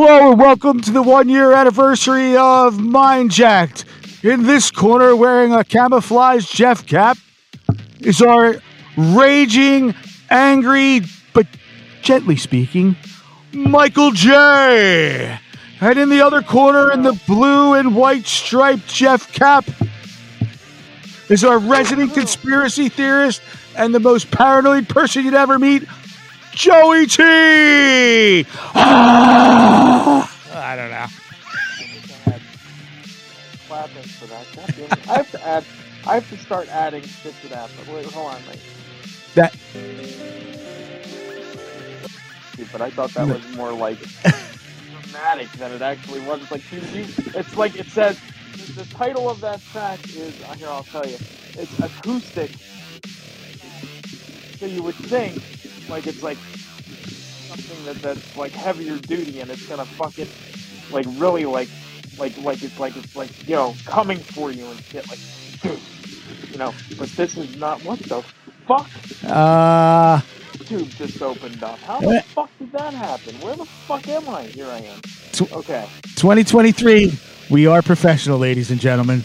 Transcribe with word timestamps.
Hello 0.00 0.30
and 0.30 0.38
welcome 0.38 0.80
to 0.82 0.92
the 0.92 1.02
one 1.02 1.28
year 1.28 1.52
anniversary 1.52 2.36
of 2.36 2.74
Mindjacked. 2.74 3.84
In 4.22 4.44
this 4.44 4.70
corner, 4.70 5.16
wearing 5.16 5.52
a 5.52 5.64
camouflage 5.64 6.48
Jeff 6.48 6.86
cap, 6.86 7.18
is 7.98 8.22
our 8.22 8.62
raging, 8.96 9.96
angry, 10.30 11.00
but 11.34 11.48
gently 12.00 12.36
speaking, 12.36 12.94
Michael 13.52 14.12
J. 14.12 15.36
And 15.80 15.98
in 15.98 16.10
the 16.10 16.20
other 16.20 16.42
corner, 16.42 16.92
in 16.92 17.02
the 17.02 17.20
blue 17.26 17.74
and 17.74 17.96
white 17.96 18.28
striped 18.28 18.86
Jeff 18.86 19.32
cap, 19.32 19.64
is 21.28 21.42
our 21.42 21.58
resident 21.58 22.14
conspiracy 22.14 22.88
theorist 22.88 23.42
and 23.76 23.92
the 23.92 23.98
most 23.98 24.30
paranoid 24.30 24.88
person 24.88 25.24
you'd 25.24 25.34
ever 25.34 25.58
meet, 25.58 25.82
Joey 26.58 27.06
T. 27.06 28.44
Ah. 28.74 30.28
I 30.52 30.74
don't 30.74 30.90
know. 30.90 31.06
clapping 33.68 34.02
for 34.02 34.26
that. 34.26 34.44
God 34.56 34.74
damn 34.76 34.90
it. 34.90 35.08
I 35.08 35.16
have 35.18 35.30
to 35.30 35.46
add. 35.46 35.64
I 36.04 36.14
have 36.14 36.28
to 36.30 36.36
start 36.36 36.68
adding 36.70 37.04
shit 37.04 37.40
to 37.42 37.48
that. 37.50 37.70
But 37.76 37.94
wait, 37.94 38.06
hold 38.06 38.34
on, 38.34 38.40
mate. 38.46 38.60
That 39.36 39.54
But 42.72 42.82
I 42.82 42.90
thought 42.90 43.14
that 43.14 43.28
was 43.28 43.56
more 43.56 43.72
like 43.72 43.98
dramatic 44.90 45.52
than 45.52 45.70
it 45.70 45.80
actually 45.80 46.22
was. 46.22 46.42
It's 46.42 46.50
like 46.50 46.72
you, 46.72 46.80
you, 46.92 47.06
it's 47.36 47.56
like 47.56 47.76
it 47.76 47.86
says. 47.86 48.18
The 48.74 48.84
title 48.96 49.30
of 49.30 49.40
that 49.42 49.64
track 49.66 50.00
is 50.08 50.34
here. 50.56 50.68
I'll 50.68 50.82
tell 50.82 51.06
you. 51.06 51.18
It's 51.54 51.78
acoustic. 51.80 52.50
So 54.58 54.66
you 54.66 54.82
would 54.82 54.96
think 54.96 55.40
like 55.88 56.06
it's 56.06 56.22
like 56.22 56.38
something 57.48 57.84
that 57.84 57.96
that's 58.02 58.36
like 58.36 58.52
heavier 58.52 58.96
duty 58.98 59.40
and 59.40 59.50
it's 59.50 59.66
gonna 59.66 59.84
fucking 59.84 60.28
like 60.92 61.06
really 61.20 61.44
like 61.44 61.68
like 62.18 62.36
like 62.42 62.62
it's 62.62 62.78
like 62.78 62.96
it's 62.96 63.16
like 63.16 63.48
you 63.48 63.54
know 63.56 63.74
coming 63.84 64.18
for 64.18 64.50
you 64.50 64.66
and 64.66 64.80
shit 64.84 65.08
like 65.08 65.18
dude, 65.62 65.80
you 66.50 66.58
know 66.58 66.72
but 66.98 67.08
this 67.10 67.36
is 67.36 67.56
not 67.56 67.82
what 67.84 67.98
the 68.00 68.22
fuck 68.66 68.88
uh 69.24 70.20
tube 70.66 70.88
just 70.90 71.22
opened 71.22 71.62
up 71.62 71.78
how 71.80 72.00
the 72.00 72.22
fuck 72.34 72.50
did 72.58 72.70
that 72.72 72.92
happen 72.92 73.34
where 73.40 73.54
the 73.56 73.64
fuck 73.64 74.06
am 74.08 74.28
I 74.28 74.44
here 74.44 74.66
I 74.66 74.78
am 74.80 75.00
Tw- 75.32 75.52
okay 75.52 75.86
2023. 76.16 77.12
We 77.50 77.66
are 77.66 77.80
professional, 77.80 78.38
ladies 78.38 78.70
and 78.70 78.78
gentlemen. 78.80 79.24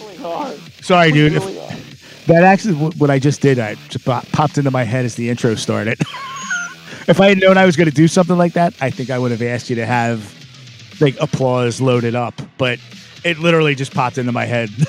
really 0.00 0.16
hard 0.16 0.58
Sorry, 0.80 1.10
dude. 1.12 1.34
If- 1.34 1.44
really 1.44 1.58
hard. 1.58 1.85
That 2.26 2.42
actually 2.42 2.74
what 2.74 3.10
I 3.10 3.18
just 3.18 3.40
did. 3.40 3.58
I 3.58 3.74
just 3.88 4.04
popped 4.04 4.58
into 4.58 4.70
my 4.70 4.84
head 4.84 5.04
as 5.04 5.14
the 5.14 5.30
intro 5.30 5.54
started. 5.54 6.00
if 7.08 7.20
I 7.20 7.28
had 7.28 7.40
known 7.40 7.56
I 7.56 7.64
was 7.66 7.76
going 7.76 7.88
to 7.88 7.94
do 7.94 8.08
something 8.08 8.36
like 8.36 8.54
that, 8.54 8.74
I 8.80 8.90
think 8.90 9.10
I 9.10 9.18
would 9.18 9.30
have 9.30 9.42
asked 9.42 9.70
you 9.70 9.76
to 9.76 9.86
have 9.86 10.34
like 11.00 11.16
applause 11.20 11.80
loaded 11.80 12.14
up. 12.14 12.34
But 12.58 12.78
it 13.24 13.38
literally 13.38 13.74
just 13.74 13.94
popped 13.94 14.18
into 14.18 14.32
my 14.32 14.44
head. 14.44 14.70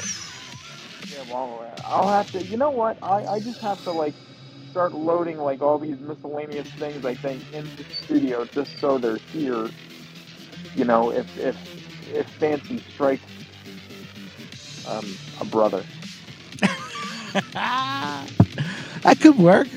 Yeah, 1.14 1.34
well, 1.34 1.74
I'll 1.86 2.08
have 2.08 2.32
to. 2.32 2.44
You 2.44 2.58
know 2.58 2.70
what? 2.70 2.98
I, 3.02 3.26
I 3.26 3.40
just 3.40 3.60
have 3.62 3.84
to 3.84 3.92
like 3.92 4.14
start 4.72 4.94
loading 4.94 5.38
like 5.38 5.62
all 5.62 5.80
these 5.80 6.00
miscellaneous 6.00 6.70
things. 6.74 7.06
I 7.06 7.16
think 7.16 7.42
in 7.54 7.66
the 7.76 7.84
studio 8.04 8.46
just 8.46 8.78
so 8.80 8.98
they're 8.98 9.18
here. 9.18 9.70
You 10.76 10.86
know, 10.86 11.12
if 11.12 11.38
if 11.38 11.58
if 12.14 12.28
Fancy 12.32 12.80
strikes 12.94 13.24
um, 14.88 15.06
a 15.42 15.46
brother. 15.46 15.84
that 17.54 19.18
could 19.22 19.38
work. 19.38 19.68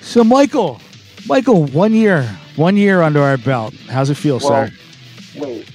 So, 0.00 0.24
Michael, 0.24 0.80
Michael, 1.26 1.66
one 1.66 1.94
year, 1.94 2.24
one 2.56 2.76
year 2.76 3.02
under 3.02 3.22
our 3.22 3.36
belt. 3.38 3.74
How's 3.88 4.10
it 4.10 4.14
feel, 4.16 4.38
Well, 4.38 4.68
sir? 4.68 4.72
wait. 5.36 5.68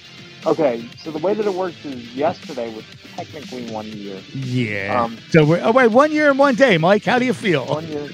Okay, 0.46 0.88
so 0.98 1.12
the 1.12 1.18
way 1.20 1.34
that 1.34 1.46
it 1.46 1.54
works 1.54 1.84
is 1.84 2.16
yesterday 2.16 2.74
was 2.74 2.86
technically 3.16 3.70
one 3.72 3.86
year. 3.88 4.22
Yeah. 4.34 5.04
Um, 5.04 5.18
so 5.30 5.44
we're 5.46 5.62
oh 5.64 5.72
wait, 5.72 5.88
one 5.92 6.12
year 6.12 6.30
and 6.30 6.40
one 6.40 6.56
day, 6.56 6.78
Mike. 6.78 7.04
How 7.04 7.20
do 7.20 7.26
you 7.26 7.34
feel? 7.34 7.66
one 7.66 7.88
year. 7.88 8.10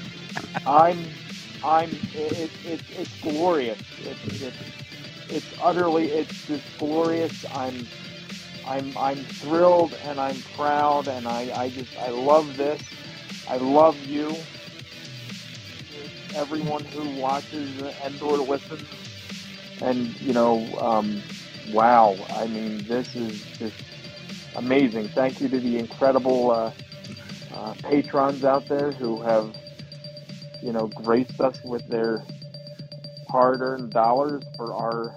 I'm, 0.66 0.98
I'm. 1.62 1.90
It, 2.14 2.32
it, 2.32 2.50
it, 2.64 2.80
it's 2.98 3.20
glorious. 3.20 3.78
It's, 4.00 4.42
it's, 4.42 4.56
it's 5.28 5.46
utterly. 5.62 6.06
It's 6.10 6.46
just 6.46 6.64
glorious. 6.78 7.44
I'm, 7.54 7.86
I'm, 8.66 8.96
I'm 8.98 9.26
thrilled 9.26 9.94
and 10.02 10.20
I'm 10.20 10.42
proud 10.42 11.08
and 11.08 11.28
I, 11.28 11.50
I 11.54 11.70
just, 11.70 11.96
I 11.96 12.10
love 12.10 12.56
this. 12.56 12.82
I 13.46 13.58
love 13.58 14.02
you. 14.04 14.48
Everyone 16.34 16.84
who 16.84 17.08
watches 17.10 17.78
and 18.04 18.22
or 18.22 18.38
listens, 18.38 18.88
and 19.80 20.16
you 20.20 20.32
know, 20.34 20.78
um, 20.80 21.24
wow. 21.66 22.26
I 22.30 22.46
mean, 22.46 22.86
this 22.88 23.16
is 23.16 23.44
just 23.58 23.76
amazing. 24.54 25.10
Thank 25.10 25.40
you 25.40 25.48
to 25.50 25.60
the 25.60 25.78
incredible. 25.78 26.50
Uh, 26.50 26.72
uh, 27.52 27.74
patrons 27.84 28.44
out 28.44 28.68
there 28.68 28.92
who 28.92 29.22
have, 29.22 29.54
you 30.62 30.72
know, 30.72 30.88
graced 30.88 31.40
us 31.40 31.58
with 31.64 31.84
their 31.86 32.24
hard-earned 33.28 33.92
dollars 33.92 34.44
for 34.56 34.74
our 34.74 35.16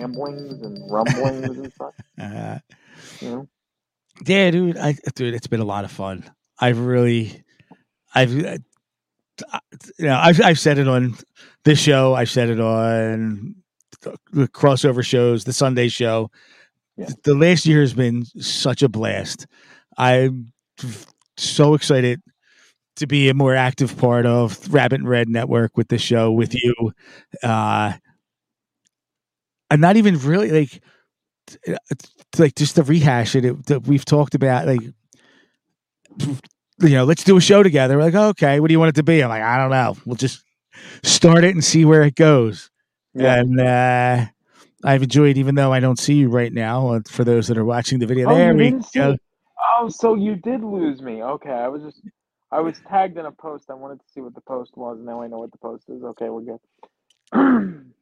ramblings 0.00 0.62
and 0.62 0.90
rumblings 0.90 1.58
and 1.58 1.72
such. 1.72 1.94
Uh, 2.20 2.58
You 3.20 3.30
know, 3.30 3.48
yeah, 4.26 4.50
dude. 4.50 4.78
I, 4.78 4.96
dude, 5.14 5.34
it's 5.34 5.46
been 5.46 5.60
a 5.60 5.64
lot 5.64 5.84
of 5.84 5.92
fun. 5.92 6.24
I've 6.58 6.78
really, 6.80 7.44
I've, 8.14 8.32
uh, 8.44 8.58
you 9.98 10.06
know, 10.06 10.18
I've, 10.18 10.40
I've 10.42 10.58
said 10.58 10.78
it 10.78 10.88
on 10.88 11.16
this 11.64 11.78
show. 11.78 12.14
I've 12.14 12.30
said 12.30 12.48
it 12.48 12.60
on 12.60 13.56
the 14.32 14.48
crossover 14.48 15.04
shows, 15.04 15.44
the 15.44 15.52
Sunday 15.52 15.88
show. 15.88 16.30
Yeah. 16.96 17.08
The 17.24 17.34
last 17.34 17.66
year 17.66 17.80
has 17.80 17.94
been 17.94 18.24
such 18.40 18.82
a 18.82 18.88
blast. 18.88 19.46
I'm 19.98 20.52
so 21.36 21.74
excited 21.74 22.22
to 22.96 23.06
be 23.06 23.28
a 23.28 23.34
more 23.34 23.54
active 23.54 23.96
part 23.98 24.26
of 24.26 24.72
Rabbit 24.72 25.00
in 25.00 25.06
Red 25.06 25.28
Network 25.28 25.76
with 25.76 25.88
the 25.88 25.98
show 25.98 26.32
with 26.32 26.54
you. 26.54 26.92
Uh, 27.42 27.92
I'm 29.70 29.80
not 29.80 29.96
even 29.96 30.18
really 30.18 30.50
like, 30.50 30.80
like 32.38 32.54
just 32.54 32.76
to 32.76 32.82
rehash 32.82 33.34
it, 33.34 33.44
it 33.44 33.66
that 33.66 33.86
we've 33.86 34.04
talked 34.04 34.34
about 34.34 34.66
like 34.66 34.80
you 36.20 36.88
know 36.90 37.04
let's 37.04 37.24
do 37.24 37.36
a 37.36 37.40
show 37.40 37.62
together 37.62 37.96
we're 37.96 38.04
like 38.04 38.14
okay 38.14 38.58
what 38.60 38.68
do 38.68 38.72
you 38.72 38.78
want 38.78 38.88
it 38.88 38.94
to 38.96 39.02
be 39.02 39.22
i'm 39.22 39.28
like 39.28 39.42
i 39.42 39.56
don't 39.58 39.70
know 39.70 39.96
we'll 40.04 40.16
just 40.16 40.42
start 41.02 41.44
it 41.44 41.54
and 41.54 41.64
see 41.64 41.84
where 41.84 42.02
it 42.02 42.14
goes 42.14 42.70
Yeah. 43.14 43.36
and 43.40 43.60
uh 43.60 44.26
i've 44.84 45.02
enjoyed 45.02 45.38
even 45.38 45.54
though 45.54 45.72
i 45.72 45.80
don't 45.80 45.98
see 45.98 46.14
you 46.14 46.28
right 46.28 46.52
now 46.52 46.88
uh, 46.88 47.00
for 47.08 47.22
those 47.24 47.48
that 47.48 47.56
are 47.58 47.64
watching 47.64 47.98
the 47.98 48.06
video 48.06 48.28
Oh, 48.30 48.34
there 48.34 48.54
we 48.54 48.72
go? 48.94 49.16
Oh, 49.78 49.88
so 49.88 50.14
you 50.14 50.36
did 50.36 50.62
lose 50.62 51.02
me. 51.02 51.22
Okay, 51.22 51.50
I 51.50 51.68
was 51.68 51.82
just, 51.82 52.00
I 52.50 52.60
was 52.60 52.80
tagged 52.88 53.18
in 53.18 53.26
a 53.26 53.32
post. 53.32 53.64
I 53.68 53.74
wanted 53.74 54.00
to 54.00 54.04
see 54.12 54.20
what 54.20 54.34
the 54.34 54.40
post 54.40 54.76
was. 54.76 54.96
And 54.96 55.06
now 55.06 55.20
I 55.20 55.26
know 55.26 55.38
what 55.38 55.52
the 55.52 55.58
post 55.58 55.84
is. 55.88 56.02
Okay, 56.02 56.28
we're 56.30 56.58
good. 57.32 57.82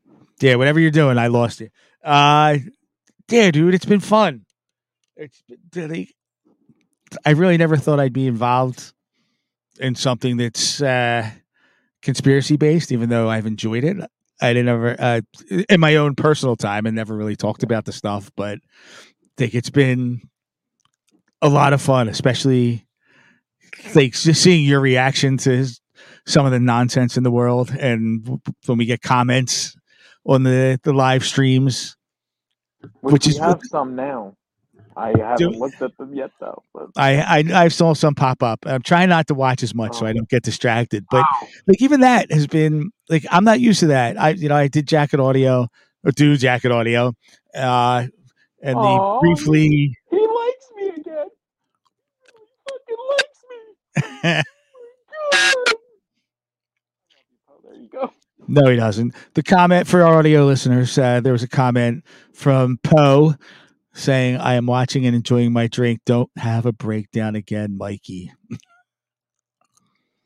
Yeah, 0.40 0.56
whatever 0.56 0.80
you're 0.80 0.90
doing, 0.90 1.18
I 1.18 1.28
lost 1.28 1.60
you. 1.60 1.68
Uh, 2.02 2.58
yeah, 3.30 3.50
dude, 3.50 3.74
it's 3.74 3.84
been 3.84 4.00
fun. 4.00 4.44
It's 5.16 5.42
been 5.72 6.06
I 7.24 7.30
really 7.30 7.56
never 7.56 7.76
thought 7.76 8.00
I'd 8.00 8.12
be 8.12 8.26
involved 8.26 8.92
in 9.78 9.94
something 9.94 10.36
that's 10.36 10.82
uh, 10.82 11.30
conspiracy 12.02 12.56
based, 12.56 12.92
even 12.92 13.08
though 13.08 13.28
I've 13.28 13.46
enjoyed 13.46 13.84
it. 13.84 13.96
I 14.40 14.52
didn't 14.52 14.68
ever, 14.68 14.96
uh, 14.98 15.20
in 15.68 15.80
my 15.80 15.96
own 15.96 16.16
personal 16.16 16.56
time, 16.56 16.86
and 16.86 16.96
never 16.96 17.14
really 17.16 17.36
talked 17.36 17.62
about 17.62 17.84
the 17.84 17.92
stuff, 17.92 18.30
but 18.36 18.58
I 18.58 19.26
think 19.36 19.54
it's 19.54 19.70
been 19.70 20.22
a 21.40 21.48
lot 21.48 21.72
of 21.72 21.80
fun, 21.80 22.08
especially 22.08 22.86
like 23.94 24.12
just 24.12 24.42
seeing 24.42 24.64
your 24.64 24.80
reaction 24.80 25.36
to 25.38 25.66
some 26.26 26.46
of 26.46 26.52
the 26.52 26.60
nonsense 26.60 27.16
in 27.16 27.22
the 27.22 27.30
world, 27.30 27.70
and 27.70 28.40
when 28.66 28.78
we 28.78 28.86
get 28.86 29.02
comments 29.02 29.76
on 30.26 30.42
the 30.42 30.78
the 30.82 30.92
live 30.92 31.24
streams. 31.24 31.96
Which, 33.00 33.12
Which 33.12 33.26
we 33.26 33.32
is 33.32 33.38
have 33.38 33.60
some 33.70 33.96
now. 33.96 34.36
I 34.96 35.08
haven't 35.18 35.58
looked 35.58 35.82
at 35.82 35.96
them 35.98 36.14
yet 36.14 36.30
though. 36.38 36.62
But 36.72 36.88
I, 36.96 37.20
I 37.20 37.64
I 37.64 37.68
saw 37.68 37.94
some 37.94 38.14
pop 38.14 38.42
up. 38.42 38.60
I'm 38.66 38.82
trying 38.82 39.08
not 39.08 39.26
to 39.28 39.34
watch 39.34 39.62
as 39.64 39.74
much 39.74 39.94
so 39.96 40.06
I 40.06 40.12
don't 40.12 40.28
get 40.28 40.42
distracted. 40.44 41.06
But 41.10 41.24
Wow. 41.24 41.48
like 41.66 41.82
even 41.82 42.00
that 42.00 42.30
has 42.30 42.46
been 42.46 42.90
like 43.08 43.24
I'm 43.30 43.44
not 43.44 43.58
used 43.60 43.80
to 43.80 43.86
that. 43.88 44.20
I 44.20 44.30
you 44.30 44.48
know 44.48 44.56
I 44.56 44.68
did 44.68 44.86
jacket 44.86 45.18
audio 45.20 45.66
or 46.04 46.12
do 46.12 46.36
jacket 46.36 46.70
audio, 46.70 47.12
uh, 47.56 48.06
and 48.62 48.76
Aw, 48.76 49.18
they 49.20 49.26
briefly. 49.26 49.96
he 50.10 50.16
likes 50.16 50.66
me 50.76 50.88
again. 50.90 51.28
He 52.26 52.64
fucking 52.68 53.02
likes 53.10 54.34
me. 54.36 54.42
Oh, 55.16 55.30
there 55.32 55.52
you 55.52 55.64
go. 55.72 55.83
No, 58.46 58.70
he 58.70 58.76
doesn't. 58.76 59.14
The 59.34 59.42
comment 59.42 59.86
for 59.86 60.02
our 60.02 60.18
audio 60.18 60.44
listeners, 60.44 60.96
uh, 60.98 61.20
there 61.20 61.32
was 61.32 61.42
a 61.42 61.48
comment 61.48 62.04
from 62.32 62.78
Poe 62.82 63.34
saying, 63.94 64.36
"I 64.36 64.54
am 64.54 64.66
watching 64.66 65.06
and 65.06 65.16
enjoying 65.16 65.52
my 65.52 65.66
drink. 65.66 66.00
Don't 66.04 66.30
have 66.36 66.66
a 66.66 66.72
breakdown 66.72 67.36
again, 67.36 67.76
Mikey." 67.78 68.32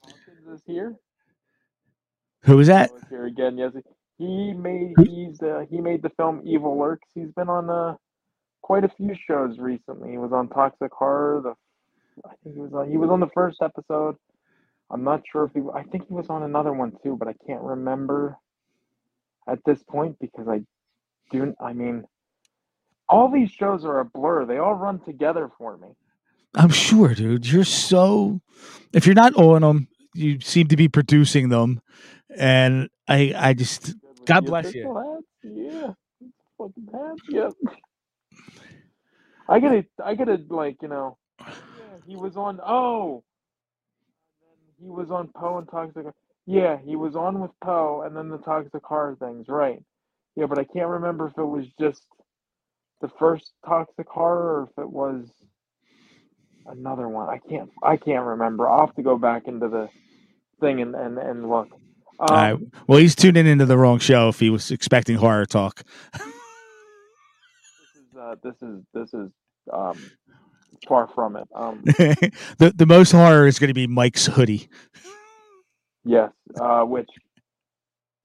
Hawkins 0.03 0.49
is 0.55 0.62
here. 0.67 0.97
Who 2.43 2.56
was 2.56 2.67
that? 2.69 2.91
Oh, 2.93 2.97
is 2.97 3.03
here 3.09 3.26
again. 3.26 3.59
Yes, 3.59 3.73
he 4.19 4.53
made 4.53 4.94
he's 4.99 5.41
uh, 5.43 5.64
he 5.71 5.81
made 5.81 6.03
the 6.03 6.11
film 6.11 6.43
Evil 6.44 6.79
Lurks. 6.79 7.09
He's 7.14 7.31
been 7.37 7.49
on 7.49 7.71
uh, 7.71 7.97
quite 8.62 8.85
a 8.85 8.88
few 8.88 9.14
shows 9.26 9.59
recently. 9.59 10.11
He 10.11 10.19
was 10.19 10.32
on 10.32 10.49
Toxic 10.49 10.93
Horror. 10.93 11.41
The 11.43 11.55
I 12.29 12.35
think 12.43 12.56
he 12.56 12.61
was 12.61 12.73
on 12.73 12.91
he 12.91 12.97
was 12.97 13.11
on 13.11 13.21
the 13.21 13.31
first 13.35 13.62
episode. 13.62 14.17
I'm 14.90 15.05
not 15.05 15.23
sure 15.31 15.44
if 15.44 15.52
he 15.52 15.61
I 15.75 15.82
think 15.85 16.08
he 16.08 16.14
was 16.14 16.29
on 16.29 16.43
another 16.43 16.73
one 16.73 16.93
too, 17.02 17.17
but 17.19 17.29
I 17.29 17.35
can't 17.46 17.62
remember 17.62 18.37
at 19.49 19.58
this 19.64 19.82
point 19.82 20.17
because 20.20 20.49
I 20.49 20.62
do 21.31 21.55
I 21.61 21.73
mean 21.73 22.05
all 23.08 23.31
these 23.31 23.50
shows 23.50 23.85
are 23.85 24.00
a 24.00 24.05
blur. 24.05 24.44
They 24.44 24.58
all 24.58 24.75
run 24.75 25.00
together 25.00 25.50
for 25.58 25.76
me. 25.79 25.88
I'm 26.55 26.70
sure, 26.70 27.14
dude. 27.14 27.46
You're 27.46 27.64
so. 27.64 28.40
If 28.93 29.06
you're 29.06 29.14
not 29.14 29.35
on 29.37 29.62
them, 29.62 29.88
you 30.14 30.40
seem 30.40 30.69
to 30.69 30.76
be 30.76 30.88
producing 30.88 31.49
them, 31.49 31.81
and 32.37 32.88
I, 33.06 33.32
I 33.37 33.55
just 33.55 33.94
God 34.26 34.46
bless 34.46 34.75
you. 34.75 35.23
Yeah. 35.43 35.93
Fucking 36.58 36.88
yep. 37.29 37.52
I 39.49 39.61
gotta 39.61 39.87
I 40.05 40.14
gotta 40.14 40.40
like, 40.49 40.76
you 40.82 40.88
know 40.88 41.17
yeah, 41.40 41.55
he 42.06 42.17
was 42.17 42.37
on 42.37 42.61
oh 42.67 43.23
he 44.81 44.89
was 44.89 45.11
on 45.11 45.29
Poe 45.37 45.59
and 45.59 45.69
Toxic 45.69 46.07
Yeah, 46.47 46.79
he 46.85 46.97
was 46.97 47.17
on 47.17 47.41
with 47.41 47.51
Poe 47.63 48.03
and 48.07 48.17
then 48.17 48.29
the 48.29 48.39
Toxic 48.39 48.83
Horror 48.85 49.17
things, 49.19 49.47
right. 49.49 49.83
Yeah, 50.37 50.47
but 50.47 50.59
I 50.59 50.65
can't 50.65 50.89
remember 50.89 51.29
if 51.29 51.39
it 51.39 51.45
was 51.45 51.67
just 51.81 52.03
the 53.01 53.09
first 53.19 53.53
Toxic 53.67 54.09
Horror 54.09 54.61
or 54.61 54.63
if 54.65 54.83
it 54.85 54.91
was 54.91 55.27
another 56.67 57.09
one. 57.09 57.29
I 57.29 57.39
can't 57.39 57.71
I 57.83 57.97
can't 57.97 58.25
remember. 58.25 58.69
I'll 58.69 58.87
have 58.87 58.97
to 58.97 59.03
go 59.03 59.19
back 59.19 59.49
into 59.49 59.69
the 59.69 59.89
thing 60.61 60.81
and, 60.81 60.95
and, 60.95 61.19
and 61.19 61.49
look. 61.49 61.69
Um, 62.21 62.27
All 62.31 62.37
right. 62.37 62.59
Well, 62.87 62.99
he's 62.99 63.15
tuning 63.15 63.47
into 63.47 63.67
the 63.67 63.79
wrong 63.79 63.99
show 63.99 64.29
if 64.29 64.41
he 64.41 64.51
was 64.51 64.71
expecting 64.71 65.17
horror 65.17 65.47
talk. 65.47 65.83
this 66.13 66.23
is 67.97 68.17
uh, 68.19 68.35
this 68.43 68.55
is 68.63 68.83
this 68.93 69.15
is 69.15 69.31
um, 69.73 69.97
far 70.87 71.09
from 71.15 71.37
it. 71.37 71.49
Um, 71.55 71.83
the 71.85 72.73
the 72.77 72.87
most 72.87 73.13
horror 73.13 73.47
is 73.47 73.59
going 73.59 73.69
to 73.69 73.75
be 73.75 73.87
Mike's 73.87 74.27
hoodie. 74.27 74.69
yes, 76.05 76.31
uh, 76.61 76.83
which 76.83 77.09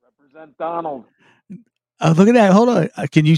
represent 0.03 0.57
Donald. 0.57 1.05
Oh, 2.01 2.11
look 2.17 2.27
at 2.27 2.33
that! 2.35 2.51
Hold 2.51 2.69
on. 2.69 2.89
Uh, 2.97 3.07
can 3.11 3.25
you? 3.25 3.35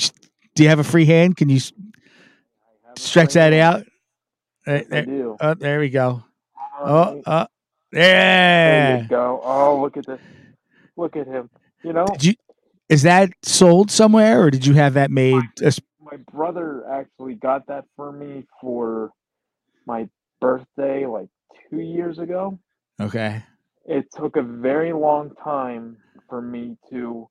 Do 0.55 0.63
you 0.63 0.69
have 0.69 0.79
a 0.79 0.83
free 0.83 1.05
hand? 1.05 1.37
Can 1.37 1.49
you 1.49 1.57
s- 1.57 1.73
I 1.77 2.87
have 2.87 2.97
a 2.97 2.99
stretch 2.99 3.33
that 3.33 3.49
friend- 3.49 3.61
out? 3.61 3.85
There, 4.65 4.77
Yes, 4.77 4.87
there, 4.89 5.05
do. 5.05 5.37
oh, 5.39 5.53
there 5.53 5.79
we 5.79 5.89
go. 5.89 6.23
Oh, 6.79 6.93
Alright, 6.95 7.23
oh, 7.27 7.45
there 7.91 8.09
yeah. 8.97 9.01
you 9.03 9.07
go. 9.07 9.39
Oh, 9.43 9.79
look 9.79 9.95
at 9.97 10.05
this. 10.07 10.19
Look 10.97 11.15
at 11.15 11.27
him. 11.27 11.49
You 11.83 11.93
know, 11.93 12.07
you? 12.19 12.33
Is 12.89 13.03
that 13.03 13.29
sold 13.43 13.91
somewhere, 13.91 14.41
or 14.41 14.49
did 14.49 14.65
you 14.65 14.73
have 14.73 14.95
that 14.95 15.11
made? 15.11 15.43
My 16.05 16.17
brother 16.31 16.85
actually 16.89 17.33
got 17.35 17.67
that 17.67 17.85
for 17.95 18.11
me 18.11 18.45
for 18.61 19.11
my 19.87 20.07
birthday 20.39 21.05
like 21.05 21.27
two 21.69 21.79
years 21.79 22.19
ago. 22.19 22.59
Okay. 23.01 23.43
It 23.85 24.05
took 24.15 24.37
a 24.37 24.41
very 24.41 24.93
long 24.93 25.31
time 25.43 25.97
for 26.29 26.41
me 26.41 26.77
to 26.89 27.27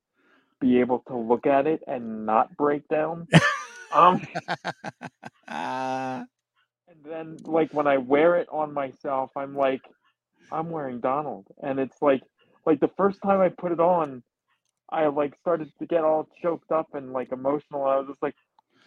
be 0.59 0.79
able 0.79 0.99
to 1.07 1.17
look 1.17 1.47
at 1.47 1.67
it 1.67 1.81
and 1.87 2.25
not 2.25 2.55
break 2.57 2.87
down. 2.87 3.27
um, 3.91 4.21
and 5.47 6.27
then 7.03 7.37
like 7.43 7.73
when 7.73 7.87
I 7.87 7.97
wear 7.97 8.35
it 8.37 8.47
on 8.51 8.73
myself, 8.73 9.31
I'm 9.35 9.55
like, 9.55 9.81
I'm 10.51 10.69
wearing 10.69 10.99
Donald, 10.99 11.47
and 11.61 11.79
it's 11.79 12.01
like, 12.01 12.21
like 12.65 12.79
the 12.79 12.91
first 12.95 13.19
time 13.21 13.41
I 13.41 13.49
put 13.49 13.71
it 13.71 13.79
on, 13.79 14.21
I 14.89 15.07
like 15.07 15.35
started 15.39 15.71
to 15.79 15.85
get 15.85 16.03
all 16.03 16.29
choked 16.41 16.71
up 16.71 16.93
and 16.93 17.13
like 17.13 17.31
emotional. 17.31 17.83
I 17.85 17.97
was 17.97 18.07
just 18.07 18.21
like, 18.21 18.35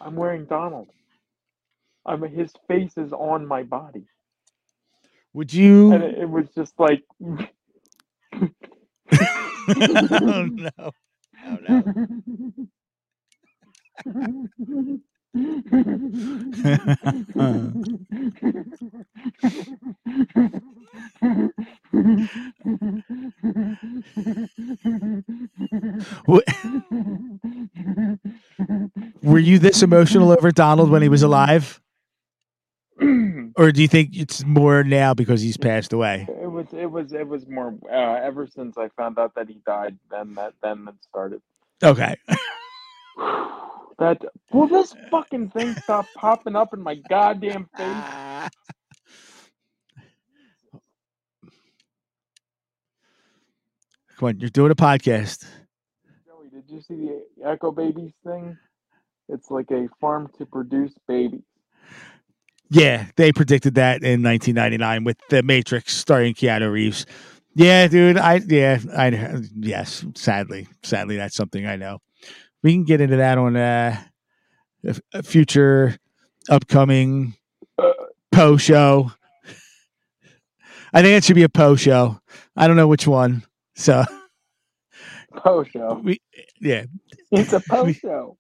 I'm 0.01 0.17
wearing 0.17 0.47
Donald. 0.47 0.89
I'm 2.07 2.23
his 2.23 2.53
face 2.69 2.97
is 2.99 3.13
on 3.13 3.47
my 3.47 3.63
body, 3.65 4.07
Would 5.35 5.53
you? 5.55 5.93
and 5.93 6.05
it, 6.05 6.19
it 6.21 6.31
was 6.31 6.49
just 6.55 6.75
like. 6.79 7.05
oh 10.21 10.49
no! 10.53 10.71
Oh 11.47 11.59
no! 11.63 11.83
Were 29.23 29.39
you 29.39 29.59
this 29.59 29.83
emotional 29.83 30.33
over 30.33 30.51
Donald 30.51 30.91
when 30.91 31.03
he 31.03 31.09
was 31.09 31.23
alive, 31.23 31.81
or 33.57 33.73
do 33.73 33.83
you 33.83 33.89
think 33.89 34.17
it's 34.17 34.45
more 34.45 34.85
now 34.85 35.15
because 35.15 35.41
he's 35.43 35.57
passed 35.57 35.93
away? 35.93 36.27
It 36.29 36.51
was 36.51 36.67
it 36.73 36.91
was 36.91 37.13
it 37.13 37.27
was 37.29 37.47
more 37.49 37.75
uh, 37.91 38.21
ever 38.25 38.47
since 38.47 38.79
I 38.79 38.89
found 38.97 39.19
out 39.19 39.35
that 39.37 39.49
he 39.49 39.61
died. 39.67 39.99
Then 40.11 40.35
that 40.35 40.55
then 40.63 40.87
it 40.89 40.95
started. 41.09 41.43
Okay. 41.83 42.17
That 43.99 44.23
will 44.53 44.69
this 44.69 44.95
fucking 45.11 45.51
thing 45.51 45.75
stop 45.83 46.07
popping 46.17 46.57
up 46.57 46.73
in 46.73 46.81
my 46.81 46.97
goddamn 47.09 47.69
face? 47.77 48.51
Come 54.17 54.29
on, 54.29 54.41
you're 54.41 54.51
doing 54.51 54.73
a 54.73 54.77
podcast. 54.77 55.45
Joey, 56.27 56.49
did 56.51 56.65
you 56.69 56.81
see 56.81 56.97
the 56.97 57.49
Echo 57.49 57.71
Babies 57.71 58.13
thing? 58.27 58.57
It's 59.29 59.51
like 59.51 59.71
a 59.71 59.89
farm 60.01 60.29
to 60.39 60.47
produce 60.47 60.93
babies. 61.07 61.43
Yeah, 62.71 63.07
they 63.17 63.33
predicted 63.33 63.77
that 63.77 64.03
in 64.03 64.23
1999 64.23 65.05
with 65.05 65.17
The 65.31 65.43
Matrix 65.43 65.97
starring 65.97 66.35
Keanu 66.35 66.71
Reeves. 66.71 67.07
Yeah, 67.55 67.89
dude. 67.89 68.19
I 68.19 68.41
yeah, 68.47 68.79
I 68.97 69.41
yes. 69.57 70.05
Sadly, 70.15 70.69
sadly, 70.83 71.17
that's 71.17 71.35
something 71.35 71.67
I 71.67 71.77
know. 71.77 71.99
We 72.69 72.75
can 72.75 72.85
get 72.85 73.01
into 73.01 73.17
that 73.17 73.39
on 73.39 73.57
uh, 73.57 73.99
a, 75.15 75.23
future 75.23 75.97
upcoming 76.51 77.35
Poe 78.31 78.59
show. 78.59 79.11
I 80.93 81.01
think 81.01 81.17
it 81.17 81.25
should 81.25 81.35
be 81.35 81.45
a 81.45 81.49
Poe 81.49 81.77
show. 81.77 82.21
I 82.55 82.67
don't 82.67 82.77
know 82.77 82.87
which 82.87 83.07
one. 83.07 83.43
So 83.75 84.05
Poe 85.35 85.65
show. 85.65 85.99
we 86.05 86.21
yeah. 86.61 86.85
It's 87.33 87.55
a 87.55 87.61
Poe 87.61 87.91
show. 87.91 88.37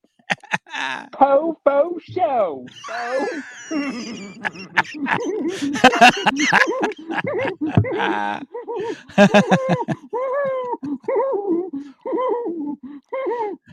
Po 1.12 1.58
Po 1.64 1.98
show. 2.02 2.66
Po. 2.86 3.26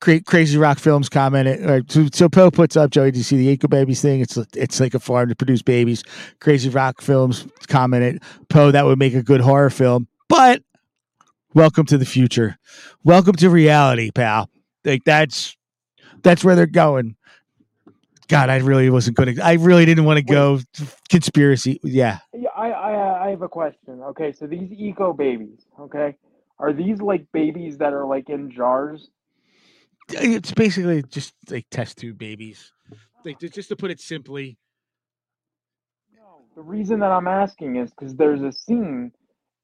Cra- 0.00 0.22
Crazy 0.22 0.58
Rock 0.58 0.78
Films 0.78 1.08
commented. 1.08 1.64
Or, 1.64 1.82
so, 1.88 2.06
so 2.12 2.28
Poe 2.28 2.50
puts 2.50 2.76
up, 2.76 2.90
Joey, 2.90 3.10
do 3.10 3.18
you 3.18 3.24
see 3.24 3.38
the 3.38 3.48
Eco 3.48 3.68
Babies 3.68 4.02
thing? 4.02 4.20
It's 4.20 4.36
it's 4.54 4.78
like 4.78 4.92
a 4.92 4.98
farm 5.00 5.30
to 5.30 5.34
produce 5.34 5.62
babies. 5.62 6.02
Crazy 6.40 6.68
Rock 6.68 7.00
Films 7.00 7.46
commented, 7.68 8.22
Poe, 8.50 8.70
that 8.70 8.84
would 8.84 8.98
make 8.98 9.14
a 9.14 9.22
good 9.22 9.40
horror 9.40 9.70
film. 9.70 10.06
But 10.28 10.62
welcome 11.54 11.86
to 11.86 11.96
the 11.96 12.04
future. 12.04 12.58
Welcome 13.02 13.34
to 13.36 13.48
reality, 13.48 14.10
pal. 14.10 14.50
Like 14.84 15.04
that's 15.04 15.56
that's 16.22 16.44
where 16.44 16.54
they're 16.54 16.66
going. 16.66 17.16
God, 18.28 18.50
I 18.50 18.56
really 18.56 18.90
wasn't 18.90 19.16
going 19.16 19.36
to. 19.36 19.44
I 19.44 19.54
really 19.54 19.84
didn't 19.86 20.04
want 20.04 20.18
to 20.18 20.22
go 20.24 20.60
conspiracy. 21.08 21.80
Yeah, 21.82 22.18
I, 22.64 22.70
I 22.70 23.26
I 23.26 23.30
have 23.30 23.42
a 23.42 23.48
question. 23.48 24.00
Okay, 24.10 24.32
so 24.32 24.46
these 24.46 24.70
eco 24.72 25.12
babies, 25.12 25.66
okay, 25.78 26.14
are 26.58 26.72
these 26.72 27.00
like 27.00 27.26
babies 27.32 27.78
that 27.78 27.92
are 27.92 28.06
like 28.06 28.30
in 28.30 28.50
jars? 28.50 29.10
Eh, 30.14 30.36
it's 30.36 30.52
basically 30.52 31.02
just 31.02 31.34
like 31.50 31.66
test 31.70 31.98
tube 31.98 32.18
babies. 32.18 32.72
Like 33.24 33.38
just 33.38 33.68
to 33.68 33.76
put 33.76 33.90
it 33.90 34.00
simply. 34.00 34.58
No. 36.14 36.44
The 36.54 36.62
reason 36.62 37.00
that 37.00 37.10
I'm 37.10 37.28
asking 37.28 37.76
is 37.76 37.90
because 37.90 38.14
there's 38.14 38.42
a 38.42 38.52
scene 38.52 39.12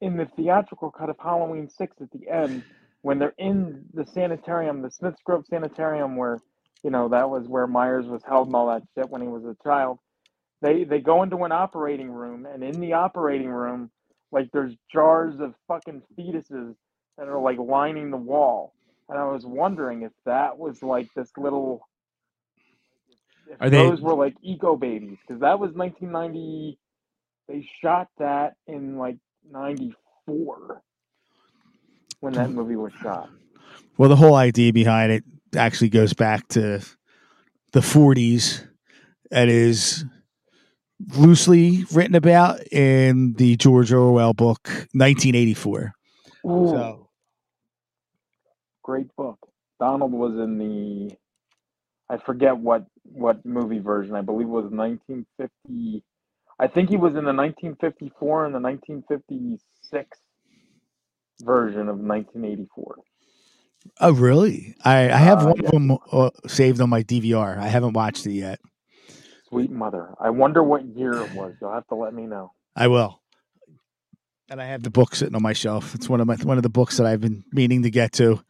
in 0.01 0.17
the 0.17 0.27
theatrical 0.37 0.91
cut 0.91 1.11
of 1.11 1.17
Halloween 1.23 1.69
Six 1.69 1.97
at 2.01 2.11
the 2.11 2.29
end 2.31 2.65
when 3.03 3.19
they're 3.19 3.35
in 3.39 3.85
the 3.95 4.05
sanitarium, 4.07 4.83
the 4.83 4.91
Smiths 4.91 5.21
Grove 5.25 5.45
Sanitarium, 5.49 6.17
where 6.17 6.39
you 6.83 6.91
know 6.91 7.09
that 7.09 7.29
was 7.29 7.47
where 7.49 7.67
Myers 7.67 8.07
was 8.07 8.23
held 8.27 8.49
and 8.49 8.57
all 8.57 8.69
that 8.69 8.83
shit 8.95 9.11
when 9.11 9.23
he 9.23 9.29
was 9.29 9.45
a 9.45 9.57
child. 9.63 9.99
They 10.63 10.85
they 10.85 11.01
go 11.01 11.23
into 11.23 11.39
an 11.45 11.53
operating 11.53 12.11
room, 12.11 12.47
and 12.47 12.63
in 12.63 12.81
the 12.81 12.95
operating 12.95 13.49
room, 13.51 13.91
like 14.33 14.51
there's 14.53 14.75
jars 14.93 15.41
of 15.41 15.55
fucking 15.69 16.03
fetuses 16.19 16.75
that 17.19 17.29
are 17.29 17.41
like 17.41 17.59
lining 17.59 18.11
the 18.11 18.17
wall. 18.17 18.75
And 19.09 19.19
I 19.19 19.25
was 19.25 19.45
wondering 19.45 20.03
if 20.03 20.13
that 20.27 20.59
was 20.59 20.83
like 20.83 21.09
this 21.15 21.31
little. 21.37 21.89
If 23.49 23.61
Are 23.61 23.71
they- 23.71 23.79
those 23.79 24.01
were 24.01 24.15
like 24.15 24.37
eco 24.43 24.77
babies? 24.77 25.19
Because 25.27 25.41
that 25.41 25.59
was 25.59 25.73
1990. 25.75 26.79
They 27.49 27.69
shot 27.83 28.09
that 28.19 28.55
in 28.67 28.97
like 28.99 29.19
94 29.51 30.83
when 32.21 32.35
that 32.35 32.51
movie 32.51 32.77
was 32.77 32.93
shot. 33.03 33.29
Well, 33.99 34.09
the 34.09 34.17
whole 34.17 34.37
idea 34.37 34.73
behind 34.73 35.13
it 35.13 35.25
actually 35.57 35.89
goes 35.91 36.13
back 36.13 36.47
to 36.49 36.81
the 37.73 37.81
40s. 37.81 38.67
It 39.31 39.49
is 39.49 40.05
loosely 41.17 41.85
written 41.93 42.15
about 42.15 42.61
in 42.73 43.33
the 43.35 43.57
George 43.57 43.93
Orwell 43.93 44.33
book 44.35 44.69
1984. 44.93 45.93
Ooh, 46.47 46.69
So 46.69 47.09
great 48.83 49.15
book. 49.17 49.39
Donald 49.79 50.13
was 50.13 50.33
in 50.35 50.59
the. 50.59 51.17
I 52.09 52.19
forget 52.19 52.57
what 52.57 52.87
what 53.05 53.45
movie 53.47 53.79
version. 53.79 54.15
I 54.15 54.21
believe 54.23 54.47
it 54.47 54.51
was 54.51 54.71
1950. 54.71 56.03
I 56.59 56.67
think 56.67 56.91
he 56.91 56.97
was 56.97 57.11
in 57.17 57.25
the 57.25 57.33
1954 57.33 58.47
and 58.47 58.55
the 58.55 58.61
1956 58.61 60.19
version 61.43 61.89
of 61.89 61.97
1984. 61.99 62.97
Oh, 64.01 64.13
really? 64.13 64.75
I, 64.85 65.05
I 65.11 65.17
have 65.17 65.39
Uh, 65.43 65.47
one 65.47 65.57
yeah. 65.57 65.65
of 65.67 65.71
them 65.73 65.99
uh, 66.13 66.31
saved 66.47 66.83
on 66.83 66.91
my 66.91 67.03
DVR. 67.03 67.57
I 67.57 67.69
haven't 67.69 67.95
watched 67.95 68.27
it 68.27 68.33
yet. 68.33 68.61
Sweet 69.51 69.71
mother. 69.71 70.15
I 70.21 70.31
wonder 70.31 70.63
what 70.63 70.85
year 70.85 71.13
it 71.13 71.35
was. 71.35 71.55
You'll 71.61 71.73
have 71.73 71.87
to 71.89 71.97
let 71.97 72.15
me 72.15 72.27
know. 72.27 72.53
I 72.77 72.87
will. 72.87 73.21
And 74.49 74.61
I 74.61 74.67
have 74.67 74.83
the 74.83 74.91
book 74.91 75.15
sitting 75.15 75.35
on 75.35 75.43
my 75.43 75.53
shelf. 75.53 75.95
It's 75.95 76.09
one 76.09 76.21
of 76.21 76.27
my 76.27 76.37
one 76.37 76.57
of 76.57 76.63
the 76.63 76.69
books 76.69 76.97
that 76.97 77.07
I've 77.07 77.21
been 77.21 77.45
meaning 77.53 77.83
to 77.83 77.91
get 77.91 78.13
to. 78.15 78.41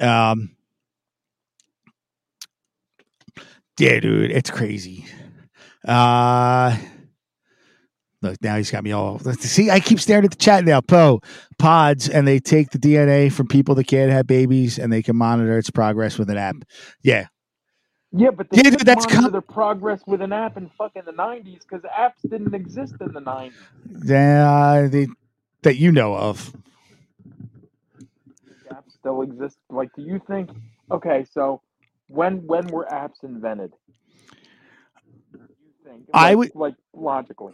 Um, 0.00 0.56
yeah, 3.78 4.00
dude, 4.00 4.30
it's 4.30 4.50
crazy. 4.50 5.06
Uh, 5.86 6.76
look, 8.22 8.36
now 8.42 8.56
he's 8.56 8.70
got 8.70 8.84
me 8.84 8.92
all. 8.92 9.18
See, 9.18 9.70
I 9.70 9.80
keep 9.80 10.00
staring 10.00 10.24
at 10.24 10.30
the 10.30 10.36
chat 10.36 10.64
now. 10.64 10.80
Poe 10.80 11.20
pods, 11.58 12.08
and 12.08 12.26
they 12.26 12.38
take 12.38 12.70
the 12.70 12.78
DNA 12.78 13.32
from 13.32 13.48
people 13.48 13.74
that 13.76 13.86
can't 13.86 14.10
have 14.10 14.26
babies, 14.26 14.78
and 14.78 14.92
they 14.92 15.02
can 15.02 15.16
monitor 15.16 15.58
its 15.58 15.70
progress 15.70 16.18
with 16.18 16.30
an 16.30 16.36
app. 16.36 16.56
Yeah, 17.02 17.26
Yeah, 18.12 18.30
but 18.30 18.48
they 18.50 18.58
Yeah, 18.62 18.70
dude, 18.70 18.80
that's 18.80 19.06
com- 19.06 19.30
their 19.32 19.40
progress 19.40 20.00
with 20.06 20.22
an 20.22 20.32
app 20.32 20.56
in 20.56 20.70
fucking 20.78 21.02
the 21.06 21.12
90s 21.12 21.60
because 21.68 21.82
apps 21.82 22.28
didn't 22.28 22.54
exist 22.54 22.94
in 23.00 23.12
the 23.12 23.20
90s. 23.20 23.52
yeah, 24.04 24.86
they, 24.90 25.08
that 25.62 25.76
you 25.76 25.92
know 25.92 26.14
of. 26.16 26.54
apps 28.70 28.92
still 28.98 29.22
exist. 29.22 29.58
Like, 29.70 29.90
do 29.94 30.02
you 30.02 30.20
think? 30.26 30.50
Okay, 30.90 31.26
so 31.32 31.60
when 32.08 32.46
when 32.46 32.66
were 32.68 32.86
apps 32.90 33.22
invented? 33.24 33.72
Do 35.32 35.38
you 35.40 35.72
think? 35.84 36.04
I 36.14 36.34
would- 36.34 36.54
like 36.54 36.74
logically. 36.94 37.52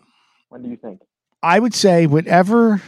When 0.50 0.62
do 0.62 0.68
you 0.68 0.76
think? 0.76 1.00
I 1.42 1.58
would 1.58 1.74
say 1.74 2.06
whenever, 2.06 2.82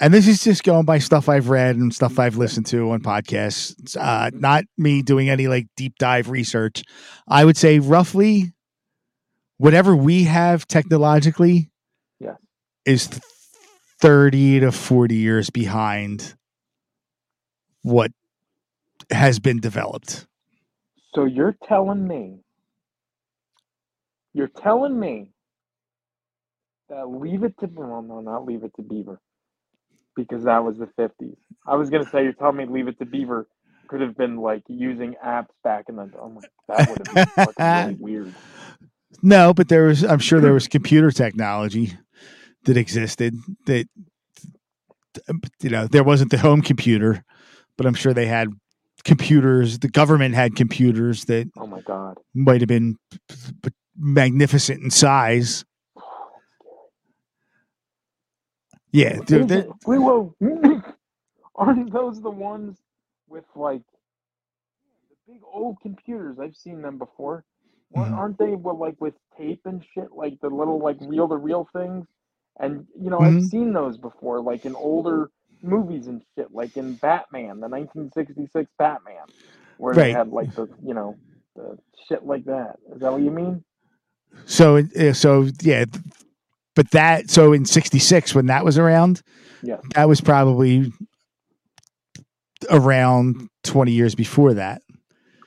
and 0.00 0.14
this 0.14 0.26
is 0.26 0.42
just 0.42 0.64
going 0.64 0.84
by 0.86 0.98
stuff 0.98 1.28
I've 1.28 1.48
read 1.50 1.76
and 1.76 1.94
stuff 1.94 2.18
I've 2.18 2.36
listened 2.36 2.66
to 2.66 2.90
on 2.90 3.00
podcasts, 3.00 3.96
uh, 3.96 4.30
not 4.32 4.64
me 4.78 5.02
doing 5.02 5.28
any 5.28 5.46
like 5.46 5.66
deep 5.76 5.96
dive 5.98 6.30
research. 6.30 6.82
I 7.28 7.44
would 7.44 7.56
say 7.56 7.78
roughly 7.78 8.52
whatever 9.58 9.94
we 9.94 10.24
have 10.24 10.66
technologically 10.66 11.70
Yes. 12.18 12.36
is 12.86 13.06
th- 13.08 13.22
30 14.00 14.60
to 14.60 14.72
40 14.72 15.14
years 15.14 15.50
behind 15.50 16.34
what 17.82 18.10
has 19.10 19.38
been 19.38 19.60
developed. 19.60 20.26
So 21.14 21.24
you're 21.26 21.56
telling 21.68 22.06
me, 22.08 22.38
you're 24.32 24.48
telling 24.48 24.98
me 24.98 25.28
that 26.88 27.06
Leave 27.08 27.42
It 27.44 27.54
to 27.60 27.66
well, 27.66 28.00
no, 28.02 28.20
not 28.20 28.46
Leave 28.46 28.64
It 28.64 28.72
to 28.76 28.82
Beaver, 28.82 29.20
because 30.28 30.44
that 30.44 30.62
was 30.64 30.78
the 30.78 30.86
'50s. 30.98 31.36
I 31.66 31.76
was 31.76 31.90
gonna 31.90 32.08
say 32.08 32.22
you're 32.24 32.32
telling 32.32 32.56
me 32.56 32.66
Leave 32.66 32.88
It 32.88 32.98
to 32.98 33.06
Beaver 33.06 33.46
could 33.88 34.00
have 34.00 34.16
been 34.16 34.36
like 34.36 34.62
using 34.68 35.14
apps 35.24 35.48
back 35.64 35.86
in 35.88 35.96
the. 35.96 36.10
Oh 36.20 36.28
my, 36.28 36.40
that 36.68 36.88
would 36.88 36.98
have 37.06 37.14
been 37.14 37.44
fucking 37.44 37.86
really 37.86 37.94
weird. 38.00 38.34
No, 39.22 39.52
but 39.52 39.68
there 39.68 39.84
was, 39.84 40.04
I'm 40.04 40.18
sure 40.20 40.40
there 40.40 40.54
was 40.54 40.68
computer 40.68 41.10
technology 41.10 41.92
that 42.64 42.76
existed 42.76 43.34
that, 43.66 43.86
you 45.60 45.68
know, 45.70 45.86
there 45.88 46.04
wasn't 46.04 46.30
the 46.30 46.38
home 46.38 46.62
computer, 46.62 47.24
but 47.76 47.86
I'm 47.86 47.94
sure 47.94 48.14
they 48.14 48.26
had 48.26 48.48
computers. 49.04 49.80
The 49.80 49.88
government 49.88 50.34
had 50.34 50.56
computers 50.56 51.24
that 51.26 51.50
Oh 51.58 51.66
my 51.66 51.80
god. 51.82 52.18
might 52.34 52.60
have 52.60 52.68
been 52.68 52.96
magnificent 53.98 54.82
in 54.82 54.90
size. 54.90 55.64
Yeah, 58.92 59.18
they're- 59.26 59.42
it- 59.42 59.70
wait, 59.86 59.98
whoa. 59.98 60.34
Aren't 61.54 61.92
those 61.92 62.20
the 62.20 62.30
ones 62.30 62.78
with 63.28 63.44
like 63.54 63.82
the 65.10 65.32
big 65.32 65.40
old 65.52 65.80
computers? 65.80 66.38
I've 66.38 66.56
seen 66.56 66.82
them 66.82 66.98
before. 66.98 67.44
Mhm. 67.94 68.12
Aren't 68.12 68.38
they 68.38 68.54
with 68.54 68.76
like 68.76 69.00
with 69.00 69.14
tape 69.36 69.62
and 69.66 69.84
shit, 69.94 70.12
like 70.12 70.40
the 70.40 70.48
little 70.48 70.78
like 70.78 70.96
reel 71.02 71.28
to 71.28 71.36
reel 71.36 71.68
things? 71.72 72.06
And 72.58 72.86
you 72.98 73.10
know, 73.10 73.18
Mhm. 73.18 73.36
I've 73.38 73.44
seen 73.44 73.72
those 73.72 73.96
before, 73.98 74.40
like 74.40 74.64
in 74.64 74.74
older 74.74 75.30
movies 75.62 76.06
and 76.06 76.22
shit, 76.34 76.52
like 76.54 76.76
in 76.76 76.94
Batman, 76.96 77.60
the 77.60 77.68
1966 77.68 78.70
Batman, 78.78 79.26
where 79.78 79.94
they 79.94 80.12
had 80.12 80.28
like 80.30 80.54
the 80.54 80.68
you 80.82 80.94
know 80.94 81.16
the 81.56 81.78
shit 82.06 82.24
like 82.24 82.44
that. 82.44 82.78
Is 82.94 83.00
that 83.00 83.12
what 83.12 83.22
you 83.22 83.30
mean? 83.30 83.64
so, 84.46 84.80
so 85.12 85.48
yeah, 85.60 85.84
but 86.80 86.92
that, 86.92 87.28
so 87.28 87.52
in 87.52 87.66
66, 87.66 88.34
when 88.34 88.46
that 88.46 88.64
was 88.64 88.78
around, 88.78 89.20
Yes. 89.62 89.82
that 89.94 90.08
was 90.08 90.22
probably 90.22 90.90
around 92.70 93.50
20 93.64 93.92
years 93.92 94.14
before 94.14 94.54
that. 94.54 94.80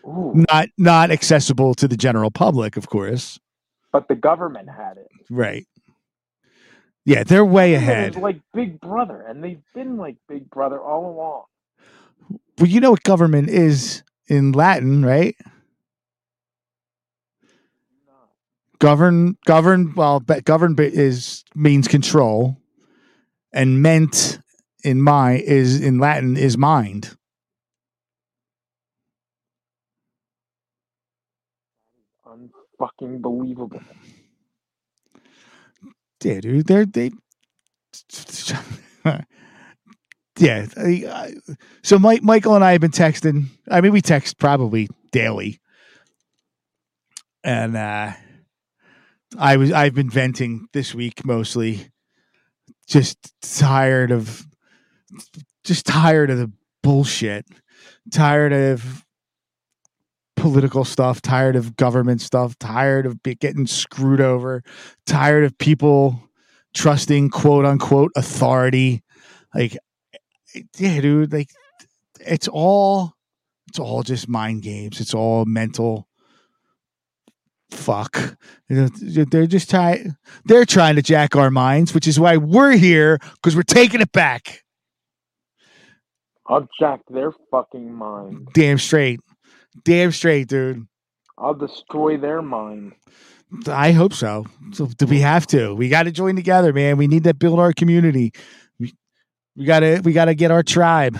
Ooh, 0.06 0.46
not 0.52 0.68
not 0.78 1.10
accessible 1.10 1.74
to 1.74 1.88
the 1.88 1.98
general 1.98 2.30
public, 2.30 2.78
of 2.78 2.88
course. 2.88 3.40
but 3.92 4.08
the 4.08 4.14
government 4.16 4.70
had 4.70 4.98
it. 4.98 5.08
Right. 5.32 5.66
Yeah, 7.04 7.24
they're 7.24 7.44
way 7.44 7.74
ahead. 7.74 8.16
like 8.16 8.40
Big 8.54 8.80
Brother, 8.80 9.26
and 9.28 9.44
they've 9.44 9.64
been 9.74 9.98
like 9.98 10.18
Big 10.30 10.52
Brother 10.52 10.80
all 10.80 11.10
along. 11.10 11.46
Well, 12.60 12.68
you 12.70 12.80
know 12.80 12.92
what 12.92 13.02
government 13.02 13.50
is 13.50 14.04
in 14.28 14.52
Latin, 14.52 15.04
right? 15.04 15.36
Govern, 18.84 19.38
govern. 19.46 19.94
Well, 19.96 20.20
govern 20.44 20.76
is 20.78 21.46
means 21.56 21.88
control, 21.88 22.58
and 23.54 23.82
ment 23.82 24.40
in 24.84 25.02
my 25.02 25.36
is 25.38 25.80
in 25.82 26.00
Latin 26.00 26.36
is 26.36 26.58
mind. 26.58 27.16
Unfucking 32.28 33.22
believable. 33.22 33.80
Yeah, 36.24 36.42
dude, 36.42 36.68
they're 36.68 36.86
they. 36.86 37.12
yeah, 40.40 40.68
I- 40.78 41.06
I- 41.08 41.36
so 41.84 42.00
Mike, 42.00 42.24
Michael, 42.24 42.56
and 42.56 42.66
I 42.66 42.74
have 42.74 42.82
been 42.82 42.92
texting. 42.92 43.46
I 43.72 43.82
mean, 43.82 43.94
we 43.94 44.02
text 44.02 44.40
probably 44.40 44.90
daily, 45.14 45.62
and 47.46 47.78
uh 47.78 48.12
I 49.38 49.58
was 49.58 49.72
I've 49.72 49.96
been 49.96 50.10
venting 50.10 50.68
this 50.74 50.94
week 50.94 51.26
mostly. 51.26 51.90
Just 52.88 53.34
tired 53.42 54.12
of, 54.12 54.46
just 55.64 55.86
tired 55.86 56.30
of 56.30 56.38
the 56.38 56.52
bullshit. 56.82 57.46
Tired 58.12 58.54
of 58.54 59.06
political 60.36 60.84
stuff. 60.84 61.22
Tired 61.22 61.56
of 61.56 61.76
government 61.78 62.22
stuff. 62.22 62.58
Tired 62.60 63.06
of 63.06 63.22
getting 63.24 63.68
screwed 63.68 64.22
over. 64.22 64.64
Tired 65.06 65.46
of 65.46 65.58
people 65.58 66.30
trusting 66.74 67.30
quote 67.30 67.66
unquote 67.66 68.12
authority. 68.16 69.02
Like, 69.56 69.78
yeah, 70.78 71.02
dude. 71.02 71.32
Like, 71.32 71.50
it's 72.20 72.48
all, 72.48 73.14
it's 73.70 73.80
all 73.80 74.04
just 74.04 74.28
mind 74.28 74.62
games. 74.62 75.00
It's 75.00 75.14
all 75.14 75.46
mental 75.46 76.08
fuck. 77.74 78.38
They're 78.70 79.48
just 79.48 79.70
trying. 79.70 80.16
They're 80.46 80.66
trying 80.66 80.96
to 80.96 81.02
jack 81.02 81.36
our 81.36 81.52
minds, 81.52 81.94
which 81.94 82.08
is 82.08 82.20
why 82.20 82.38
we're 82.38 82.78
here 82.78 83.20
because 83.36 83.56
we're 83.56 83.64
taking 83.64 84.02
it 84.02 84.12
back. 84.12 84.64
I'll 86.48 86.68
jack 86.80 87.02
their 87.10 87.32
fucking 87.52 87.94
mind. 87.94 88.50
Damn 88.54 88.78
straight, 88.78 89.20
damn 89.84 90.12
straight, 90.12 90.48
dude. 90.48 90.86
I'll 91.38 91.54
destroy 91.54 92.18
their 92.18 92.42
mind. 92.42 92.94
I 93.68 93.92
hope 93.92 94.14
so. 94.14 94.46
So 94.72 94.88
do 94.88 95.06
we 95.06 95.20
have 95.22 95.48
to? 95.48 95.74
We 95.76 95.88
got 95.90 96.04
to 96.04 96.12
join 96.12 96.36
together, 96.36 96.74
man. 96.74 96.98
We 96.98 97.08
need 97.08 97.24
to 97.26 97.34
build 97.34 97.60
our 97.60 97.72
community. 97.72 98.34
We 98.80 98.94
we 99.56 99.66
gotta 99.66 100.02
we 100.04 100.14
gotta 100.14 100.34
get 100.36 100.52
our 100.52 100.64
tribe, 100.64 101.20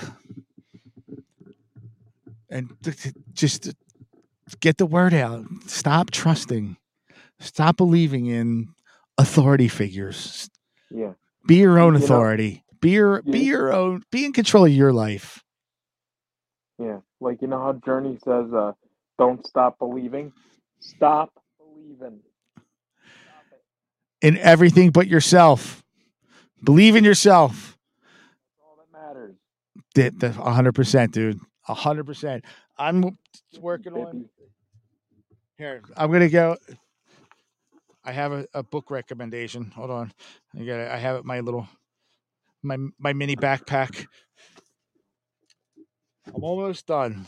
and 2.50 2.72
just 3.34 3.74
get 4.60 4.78
the 4.78 4.86
word 4.86 5.14
out. 5.14 5.46
Stop 5.68 6.12
trusting. 6.12 6.78
Stop 7.40 7.78
believing 7.78 8.26
in 8.28 8.70
authority 9.18 9.68
figures. 9.68 10.50
Yeah. 10.90 11.14
Be 11.48 11.56
your 11.58 11.80
own 11.80 11.94
You 11.94 12.00
know- 12.00 12.06
authority. 12.06 12.64
be 12.80 12.92
your 12.92 13.22
be 13.22 13.40
Yeah. 13.40 13.46
your 13.46 13.74
own. 13.74 14.04
Be 14.12 14.26
in 14.26 14.34
control 14.34 14.66
of 14.66 14.72
your 14.72 14.94
life. 14.94 15.44
Yeah. 16.80 17.00
Like 17.20 17.42
you 17.42 17.48
know 17.48 17.60
how 17.60 17.74
Journey 17.86 18.18
says, 18.24 18.52
uh, 18.54 18.74
don't 19.18 19.46
stop 19.46 19.80
believing. 19.80 20.34
Stop 20.80 21.32
believing. 21.58 22.20
Stop 22.56 23.44
in 24.22 24.38
everything 24.38 24.92
but 24.92 25.08
yourself. 25.08 25.84
Believe 26.64 26.96
in 26.96 27.04
yourself. 27.04 27.78
That's 28.02 28.62
all 28.62 28.78
that 28.78 28.92
matters. 28.92 29.36
That- 29.96 30.20
that- 30.20 30.38
A 30.38 30.52
hundred 30.54 30.76
percent, 30.76 31.14
dude. 31.14 31.40
A 31.68 31.74
hundred 31.74 32.06
percent. 32.06 32.44
I'm 32.78 33.18
working 33.60 33.94
on. 33.94 34.30
Here. 35.58 35.84
I'm 35.98 36.12
gonna 36.12 36.30
go. 36.30 36.58
I 38.06 38.12
have 38.14 38.32
a, 38.34 38.48
a 38.54 38.64
book 38.64 38.92
recommendation. 38.92 39.72
Hold 39.76 39.92
on. 39.92 40.14
I 40.60 40.64
got. 40.66 40.80
I 40.80 40.98
have 40.98 41.18
it. 41.18 41.26
My 41.26 41.40
little, 41.42 41.68
my 42.64 42.78
my 43.00 43.14
mini 43.14 43.36
backpack. 43.36 44.08
I'm 46.36 46.44
almost 46.44 46.88
done. 46.88 47.28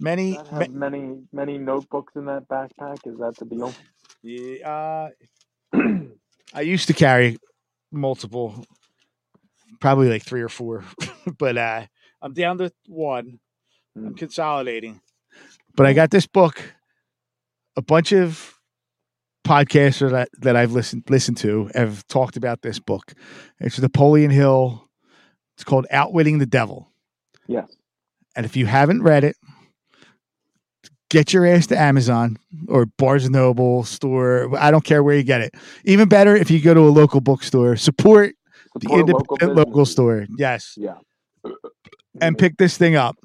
Many, 0.00 0.40
ma- 0.50 0.66
many 0.70 1.18
many 1.32 1.58
notebooks 1.58 2.14
in 2.16 2.26
that 2.26 2.48
backpack. 2.48 3.06
Is 3.06 3.18
that 3.18 3.34
the 3.38 3.46
deal? 3.46 3.76
yeah, 4.22 5.10
uh, 5.74 5.78
I 6.54 6.60
used 6.62 6.88
to 6.88 6.94
carry 6.94 7.38
multiple, 7.92 8.64
probably 9.80 10.08
like 10.10 10.24
three 10.24 10.42
or 10.42 10.48
four, 10.48 10.84
but 11.38 11.58
uh, 11.58 11.86
I'm 12.22 12.34
down 12.34 12.58
to 12.58 12.72
one. 12.88 13.40
I'm 14.06 14.14
Mm. 14.14 14.18
consolidating, 14.18 15.00
but 15.76 15.86
I 15.86 15.92
got 15.94 16.10
this 16.10 16.26
book. 16.26 16.62
A 17.80 17.82
bunch 17.82 18.12
of 18.12 18.58
podcasters 19.46 20.10
that 20.10 20.28
that 20.42 20.54
I've 20.54 20.72
listened 20.72 21.04
listened 21.08 21.38
to 21.38 21.70
have 21.74 22.06
talked 22.08 22.36
about 22.36 22.60
this 22.60 22.78
book. 22.78 23.14
It's 23.58 23.80
Napoleon 23.80 24.30
Hill. 24.30 24.86
It's 25.54 25.64
called 25.64 25.86
Outwitting 25.90 26.40
the 26.40 26.44
Devil. 26.44 26.92
Yes. 27.46 27.74
And 28.36 28.44
if 28.44 28.54
you 28.54 28.66
haven't 28.66 29.02
read 29.02 29.24
it, 29.24 29.34
get 31.08 31.32
your 31.32 31.46
ass 31.46 31.68
to 31.68 31.78
Amazon 31.80 32.36
or 32.68 32.84
Barnes 32.84 33.24
and 33.24 33.32
Noble 33.32 33.84
store. 33.84 34.54
I 34.58 34.70
don't 34.70 34.84
care 34.84 35.02
where 35.02 35.16
you 35.16 35.22
get 35.22 35.40
it. 35.40 35.54
Even 35.86 36.06
better 36.06 36.36
if 36.36 36.50
you 36.50 36.60
go 36.60 36.74
to 36.74 36.80
a 36.80 36.92
local 36.92 37.22
bookstore. 37.22 37.76
Support 37.76 38.34
the 38.74 38.80
Support 38.82 39.08
local 39.08 39.20
independent 39.38 39.56
local, 39.56 39.72
businesses. 39.72 39.92
store. 39.92 40.26
Yes. 40.36 40.74
Yeah. 40.76 40.96
And 42.20 42.36
pick 42.36 42.58
this 42.58 42.76
thing 42.76 42.94
up. 42.94 43.16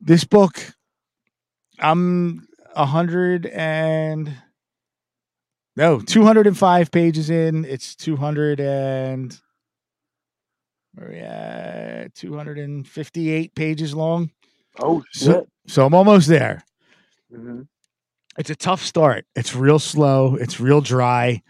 This 0.00 0.22
book, 0.22 0.74
I'm 1.80 2.46
a 2.74 2.86
hundred 2.86 3.46
and 3.46 4.34
no, 5.76 6.00
205 6.00 6.90
pages 6.90 7.30
in. 7.30 7.64
It's 7.64 7.96
200 7.96 8.60
and 8.60 9.38
where 10.94 11.06
are 11.06 11.10
we 11.10 11.18
at? 11.18 12.14
258 12.14 13.54
pages 13.54 13.94
long. 13.94 14.30
Oh 14.80 15.02
So- 15.12 15.32
shit. 15.40 15.48
So 15.68 15.86
I'm 15.86 15.94
almost 15.94 16.28
there. 16.28 16.64
hmm 17.30 17.62
It's 18.36 18.50
a 18.50 18.56
tough 18.56 18.82
start. 18.84 19.24
It's 19.36 19.54
real 19.54 19.78
slow. 19.78 20.34
It's 20.36 20.58
real 20.60 20.80
dry. 20.80 21.42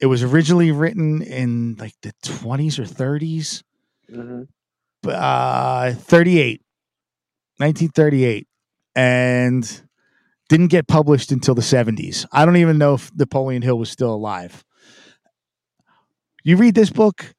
It 0.00 0.06
was 0.06 0.22
originally 0.22 0.70
written 0.70 1.22
in 1.22 1.76
like 1.78 1.94
the 2.02 2.12
20s 2.24 2.78
or 2.78 2.84
30s, 2.84 3.62
hmm 4.12 4.42
uh, 5.06 5.92
38, 5.94 6.62
1938, 7.58 8.46
and 8.96 9.82
didn't 10.54 10.68
get 10.68 10.86
published 10.86 11.32
until 11.32 11.56
the 11.56 11.62
70s. 11.62 12.26
I 12.30 12.44
don't 12.44 12.58
even 12.58 12.78
know 12.78 12.94
if 12.94 13.12
Napoleon 13.16 13.60
Hill 13.60 13.76
was 13.76 13.90
still 13.90 14.14
alive. 14.14 14.64
You 16.44 16.56
read 16.56 16.76
this 16.76 16.90
book, 16.90 17.34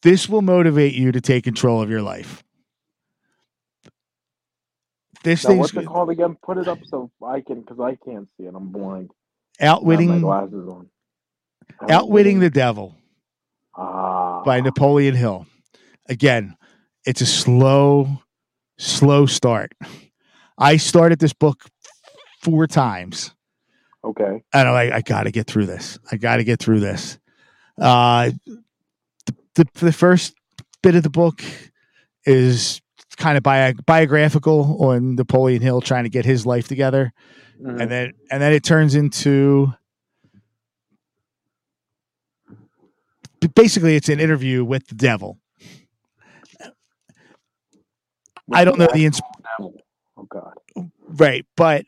this 0.00 0.26
will 0.26 0.40
motivate 0.40 0.94
you 0.94 1.12
to 1.12 1.20
take 1.20 1.44
control 1.44 1.82
of 1.82 1.90
your 1.90 2.00
life. 2.00 2.42
This 5.22 5.44
Now, 5.44 5.50
thing's 5.50 5.60
what's 5.60 5.76
it 5.76 5.84
called 5.84 6.08
again? 6.08 6.38
Put 6.42 6.56
it 6.56 6.66
up 6.66 6.78
so 6.86 7.10
I 7.22 7.42
can, 7.42 7.60
because 7.60 7.78
I 7.78 7.98
can't 8.02 8.26
see 8.38 8.44
it. 8.44 8.54
I'm 8.54 8.68
blind. 8.68 9.10
Outwitting 9.60 10.22
glasses 10.22 10.66
on. 10.66 10.88
outwitting 11.90 12.40
the 12.40 12.48
devil. 12.48 12.96
ah 13.74 14.42
by 14.44 14.62
Napoleon 14.62 15.14
Hill. 15.14 15.46
Again, 16.08 16.56
it's 17.04 17.20
a 17.20 17.26
slow, 17.26 18.22
slow 18.78 19.26
start. 19.26 19.72
I 20.56 20.78
started 20.78 21.18
this 21.18 21.34
book 21.34 21.64
four 22.50 22.66
times, 22.66 23.34
Okay. 24.04 24.42
and 24.54 24.68
I'm 24.68 24.74
like, 24.74 24.92
I 24.92 25.00
got 25.02 25.24
to 25.24 25.30
get 25.30 25.46
through 25.46 25.66
this. 25.66 25.98
I 26.10 26.16
got 26.16 26.36
to 26.36 26.44
get 26.44 26.58
through 26.60 26.80
this. 26.80 27.18
Uh, 27.76 28.30
the, 28.46 29.36
the 29.54 29.66
the 29.74 29.92
first 29.92 30.34
bit 30.82 30.94
of 30.94 31.02
the 31.02 31.10
book 31.10 31.42
is 32.24 32.80
kind 33.16 33.36
of 33.36 33.42
bio, 33.42 33.72
biographical 33.86 34.82
on 34.84 35.14
Napoleon 35.16 35.60
Hill 35.62 35.80
trying 35.80 36.04
to 36.04 36.10
get 36.10 36.24
his 36.24 36.46
life 36.46 36.68
together, 36.68 37.12
Mhm. 37.60 37.80
and 37.82 37.90
then 37.90 38.12
and 38.30 38.40
then 38.42 38.52
it 38.52 38.62
turns 38.64 38.94
into 38.94 39.72
basically 43.54 43.96
it's 43.96 44.08
an 44.08 44.20
interview 44.20 44.64
with 44.64 44.86
the 44.88 44.94
devil. 44.94 45.38
I 48.52 48.64
don't 48.64 48.78
know 48.78 48.88
the 48.92 49.04
ins- 49.04 49.20
Oh 49.60 50.24
God. 50.28 50.54
right, 51.18 51.44
but 51.56 51.84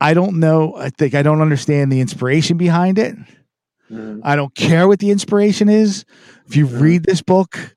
I 0.00 0.14
don't 0.14 0.40
know. 0.40 0.74
I 0.76 0.90
think 0.90 1.14
I 1.14 1.22
don't 1.22 1.42
understand 1.42 1.92
the 1.92 2.00
inspiration 2.00 2.56
behind 2.56 2.98
it. 2.98 3.16
Mhm. 3.90 4.20
I 4.22 4.36
don't 4.36 4.54
care 4.54 4.88
what 4.88 4.98
the 4.98 5.10
inspiration 5.10 5.68
is. 5.68 6.04
If 6.46 6.56
you 6.56 6.66
Mhm. 6.66 6.80
read 6.80 7.04
this 7.04 7.22
book, 7.22 7.76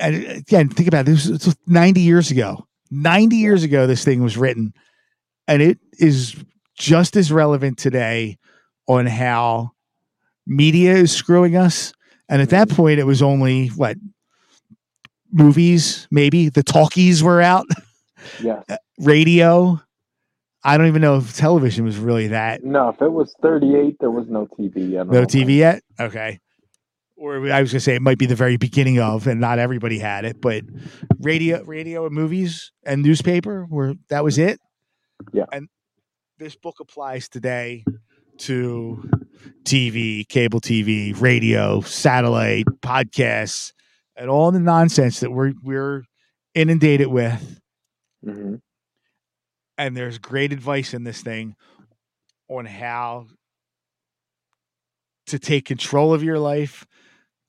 and 0.00 0.24
again, 0.24 0.68
think 0.68 0.88
about 0.88 1.02
it, 1.08 1.10
this. 1.12 1.26
It's 1.26 1.54
90 1.66 2.00
years 2.00 2.30
ago. 2.30 2.66
90 2.90 3.36
years 3.36 3.62
ago, 3.62 3.86
this 3.86 4.04
thing 4.04 4.22
was 4.22 4.36
written, 4.36 4.72
and 5.48 5.62
it 5.62 5.78
is 5.98 6.34
just 6.78 7.16
as 7.16 7.30
relevant 7.32 7.78
today 7.78 8.38
on 8.88 9.06
how 9.06 9.72
media 10.46 10.94
is 10.94 11.12
screwing 11.12 11.56
us. 11.56 11.92
And 12.28 12.40
at 12.42 12.50
that 12.50 12.68
point, 12.68 12.98
it 12.98 13.04
was 13.04 13.22
only 13.22 13.68
what 13.68 13.96
movies, 15.32 16.06
maybe 16.10 16.48
the 16.48 16.62
talkies 16.62 17.22
were 17.22 17.40
out, 17.40 17.66
Yes. 18.42 18.64
Radio. 18.98 19.80
I 20.64 20.78
don't 20.78 20.86
even 20.86 21.02
know 21.02 21.16
if 21.16 21.36
television 21.36 21.84
was 21.84 21.98
really 21.98 22.28
that. 22.28 22.62
No, 22.62 22.90
if 22.90 23.02
it 23.02 23.10
was 23.10 23.34
38, 23.42 23.96
there 23.98 24.10
was 24.10 24.28
no 24.28 24.46
TV. 24.46 24.90
No 24.90 25.02
know. 25.02 25.22
TV 25.22 25.56
yet? 25.56 25.82
Okay. 25.98 26.38
Or 27.16 27.50
I 27.50 27.60
was 27.60 27.72
gonna 27.72 27.80
say 27.80 27.94
it 27.94 28.02
might 28.02 28.18
be 28.18 28.26
the 28.26 28.34
very 28.34 28.56
beginning 28.56 28.98
of, 28.98 29.26
and 29.26 29.40
not 29.40 29.58
everybody 29.58 29.98
had 29.98 30.24
it, 30.24 30.40
but 30.40 30.64
radio, 31.20 31.62
radio, 31.64 32.06
and 32.06 32.14
movies 32.14 32.72
and 32.84 33.02
newspaper 33.02 33.66
were 33.68 33.94
that 34.08 34.24
was 34.24 34.38
it. 34.38 34.60
Yeah. 35.32 35.44
And 35.52 35.68
this 36.38 36.56
book 36.56 36.80
applies 36.80 37.28
today 37.28 37.84
to 38.38 39.08
TV, 39.62 40.26
cable 40.28 40.60
TV, 40.60 41.18
radio, 41.20 41.80
satellite, 41.82 42.66
podcasts, 42.80 43.72
and 44.16 44.28
all 44.28 44.50
the 44.50 44.60
nonsense 44.60 45.20
that 45.20 45.30
we're 45.30 45.52
we're 45.62 46.04
inundated 46.54 47.08
with. 47.08 47.60
And 49.82 49.96
there's 49.96 50.18
great 50.18 50.52
advice 50.52 50.94
in 50.94 51.02
this 51.02 51.22
thing 51.22 51.56
on 52.48 52.66
how 52.66 53.26
to 55.26 55.40
take 55.40 55.64
control 55.64 56.14
of 56.14 56.22
your 56.22 56.38
life, 56.38 56.86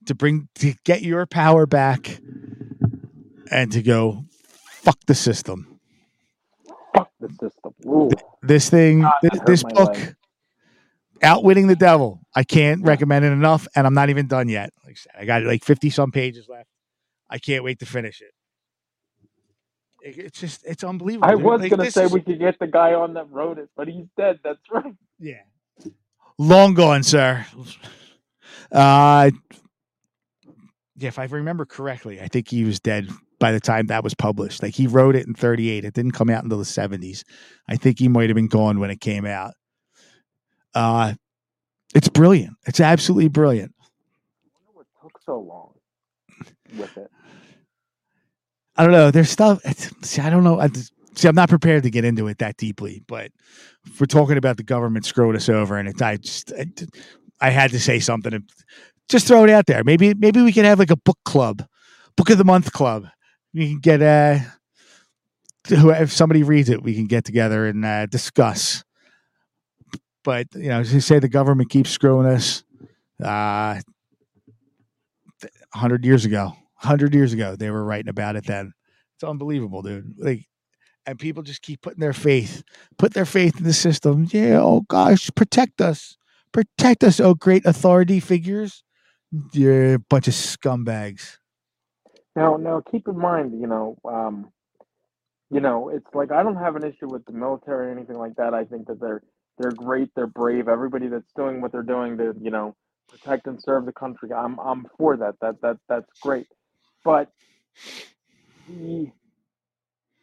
to 0.08 0.15
bring 0.15 0.50
to 0.56 0.74
get 0.84 1.04
your 1.04 1.28
power 1.28 1.67
back, 1.67 2.19
and 3.52 3.72
to 3.72 3.84
go 3.84 4.26
fuck 4.72 4.98
the 5.06 5.13
system. 5.13 5.80
Fuck 6.96 7.12
the 7.19 7.30
system. 7.30 7.74
Ooh. 7.86 8.10
This 8.41 8.67
thing, 8.67 9.02
God, 9.02 9.13
this, 9.22 9.39
this 9.46 9.63
book, 9.63 9.93
leg. 9.96 10.15
Outwitting 11.22 11.67
the 11.67 11.76
Devil. 11.76 12.19
I 12.36 12.43
can't 12.43 12.82
recommend 12.82 13.26
it 13.26 13.32
enough, 13.32 13.67
and 13.76 13.86
I'm 13.86 13.93
not 13.93 14.10
even 14.10 14.26
done 14.26 14.50
yet. 14.50 14.72
Like 14.84 14.93
I 14.93 14.96
said, 14.96 15.22
I 15.22 15.26
got 15.26 15.43
like 15.43 15.63
50 15.63 15.91
some 15.91 16.12
pages 16.12 16.50
left. 16.50 16.69
I 17.30 17.38
can't 17.38 17.63
wait 17.63 17.78
to 17.82 17.86
finish 17.86 18.22
it. 18.22 18.32
It- 20.04 20.18
It's 20.18 20.39
just, 20.39 20.63
it's 20.66 20.84
unbelievable. 20.84 21.28
I 21.30 21.36
was 21.36 21.62
Like, 21.62 21.72
gonna 21.72 21.89
say 21.89 22.06
is- 22.06 22.12
we 22.12 22.22
could 22.22 22.38
get 22.39 22.60
the 22.60 22.68
guy 22.68 22.94
on 22.94 23.13
that 23.16 23.30
wrote 23.32 23.58
it, 23.58 23.70
but 23.76 23.88
he's 23.88 24.06
dead. 24.18 24.39
That's 24.44 24.60
right. 24.72 24.94
Yeah. 25.20 25.42
Long 26.38 26.74
gone, 26.74 27.04
sir. 27.04 27.46
Uh 28.72 29.32
yeah, 30.98 31.08
if 31.08 31.18
I 31.20 31.26
remember 31.26 31.66
correctly, 31.66 32.20
I 32.22 32.28
think 32.28 32.50
he 32.50 32.63
was 32.63 32.80
dead 32.80 33.10
by 33.39 33.52
the 33.52 33.60
time 33.60 33.88
that 33.88 34.04
was 34.04 34.13
published. 34.13 34.62
Like 34.62 34.76
he 34.76 34.88
wrote 34.88 35.16
it 35.16 35.26
in 35.28 35.34
38. 35.34 35.86
It 35.86 35.94
didn't 35.94 36.12
come 36.12 36.30
out 36.30 36.44
until 36.44 36.58
the 36.60 36.63
70s. 36.66 37.24
I 37.68 37.76
think 37.78 38.00
he 38.00 38.08
might 38.08 38.30
have 38.30 38.36
been 38.36 38.48
gone 38.48 38.80
when 38.80 38.89
it 38.92 39.00
came 39.02 39.26
out. 39.26 39.54
Uh 40.76 41.13
it's 41.96 42.10
brilliant. 42.10 42.58
It's 42.66 42.80
absolutely 42.80 43.30
brilliant. 43.30 43.74
I 43.80 43.86
wonder 44.66 44.72
what 44.74 44.88
took 45.02 45.22
so 45.24 45.39
long 45.39 45.74
with 46.78 46.98
it. 46.98 47.12
I 48.76 48.84
don't 48.84 48.92
know. 48.92 49.12
There's 49.12 49.30
stuff. 49.30 49.62
See, 50.04 50.22
I 50.22 50.30
don't 50.30 50.44
know. 50.44 50.60
I, 50.60 50.68
just- 50.68 50.92
see, 51.16 51.28
I'm 51.28 51.36
not 51.36 51.50
prepared 51.50 51.84
to 51.84 51.90
get 51.90 52.06
into 52.06 52.28
it 52.28 52.40
that 52.40 52.58
deeply. 52.58 53.04
But 53.08 53.32
if 53.86 54.00
we're 54.00 54.06
talking 54.08 54.38
about 54.38 54.58
the 54.58 54.64
government 54.64 55.06
screwing 55.06 55.36
us 55.36 55.50
over, 55.50 55.78
and 55.78 55.88
it's, 55.88 56.02
I 56.02 56.18
just, 56.18 56.52
I, 56.54 56.66
I 57.42 57.50
had 57.50 57.72
to 57.72 57.80
say 57.80 58.00
something. 58.00 58.44
Just 59.10 59.28
throw 59.28 59.44
it 59.44 59.50
out 59.50 59.66
there. 59.68 59.84
Maybe, 59.84 60.14
maybe 60.14 60.42
we 60.42 60.52
can 60.54 60.66
have 60.66 60.80
like 60.80 60.90
a 60.92 60.96
book 60.98 61.20
club, 61.26 61.64
book 62.16 62.30
of 62.30 62.38
the 62.38 62.46
month 62.46 62.72
club. 62.72 63.06
We 63.54 63.68
can 63.70 63.80
get 63.80 64.02
uh, 64.02 64.40
if 65.70 66.12
somebody 66.12 66.44
reads 66.44 66.70
it, 66.70 66.84
we 66.84 66.96
can 66.96 67.06
get 67.06 67.26
together 67.26 67.68
and 67.68 67.86
uh, 67.86 68.06
discuss. 68.08 68.84
But 70.24 70.48
you 70.56 70.70
know, 70.70 70.80
as 70.80 70.94
you 70.94 71.02
say, 71.02 71.20
the 71.20 71.30
government 71.30 71.70
keeps 71.70 71.90
screwing 71.90 72.28
us. 72.28 72.64
Uh, 73.24 73.80
hundred 75.74 76.06
years 76.06 76.26
ago, 76.26 76.54
hundred 76.84 77.13
years 77.13 77.34
ago, 77.34 77.56
they 77.56 77.72
were 77.72 77.84
writing 77.84 78.10
about 78.10 78.36
it 78.36 78.46
then. 78.46 78.74
It's 79.15 79.24
unbelievable, 79.24 79.82
dude. 79.82 80.15
Like, 80.17 80.46
and 81.06 81.19
people 81.19 81.43
just 81.43 81.62
keep 81.62 81.82
putting 81.82 82.00
their 82.00 82.13
faith, 82.13 82.63
put 82.98 83.13
their 83.13 83.26
faith 83.26 83.58
in 83.58 83.63
the 83.63 83.74
system. 83.74 84.28
Yeah, 84.32 84.60
oh 84.62 84.82
gosh, 84.82 85.30
protect 85.36 85.82
us, 85.82 86.17
protect 86.52 87.04
us, 87.04 87.19
oh 87.19 87.34
great 87.34 87.65
authority 87.65 88.19
figures. 88.19 88.84
You're 89.52 89.96
a 89.96 90.00
bunch 90.00 90.28
of 90.28 90.34
scumbags. 90.34 91.38
Now, 92.36 92.58
now, 92.58 92.82
keep 92.82 93.08
in 93.08 93.17
mind, 93.17 93.60
you 93.60 93.67
know, 93.67 93.98
um, 94.06 94.52
you 95.52 95.60
know, 95.60 95.89
it's 95.89 96.08
like 96.13 96.32
I 96.32 96.41
don't 96.41 96.56
have 96.56 96.76
an 96.76 96.84
issue 96.84 97.08
with 97.08 97.26
the 97.26 97.34
military 97.34 97.88
or 97.88 97.91
anything 97.91 98.17
like 98.17 98.36
that. 98.38 98.54
I 98.54 98.63
think 98.65 98.88
that 98.88 99.00
they're 99.00 99.22
they're 99.60 99.72
great, 99.72 100.10
they're 100.15 100.26
brave. 100.28 100.67
Everybody 100.67 101.08
that's 101.08 101.32
doing 101.36 101.62
what 101.62 101.72
they're 101.72 101.84
doing 101.84 102.17
to, 102.17 102.34
you 102.41 102.50
know, 102.50 102.76
protect 103.08 103.46
and 103.46 103.62
serve 103.62 103.86
the 103.86 103.91
country, 103.91 104.34
I'm 104.34 104.60
I'm 104.60 104.88
for 104.98 105.15
that. 105.17 105.36
That 105.41 105.62
that 105.62 105.78
that's 105.88 106.10
great. 106.22 106.48
But 107.04 107.32
the 108.68 109.12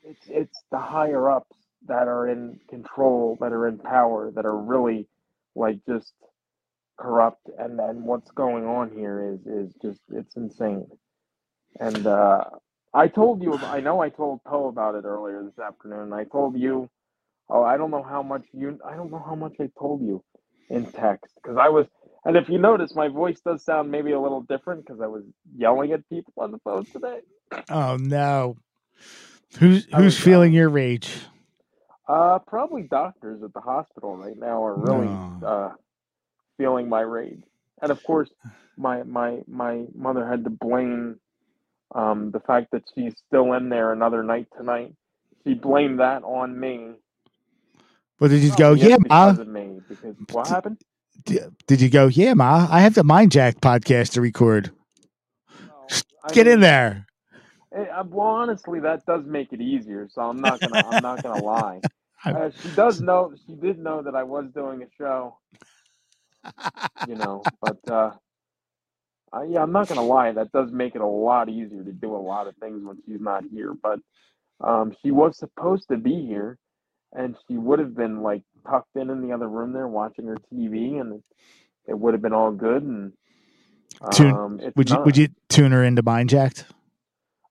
it's 0.05 0.27
it's 0.29 0.65
the 0.73 0.79
higher 0.79 1.31
ups 1.31 1.57
that 1.89 2.09
are 2.09 2.29
in 2.29 2.61
control, 2.71 3.39
that 3.41 3.53
are 3.53 3.69
in 3.69 3.79
power, 3.79 4.33
that 4.35 4.47
are 4.47 4.57
really 4.59 5.09
like 5.57 5.81
just 5.89 6.13
corrupt. 6.99 7.49
And 7.59 7.79
then 7.79 8.05
what's 8.05 8.31
going 8.33 8.67
on 8.67 8.91
here 8.93 9.35
is 9.35 9.47
is 9.47 9.75
just 9.83 10.01
it's 10.13 10.37
insane. 10.37 10.87
And 11.81 12.07
uh, 12.07 12.45
I 12.95 13.09
told 13.09 13.43
you, 13.43 13.55
I 13.55 13.81
know 13.81 14.01
I 14.01 14.11
told 14.11 14.45
Poe 14.45 14.69
about 14.69 14.95
it 14.97 15.05
earlier 15.05 15.43
this 15.45 15.59
afternoon. 15.59 16.13
I 16.13 16.25
told 16.25 16.59
you, 16.59 16.89
oh, 17.51 17.65
I 17.65 17.77
don't 17.77 17.91
know 17.91 18.03
how 18.03 18.23
much 18.23 18.45
you, 18.53 18.79
I 18.87 18.97
don't 18.97 19.11
know 19.11 19.23
how 19.25 19.35
much 19.37 19.55
I 19.61 19.71
told 19.79 20.03
you 20.03 20.25
in 20.71 20.91
text 20.93 21.35
because 21.43 21.59
I 21.61 21.69
was, 21.71 21.87
and 22.25 22.37
if 22.37 22.49
you 22.49 22.59
notice, 22.59 22.95
my 22.95 23.09
voice 23.09 23.41
does 23.41 23.65
sound 23.65 23.91
maybe 23.91 24.13
a 24.13 24.21
little 24.21 24.43
different 24.43 24.87
because 24.87 25.01
I 25.03 25.07
was 25.09 25.25
yelling 25.57 25.93
at 25.93 26.09
people 26.11 26.35
on 26.39 26.53
the 26.53 26.59
phone 26.65 26.87
today. 26.93 27.21
Oh 27.71 27.97
no, 27.97 28.59
who's 29.59 29.87
who's 29.95 30.19
feeling 30.19 30.53
your 30.53 30.69
rage? 30.71 31.21
Uh, 32.09 32.39
probably 32.41 32.83
doctors 32.85 33.43
at 33.43 33.55
the 33.55 33.61
hospital 33.61 34.17
right 34.17 34.39
now 34.39 34.65
are 34.65 34.77
really 34.77 35.19
No. 35.19 35.47
uh, 35.47 35.71
feeling 36.59 36.89
my 36.89 37.01
rage, 37.03 37.43
and 37.83 37.93
of 37.93 38.03
course, 38.03 38.31
my 38.79 39.03
my 39.05 39.41
my 39.49 39.85
mother 39.95 40.27
had 40.27 40.45
to 40.45 40.51
blame 40.51 41.19
um, 41.95 42.31
the 42.33 42.41
fact 42.41 42.69
that 42.73 42.85
she's 42.95 43.15
still 43.29 43.55
in 43.55 43.69
there 43.71 43.93
another 43.93 44.23
night 44.23 44.49
tonight. 44.57 44.95
She 45.47 45.55
blamed 45.55 46.01
that 46.01 46.23
on 46.25 46.59
me. 46.59 46.93
But 48.19 48.29
did 48.31 48.43
you 48.43 48.53
go? 48.53 48.73
Probably 48.73 48.83
Yeah, 48.83 48.97
is 49.05 49.05
ma. 49.09 49.37
of 49.39 49.49
me. 49.49 49.81
Because 49.89 50.17
what 50.29 50.49
happened? 50.49 50.79
Did 51.67 51.81
you 51.81 51.89
go? 51.91 52.07
Yeah, 52.09 52.35
ma. 52.35 52.67
I 52.71 52.81
have 52.81 52.95
the 52.95 53.05
Mind 53.05 53.33
Jack 53.33 53.61
podcast 53.61 54.13
to 54.13 54.21
record. 54.21 54.73
No, 55.59 56.01
Get 56.33 56.47
in 56.49 56.61
there. 56.61 57.07
eh, 57.75 57.85
uh, 57.85 58.05
well, 58.07 58.29
honestly, 58.29 58.81
that 58.81 59.05
does 59.07 59.25
make 59.27 59.53
it 59.53 59.61
easier. 59.61 60.09
So 60.11 60.23
I'm 60.23 60.41
not 60.41 60.61
gonna 60.63 60.83
I'm 60.87 61.01
not 61.01 61.23
gonna 61.23 61.39
lie. 61.43 61.83
Uh, 62.33 62.51
she 62.63 62.71
does 62.71 63.01
know. 63.01 63.33
She 63.47 63.55
did 63.55 63.79
know 63.79 64.03
that 64.03 64.15
I 64.15 64.25
was 64.25 64.47
doing 64.55 64.83
a 64.83 64.87
show. 64.99 65.39
you 67.07 67.17
know. 67.17 67.49
But 67.63 67.79
uh, 67.91 68.13
I, 69.33 69.45
yeah, 69.45 69.63
I'm 69.63 69.73
not 69.73 69.89
gonna 69.89 70.03
lie. 70.05 70.33
That 70.33 70.53
does 70.53 70.71
make 70.73 70.95
it 70.95 71.01
a 71.01 71.07
lot 71.07 71.49
easier 71.49 71.83
to 71.85 71.93
do 71.93 72.15
a 72.15 72.19
lot 72.19 72.47
of 72.47 72.57
things 72.57 72.85
when 72.85 72.99
she's 73.07 73.21
not 73.21 73.45
here. 73.51 73.75
But 73.83 74.01
um, 74.61 74.95
she 75.03 75.11
was 75.13 75.39
supposed 75.39 75.89
to 75.89 75.97
be 75.97 76.27
here, 76.27 76.59
and 77.13 77.37
she 77.47 77.57
would 77.57 77.79
have 77.79 77.95
been 77.95 78.23
like 78.23 78.43
tucked 78.69 78.97
in 78.97 79.11
in 79.11 79.23
the 79.27 79.33
other 79.33 79.49
room 79.49 79.73
there 79.73 79.89
watching 79.89 80.27
her 80.27 80.37
TV, 80.53 81.01
and 81.01 81.23
it, 81.87 81.99
would 81.99 82.15
have 82.15 82.23
been 82.23 82.33
all 82.33 82.53
good. 82.53 82.83
And 82.83 83.13
um, 84.01 84.61
it's 84.63 84.77
Would 84.77 84.91
you 84.91 84.97
not. 84.97 85.07
would 85.07 85.17
you 85.17 85.29
tune 85.49 85.73
her 85.73 85.85
into 85.85 86.03
Mindjacked? 86.03 86.65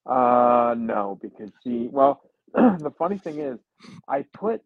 Uh, 0.05 0.75
no, 0.77 1.19
because 1.21 1.51
she. 1.63 1.89
Well, 1.91 2.21
the 2.53 2.93
funny 2.97 3.17
thing 3.17 3.39
is, 3.39 3.59
I 4.07 4.25
put. 4.33 4.61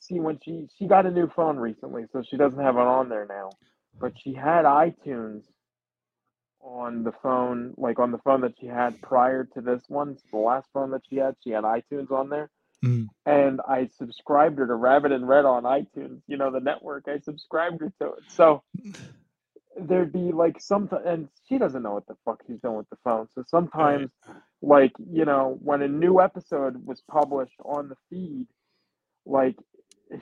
See, 0.00 0.20
when 0.20 0.38
she 0.42 0.68
she 0.78 0.86
got 0.86 1.06
a 1.06 1.10
new 1.10 1.28
phone 1.34 1.58
recently, 1.58 2.06
so 2.12 2.22
she 2.28 2.36
doesn't 2.36 2.60
have 2.60 2.76
it 2.76 2.80
on 2.80 3.08
there 3.08 3.26
now, 3.28 3.50
but 4.00 4.12
she 4.22 4.32
had 4.32 4.64
iTunes 4.64 5.42
on 6.60 7.04
the 7.04 7.12
phone, 7.22 7.74
like 7.76 7.98
on 7.98 8.12
the 8.12 8.18
phone 8.18 8.40
that 8.42 8.54
she 8.60 8.66
had 8.66 9.00
prior 9.02 9.44
to 9.54 9.60
this 9.60 9.82
one, 9.88 10.16
the 10.30 10.38
last 10.38 10.68
phone 10.72 10.90
that 10.90 11.02
she 11.08 11.16
had, 11.16 11.34
she 11.42 11.50
had 11.50 11.64
iTunes 11.64 12.10
on 12.10 12.28
there, 12.28 12.50
Mm. 12.84 13.08
and 13.26 13.60
I 13.68 13.88
subscribed 13.98 14.58
her 14.58 14.66
to 14.66 14.74
Rabbit 14.74 15.10
in 15.12 15.24
Red 15.24 15.44
on 15.44 15.64
iTunes. 15.64 16.20
You 16.28 16.36
know 16.36 16.52
the 16.52 16.60
network. 16.60 17.06
I 17.08 17.18
subscribed 17.18 17.80
her 17.80 17.92
to 18.00 18.12
it, 18.12 18.24
so 18.28 18.62
there'd 19.76 20.12
be 20.12 20.32
like 20.32 20.60
some, 20.60 20.88
and 21.04 21.28
she 21.48 21.58
doesn't 21.58 21.82
know 21.82 21.94
what 21.94 22.06
the 22.06 22.16
fuck 22.24 22.42
she's 22.46 22.60
doing 22.60 22.76
with 22.76 22.88
the 22.90 22.98
phone. 23.04 23.28
So 23.34 23.44
sometimes, 23.48 24.10
like 24.62 24.92
you 25.10 25.24
know, 25.24 25.58
when 25.60 25.82
a 25.82 25.88
new 25.88 26.20
episode 26.20 26.84
was 26.86 27.02
published 27.10 27.60
on 27.64 27.88
the 27.88 27.96
feed, 28.10 28.46
like 29.26 29.56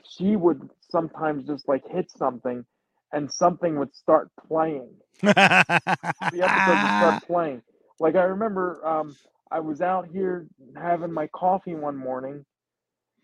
she 0.09 0.37
would 0.37 0.69
sometimes 0.91 1.47
just 1.47 1.69
like 1.69 1.83
hit 1.91 2.11
something, 2.11 2.65
and 3.13 3.31
something 3.31 3.79
would 3.79 3.95
start 3.95 4.31
playing. 4.49 4.91
The 5.23 6.43
episode 6.43 6.83
would 6.83 6.99
start 6.99 7.23
playing. 7.27 7.63
Like 7.99 8.15
I 8.17 8.25
remember, 8.25 8.85
um, 8.87 9.17
I 9.51 9.61
was 9.61 9.81
out 9.81 10.09
here 10.13 10.47
having 10.77 11.13
my 11.13 11.29
coffee 11.29 11.75
one 11.75 11.97
morning, 11.97 12.45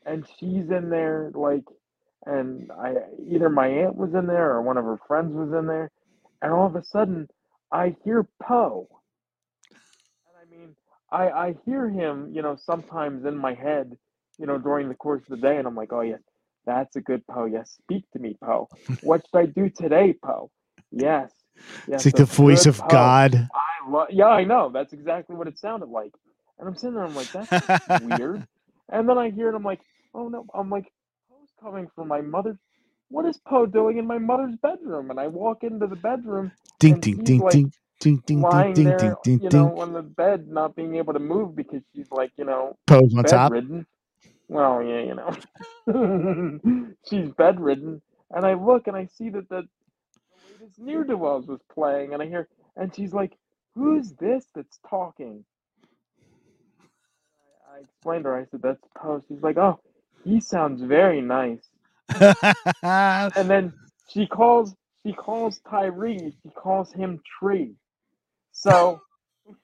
and 0.06 0.26
she's 0.38 0.70
in 0.70 0.90
there 0.90 1.30
like, 1.34 1.64
and 2.26 2.70
I 2.72 2.94
either 3.26 3.50
my 3.50 3.66
aunt 3.66 3.96
was 3.96 4.14
in 4.14 4.26
there 4.26 4.50
or 4.52 4.62
one 4.62 4.76
of 4.76 4.84
her 4.84 4.98
friends 5.06 5.34
was 5.34 5.52
in 5.52 5.66
there, 5.66 5.90
and 6.40 6.52
all 6.52 6.66
of 6.66 6.76
a 6.76 6.84
sudden 6.84 7.28
I 7.72 7.96
hear 8.04 8.26
Poe, 8.42 8.88
and 9.70 10.36
I 10.40 10.56
mean 10.56 10.76
I 11.10 11.30
I 11.30 11.54
hear 11.64 11.88
him, 11.88 12.30
you 12.32 12.42
know, 12.42 12.56
sometimes 12.56 13.24
in 13.24 13.36
my 13.36 13.54
head 13.54 13.96
you 14.38 14.46
know, 14.46 14.58
during 14.58 14.88
the 14.88 14.94
course 14.94 15.22
of 15.22 15.28
the 15.40 15.46
day, 15.46 15.56
and 15.56 15.66
I'm 15.66 15.76
like, 15.76 15.92
oh 15.92 16.00
yeah, 16.00 16.16
that's 16.66 16.96
a 16.96 17.00
good 17.00 17.26
Poe. 17.26 17.44
Yes, 17.46 17.76
speak 17.82 18.04
to 18.12 18.18
me, 18.18 18.36
Poe. 18.42 18.68
What 19.02 19.22
should 19.26 19.38
I 19.38 19.46
do 19.46 19.70
today, 19.70 20.14
Poe? 20.24 20.50
Yes, 20.90 21.30
yes. 21.86 22.04
It's 22.04 22.06
like 22.06 22.16
the 22.16 22.24
voice 22.24 22.66
of 22.66 22.78
Poe. 22.78 22.88
God. 22.88 23.48
I 23.54 23.71
lo- 23.88 24.06
yeah, 24.10 24.26
I 24.28 24.44
know. 24.44 24.70
That's 24.72 24.92
exactly 24.92 25.36
what 25.36 25.48
it 25.48 25.58
sounded 25.58 25.88
like. 25.90 26.12
And 26.58 26.68
I'm 26.68 26.76
sitting 26.76 26.94
there, 26.96 27.04
I'm 27.04 27.14
like, 27.14 27.32
that's 27.32 27.56
weird. 27.88 28.46
And 28.92 29.08
then 29.08 29.18
I 29.18 29.30
hear 29.30 29.50
it, 29.50 29.54
I'm 29.56 29.64
like, 29.64 29.80
oh 30.14 30.28
no, 30.28 30.46
I'm 30.54 30.70
like, 30.70 30.92
Poe's 31.30 31.50
coming 31.62 31.88
from 31.94 32.08
my 32.08 32.20
mother's. 32.22 32.58
What 33.10 33.26
is 33.26 33.38
Poe 33.48 33.66
doing 33.66 33.98
in 33.98 34.06
my 34.06 34.18
mother's 34.18 34.56
bedroom? 34.62 35.10
And 35.10 35.20
I 35.20 35.28
walk 35.28 35.64
into 35.64 35.86
the 35.86 35.96
bedroom, 35.96 36.52
Ding 36.80 36.96
ding 37.00 37.20
ding 37.24 37.42
like 37.42 37.50
ding 37.50 37.72
ding 38.00 38.22
ding 38.26 38.44
ding 38.50 38.66
lying 38.66 38.74
ding 38.74 38.94
there, 38.94 38.94
ding 38.94 39.16
ding 39.22 39.40
you 39.40 39.50
ding. 39.50 39.72
know, 39.72 39.80
on 39.80 39.92
the 39.94 40.02
bed, 40.02 40.48
not 40.48 40.76
being 40.76 40.96
able 40.96 41.14
to 41.14 41.20
move 41.20 41.56
because 41.56 41.82
she's 41.94 42.10
like, 42.10 42.32
you 42.38 42.44
know, 42.46 42.76
Pose 42.86 43.14
on 43.16 43.26
top. 43.26 43.54
bedridden. 43.54 43.86
Well, 44.48 44.82
yeah, 44.82 45.02
you 45.02 45.14
know, 45.16 46.90
she's 47.10 47.30
bedridden. 47.36 48.02
And 48.30 48.46
I 48.46 48.54
look 48.54 48.86
and 48.88 48.96
I 48.96 49.08
see 49.18 49.30
that 49.30 49.48
the, 49.48 49.62
the 49.62 50.52
latest 50.52 50.78
Ne'er 50.78 51.04
Do 51.04 51.16
Wells 51.18 51.46
was 51.48 51.60
playing, 51.72 52.14
and 52.14 52.22
I 52.22 52.26
hear, 52.26 52.48
and 52.76 52.94
she's 52.94 53.14
like, 53.14 53.32
"Who's 53.76 54.12
this 54.14 54.46
that's 54.54 54.78
talking?" 54.88 55.44
I, 57.72 57.76
I 57.76 57.80
explained 57.80 58.24
to 58.24 58.30
her. 58.30 58.38
I 58.38 58.46
said, 58.46 58.62
"That's 58.62 58.84
Poe." 58.96 59.22
She's 59.28 59.42
like, 59.42 59.58
"Oh, 59.58 59.80
he 60.24 60.40
sounds 60.40 60.82
very 60.82 61.20
nice." 61.22 61.68
And 63.36 63.50
then 63.50 63.74
she 64.08 64.26
calls, 64.26 64.74
she 65.06 65.12
calls 65.14 65.60
Tyree. 65.70 66.34
She 66.42 66.50
calls 66.50 66.92
him 66.92 67.20
Tree. 67.40 67.74
So. 68.52 69.00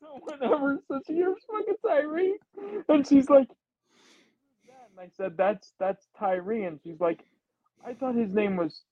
So 0.00 0.20
whenever 0.22 0.78
so 0.88 1.00
she 1.06 1.14
hears 1.14 1.38
fucking 1.50 1.76
Tyree, 1.86 2.36
and 2.88 3.06
she's 3.06 3.30
like, 3.30 3.48
"Who's? 4.64 4.74
And 4.90 5.00
I 5.00 5.10
said, 5.16 5.36
"That's 5.36 5.72
that's 5.80 6.06
Tyree," 6.18 6.64
and 6.64 6.80
she's 6.84 7.00
like, 7.00 7.24
"I 7.86 7.94
thought 7.94 8.14
his 8.16 8.34
name 8.34 8.56
was 8.56 8.82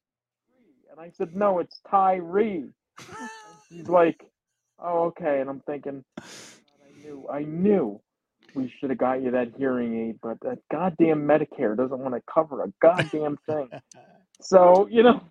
Tree," 0.48 0.74
and 0.90 1.00
I 1.00 1.10
said, 1.10 1.36
"No, 1.36 1.60
it's 1.60 1.80
Tyree." 1.90 2.70
She's 3.68 3.88
like, 3.88 4.20
"Oh, 4.78 5.04
okay," 5.06 5.40
and 5.40 5.50
I'm 5.50 5.60
thinking, 5.60 6.04
I 6.18 7.02
knew, 7.02 7.26
I 7.30 7.42
knew." 7.42 8.00
We 8.54 8.72
should 8.78 8.88
have 8.90 8.98
got 8.98 9.22
you 9.22 9.30
that 9.32 9.52
hearing 9.58 10.08
aid, 10.08 10.18
but 10.22 10.38
that 10.40 10.58
goddamn 10.70 11.26
Medicare 11.26 11.76
doesn't 11.76 11.98
want 11.98 12.14
to 12.14 12.22
cover 12.32 12.64
a 12.64 12.72
goddamn 12.80 13.38
thing. 13.46 13.68
So 14.40 14.86
you 14.90 15.02
know, 15.02 15.22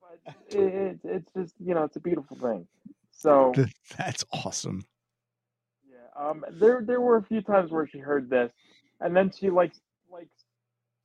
but 0.00 0.34
it, 0.50 0.58
it, 0.58 1.00
it's 1.02 1.32
just 1.34 1.54
you 1.58 1.74
know, 1.74 1.84
it's 1.84 1.96
a 1.96 2.00
beautiful 2.00 2.36
thing. 2.36 2.66
So 3.10 3.52
That's 3.96 4.24
awesome. 4.32 4.84
yeah, 5.88 6.28
um, 6.28 6.44
there 6.52 6.82
there 6.86 7.00
were 7.00 7.16
a 7.16 7.22
few 7.24 7.40
times 7.42 7.70
where 7.70 7.86
she 7.88 7.98
heard 7.98 8.28
this, 8.28 8.52
and 9.00 9.16
then 9.16 9.32
she 9.38 9.50
like 9.50 9.72
like 10.12 10.28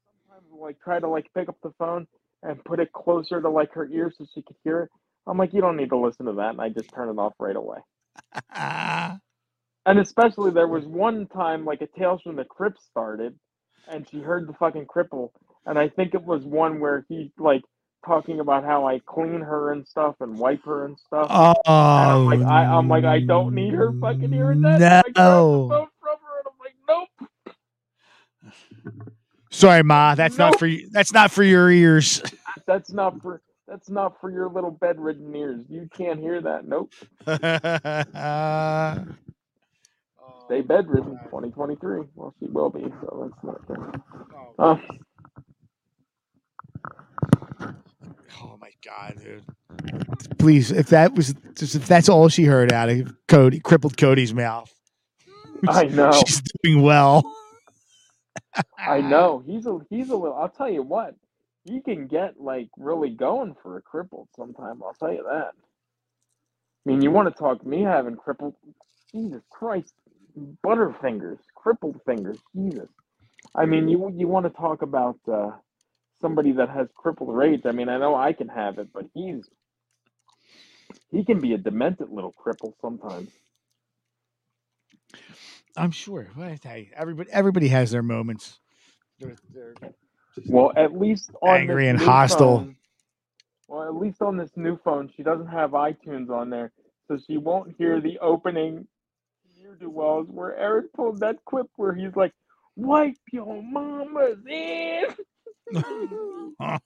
sometimes 0.05 0.47
like 0.51 0.79
try 0.81 0.99
to 0.99 1.07
like 1.07 1.27
pick 1.33 1.49
up 1.49 1.57
the 1.63 1.71
phone 1.77 2.07
and 2.43 2.63
put 2.63 2.79
it 2.79 2.91
closer 2.93 3.41
to 3.41 3.49
like 3.49 3.73
her 3.73 3.87
ear 3.87 4.11
so 4.15 4.25
she 4.33 4.41
could 4.41 4.57
hear 4.63 4.81
it. 4.81 4.89
I'm 5.27 5.37
like, 5.37 5.53
you 5.53 5.61
don't 5.61 5.77
need 5.77 5.89
to 5.89 5.97
listen 5.97 6.25
to 6.27 6.33
that, 6.33 6.51
and 6.51 6.61
I 6.61 6.69
just 6.69 6.93
turn 6.93 7.09
it 7.09 7.19
off 7.19 7.33
right 7.39 7.55
away. 7.55 7.79
And 9.87 9.99
especially 9.99 10.49
there 10.49 10.67
was 10.67 10.83
one 10.85 11.27
time 11.27 11.63
like 11.63 11.81
a 11.81 11.87
Tales 11.99 12.19
from 12.23 12.37
the 12.37 12.43
Crypt 12.43 12.81
started, 12.81 13.37
and 13.87 14.07
she 14.09 14.19
heard 14.19 14.47
the 14.47 14.53
fucking 14.53 14.87
cripple, 14.87 15.29
and 15.67 15.77
I 15.77 15.89
think 15.89 16.15
it 16.15 16.23
was 16.23 16.43
one 16.43 16.79
where 16.79 17.05
he 17.07 17.31
like 17.37 17.61
talking 18.03 18.39
about 18.39 18.63
how 18.63 18.87
I 18.87 18.99
clean 19.05 19.41
her 19.41 19.73
and 19.73 19.87
stuff 19.87 20.15
and 20.21 20.39
wipe 20.39 20.65
her 20.65 20.85
and 20.85 20.97
stuff. 20.97 21.27
Oh, 21.29 21.53
I'm 21.67 22.25
like, 22.25 22.41
I, 22.41 22.65
I'm 22.65 22.87
like, 22.87 23.03
I 23.03 23.19
don't 23.19 23.53
need 23.53 23.75
her 23.75 23.93
fucking 24.01 24.31
hearing 24.31 24.61
that. 24.61 25.05
And 25.05 25.15
No. 25.15 25.67
phone 25.69 25.87
from 26.01 26.17
her, 26.19 26.39
and 26.39 26.55
like, 26.59 26.75
nope, 26.87 27.09
Sorry, 29.51 29.83
Ma. 29.83 30.15
That's 30.15 30.37
not 30.37 30.57
for 30.57 30.65
you. 30.65 30.89
That's 30.91 31.13
not 31.13 31.31
for 31.31 31.43
your 31.43 31.69
ears. 31.69 32.21
that's 32.65 32.91
not 32.91 33.21
for 33.21 33.41
that's 33.67 33.89
not 33.89 34.19
for 34.21 34.31
your 34.31 34.49
little 34.49 34.71
bedridden 34.71 35.35
ears. 35.35 35.65
You 35.69 35.89
can't 35.95 36.19
hear 36.19 36.41
that. 36.41 36.67
Nope. 36.67 36.93
Stay 40.45 40.61
bedridden. 40.61 41.19
2023. 41.25 42.03
Well, 42.15 42.33
she 42.39 42.47
will 42.47 42.69
be, 42.69 42.83
so 43.01 43.31
that's 43.31 43.43
not 43.43 43.67
good. 43.67 44.01
Um, 44.59 44.81
Oh 48.41 48.57
my 48.59 48.69
god, 48.85 49.15
dude! 49.23 49.43
Please, 50.37 50.71
if 50.71 50.87
that 50.89 51.15
was 51.15 51.33
just 51.57 51.75
if 51.75 51.87
that's 51.87 52.09
all 52.09 52.27
she 52.29 52.43
heard 52.43 52.71
out 52.71 52.89
of 52.89 53.13
Cody, 53.27 53.59
crippled 53.59 53.97
Cody's 53.97 54.33
mouth, 54.33 54.71
I 55.67 55.83
know. 55.85 56.11
she's 56.11 56.41
doing 56.63 56.81
well. 56.81 57.23
I 58.77 59.01
know. 59.01 59.41
He's 59.45 59.65
a 59.65 59.79
he's 59.89 60.09
a 60.09 60.15
little. 60.15 60.35
I'll 60.37 60.49
tell 60.49 60.69
you 60.69 60.83
what. 60.83 61.15
He 61.65 61.81
can 61.81 62.07
get 62.07 62.41
like 62.41 62.69
really 62.77 63.11
going 63.11 63.55
for 63.63 63.77
a 63.77 63.83
crippled 63.83 64.29
sometime. 64.37 64.83
I'll 64.83 64.95
tell 64.95 65.13
you 65.13 65.23
that. 65.29 65.53
I 66.85 66.89
mean, 66.91 67.01
you 67.01 67.11
want 67.11 67.29
to 67.33 67.39
talk 67.39 67.65
me 67.65 67.83
having 67.83 68.17
crippled? 68.17 68.55
Jesus 69.13 69.43
Christ, 69.51 69.93
butterfingers, 70.65 71.39
crippled 71.55 72.01
fingers. 72.05 72.39
Jesus. 72.55 72.89
I 73.55 73.65
mean, 73.65 73.89
you 73.89 74.11
you 74.15 74.27
want 74.27 74.45
to 74.45 74.51
talk 74.51 74.81
about 74.83 75.19
uh, 75.31 75.51
somebody 76.21 76.53
that 76.53 76.69
has 76.69 76.87
crippled 76.95 77.35
rage? 77.35 77.61
I 77.65 77.71
mean, 77.73 77.89
I 77.89 77.97
know 77.99 78.15
I 78.15 78.33
can 78.33 78.49
have 78.49 78.79
it, 78.79 78.89
but 78.93 79.05
he's 79.13 79.45
he 81.11 81.25
can 81.25 81.39
be 81.41 81.53
a 81.53 81.57
demented 81.59 82.09
little 82.11 82.33
cripple 82.33 82.73
sometimes. 82.81 83.31
I'm 85.77 85.91
sure. 85.91 86.29
You, 86.37 86.87
everybody, 86.95 87.31
everybody 87.31 87.67
has 87.69 87.91
their 87.91 88.03
moments. 88.03 88.59
Well, 90.47 90.71
at 90.75 90.97
least 90.97 91.31
on 91.41 91.57
Angry 91.61 91.85
this 91.85 91.89
and 91.91 91.99
new 91.99 92.05
hostile. 92.05 92.57
phone- 92.59 92.75
well, 93.67 93.83
at 93.83 93.95
least 93.95 94.21
on 94.21 94.37
this 94.37 94.51
new 94.55 94.77
phone, 94.83 95.09
she 95.15 95.23
doesn't 95.23 95.47
have 95.47 95.71
iTunes 95.71 96.29
on 96.29 96.49
there, 96.49 96.71
so 97.07 97.17
she 97.17 97.37
won't 97.37 97.75
hear 97.77 97.99
the 97.99 98.19
opening 98.19 98.87
Ne'er 99.57 99.75
Do 99.75 99.89
Wells 99.89 100.27
where 100.29 100.55
Eric 100.55 100.93
pulled 100.93 101.19
that 101.21 101.37
clip 101.45 101.67
where 101.77 101.93
he's 101.93 102.15
like, 102.15 102.31
"Wipe 102.75 103.15
your 103.31 103.63
mama's 103.63 104.37
ass." 104.47 105.19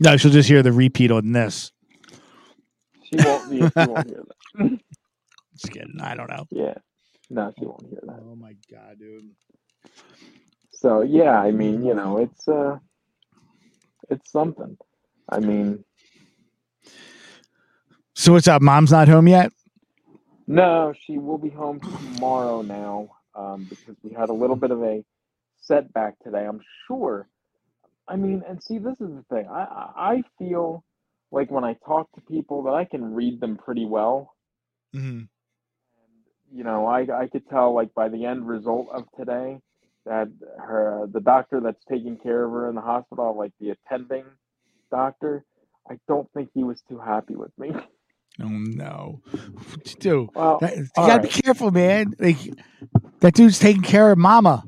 no, 0.00 0.16
she'll 0.16 0.30
just 0.30 0.48
hear 0.48 0.62
the 0.62 0.72
repeat 0.72 1.10
on 1.10 1.32
this. 1.32 1.72
She 3.04 3.16
won't. 3.16 3.52
Yeah, 3.52 3.68
she 3.70 3.88
won't 3.90 4.06
hear 4.08 4.24
that. 4.58 4.80
Just 5.56 5.72
kidding. 5.72 6.00
I 6.00 6.14
don't 6.16 6.28
know. 6.28 6.46
Yeah, 6.50 6.74
no, 7.30 7.52
she 7.58 7.64
won't 7.64 7.86
hear 7.88 8.00
that. 8.02 8.20
Oh 8.28 8.34
my 8.34 8.56
god, 8.70 8.98
dude. 8.98 9.30
So 10.84 11.00
yeah, 11.00 11.40
I 11.40 11.50
mean, 11.50 11.82
you 11.82 11.94
know, 11.94 12.18
it's 12.18 12.46
uh, 12.46 12.76
it's 14.10 14.30
something. 14.30 14.76
I 15.30 15.40
mean, 15.40 15.82
So 18.12 18.34
what's 18.34 18.46
up? 18.48 18.60
Mom's 18.60 18.92
not 18.92 19.08
home 19.08 19.26
yet. 19.26 19.50
No, 20.46 20.92
she 21.06 21.16
will 21.16 21.38
be 21.38 21.48
home 21.48 21.80
tomorrow 21.80 22.60
now 22.60 23.08
um, 23.34 23.64
because 23.64 23.96
we 24.02 24.12
had 24.12 24.28
a 24.28 24.34
little 24.34 24.56
bit 24.56 24.72
of 24.72 24.82
a 24.82 25.02
setback 25.56 26.18
today. 26.18 26.44
I'm 26.44 26.60
sure. 26.86 27.30
I 28.06 28.16
mean, 28.16 28.42
and 28.46 28.62
see, 28.62 28.76
this 28.76 29.00
is 29.00 29.08
the 29.08 29.24
thing. 29.30 29.48
I 29.48 29.90
I 29.96 30.22
feel 30.38 30.84
like 31.32 31.50
when 31.50 31.64
I 31.64 31.76
talk 31.86 32.12
to 32.12 32.20
people 32.20 32.64
that 32.64 32.74
I 32.74 32.84
can 32.84 33.14
read 33.14 33.40
them 33.40 33.56
pretty 33.56 33.86
well. 33.86 34.34
Mm-hmm. 34.94 35.08
And, 35.08 35.28
You 36.52 36.62
know, 36.62 36.84
I 36.84 37.06
I 37.22 37.26
could 37.28 37.48
tell 37.48 37.74
like 37.74 37.94
by 37.94 38.10
the 38.10 38.26
end 38.26 38.46
result 38.46 38.88
of 38.92 39.04
today 39.18 39.62
that 40.06 40.28
her 40.58 41.08
the 41.12 41.20
doctor 41.20 41.60
that's 41.60 41.82
taking 41.90 42.16
care 42.16 42.44
of 42.44 42.50
her 42.52 42.68
in 42.68 42.74
the 42.74 42.80
hospital, 42.80 43.34
like 43.36 43.52
the 43.60 43.70
attending 43.70 44.24
doctor, 44.90 45.44
I 45.90 45.98
don't 46.08 46.28
think 46.34 46.50
he 46.54 46.64
was 46.64 46.82
too 46.88 46.98
happy 46.98 47.34
with 47.36 47.56
me. 47.58 47.72
Oh 48.42 48.48
no, 48.48 49.22
do? 50.00 50.28
Well, 50.34 50.58
That- 50.58 50.76
you 50.76 50.88
gotta 50.96 51.12
right. 51.12 51.22
be 51.22 51.28
careful, 51.28 51.70
man. 51.70 52.14
Like 52.18 52.38
that 53.20 53.32
dude's 53.34 53.60
taking 53.60 53.82
care 53.82 54.10
of 54.10 54.18
Mama. 54.18 54.64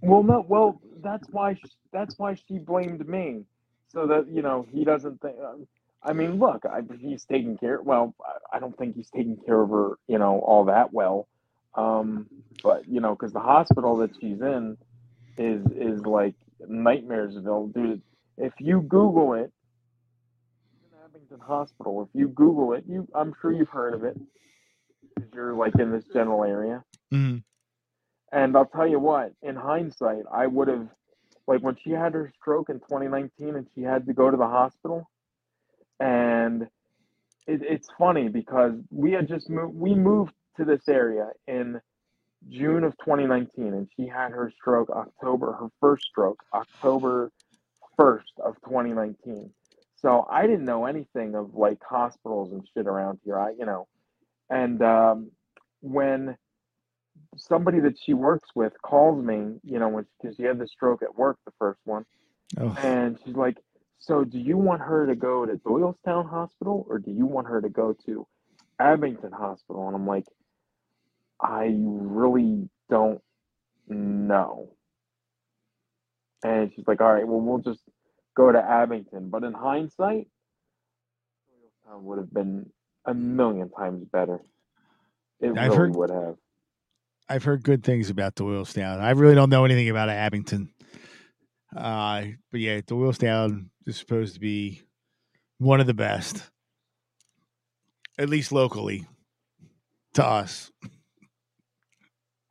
Well, 0.00 0.22
no. 0.22 0.44
Well, 0.46 0.80
that's 1.02 1.28
why. 1.30 1.54
sh 1.54 1.62
that's 1.92 2.16
why 2.20 2.34
she 2.34 2.58
blamed 2.58 3.08
me, 3.08 3.42
so 3.88 4.06
that 4.06 4.28
you 4.28 4.42
know 4.42 4.64
he 4.72 4.84
doesn't 4.84 5.20
think. 5.22 5.34
Um, 5.44 5.66
I 6.04 6.12
mean, 6.12 6.38
look, 6.38 6.64
I, 6.64 6.82
he's 7.00 7.24
taking 7.24 7.58
care. 7.58 7.82
Well, 7.82 8.14
I 8.52 8.60
don't 8.60 8.78
think 8.78 8.94
he's 8.94 9.10
taking 9.10 9.36
care 9.44 9.60
of 9.60 9.70
her, 9.70 9.98
you 10.06 10.18
know, 10.18 10.38
all 10.38 10.66
that 10.66 10.92
well. 10.92 11.26
Um, 11.74 12.26
but 12.62 12.88
you 12.88 13.00
know, 13.00 13.14
because 13.14 13.32
the 13.32 13.40
hospital 13.40 13.96
that 13.98 14.10
she's 14.20 14.40
in 14.40 14.76
is 15.38 15.64
is 15.76 16.04
like 16.04 16.34
nightmaresville, 16.68 17.72
dude. 17.72 18.02
If 18.36 18.52
you 18.58 18.80
Google 18.82 19.34
it, 19.34 19.52
Abington 21.04 21.40
Hospital. 21.40 22.02
If 22.02 22.08
you 22.18 22.28
Google 22.28 22.72
it, 22.74 22.84
you 22.88 23.06
I'm 23.14 23.34
sure 23.40 23.52
you've 23.52 23.68
heard 23.68 23.94
of 23.94 24.04
it. 24.04 24.16
You're 25.34 25.54
like 25.54 25.78
in 25.78 25.90
this 25.92 26.04
general 26.12 26.44
area. 26.44 26.84
Mm-hmm. 27.12 27.38
And 28.32 28.56
I'll 28.56 28.66
tell 28.66 28.86
you 28.86 28.98
what, 28.98 29.32
in 29.42 29.56
hindsight, 29.56 30.22
I 30.32 30.46
would 30.46 30.68
have, 30.68 30.88
like 31.46 31.62
when 31.62 31.76
she 31.82 31.90
had 31.90 32.14
her 32.14 32.32
stroke 32.40 32.70
in 32.70 32.78
2019 32.78 33.56
and 33.56 33.66
she 33.74 33.82
had 33.82 34.06
to 34.06 34.12
go 34.12 34.30
to 34.30 34.36
the 34.36 34.46
hospital. 34.46 35.10
And 35.98 36.62
it, 37.46 37.62
it's 37.62 37.88
funny 37.98 38.28
because 38.28 38.74
we 38.90 39.12
had 39.12 39.28
just 39.28 39.50
moved, 39.50 39.74
we 39.74 39.94
moved 39.94 40.32
to 40.60 40.66
this 40.66 40.88
area 40.88 41.30
in 41.48 41.80
June 42.48 42.84
of 42.84 42.92
2019, 42.98 43.74
and 43.74 43.88
she 43.96 44.06
had 44.06 44.32
her 44.32 44.52
stroke 44.58 44.90
October, 44.90 45.52
her 45.52 45.68
first 45.80 46.04
stroke, 46.04 46.42
October 46.54 47.30
1st 47.98 48.40
of 48.44 48.54
2019. 48.64 49.50
So 49.96 50.26
I 50.30 50.46
didn't 50.46 50.64
know 50.64 50.86
anything 50.86 51.34
of 51.34 51.54
like 51.54 51.78
hospitals 51.88 52.52
and 52.52 52.66
shit 52.74 52.86
around 52.86 53.18
here. 53.24 53.38
I, 53.38 53.50
you 53.58 53.66
know, 53.66 53.86
and 54.48 54.80
um, 54.82 55.30
when 55.82 56.36
somebody 57.36 57.80
that 57.80 57.98
she 58.02 58.14
works 58.14 58.48
with 58.54 58.72
calls 58.82 59.22
me, 59.22 59.60
you 59.62 59.78
know, 59.78 59.88
when 59.88 60.06
because 60.20 60.36
she 60.36 60.44
had 60.44 60.58
the 60.58 60.66
stroke 60.66 61.02
at 61.02 61.14
work, 61.16 61.38
the 61.44 61.52
first 61.58 61.80
one, 61.84 62.06
Oh, 62.58 62.74
and 62.82 63.18
she's 63.24 63.36
like, 63.36 63.58
"So 63.98 64.24
do 64.24 64.38
you 64.38 64.56
want 64.56 64.80
her 64.80 65.06
to 65.06 65.14
go 65.14 65.44
to 65.44 65.54
Doylestown 65.56 66.28
Hospital 66.30 66.86
or 66.88 66.98
do 66.98 67.10
you 67.10 67.26
want 67.26 67.48
her 67.48 67.60
to 67.60 67.68
go 67.68 67.94
to 68.06 68.26
Abington 68.78 69.32
Hospital?" 69.32 69.86
And 69.86 69.94
I'm 69.94 70.06
like, 70.06 70.24
"I 71.42 71.74
really 71.76 72.68
don't 72.88 73.20
know." 73.88 74.76
And 76.42 76.72
she's 76.74 76.86
like, 76.86 77.00
"All 77.00 77.12
right, 77.12 77.26
well, 77.26 77.40
we'll 77.40 77.58
just 77.58 77.82
go 78.36 78.50
to 78.50 78.58
Abington." 78.58 79.30
But 79.30 79.44
in 79.44 79.52
hindsight, 79.52 80.28
would 82.02 82.18
have 82.18 82.32
been 82.32 82.70
a 83.04 83.14
million 83.14 83.70
times 83.70 84.04
better. 84.12 84.40
It 85.40 85.50
I've 85.50 85.56
really 85.56 85.76
heard- 85.76 85.96
would 85.96 86.10
have. 86.10 86.36
I've 87.28 87.44
heard 87.44 87.62
good 87.62 87.84
things 87.84 88.10
about 88.10 88.34
Doylestown. 88.34 88.98
I 88.98 89.10
really 89.10 89.36
don't 89.36 89.50
know 89.50 89.64
anything 89.64 89.88
about 89.88 90.08
Abington. 90.08 90.74
Uh, 91.74 92.26
but 92.50 92.58
yeah, 92.58 92.80
Doylestown 92.80 93.70
is 93.86 93.96
supposed 93.96 94.34
to 94.34 94.40
be 94.40 94.82
one 95.58 95.80
of 95.80 95.86
the 95.86 95.94
best, 95.94 96.50
at 98.18 98.28
least 98.28 98.50
locally, 98.50 99.06
to 100.14 100.24
us. 100.24 100.72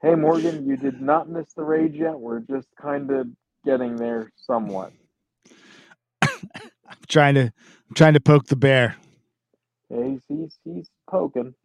Hey 0.01 0.15
Morgan, 0.15 0.65
you 0.65 0.77
did 0.77 1.01
not 1.01 1.29
miss 1.29 1.47
the 1.57 1.63
rage 1.65 1.95
yet. 1.95 2.17
We're 2.19 2.39
just 2.41 2.69
kind 2.81 3.11
of 3.11 3.27
getting 3.65 3.99
there 3.99 4.31
somewhat. 4.37 4.93
I'm 6.89 6.97
trying 7.09 7.35
to, 7.35 7.41
I'm 7.43 7.95
trying 7.95 8.13
to 8.15 8.21
poke 8.21 8.47
the 8.47 8.55
bear. 8.57 8.97
Yeah, 9.89 10.05
he's 10.05 10.21
he's, 10.29 10.59
he's 10.65 10.89
poking. 11.09 11.55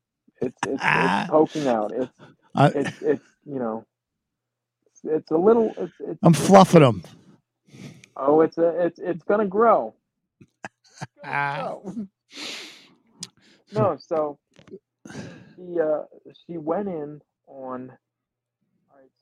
It's 0.42 0.59
it's, 0.64 0.85
Ah. 0.85 0.90
it's 0.94 1.20
poking 1.29 1.68
out. 1.68 1.92
It's 1.94 2.12
I, 2.55 2.73
it's 2.75 2.94
it's 3.01 3.27
you 3.47 3.59
know, 3.61 3.87
it's, 4.88 5.01
it's 5.05 5.31
a 5.33 5.37
little. 5.38 5.75
It's, 5.79 5.94
it's 6.01 6.20
I'm 6.23 6.35
fluffing 6.35 6.83
them. 6.83 7.03
oh, 8.16 8.42
it's 8.42 8.59
a 8.59 8.87
it's 8.87 9.01
it's 9.03 9.25
gonna 9.25 9.47
grow. 9.47 9.94
Ah. 11.25 11.75
Oh. 11.85 11.94
No, 13.73 13.99
so 14.01 14.38
she 15.57 15.81
uh 15.81 16.05
she 16.47 16.59
went 16.59 16.88
in 16.88 17.20
on. 17.49 17.92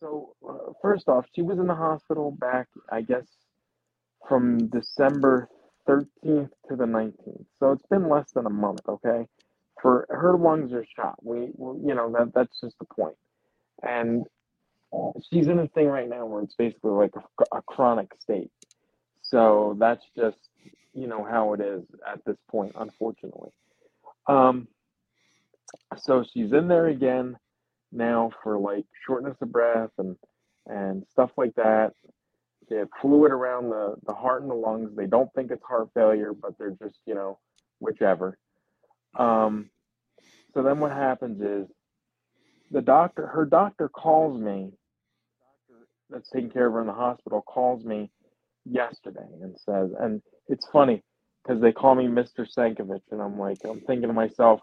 So 0.03 0.35
uh, 0.49 0.75
first 0.83 1.09
off, 1.09 1.27
she 1.35 1.43
was 1.43 1.61
in 1.61 1.69
the 1.69 1.77
hospital 1.77 2.33
back, 2.33 2.69
I 2.93 3.03
guess, 3.03 3.27
from 4.29 4.69
December 4.69 5.49
thirteenth 5.87 6.51
to 6.71 6.77
the 6.77 6.87
nineteenth. 6.87 7.47
So 7.61 7.73
it's 7.73 7.87
been 7.87 8.11
less 8.11 8.33
than 8.33 8.47
a 8.47 8.51
month. 8.51 8.83
Okay, 8.89 9.29
for 9.83 10.07
her 10.11 10.37
lungs 10.37 10.73
are 10.75 10.87
shot. 10.97 11.17
We, 11.25 11.53
we 11.57 11.89
you 11.89 11.95
know 11.97 12.13
that 12.19 12.35
that's 12.35 12.61
just 12.61 12.79
the 12.81 12.87
point. 12.87 13.17
And 13.83 14.27
she's 15.33 15.49
in 15.49 15.61
a 15.61 15.69
thing 15.69 15.89
right 15.89 16.09
now 16.09 16.27
where 16.27 16.43
it's 16.43 16.57
basically 16.57 16.93
like 16.93 17.15
a, 17.17 17.59
a 17.59 17.63
chronic 17.63 18.13
state. 18.21 18.51
So 19.23 19.77
that's 19.81 20.05
just 20.19 20.39
you 20.95 21.09
know 21.09 21.25
how 21.25 21.55
it 21.55 21.63
is 21.63 21.85
at 22.11 22.25
this 22.27 22.39
point, 22.51 22.75
unfortunately. 22.79 23.51
Um, 24.29 24.69
so 25.99 26.25
she's 26.35 26.53
in 26.53 26.69
there 26.69 26.89
again 26.89 27.37
now 27.93 28.31
for 28.43 28.59
like 28.59 28.87
shortness 29.07 29.37
of 29.41 29.53
breath 29.53 29.91
and 29.99 30.17
and 30.67 31.05
stuff 31.11 31.31
like 31.37 31.55
that. 31.57 31.93
They 32.71 32.77
have 32.77 32.89
fluid 33.01 33.33
around 33.33 33.71
the 33.71 33.97
the 34.07 34.15
heart 34.15 34.43
and 34.43 34.51
the 34.51 34.57
lungs. 34.57 34.97
They 34.97 35.07
don't 35.07 35.33
think 35.35 35.51
it's 35.51 35.65
heart 35.65 35.89
failure, 35.95 36.33
but 36.33 36.59
they're 36.59 36.77
just 36.83 36.99
you 37.07 37.15
know 37.15 37.39
whichever. 37.81 38.39
Um, 39.19 39.71
so 40.55 40.63
then 40.63 40.81
what 40.81 40.93
happens 40.93 41.41
is 41.41 41.69
the 42.71 42.83
doctor, 42.83 43.27
her 43.29 43.45
doctor 43.45 43.89
calls 43.89 44.41
me. 44.41 44.73
That's 46.11 46.31
taking 46.31 46.51
care 46.51 46.67
of 46.67 46.75
her 46.75 46.81
in 46.83 46.87
the 46.87 46.93
hospital 46.93 47.43
calls 47.43 47.85
me 47.85 48.11
yesterday 48.65 49.27
and 49.43 49.57
says, 49.59 49.91
and 49.99 50.23
it's 50.49 50.67
funny 50.73 51.03
because 51.43 51.61
they 51.63 51.73
call 51.73 51.95
me 51.95 52.07
Mr. 52.07 52.47
Sankovic, 52.57 53.03
and 53.11 53.21
I'm 53.23 53.39
like, 53.39 53.59
I'm 53.65 53.81
thinking 53.81 54.09
to 54.09 54.13
myself, 54.13 54.61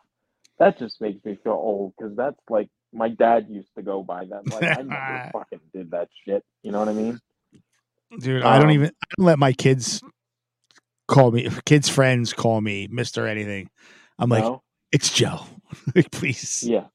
that 0.59 0.77
just 0.79 1.01
makes 1.01 1.23
me 1.25 1.37
feel 1.43 1.53
old 1.53 1.93
because 1.97 2.15
that's 2.15 2.39
like 2.49 2.69
my 2.93 3.09
dad 3.09 3.47
used 3.49 3.69
to 3.75 3.81
go 3.83 4.03
by 4.03 4.25
them. 4.25 4.43
Like 4.45 4.63
I 4.63 4.81
never 4.81 5.29
fucking 5.33 5.59
did 5.73 5.91
that 5.91 6.09
shit. 6.25 6.43
You 6.63 6.71
know 6.71 6.79
what 6.79 6.89
I 6.89 6.93
mean? 6.93 7.19
Dude, 8.19 8.43
I 8.43 8.57
don't 8.57 8.69
Um, 8.69 8.73
even 8.73 8.87
I 8.87 9.05
don't 9.17 9.25
let 9.25 9.39
my 9.39 9.53
kids 9.53 10.01
call 11.07 11.31
me 11.31 11.49
kids 11.65 11.89
friends 11.89 12.33
call 12.33 12.61
me 12.61 12.87
Mr. 12.87 13.27
anything. 13.27 13.69
I'm 14.17 14.29
like, 14.29 14.43
no? 14.43 14.63
it's 14.91 15.11
Joe. 15.13 15.41
Please. 16.11 16.63
yeah. 16.63 16.85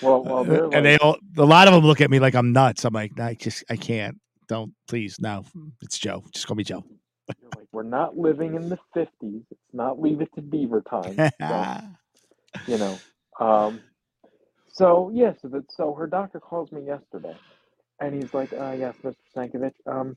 Well, 0.00 0.22
well, 0.22 0.44
they're 0.44 0.64
and 0.72 0.86
they 0.86 0.96
all 0.98 1.16
a 1.36 1.44
lot 1.44 1.66
of 1.66 1.74
them 1.74 1.84
look 1.84 2.00
at 2.00 2.10
me 2.10 2.18
like 2.20 2.34
I'm 2.34 2.52
nuts. 2.52 2.84
I'm 2.84 2.92
like, 2.94 3.18
I 3.18 3.34
just 3.34 3.64
I 3.70 3.76
can't. 3.76 4.18
Don't 4.48 4.74
please. 4.86 5.18
No. 5.18 5.44
It's 5.80 5.98
Joe. 5.98 6.24
Just 6.32 6.46
call 6.46 6.56
me 6.56 6.64
Joe. 6.64 6.84
like, 7.28 7.66
we're 7.72 7.82
not 7.82 8.16
living 8.18 8.54
in 8.54 8.68
the 8.68 8.78
'50s. 8.94 9.42
It's 9.50 9.60
not 9.72 10.00
Leave 10.00 10.20
It 10.20 10.28
to 10.34 10.42
Beaver 10.42 10.82
time. 10.82 11.16
So, 11.40 11.80
you 12.66 12.76
know. 12.78 12.98
Um, 13.40 13.80
so 14.72 15.10
yeah, 15.14 15.32
so 15.40 15.62
so 15.70 15.94
her 15.94 16.06
doctor 16.06 16.40
calls 16.40 16.72
me 16.72 16.82
yesterday, 16.86 17.36
and 18.00 18.14
he's 18.14 18.32
like, 18.32 18.50
uh, 18.58 18.72
"Yes, 18.72 18.96
Mr. 19.04 19.16
Sankovic. 19.36 19.74
Um, 19.86 20.16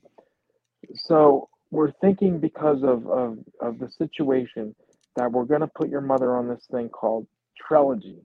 so 0.94 1.48
we're 1.70 1.92
thinking 2.00 2.40
because 2.40 2.82
of 2.82 3.06
of 3.08 3.38
of 3.60 3.78
the 3.78 3.90
situation 3.90 4.74
that 5.16 5.30
we're 5.30 5.44
going 5.44 5.60
to 5.60 5.66
put 5.68 5.90
your 5.90 6.00
mother 6.00 6.34
on 6.36 6.48
this 6.48 6.66
thing 6.70 6.88
called 6.88 7.26
Trelegy. 7.70 8.20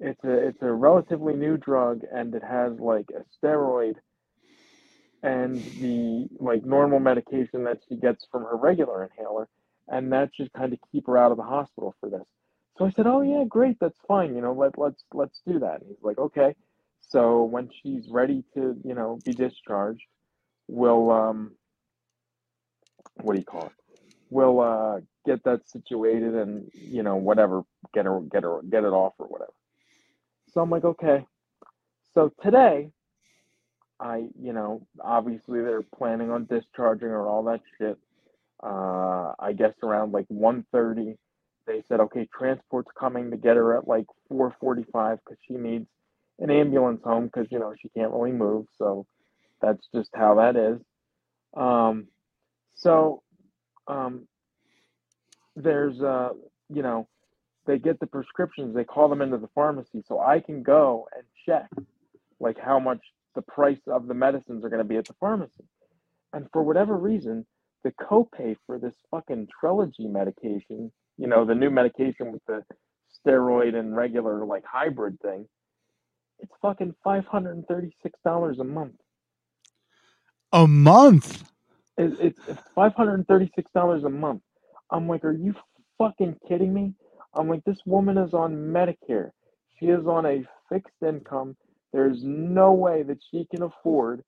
It's 0.00 0.22
a 0.24 0.48
it's 0.48 0.62
a 0.62 0.72
relatively 0.72 1.34
new 1.34 1.56
drug, 1.56 2.02
and 2.12 2.34
it 2.34 2.44
has 2.44 2.78
like 2.78 3.10
a 3.10 3.24
steroid." 3.46 3.96
And 5.24 5.64
the 5.80 6.28
like 6.38 6.64
normal 6.64 7.00
medication 7.00 7.64
that 7.64 7.80
she 7.88 7.96
gets 7.96 8.24
from 8.30 8.44
her 8.44 8.56
regular 8.56 9.04
inhaler, 9.04 9.48
and 9.88 10.12
that 10.12 10.30
should 10.34 10.52
kind 10.52 10.72
of 10.72 10.78
keep 10.92 11.08
her 11.08 11.18
out 11.18 11.32
of 11.32 11.38
the 11.38 11.42
hospital 11.42 11.96
for 11.98 12.08
this. 12.08 12.22
So 12.78 12.86
I 12.86 12.92
said, 12.92 13.06
"Oh 13.08 13.22
yeah, 13.22 13.44
great, 13.48 13.78
that's 13.80 13.98
fine. 14.08 14.34
You 14.36 14.42
know, 14.42 14.52
let 14.54 14.78
let's 14.78 15.04
let's 15.12 15.40
do 15.46 15.58
that." 15.60 15.80
And 15.82 15.90
he's 15.90 16.02
like, 16.02 16.18
"Okay." 16.18 16.54
So 17.00 17.44
when 17.44 17.70
she's 17.82 18.08
ready 18.10 18.44
to, 18.54 18.76
you 18.84 18.94
know, 18.94 19.20
be 19.24 19.34
discharged, 19.34 20.04
we'll 20.68 21.10
um, 21.10 21.52
what 23.22 23.34
do 23.34 23.38
you 23.40 23.44
call 23.44 23.66
it? 23.66 23.72
We'll 24.30 24.60
uh 24.60 25.00
get 25.26 25.42
that 25.44 25.68
situated 25.68 26.34
and 26.34 26.70
you 26.74 27.02
know 27.02 27.16
whatever, 27.16 27.62
get 27.94 28.06
her 28.06 28.20
get 28.20 28.44
her 28.44 28.60
get 28.70 28.84
it 28.84 28.88
off 28.92 29.14
or 29.18 29.26
whatever. 29.26 29.52
So 30.52 30.60
I'm 30.60 30.70
like, 30.70 30.84
okay. 30.84 31.26
So 32.14 32.32
today, 32.42 32.90
I 34.00 34.28
you 34.40 34.52
know 34.52 34.86
obviously 35.02 35.60
they're 35.62 35.82
planning 35.96 36.30
on 36.30 36.46
discharging 36.46 37.08
her 37.08 37.26
all 37.26 37.44
that 37.44 37.60
shit. 37.78 37.98
Uh, 38.62 39.32
I 39.38 39.52
guess 39.56 39.74
around 39.82 40.12
like 40.12 40.26
1:30 40.28 41.16
they 41.68 41.82
said, 41.88 42.00
okay, 42.00 42.28
transport's 42.36 42.90
coming 42.98 43.30
to 43.30 43.36
get 43.36 43.56
her 43.56 43.76
at 43.76 43.86
like 43.88 44.06
4:45 44.32 45.18
because 45.24 45.38
she 45.46 45.54
needs 45.54 45.86
an 46.40 46.50
ambulance 46.50 47.02
home 47.04 47.26
because 47.26 47.46
you 47.50 47.58
know 47.58 47.74
she 47.80 47.88
can't 47.90 48.12
really 48.12 48.32
move. 48.32 48.66
So 48.78 49.06
that's 49.62 49.86
just 49.94 50.10
how 50.14 50.36
that 50.36 50.56
is. 50.56 50.80
Um, 51.56 52.08
so 52.74 53.22
um, 53.86 54.28
there's 55.56 56.00
uh, 56.02 56.30
you 56.70 56.82
know, 56.82 57.08
they 57.66 57.78
get 57.78 58.00
the 58.00 58.06
prescriptions, 58.06 58.74
they 58.74 58.84
call 58.84 59.08
them 59.08 59.22
into 59.22 59.38
the 59.38 59.48
pharmacy, 59.54 60.02
so 60.06 60.20
I 60.20 60.40
can 60.40 60.62
go 60.62 61.08
and 61.14 61.24
check 61.46 61.68
like 62.40 62.58
how 62.58 62.78
much 62.78 63.00
the 63.34 63.42
price 63.42 63.80
of 63.86 64.06
the 64.06 64.14
medicines 64.14 64.64
are 64.64 64.68
going 64.68 64.82
to 64.82 64.88
be 64.88 64.96
at 64.96 65.06
the 65.06 65.14
pharmacy. 65.20 65.64
And 66.32 66.46
for 66.52 66.62
whatever 66.62 66.96
reason, 66.96 67.46
the 67.84 67.92
copay 67.92 68.56
for 68.66 68.78
this 68.78 68.94
fucking 69.10 69.48
Trelegy 69.62 70.10
medication 70.10 70.92
you 71.18 71.28
know, 71.28 71.46
the 71.46 71.56
new 71.56 71.70
medication 71.70 72.32
with 72.32 72.42
the 72.48 72.64
steroid 73.26 73.76
and 73.76 73.96
regular 73.96 74.46
like 74.46 74.64
hybrid 74.66 75.20
thing, 75.22 75.48
it's 76.40 76.52
fucking 76.62 76.94
five 77.04 77.26
hundred 77.26 77.56
and 77.56 77.66
thirty 77.68 77.94
six 78.02 78.18
dollars 78.24 78.58
a 78.60 78.64
month. 78.64 78.94
A 80.52 80.68
month. 80.68 81.44
It, 81.98 82.14
it's 82.20 82.40
it's 82.48 82.62
five 82.74 82.94
hundred 82.94 83.16
and 83.16 83.28
thirty 83.28 83.50
six 83.56 83.70
dollars 83.72 84.04
a 84.04 84.10
month. 84.10 84.42
I'm 84.90 85.08
like, 85.08 85.24
are 85.24 85.32
you 85.32 85.54
fucking 85.98 86.36
kidding 86.48 86.74
me? 86.74 86.94
I'm 87.34 87.48
like, 87.48 87.64
this 87.64 87.78
woman 87.86 88.18
is 88.18 88.34
on 88.34 88.54
Medicare. 88.56 89.30
She 89.80 89.86
is 89.88 90.06
on 90.06 90.26
a 90.26 90.44
fixed 90.70 90.96
income. 91.06 91.56
There's 91.92 92.20
no 92.24 92.72
way 92.74 93.04
that 93.04 93.18
she 93.30 93.46
can 93.54 93.64
afford 93.64 94.24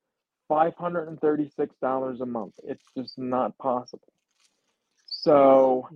five 0.49 0.73
hundred 0.77 1.09
and 1.09 1.19
thirty 1.21 1.51
six 1.57 1.75
dollars 1.81 2.21
a 2.21 2.27
month. 2.27 2.55
It's 2.63 2.85
just 2.97 3.17
not 3.19 3.57
possible. 3.59 4.13
So 5.07 5.89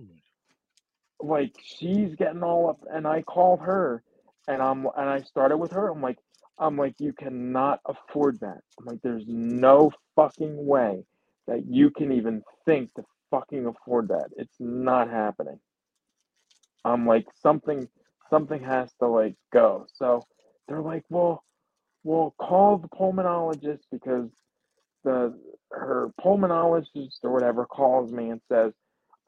like 1.20 1.52
she's 1.62 2.14
getting 2.16 2.42
all 2.42 2.70
up 2.70 2.80
and 2.92 3.06
I 3.06 3.22
called 3.22 3.60
her 3.60 4.02
and 4.48 4.62
I'm 4.62 4.86
and 4.96 5.08
I 5.08 5.22
started 5.22 5.56
with 5.58 5.72
her. 5.72 5.88
I'm 5.88 6.02
like, 6.02 6.18
I'm 6.58 6.76
like, 6.76 6.94
you 6.98 7.12
cannot 7.12 7.80
afford 7.86 8.40
that. 8.40 8.60
I'm 8.78 8.86
like, 8.86 9.00
there's 9.02 9.24
no 9.26 9.92
fucking 10.14 10.66
way 10.66 11.04
that 11.46 11.66
you 11.66 11.90
can 11.90 12.12
even 12.12 12.42
think 12.64 12.92
to 12.94 13.04
fucking 13.30 13.66
afford 13.66 14.08
that. 14.08 14.28
It's 14.36 14.56
not 14.58 15.10
happening. 15.10 15.60
I'm 16.84 17.06
like, 17.06 17.26
something 17.42 17.88
something 18.30 18.62
has 18.62 18.92
to 19.00 19.08
like 19.08 19.36
go. 19.52 19.86
So 19.94 20.24
they're 20.68 20.80
like, 20.80 21.04
well, 21.10 21.44
we'll 22.04 22.34
call 22.38 22.78
the 22.78 22.88
pulmonologist 22.88 23.80
because 23.90 24.28
the 25.04 25.38
her 25.72 26.10
pulmonologist 26.20 27.18
or 27.22 27.32
whatever 27.32 27.66
calls 27.66 28.12
me 28.12 28.30
and 28.30 28.40
says, 28.50 28.72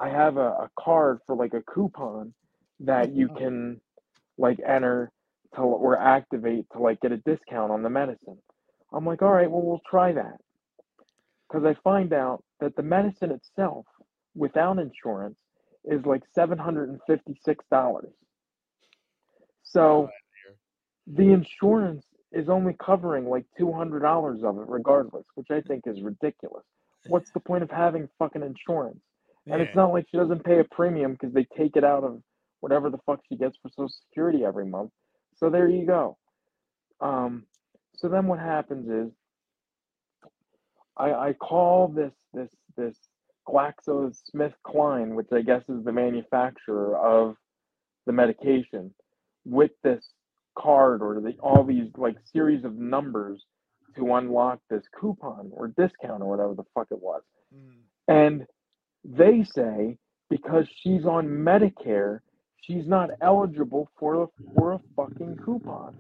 I 0.01 0.09
have 0.09 0.37
a, 0.37 0.49
a 0.49 0.71
card 0.79 1.21
for 1.27 1.35
like 1.35 1.55
a 1.55 1.63
coupon 1.63 2.33
that 2.81 3.13
you 3.15 3.29
mm-hmm. 3.29 3.37
can 3.37 3.81
like 4.37 4.61
enter 4.67 5.11
to 5.55 5.61
or 5.63 5.99
activate 5.99 6.67
to 6.73 6.79
like 6.79 7.01
get 7.01 7.13
a 7.13 7.17
discount 7.19 7.73
on 7.73 7.83
the 7.83 7.91
medicine. 7.91 8.39
I'm 8.93 9.05
like, 9.05 9.23
all 9.23 9.33
right, 9.33 9.51
well, 9.51 9.63
we'll 9.63 9.83
try 9.89 10.13
that. 10.13 10.39
Because 11.49 11.65
I 11.65 11.75
find 11.83 12.13
out 12.13 12.45
that 12.61 12.77
the 12.77 12.83
medicine 12.83 13.31
itself, 13.31 13.87
without 14.35 14.79
insurance, 14.79 15.37
is 15.85 16.05
like 16.05 16.23
$756. 16.37 16.99
So 19.63 19.81
oh, 19.81 20.09
the 21.07 21.33
insurance 21.33 22.05
is 22.33 22.49
only 22.49 22.75
covering 22.75 23.29
like 23.29 23.47
$200 23.59 24.45
of 24.45 24.59
it, 24.59 24.69
regardless, 24.69 25.25
which 25.35 25.51
I 25.51 25.61
think 25.63 25.87
is 25.87 26.01
ridiculous. 26.03 26.65
What's 27.09 27.31
the 27.31 27.41
point 27.41 27.63
of 27.63 27.71
having 27.71 28.09
fucking 28.19 28.43
insurance? 28.43 29.01
And 29.51 29.63
it's 29.63 29.77
not 29.77 29.93
like 29.93 30.07
she 30.11 30.17
doesn't 30.17 30.45
pay 30.45 30.61
a 30.61 30.65
premium 30.65 31.13
because 31.13 31.33
they 31.33 31.47
take 31.57 31.77
it 31.77 31.85
out 31.85 32.05
of 32.05 32.23
whatever 32.61 32.91
the 32.91 32.99
fuck 33.07 33.21
she 33.29 33.37
gets 33.37 33.57
for 33.63 33.69
Social 33.71 33.89
Security 34.09 34.45
every 34.45 34.67
month. 34.67 34.91
So 35.37 35.51
there 35.51 35.69
you 35.69 35.87
go. 35.87 36.17
Um, 37.01 37.45
so 37.97 38.09
then 38.09 38.27
what 38.27 38.39
happens 38.39 38.89
is 38.89 39.13
I, 40.97 41.13
I 41.13 41.33
call 41.33 41.89
this 41.89 42.13
this 42.35 42.51
this 42.77 42.97
GlaxoSmithKline, 43.49 45.15
which 45.15 45.29
I 45.33 45.43
guess 45.43 45.63
is 45.69 45.85
the 45.85 45.93
manufacturer 45.93 46.97
of 46.99 47.37
the 48.07 48.13
medication, 48.13 48.93
with 49.45 49.71
this 49.83 50.05
card 50.57 51.03
or 51.03 51.21
the, 51.21 51.35
all 51.41 51.65
these 51.65 51.89
like 51.97 52.17
series 52.33 52.65
of 52.65 52.77
numbers 52.77 53.45
to 53.97 54.15
unlock 54.15 54.61
this 54.71 54.83
coupon 55.01 55.51
or 55.53 55.69
discount 55.69 56.23
or 56.23 56.29
whatever 56.29 56.55
the 56.55 56.65
fuck 56.75 56.89
it 56.91 57.01
was. 57.01 57.23
And 58.09 58.45
they 59.05 59.45
say 59.45 59.97
because 60.31 60.67
she's 60.83 61.05
on 61.05 61.27
Medicare, 61.27 62.21
she's 62.63 62.87
not 62.87 63.11
eligible 63.21 63.91
for 63.99 64.25
a, 64.25 64.27
for 64.55 64.73
a 64.73 64.81
fucking 64.97 65.39
coupon. 65.45 65.97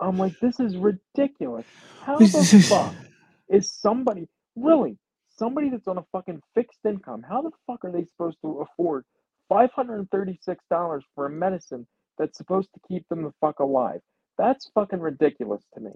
I'm 0.00 0.18
like, 0.18 0.38
this 0.40 0.58
is 0.58 0.76
ridiculous. 0.76 1.66
How 2.04 2.18
the 2.18 2.66
fuck 2.68 2.94
is 3.48 3.70
somebody 3.70 4.28
really 4.56 4.98
somebody 5.30 5.70
that's 5.70 5.88
on 5.88 5.98
a 5.98 6.04
fucking 6.12 6.42
fixed 6.54 6.80
income? 6.84 7.24
How 7.28 7.42
the 7.42 7.50
fuck 7.66 7.84
are 7.84 7.92
they 7.92 8.04
supposed 8.04 8.38
to 8.42 8.62
afford 8.62 9.04
five 9.48 9.70
hundred 9.72 9.98
and 9.98 10.10
thirty 10.10 10.38
six 10.42 10.64
dollars 10.70 11.04
for 11.14 11.26
a 11.26 11.30
medicine 11.30 11.86
that's 12.18 12.36
supposed 12.36 12.68
to 12.74 12.80
keep 12.88 13.08
them 13.08 13.22
the 13.22 13.32
fuck 13.40 13.60
alive? 13.60 14.00
That's 14.38 14.70
fucking 14.74 15.00
ridiculous 15.00 15.62
to 15.74 15.80
me. 15.80 15.92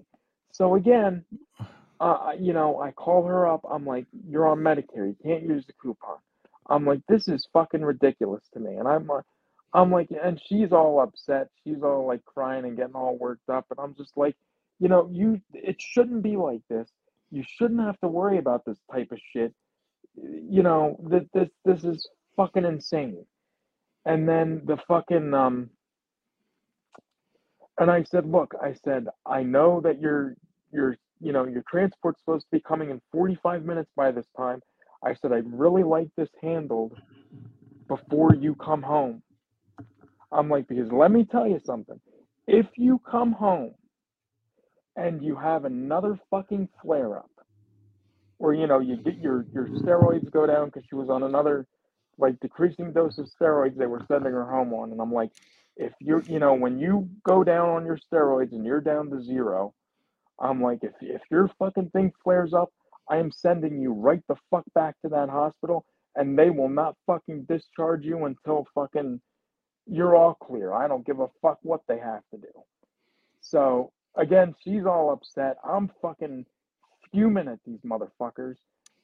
So 0.53 0.75
again, 0.75 1.25
uh, 1.99 2.31
you 2.39 2.53
know, 2.53 2.79
I 2.79 2.91
call 2.91 3.25
her 3.25 3.47
up. 3.47 3.61
I'm 3.69 3.85
like, 3.85 4.05
you're 4.27 4.47
on 4.47 4.59
Medicare. 4.59 5.07
You 5.07 5.15
can't 5.23 5.43
use 5.43 5.65
the 5.65 5.73
coupon. 5.73 6.17
I'm 6.69 6.85
like, 6.85 7.01
this 7.07 7.27
is 7.27 7.47
fucking 7.53 7.81
ridiculous 7.81 8.43
to 8.53 8.59
me. 8.59 8.75
And 8.75 8.87
I'm 8.87 9.07
like, 9.07 9.23
I'm 9.73 9.91
like, 9.91 10.09
and 10.11 10.41
she's 10.47 10.71
all 10.71 11.01
upset. 11.01 11.49
She's 11.63 11.81
all 11.83 12.05
like 12.07 12.23
crying 12.25 12.65
and 12.65 12.77
getting 12.77 12.95
all 12.95 13.17
worked 13.17 13.49
up. 13.49 13.65
And 13.69 13.79
I'm 13.79 13.95
just 13.95 14.15
like, 14.17 14.35
you 14.79 14.87
know, 14.87 15.09
you, 15.11 15.41
it 15.53 15.77
shouldn't 15.79 16.23
be 16.23 16.35
like 16.35 16.61
this. 16.69 16.89
You 17.31 17.43
shouldn't 17.45 17.81
have 17.81 17.99
to 17.99 18.07
worry 18.07 18.37
about 18.37 18.65
this 18.65 18.77
type 18.91 19.11
of 19.11 19.19
shit. 19.33 19.53
You 20.15 20.63
know, 20.63 20.99
that 21.09 21.27
this, 21.33 21.49
this 21.65 21.83
is 21.83 22.09
fucking 22.35 22.65
insane. 22.65 23.25
And 24.05 24.27
then 24.27 24.61
the 24.65 24.77
fucking, 24.87 25.33
um, 25.33 25.69
and 27.79 27.91
I 27.91 28.03
said, 28.03 28.25
look, 28.25 28.55
I 28.61 28.73
said, 28.83 29.07
I 29.25 29.43
know 29.43 29.81
that 29.81 29.99
your, 29.99 30.35
your, 30.71 30.97
you 31.19 31.31
know, 31.31 31.45
your 31.45 31.63
transport's 31.69 32.19
supposed 32.21 32.45
to 32.45 32.57
be 32.57 32.61
coming 32.61 32.89
in 32.89 33.01
45 33.11 33.63
minutes 33.65 33.91
by 33.95 34.11
this 34.11 34.25
time. 34.35 34.61
I 35.03 35.15
said, 35.15 35.31
I'd 35.31 35.51
really 35.51 35.83
like 35.83 36.09
this 36.17 36.29
handled 36.41 36.93
before 37.87 38.35
you 38.35 38.55
come 38.55 38.81
home. 38.81 39.21
I'm 40.31 40.49
like, 40.49 40.67
because 40.67 40.91
let 40.91 41.11
me 41.11 41.25
tell 41.25 41.47
you 41.47 41.59
something. 41.63 41.99
If 42.47 42.65
you 42.75 42.99
come 43.09 43.31
home 43.31 43.73
and 44.95 45.23
you 45.23 45.35
have 45.35 45.65
another 45.65 46.19
fucking 46.29 46.69
flare 46.81 47.17
up, 47.17 47.29
or 48.39 48.53
you 48.53 48.67
know, 48.67 48.79
you 48.79 48.97
get 48.97 49.17
your 49.17 49.45
your 49.53 49.67
steroids 49.67 50.29
go 50.31 50.45
down 50.45 50.67
because 50.67 50.83
she 50.87 50.95
was 50.95 51.09
on 51.09 51.23
another 51.23 51.65
like 52.17 52.39
decreasing 52.39 52.93
dose 52.93 53.17
of 53.17 53.29
steroids 53.39 53.77
they 53.77 53.85
were 53.85 54.05
sending 54.07 54.31
her 54.31 54.49
home 54.49 54.73
on, 54.73 54.91
and 54.91 55.01
I'm 55.01 55.13
like, 55.13 55.31
if 55.77 55.93
you're, 55.99 56.23
you 56.23 56.39
know, 56.39 56.53
when 56.53 56.79
you 56.79 57.09
go 57.23 57.43
down 57.43 57.69
on 57.69 57.85
your 57.85 57.97
steroids 58.11 58.51
and 58.51 58.65
you're 58.65 58.81
down 58.81 59.09
to 59.11 59.21
zero, 59.21 59.73
I'm 60.39 60.61
like, 60.61 60.79
if 60.83 60.93
if 61.01 61.21
your 61.31 61.49
fucking 61.59 61.89
thing 61.91 62.11
flares 62.23 62.53
up, 62.53 62.69
I 63.09 63.17
am 63.17 63.31
sending 63.31 63.79
you 63.79 63.93
right 63.93 64.21
the 64.27 64.35
fuck 64.51 64.65
back 64.75 64.95
to 65.01 65.09
that 65.09 65.29
hospital, 65.29 65.85
and 66.15 66.37
they 66.37 66.49
will 66.49 66.69
not 66.69 66.95
fucking 67.07 67.45
discharge 67.45 68.05
you 68.05 68.25
until 68.25 68.67
fucking 68.75 69.21
you're 69.85 70.15
all 70.15 70.35
clear. 70.35 70.73
I 70.73 70.87
don't 70.87 71.05
give 71.05 71.19
a 71.19 71.27
fuck 71.41 71.59
what 71.63 71.81
they 71.87 71.99
have 71.99 72.23
to 72.31 72.37
do. 72.37 72.63
So 73.41 73.91
again, 74.15 74.55
she's 74.63 74.85
all 74.85 75.11
upset. 75.11 75.57
I'm 75.63 75.89
fucking 76.01 76.45
fuming 77.11 77.47
at 77.47 77.59
these 77.65 77.79
motherfuckers. 77.81 78.55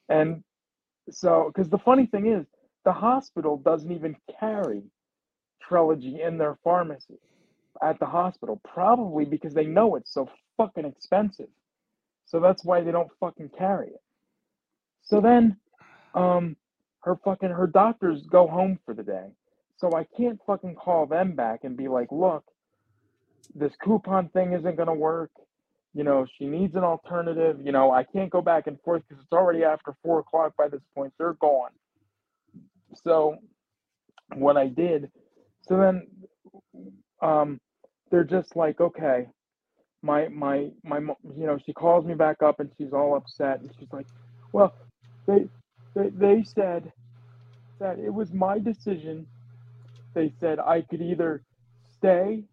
And 0.10 0.44
so, 1.10 1.52
because 1.54 1.70
the 1.70 1.78
funny 1.78 2.06
thing 2.08 2.28
is, 2.28 2.46
the 2.86 2.92
hospital 2.94 3.58
doesn't 3.58 3.92
even 3.92 4.16
carry 4.40 4.84
Trelegy 5.70 6.26
in 6.26 6.38
their 6.38 6.58
pharmacy 6.64 7.20
at 7.82 8.00
the 8.00 8.06
hospital, 8.06 8.62
probably 8.66 9.26
because 9.26 9.54
they 9.54 9.66
know 9.66 9.96
it's 9.96 10.14
so 10.14 10.28
fucking 10.58 10.86
expensive. 10.86 11.50
So 12.26 12.40
that's 12.40 12.64
why 12.64 12.82
they 12.82 12.92
don't 12.92 13.12
fucking 13.20 13.52
carry 13.58 13.88
it. 13.88 14.02
So 15.04 15.22
then, 15.22 15.58
um, 16.14 16.56
her 17.02 17.16
fucking 17.24 17.50
her 17.50 17.68
doctors 17.68 18.24
go 18.32 18.48
home 18.48 18.80
for 18.86 18.94
the 18.94 19.04
day. 19.04 19.28
So 19.78 19.96
I 19.96 20.06
can't 20.18 20.40
fucking 20.48 20.76
call 20.76 21.06
them 21.06 21.36
back 21.36 21.64
and 21.64 21.76
be 21.76 21.88
like, 21.88 22.12
look, 22.12 22.46
this 23.54 23.74
coupon 23.84 24.30
thing 24.30 24.54
isn't 24.54 24.78
gonna 24.78 24.94
work. 24.94 25.32
You 25.94 26.04
know, 26.04 26.26
she 26.38 26.46
needs 26.46 26.76
an 26.76 26.84
alternative. 26.84 27.60
You 27.64 27.72
know, 27.72 27.92
I 27.92 28.04
can't 28.04 28.30
go 28.32 28.42
back 28.42 28.68
and 28.68 28.80
forth 28.82 29.04
because 29.08 29.22
it's 29.22 29.34
already 29.34 29.64
after 29.64 29.94
four 30.02 30.20
o'clock 30.20 30.54
by 30.58 30.70
this 30.70 30.82
point. 30.96 31.14
They're 31.18 31.34
gone. 31.34 31.72
So 33.04 33.38
what 34.36 34.58
I 34.58 34.68
did, 34.68 35.12
so 35.68 35.78
then 35.78 36.08
um 37.22 37.60
they're 38.10 38.24
just 38.24 38.56
like, 38.56 38.80
okay, 38.80 39.28
my 40.04 40.30
my 40.30 40.70
my 40.84 41.00
you 41.00 41.48
know, 41.48 41.60
she 41.66 41.74
calls 41.74 42.06
me 42.06 42.16
back 42.16 42.44
up 42.44 42.62
and 42.62 42.72
she's 42.78 42.94
all 42.94 43.18
upset 43.18 43.62
and 43.62 43.72
she's 43.80 43.90
like, 43.94 44.08
well, 44.54 44.76
they 45.28 45.50
they, 45.96 46.10
they 46.10 46.44
said 46.44 46.94
that 47.80 48.00
it 48.00 48.14
was 48.14 48.34
my 48.34 48.60
decision. 48.60 49.28
They 50.16 50.34
said 50.40 50.60
I 50.60 50.84
could 50.84 51.02
either 51.02 51.44
stay 51.96 52.44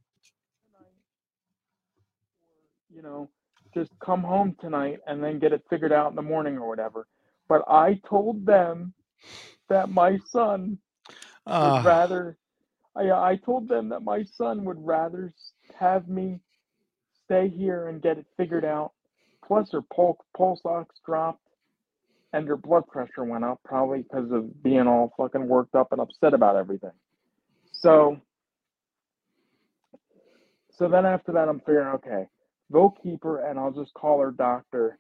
you 2.95 3.03
know, 3.03 3.31
just 3.75 3.91
come 4.05 4.23
home 4.23 4.57
tonight 4.61 4.99
and 5.07 5.23
then 5.23 5.39
get 5.41 5.53
it 5.53 5.63
figured 5.71 5.93
out 5.93 6.11
in 6.11 6.17
the 6.17 6.23
morning 6.23 6.59
or 6.59 6.69
whatever. 6.69 7.07
But 7.49 7.63
I 7.69 8.01
told 8.09 8.47
them 8.47 8.95
that 9.71 9.91
my 9.91 10.19
son 10.27 10.79
would 11.61 11.77
Uh, 11.77 11.83
rather. 11.83 12.39
I 12.97 13.11
I 13.11 13.37
told 13.45 13.69
them 13.69 13.91
that 13.91 14.03
my 14.03 14.25
son 14.25 14.65
would 14.65 14.79
rather 14.85 15.33
have 15.79 16.09
me 16.09 16.41
stay 17.31 17.49
here 17.49 17.89
and 17.89 18.03
get 18.03 18.19
it 18.19 18.27
figured 18.37 18.65
out. 18.65 18.93
Plus, 19.47 19.71
her 19.73 19.83
pul- 19.83 20.25
pulse 20.37 20.61
ox 20.65 20.97
dropped 21.07 21.41
and 22.33 22.47
her 22.49 22.57
blood 22.57 22.87
pressure 22.89 23.25
went 23.25 23.45
up, 23.45 23.61
probably 23.65 24.03
because 24.03 24.31
of 24.33 24.63
being 24.63 24.87
all 24.87 25.13
fucking 25.17 25.47
worked 25.47 25.75
up 25.75 25.89
and 25.93 26.01
upset 26.01 26.35
about 26.35 26.57
everything. 26.57 26.91
So, 27.73 28.21
so 30.73 30.89
then 30.89 31.07
after 31.07 31.33
that, 31.33 31.49
I'm 31.49 31.61
figuring, 31.61 31.89
okay, 31.95 32.27
go 32.73 32.95
keep 33.03 33.23
her, 33.25 33.49
and 33.49 33.59
I'll 33.59 33.73
just 33.73 33.95
call 33.95 34.21
her 34.21 34.31
doctor 34.31 34.99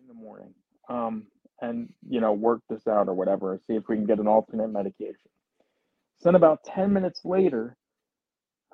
in 0.00 0.08
the 0.08 0.14
morning, 0.14 0.54
um, 0.88 1.26
and 1.60 1.88
you 2.08 2.20
know, 2.20 2.32
work 2.32 2.60
this 2.68 2.86
out 2.86 3.08
or 3.08 3.14
whatever, 3.14 3.58
see 3.66 3.74
if 3.74 3.84
we 3.88 3.96
can 3.96 4.06
get 4.06 4.18
an 4.18 4.26
alternate 4.26 4.68
medication. 4.68 5.30
So 6.18 6.28
then 6.28 6.34
about 6.34 6.64
ten 6.64 6.92
minutes 6.92 7.20
later, 7.24 7.76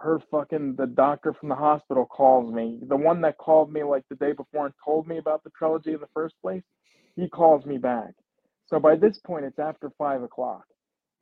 her 0.01 0.20
fucking 0.30 0.76
the 0.76 0.86
doctor 0.86 1.34
from 1.34 1.51
the 1.51 1.57
hospital 1.57 2.07
calls 2.07 2.53
me. 2.53 2.80
The 2.88 2.96
one 2.96 3.20
that 3.22 3.38
called 3.38 3.72
me 3.72 3.84
like 3.84 4.05
the 4.11 4.16
day 4.16 4.32
before 4.32 4.66
and 4.66 4.74
told 4.84 5.09
me 5.09 5.18
about 5.18 5.44
the 5.44 5.51
Trelegy 5.51 5.94
in 5.94 6.01
the 6.01 6.09
first 6.14 6.34
place, 6.42 6.64
he 7.16 7.28
calls 7.28 7.66
me 7.66 7.78
back. 7.78 8.12
So 8.66 8.80
by 8.80 8.96
this 8.96 9.18
point, 9.26 9.46
it's 9.46 9.59
after 9.59 9.90
five 9.98 10.22
o'clock, 10.22 10.64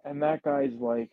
and 0.04 0.22
that 0.22 0.42
guy's 0.42 0.74
like, 0.80 1.10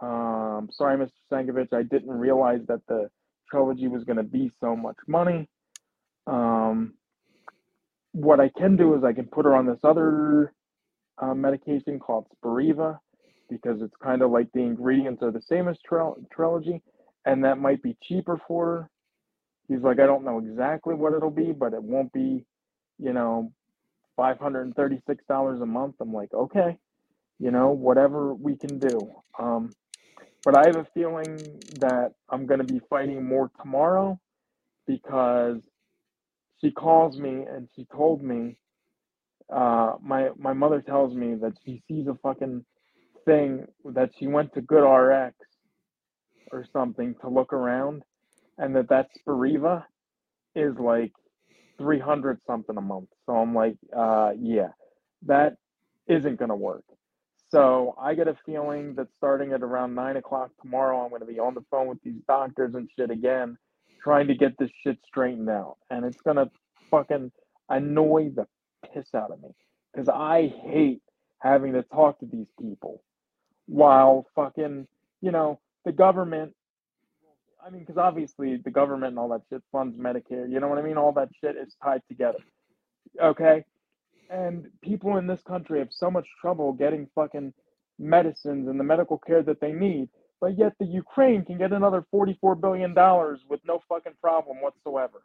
Um, 0.00 0.68
sorry, 0.72 0.98
Mr. 0.98 1.12
Sankovic, 1.32 1.72
I 1.72 1.82
didn't 1.84 2.10
realize 2.10 2.60
that 2.68 2.80
the 2.88 3.10
Trelegy 3.52 3.88
was 3.90 4.04
going 4.04 4.18
to 4.18 4.24
be 4.24 4.50
so 4.60 4.76
much 4.76 4.96
money. 5.08 5.48
Um, 6.26 6.94
what 8.12 8.40
I 8.40 8.50
can 8.58 8.76
do 8.76 8.94
is 8.96 9.04
I 9.04 9.12
can 9.12 9.26
put 9.26 9.44
her 9.46 9.54
on 9.54 9.66
this 9.66 9.80
other 9.84 10.52
uh, 11.18 11.34
medication 11.34 11.98
called 12.00 12.26
Spiriva 12.34 12.98
because 13.52 13.82
it's 13.82 13.96
kind 14.02 14.22
of 14.22 14.30
like 14.30 14.48
the 14.52 14.60
ingredients 14.60 15.22
are 15.22 15.30
the 15.32 15.42
same 15.42 15.68
as 15.68 15.78
tril- 15.90 16.24
Trelegy, 16.36 16.80
and 17.26 17.44
that 17.44 17.58
might 17.58 17.82
be 17.82 17.96
cheaper 18.02 18.40
for 18.48 18.66
her. 18.66 18.90
He's 19.68 19.82
like, 19.82 20.00
I 20.00 20.06
don't 20.06 20.24
know 20.24 20.38
exactly 20.38 20.94
what 20.94 21.14
it'll 21.14 21.30
be, 21.30 21.52
but 21.52 21.72
it 21.74 21.82
won't 21.82 22.12
be, 22.12 22.44
you 22.98 23.12
know, 23.12 23.52
five 24.16 24.38
hundred 24.38 24.62
and 24.62 24.74
thirty-six 24.76 25.24
dollars 25.28 25.60
a 25.60 25.66
month. 25.66 25.96
I'm 26.00 26.12
like, 26.12 26.34
okay, 26.34 26.78
you 27.38 27.50
know, 27.50 27.70
whatever 27.70 28.34
we 28.34 28.56
can 28.56 28.78
do. 28.78 29.10
Um, 29.38 29.74
but 30.44 30.54
I 30.54 30.66
have 30.66 30.76
a 30.76 30.86
feeling 30.94 31.52
that 31.78 32.12
I'm 32.30 32.46
going 32.46 32.60
to 32.60 32.66
be 32.66 32.80
fighting 32.90 33.24
more 33.24 33.50
tomorrow 33.60 34.18
because 34.86 35.58
she 36.60 36.70
calls 36.70 37.16
me 37.16 37.44
and 37.48 37.68
she 37.76 37.86
told 37.94 38.22
me 38.22 38.56
uh, 39.52 39.94
my 40.02 40.30
my 40.38 40.52
mother 40.52 40.82
tells 40.82 41.14
me 41.14 41.34
that 41.36 41.52
she 41.64 41.82
sees 41.88 42.06
a 42.08 42.16
fucking 42.22 42.64
thing 43.24 43.66
that 43.84 44.10
she 44.18 44.26
went 44.26 44.54
to 44.54 44.62
GoodRx 44.62 45.32
or 46.50 46.64
something 46.72 47.14
to 47.22 47.28
look 47.28 47.52
around, 47.52 48.02
and 48.58 48.76
that 48.76 48.88
that 48.90 49.08
Spiriva 49.18 49.84
is 50.54 50.76
like 50.78 51.12
three 51.78 51.98
hundred 51.98 52.40
something 52.46 52.76
a 52.76 52.80
month. 52.80 53.08
So 53.26 53.34
I'm 53.34 53.54
like, 53.54 53.76
uh, 53.96 54.32
yeah, 54.38 54.68
that 55.26 55.56
isn't 56.06 56.38
gonna 56.38 56.56
work. 56.56 56.84
So 57.48 57.94
I 58.00 58.14
get 58.14 58.28
a 58.28 58.36
feeling 58.46 58.94
that 58.94 59.08
starting 59.16 59.52
at 59.52 59.62
around 59.62 59.94
nine 59.94 60.16
o'clock 60.16 60.50
tomorrow, 60.62 61.04
I'm 61.04 61.10
gonna 61.10 61.26
be 61.26 61.38
on 61.38 61.54
the 61.54 61.64
phone 61.70 61.88
with 61.88 62.02
these 62.02 62.20
doctors 62.26 62.74
and 62.74 62.88
shit 62.96 63.10
again, 63.10 63.56
trying 64.02 64.28
to 64.28 64.34
get 64.34 64.56
this 64.58 64.70
shit 64.82 64.98
straightened 65.06 65.50
out, 65.50 65.76
and 65.90 66.04
it's 66.04 66.20
gonna 66.22 66.50
fucking 66.90 67.32
annoy 67.68 68.30
the 68.34 68.46
piss 68.92 69.14
out 69.14 69.30
of 69.30 69.42
me 69.42 69.50
because 69.92 70.08
I 70.08 70.52
hate 70.64 71.00
having 71.40 71.72
to 71.72 71.82
talk 71.82 72.20
to 72.20 72.26
these 72.26 72.46
people 72.60 73.02
while 73.66 74.26
fucking, 74.34 74.86
you 75.20 75.30
know, 75.30 75.60
the 75.84 75.92
government. 75.92 76.54
I 77.64 77.70
mean, 77.70 77.80
because 77.80 77.98
obviously 77.98 78.56
the 78.56 78.70
government 78.70 79.10
and 79.10 79.18
all 79.18 79.28
that 79.28 79.42
shit 79.48 79.62
funds 79.70 79.96
Medicare. 79.96 80.50
You 80.50 80.60
know 80.60 80.68
what 80.68 80.78
I 80.78 80.82
mean? 80.82 80.96
All 80.96 81.12
that 81.12 81.28
shit 81.40 81.56
is 81.56 81.76
tied 81.82 82.02
together. 82.08 82.38
Okay? 83.22 83.64
And 84.30 84.66
people 84.82 85.16
in 85.18 85.26
this 85.26 85.42
country 85.42 85.78
have 85.78 85.90
so 85.90 86.10
much 86.10 86.26
trouble 86.40 86.72
getting 86.72 87.08
fucking 87.14 87.52
medicines 87.98 88.68
and 88.68 88.80
the 88.80 88.84
medical 88.84 89.18
care 89.18 89.42
that 89.42 89.60
they 89.60 89.72
need. 89.72 90.08
But 90.40 90.58
yet 90.58 90.72
the 90.80 90.86
Ukraine 90.86 91.44
can 91.44 91.56
get 91.56 91.72
another 91.72 92.04
$44 92.12 92.60
billion 92.60 92.94
with 93.48 93.60
no 93.64 93.80
fucking 93.88 94.14
problem 94.20 94.56
whatsoever. 94.60 95.22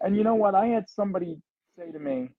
And 0.00 0.16
you 0.16 0.24
know 0.24 0.34
what? 0.34 0.54
I 0.54 0.66
had 0.66 0.90
somebody 0.90 1.40
say 1.78 1.92
to 1.92 1.98
me, 1.98 2.30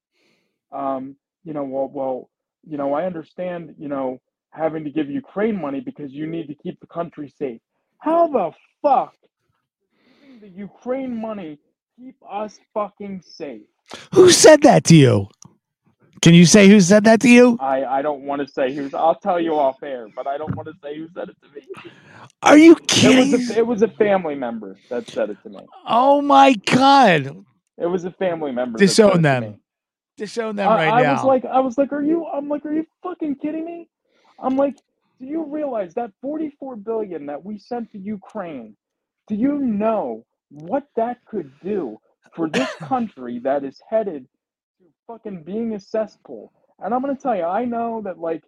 um, 0.72 1.16
you 1.44 1.54
know, 1.54 1.64
well, 1.64 1.90
well, 1.94 2.30
you 2.68 2.78
know, 2.78 2.94
I 2.94 3.06
understand, 3.06 3.76
you 3.80 3.88
know, 3.88 4.20
having 4.58 4.84
to 4.86 4.90
give 4.90 5.10
Ukraine 5.10 5.60
money 5.62 5.80
because 5.82 6.12
you 6.14 6.28
need 6.28 6.48
to 6.48 6.56
keep 6.56 6.80
the 6.80 6.88
country 6.88 7.30
safe. 7.38 7.62
How 8.00 8.28
the 8.28 8.52
fuck 8.82 9.14
the 10.42 10.50
Ukraine 10.50 11.20
money 11.20 11.60
keep 11.98 12.16
us 12.30 12.60
fucking 12.74 13.22
safe? 13.26 13.62
Who 14.14 14.30
said 14.32 14.62
that 14.64 14.84
to 14.86 14.96
you? 14.96 15.28
Can 16.22 16.34
you 16.34 16.46
say 16.46 16.68
who 16.68 16.80
said 16.82 17.04
that 17.06 17.22
to 17.22 17.30
you? 17.30 17.58
I, 17.60 17.86
I 17.86 18.02
don't 18.02 18.24
want 18.24 18.42
to 18.46 18.48
say 18.52 18.74
who's. 18.74 18.94
I'll 18.94 19.16
tell 19.20 19.40
you 19.40 19.54
off 19.58 19.84
air, 19.84 20.08
but 20.16 20.28
I 20.28 20.38
don't 20.38 20.56
want 20.56 20.68
to 20.68 20.74
say 20.84 20.98
who 20.98 21.08
said 21.16 21.30
it 21.30 21.38
to 21.44 21.50
me. 21.56 21.62
Are 22.44 22.58
you 22.58 22.76
It 22.76 22.88
kidding? 22.88 23.32
was 23.32 23.52
a, 23.52 23.58
it 23.60 23.68
was 23.68 23.82
a 23.84 23.88
family 23.88 24.36
member 24.36 24.78
that 24.90 25.08
said 25.10 25.30
it 25.30 25.38
to 25.44 25.50
me. 25.50 25.60
oh 25.88 26.22
my 26.22 26.54
god! 26.66 27.46
It 27.78 27.86
was 27.88 28.06
a 28.06 28.12
family 28.12 28.52
member. 28.52 28.78
Disown 28.78 29.20
it 29.20 29.22
them. 29.22 29.60
Disown 30.18 30.56
them 30.56 30.70
I, 30.70 30.76
right 30.76 30.94
I 30.94 31.04
now. 31.04 31.14
was 31.14 31.24
like, 31.24 31.46
I 31.46 31.60
was 31.60 31.78
like, 31.78 31.94
are 31.94 32.04
you? 32.04 32.26
I'm 32.26 32.50
like, 32.50 32.66
are 32.66 32.74
you 32.74 32.86
fucking 33.04 33.36
kidding 33.36 33.66
me? 33.66 33.88
I'm 34.40 34.56
like, 34.58 34.76
do 35.20 35.26
you 35.28 35.46
realize 35.46 35.94
that 35.96 36.12
44 36.22 36.76
billion 36.78 37.26
that 37.28 37.44
we 37.44 37.58
sent 37.60 37.92
to 37.94 37.98
Ukraine? 38.00 38.76
Do 39.28 39.36
you 39.36 39.58
know 39.60 40.26
what 40.50 40.86
that 40.96 41.26
could 41.26 41.52
do 41.64 41.98
for 42.36 42.50
this 42.50 42.70
country 42.80 43.40
that 43.40 43.64
is 43.64 43.82
headed 43.90 44.28
to 44.80 44.86
fucking 45.08 45.44
being 45.44 45.74
a 45.74 45.80
cesspool? 45.80 46.52
And 46.80 46.94
I'm 46.94 47.02
gonna 47.02 47.16
tell 47.16 47.36
you, 47.36 47.44
I 47.46 47.66
know 47.66 48.02
that 48.06 48.20
like 48.20 48.44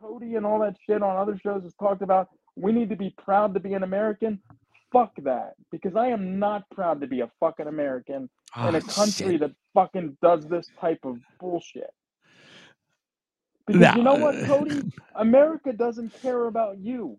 Cody 0.00 0.36
and 0.36 0.46
all 0.46 0.60
that 0.60 0.76
shit 0.86 1.02
on 1.02 1.16
other 1.16 1.38
shows 1.38 1.62
has 1.64 1.74
talked 1.74 2.02
about. 2.02 2.28
We 2.56 2.72
need 2.72 2.90
to 2.90 2.96
be 2.96 3.14
proud 3.24 3.54
to 3.54 3.60
be 3.60 3.74
an 3.74 3.82
American. 3.82 4.40
Fuck 4.92 5.12
that, 5.24 5.54
because 5.70 5.96
I 5.96 6.08
am 6.08 6.38
not 6.38 6.64
proud 6.70 7.00
to 7.00 7.06
be 7.06 7.20
a 7.20 7.30
fucking 7.40 7.66
American 7.66 8.28
in 8.62 8.74
Oh, 8.74 8.74
a 8.74 8.80
country 8.82 9.38
shit. 9.38 9.40
that 9.40 9.52
fucking 9.74 10.18
does 10.22 10.46
this 10.46 10.68
type 10.80 11.00
of 11.04 11.18
bullshit. 11.40 11.90
Because 13.66 13.80
No. 13.80 13.94
you 13.96 14.02
know 14.02 14.14
what, 14.16 14.44
Cody? 14.46 14.82
America 15.14 15.72
doesn't 15.72 16.20
care 16.22 16.46
about 16.46 16.78
you. 16.78 17.18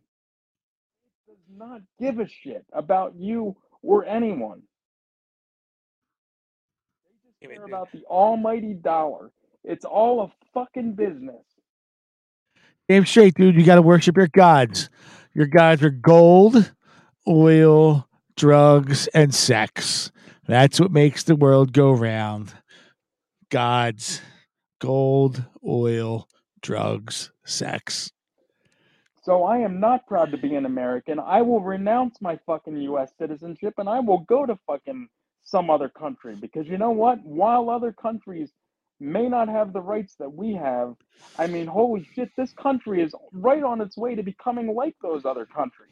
It 1.28 1.32
does 1.32 1.58
not 1.58 1.82
give 2.00 2.20
a 2.20 2.28
shit 2.28 2.66
about 2.74 3.16
you 3.16 3.56
or 3.82 4.06
anyone. 4.06 4.62
They 7.06 7.50
just 7.50 7.56
care 7.56 7.66
about 7.66 7.92
the 7.92 8.04
almighty 8.06 8.74
dollar. 8.74 9.32
It's 9.64 9.86
all 9.86 10.22
a 10.22 10.32
fucking 10.54 10.94
business. 10.94 11.44
Damn 12.90 13.06
straight, 13.06 13.36
dude. 13.36 13.56
You 13.56 13.64
got 13.66 13.76
to 13.76 13.82
worship 13.82 14.18
your 14.18 14.28
gods. 14.28 14.90
Your 15.34 15.48
gods 15.48 15.82
are 15.84 15.90
gold, 15.90 16.74
oil, 17.28 18.08
drugs, 18.36 19.08
and 19.08 19.34
sex. 19.34 20.12
That's 20.48 20.80
what 20.80 20.92
makes 20.92 21.24
the 21.24 21.36
world 21.36 21.72
go 21.74 21.92
round. 21.92 22.54
Gods, 23.50 24.22
gold, 24.84 25.46
oil, 25.66 26.28
drugs, 26.62 27.32
sex. 27.46 28.12
So 29.24 29.46
I 29.46 29.60
am 29.60 29.80
not 29.80 30.08
proud 30.08 30.32
to 30.32 30.38
be 30.38 30.56
an 30.56 30.66
American. 30.66 31.20
I 31.20 31.42
will 31.42 31.62
renounce 31.62 32.22
my 32.22 32.38
fucking 32.46 32.78
US 32.82 33.12
citizenship 33.18 33.76
and 33.78 33.88
I 33.90 34.02
will 34.02 34.20
go 34.28 34.46
to 34.46 34.60
fucking 34.68 35.08
some 35.44 35.70
other 35.70 35.90
country 35.90 36.36
because 36.36 36.68
you 36.68 36.78
know 36.78 36.92
what? 36.92 37.24
While 37.24 37.70
other 37.70 37.94
countries 37.94 38.52
may 39.00 39.30
not 39.30 39.48
have 39.50 39.74
the 39.74 39.82
rights 39.82 40.16
that 40.20 40.34
we 40.34 40.54
have, 40.56 40.96
I 41.40 41.48
mean, 41.48 41.68
holy 41.68 42.06
shit, 42.16 42.32
this 42.38 42.54
country 42.54 43.02
is 43.02 43.16
right 43.32 43.64
on 43.64 43.82
its 43.82 43.98
way 43.98 44.16
to 44.16 44.24
becoming 44.24 44.76
like 44.76 44.96
those 45.02 45.26
other 45.26 45.46
countries. 45.46 45.92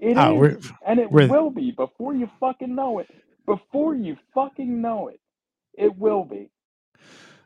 It 0.00 0.18
ah, 0.18 0.30
is, 0.30 0.32
Oh, 0.32 0.34
we're- 0.40 0.60
and 0.86 1.00
it 1.00 1.10
will 1.12 1.50
be 1.50 1.70
before 1.72 2.14
you 2.14 2.28
fucking 2.40 2.74
know 2.74 2.98
it. 3.00 3.08
Before 3.46 3.94
you 3.94 4.16
fucking 4.34 4.80
know 4.82 5.08
it, 5.08 5.20
it 5.74 5.96
will 5.96 6.24
be. 6.24 6.50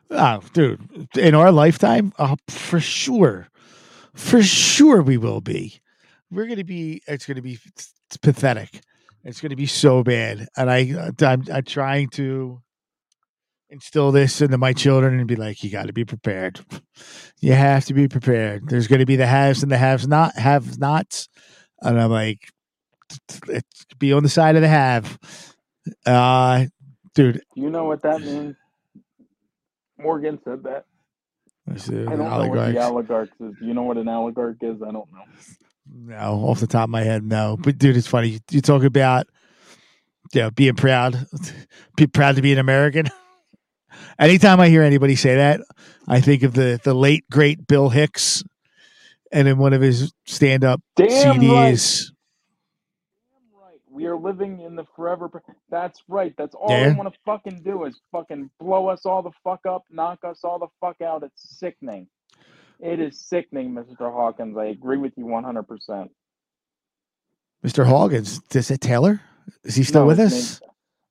Oh, 0.09 0.41
dude, 0.53 1.09
in 1.17 1.35
our 1.35 1.51
lifetime, 1.51 2.13
uh, 2.17 2.35
for 2.47 2.79
sure, 2.79 3.47
for 4.13 4.41
sure, 4.41 5.01
we 5.01 5.17
will 5.17 5.41
be. 5.41 5.81
We're 6.31 6.47
gonna 6.47 6.63
be. 6.63 7.01
It's 7.07 7.25
gonna 7.25 7.41
be 7.41 7.59
it's 7.65 8.17
pathetic. 8.21 8.81
It's 9.23 9.41
gonna 9.41 9.55
be 9.55 9.65
so 9.65 10.03
bad, 10.03 10.47
and 10.55 10.69
I, 10.71 11.11
I'm, 11.21 11.43
I'm 11.51 11.63
trying 11.63 12.09
to 12.11 12.61
instill 13.69 14.13
this 14.13 14.39
into 14.41 14.57
my 14.57 14.71
children 14.71 15.19
and 15.19 15.27
be 15.27 15.35
like, 15.35 15.61
you 15.61 15.69
got 15.69 15.87
to 15.87 15.93
be 15.93 16.05
prepared. 16.05 16.61
You 17.41 17.51
have 17.53 17.85
to 17.85 17.93
be 17.93 18.07
prepared. 18.07 18.69
There's 18.69 18.87
gonna 18.87 19.05
be 19.05 19.17
the 19.17 19.27
haves 19.27 19.61
and 19.61 19.71
the 19.71 19.77
haves 19.77 20.07
not 20.07 20.35
have 20.37 20.79
nots, 20.79 21.27
and 21.81 21.99
I'm 21.99 22.11
like, 22.11 22.49
be 23.99 24.13
on 24.13 24.23
the 24.23 24.29
side 24.29 24.55
of 24.55 24.61
the 24.61 24.67
have. 24.67 25.19
Uh, 26.05 26.65
dude, 27.13 27.41
you 27.55 27.69
know 27.69 27.83
what 27.85 28.01
that 28.03 28.21
means? 28.21 28.55
Morgan 29.99 30.39
said 30.43 30.63
that. 30.63 30.85
is 31.73 31.89
I 31.89 32.15
don't 32.15 32.19
know 32.19 32.47
what 32.47 32.73
the 32.73 32.83
oligarchs 32.83 33.33
is. 33.39 33.55
Do 33.59 33.65
you 33.65 33.73
know 33.73 33.83
what 33.83 33.97
an 33.97 34.07
oligarch 34.07 34.57
is? 34.61 34.81
I 34.81 34.91
don't 34.91 35.11
know. 35.11 35.23
No, 35.89 36.47
off 36.47 36.59
the 36.59 36.67
top 36.67 36.85
of 36.85 36.89
my 36.89 37.03
head, 37.03 37.23
no. 37.23 37.57
But 37.57 37.77
dude, 37.77 37.97
it's 37.97 38.07
funny. 38.07 38.39
You 38.51 38.61
talk 38.61 38.83
about 38.83 39.27
you 40.33 40.41
know, 40.41 40.51
being 40.51 40.75
proud, 40.75 41.25
be 41.95 42.07
proud 42.07 42.35
to 42.35 42.41
be 42.41 42.51
an 42.51 42.59
American. 42.59 43.07
Anytime 44.19 44.59
I 44.59 44.69
hear 44.69 44.83
anybody 44.83 45.15
say 45.15 45.35
that, 45.35 45.61
I 46.07 46.21
think 46.21 46.43
of 46.43 46.53
the 46.53 46.79
the 46.83 46.93
late 46.93 47.25
great 47.29 47.67
Bill 47.67 47.89
Hicks, 47.89 48.43
and 49.31 49.47
in 49.47 49.57
one 49.57 49.73
of 49.73 49.81
his 49.81 50.13
stand 50.25 50.63
up 50.63 50.81
CDs. 50.97 52.03
Right. 52.03 52.16
We 53.97 54.05
are 54.05 54.15
living 54.15 54.59
in 54.59 54.75
the 54.75 54.85
forever. 54.95 55.27
pre- 55.27 55.41
That's 55.71 56.03
right. 56.07 56.31
That's 56.37 56.53
all 56.53 56.69
Yeah. 56.69 56.89
they 56.89 56.95
want 56.95 57.11
to 57.11 57.19
fucking 57.25 57.63
do 57.63 57.85
is 57.85 57.99
fucking 58.11 58.51
blow 58.59 58.89
us 58.89 59.07
all 59.07 59.23
the 59.23 59.31
fuck 59.43 59.65
up, 59.65 59.85
knock 59.89 60.19
us 60.23 60.43
all 60.43 60.59
the 60.59 60.67
fuck 60.79 61.01
out. 61.01 61.23
It's 61.23 61.57
sickening. 61.57 62.07
It 62.79 62.99
is 62.99 63.19
sickening, 63.19 63.71
Mr. 63.73 64.11
Hawkins. 64.13 64.55
I 64.55 64.65
agree 64.65 64.97
with 64.97 65.13
you 65.17 65.25
100%. 65.25 66.11
Mr. 67.65 67.87
Hawkins, 67.87 68.39
is 68.53 68.69
it 68.69 68.81
Taylor? 68.81 69.19
Is 69.63 69.73
he 69.73 69.83
still 69.83 70.01
No, 70.01 70.07
with 70.07 70.19
us? 70.19 70.61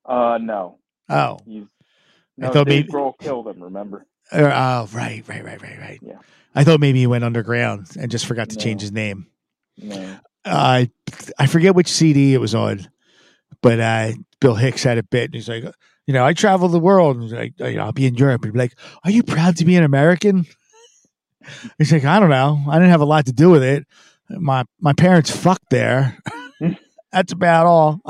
Uh, 0.04 0.38
no. 0.40 0.78
Oh, 1.08 1.40
He's. 1.44 1.64
I 2.40 2.50
thought 2.50 2.68
Dave 2.68 2.86
maybe- 2.86 2.92
Grohl 2.92 3.18
killed 3.18 3.48
him, 3.48 3.60
remember? 3.64 4.06
or, 4.32 4.44
oh, 4.52 4.88
right, 4.92 5.24
right, 5.26 5.44
right, 5.44 5.60
right, 5.60 5.80
right. 5.80 5.98
Yeah. 6.02 6.18
I 6.54 6.62
thought 6.62 6.78
maybe 6.78 7.00
he 7.00 7.08
went 7.08 7.24
underground 7.24 7.88
and 7.98 8.12
just 8.12 8.26
forgot 8.26 8.50
to 8.50 8.56
change 8.56 8.80
his 8.80 8.92
name. 8.92 9.26
No. 9.76 10.18
I 10.46 10.90
I 11.38 11.46
forget 11.46 11.74
which 11.74 11.88
CD 11.88 12.34
it 12.34 12.40
was 12.40 12.54
on, 12.54 12.88
but 13.62 13.80
uh, 13.80 14.12
Bill 14.40 14.54
Hicks 14.54 14.84
had 14.84 14.98
a 14.98 15.02
bit, 15.02 15.24
and 15.26 15.34
he's 15.34 15.48
like, 15.48 15.64
you 16.06 16.14
know, 16.14 16.24
I 16.24 16.32
travel 16.32 16.68
the 16.68 16.78
world, 16.78 17.16
and 17.16 17.30
like, 17.30 17.54
you 17.58 17.74
know, 17.74 17.84
I'll 17.84 17.92
be 17.92 18.06
in 18.06 18.14
Europe, 18.14 18.42
and 18.42 18.50
he'd 18.50 18.52
be 18.52 18.58
like, 18.58 18.78
are 19.04 19.10
you 19.10 19.22
proud 19.22 19.56
to 19.56 19.64
be 19.64 19.76
an 19.76 19.84
American? 19.84 20.46
He's 21.78 21.92
like, 21.92 22.04
I 22.04 22.18
don't 22.18 22.30
know, 22.30 22.60
I 22.68 22.74
didn't 22.74 22.90
have 22.90 23.00
a 23.00 23.04
lot 23.06 23.26
to 23.26 23.32
do 23.32 23.50
with 23.50 23.62
it. 23.62 23.86
My 24.28 24.64
my 24.80 24.92
parents 24.92 25.30
fucked 25.30 25.70
there. 25.70 26.18
That's 27.12 27.32
about 27.32 27.66
all. 27.66 28.00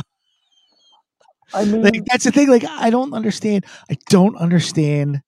I 1.55 1.65
mean, 1.65 1.83
Like 1.83 2.05
that's 2.07 2.25
the 2.25 2.33
thing. 2.33 2.49
Like 2.49 2.65
I 2.65 2.91
don't 2.91 3.13
understand. 3.15 3.67
I 3.91 3.97
don't 4.09 4.37
understand 4.37 5.23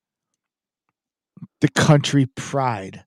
the 1.61 1.69
country 1.69 2.27
pride. 2.27 3.05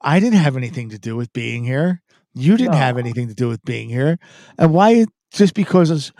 I 0.00 0.20
didn't 0.20 0.38
have 0.38 0.56
anything 0.56 0.90
to 0.90 0.98
do 0.98 1.16
with 1.16 1.32
being 1.32 1.64
here. 1.64 2.02
You 2.38 2.56
didn't 2.56 2.74
have 2.74 2.98
anything 2.98 3.28
to 3.28 3.34
do 3.34 3.48
with 3.48 3.62
being 3.64 3.88
here. 3.88 4.18
And 4.58 4.72
why 4.72 5.06
just 5.32 5.54
because 5.54 6.12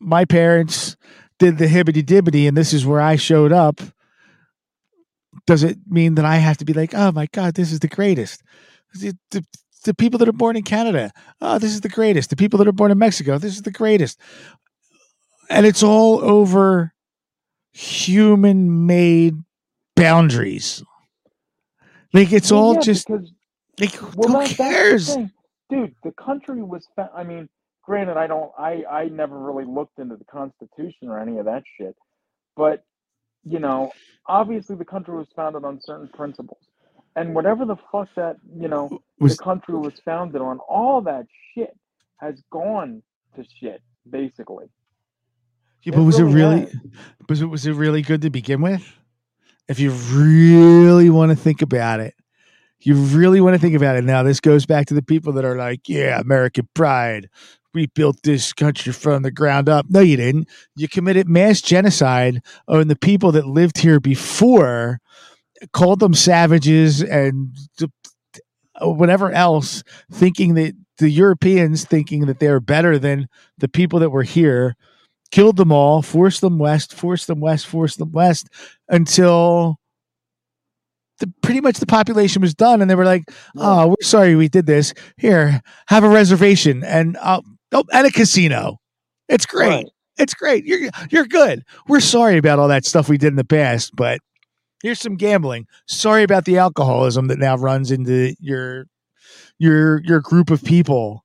my 0.00 0.24
parents 0.24 0.96
did 1.38 1.58
the 1.58 1.66
hibbity 1.66 2.02
dibbity 2.02 2.46
and 2.48 2.56
this 2.56 2.72
is 2.72 2.84
where 2.84 3.00
I 3.00 3.16
showed 3.16 3.52
up, 3.52 3.80
does 5.46 5.62
it 5.62 5.78
mean 5.86 6.14
that 6.14 6.24
I 6.24 6.36
have 6.36 6.56
to 6.58 6.64
be 6.64 6.72
like, 6.72 6.94
oh 6.94 7.12
my 7.12 7.26
God, 7.32 7.54
this 7.54 7.72
is 7.72 7.80
the 7.80 7.88
greatest? 7.88 8.42
The, 8.94 9.16
the, 9.30 9.44
the 9.84 9.94
people 9.94 10.18
that 10.18 10.28
are 10.28 10.32
born 10.32 10.56
in 10.56 10.62
Canada, 10.62 11.10
oh, 11.40 11.58
this 11.58 11.72
is 11.72 11.80
the 11.80 11.88
greatest. 11.88 12.30
The 12.30 12.36
people 12.36 12.58
that 12.58 12.68
are 12.68 12.72
born 12.72 12.90
in 12.90 12.98
Mexico, 12.98 13.38
this 13.38 13.54
is 13.54 13.62
the 13.62 13.70
greatest. 13.70 14.18
And 15.50 15.66
it's 15.66 15.82
all 15.82 16.24
over 16.24 16.94
human 17.72 18.86
made 18.86 19.34
boundaries. 19.96 20.82
Like 22.12 22.32
it's 22.32 22.52
well, 22.52 22.62
all 22.62 22.74
yeah, 22.74 22.80
just 22.80 23.06
because 23.08 23.32
like 23.80 24.00
well, 24.16 24.28
who 24.28 24.32
that, 24.32 24.56
that's 24.56 24.56
the 24.56 24.56
cares? 24.56 25.16
dude. 25.70 25.94
The 26.04 26.12
country 26.12 26.62
was. 26.62 26.86
Fa- 26.94 27.10
I 27.14 27.24
mean, 27.24 27.48
granted, 27.82 28.16
I 28.16 28.26
don't. 28.26 28.50
I 28.58 28.84
I 28.90 29.04
never 29.08 29.38
really 29.38 29.64
looked 29.64 29.98
into 29.98 30.16
the 30.16 30.24
Constitution 30.24 31.08
or 31.08 31.18
any 31.18 31.38
of 31.38 31.46
that 31.46 31.62
shit, 31.78 31.96
but 32.56 32.84
you 33.44 33.58
know, 33.58 33.92
obviously 34.26 34.76
the 34.76 34.84
country 34.84 35.14
was 35.16 35.28
founded 35.36 35.64
on 35.64 35.80
certain 35.82 36.08
principles, 36.08 36.62
and 37.16 37.34
whatever 37.34 37.64
the 37.64 37.76
fuck 37.92 38.08
that 38.16 38.36
you 38.56 38.68
know 38.68 39.00
Was 39.20 39.36
the 39.36 39.42
country 39.44 39.74
was 39.76 39.94
founded 40.04 40.40
on, 40.40 40.58
all 40.60 41.00
that 41.02 41.26
shit 41.54 41.76
has 42.18 42.40
gone 42.50 43.02
to 43.36 43.44
shit, 43.60 43.82
basically. 44.08 44.66
yeah, 45.82 45.92
but 45.94 46.00
It 46.02 46.04
was 46.04 46.18
it 46.18 46.22
really 46.24 46.34
really 46.34 46.60
has. 46.60 46.74
was 47.28 47.42
it 47.42 47.46
was 47.46 47.66
it 47.66 47.72
really 47.72 48.02
good 48.02 48.22
to 48.22 48.30
begin 48.30 48.62
with? 48.62 48.82
If 49.68 49.78
you 49.80 49.90
really 49.90 51.08
want 51.10 51.30
to 51.30 51.36
think 51.36 51.60
about 51.62 52.00
it, 52.00 52.14
you 52.84 52.94
really 52.94 53.40
want 53.40 53.54
to 53.54 53.60
think 53.60 53.74
about 53.74 53.96
it. 53.96 54.04
Now 54.04 54.22
this 54.22 54.40
goes 54.40 54.66
back 54.66 54.86
to 54.86 54.94
the 54.94 55.02
people 55.02 55.32
that 55.32 55.44
are 55.44 55.56
like, 55.56 55.88
yeah, 55.88 56.20
American 56.20 56.68
pride. 56.74 57.28
We 57.72 57.86
built 57.86 58.22
this 58.22 58.52
country 58.52 58.92
from 58.92 59.22
the 59.22 59.32
ground 59.32 59.68
up. 59.68 59.86
No, 59.88 60.00
you 60.00 60.16
didn't. 60.16 60.48
You 60.76 60.86
committed 60.86 61.28
mass 61.28 61.60
genocide 61.60 62.40
on 62.68 62.86
the 62.86 62.96
people 62.96 63.32
that 63.32 63.46
lived 63.46 63.78
here 63.78 63.98
before, 63.98 65.00
called 65.72 65.98
them 65.98 66.14
savages 66.14 67.02
and 67.02 67.56
uh, 67.82 68.88
whatever 68.88 69.32
else, 69.32 69.82
thinking 70.12 70.54
that 70.54 70.74
the 70.98 71.10
Europeans 71.10 71.84
thinking 71.84 72.26
that 72.26 72.38
they're 72.38 72.60
better 72.60 72.98
than 72.98 73.28
the 73.58 73.68
people 73.68 73.98
that 73.98 74.10
were 74.10 74.22
here, 74.22 74.76
killed 75.32 75.56
them 75.56 75.72
all, 75.72 76.02
forced 76.02 76.42
them 76.42 76.58
west, 76.58 76.94
forced 76.94 77.26
them 77.26 77.40
west, 77.40 77.66
forced 77.66 77.98
them 77.98 78.12
west 78.12 78.48
until 78.88 79.80
the 81.20 81.32
pretty 81.42 81.60
much 81.60 81.78
the 81.78 81.86
population 81.86 82.42
was 82.42 82.54
done, 82.54 82.80
and 82.80 82.90
they 82.90 82.94
were 82.94 83.04
like, 83.04 83.24
"Oh, 83.56 83.88
we're 83.88 83.96
sorry 84.02 84.34
we 84.34 84.48
did 84.48 84.66
this. 84.66 84.94
Here, 85.16 85.60
have 85.86 86.04
a 86.04 86.08
reservation 86.08 86.82
and 86.84 87.16
uh, 87.20 87.40
oh, 87.72 87.84
and 87.92 88.06
a 88.06 88.10
casino. 88.10 88.78
It's 89.28 89.46
great. 89.46 89.68
Right. 89.68 89.86
It's 90.18 90.34
great. 90.34 90.64
You're 90.64 90.90
you're 91.10 91.26
good. 91.26 91.64
We're 91.88 92.00
sorry 92.00 92.36
about 92.38 92.58
all 92.58 92.68
that 92.68 92.84
stuff 92.84 93.08
we 93.08 93.18
did 93.18 93.28
in 93.28 93.36
the 93.36 93.44
past, 93.44 93.92
but 93.96 94.20
here's 94.82 95.00
some 95.00 95.16
gambling. 95.16 95.66
Sorry 95.86 96.22
about 96.22 96.44
the 96.44 96.58
alcoholism 96.58 97.28
that 97.28 97.38
now 97.38 97.56
runs 97.56 97.90
into 97.90 98.34
your 98.40 98.86
your 99.58 100.02
your 100.04 100.20
group 100.20 100.50
of 100.50 100.62
people. 100.62 101.24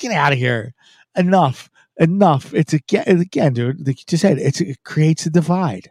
Get 0.00 0.12
out 0.12 0.32
of 0.32 0.38
here. 0.38 0.74
Enough. 1.16 1.70
Enough. 1.98 2.54
It's 2.54 2.72
again 2.72 3.04
again, 3.20 3.52
dude. 3.54 3.86
Like 3.86 4.00
you 4.00 4.04
just 4.06 4.22
said, 4.22 4.38
it's 4.38 4.60
it 4.60 4.82
creates 4.84 5.26
a 5.26 5.30
divide. 5.30 5.90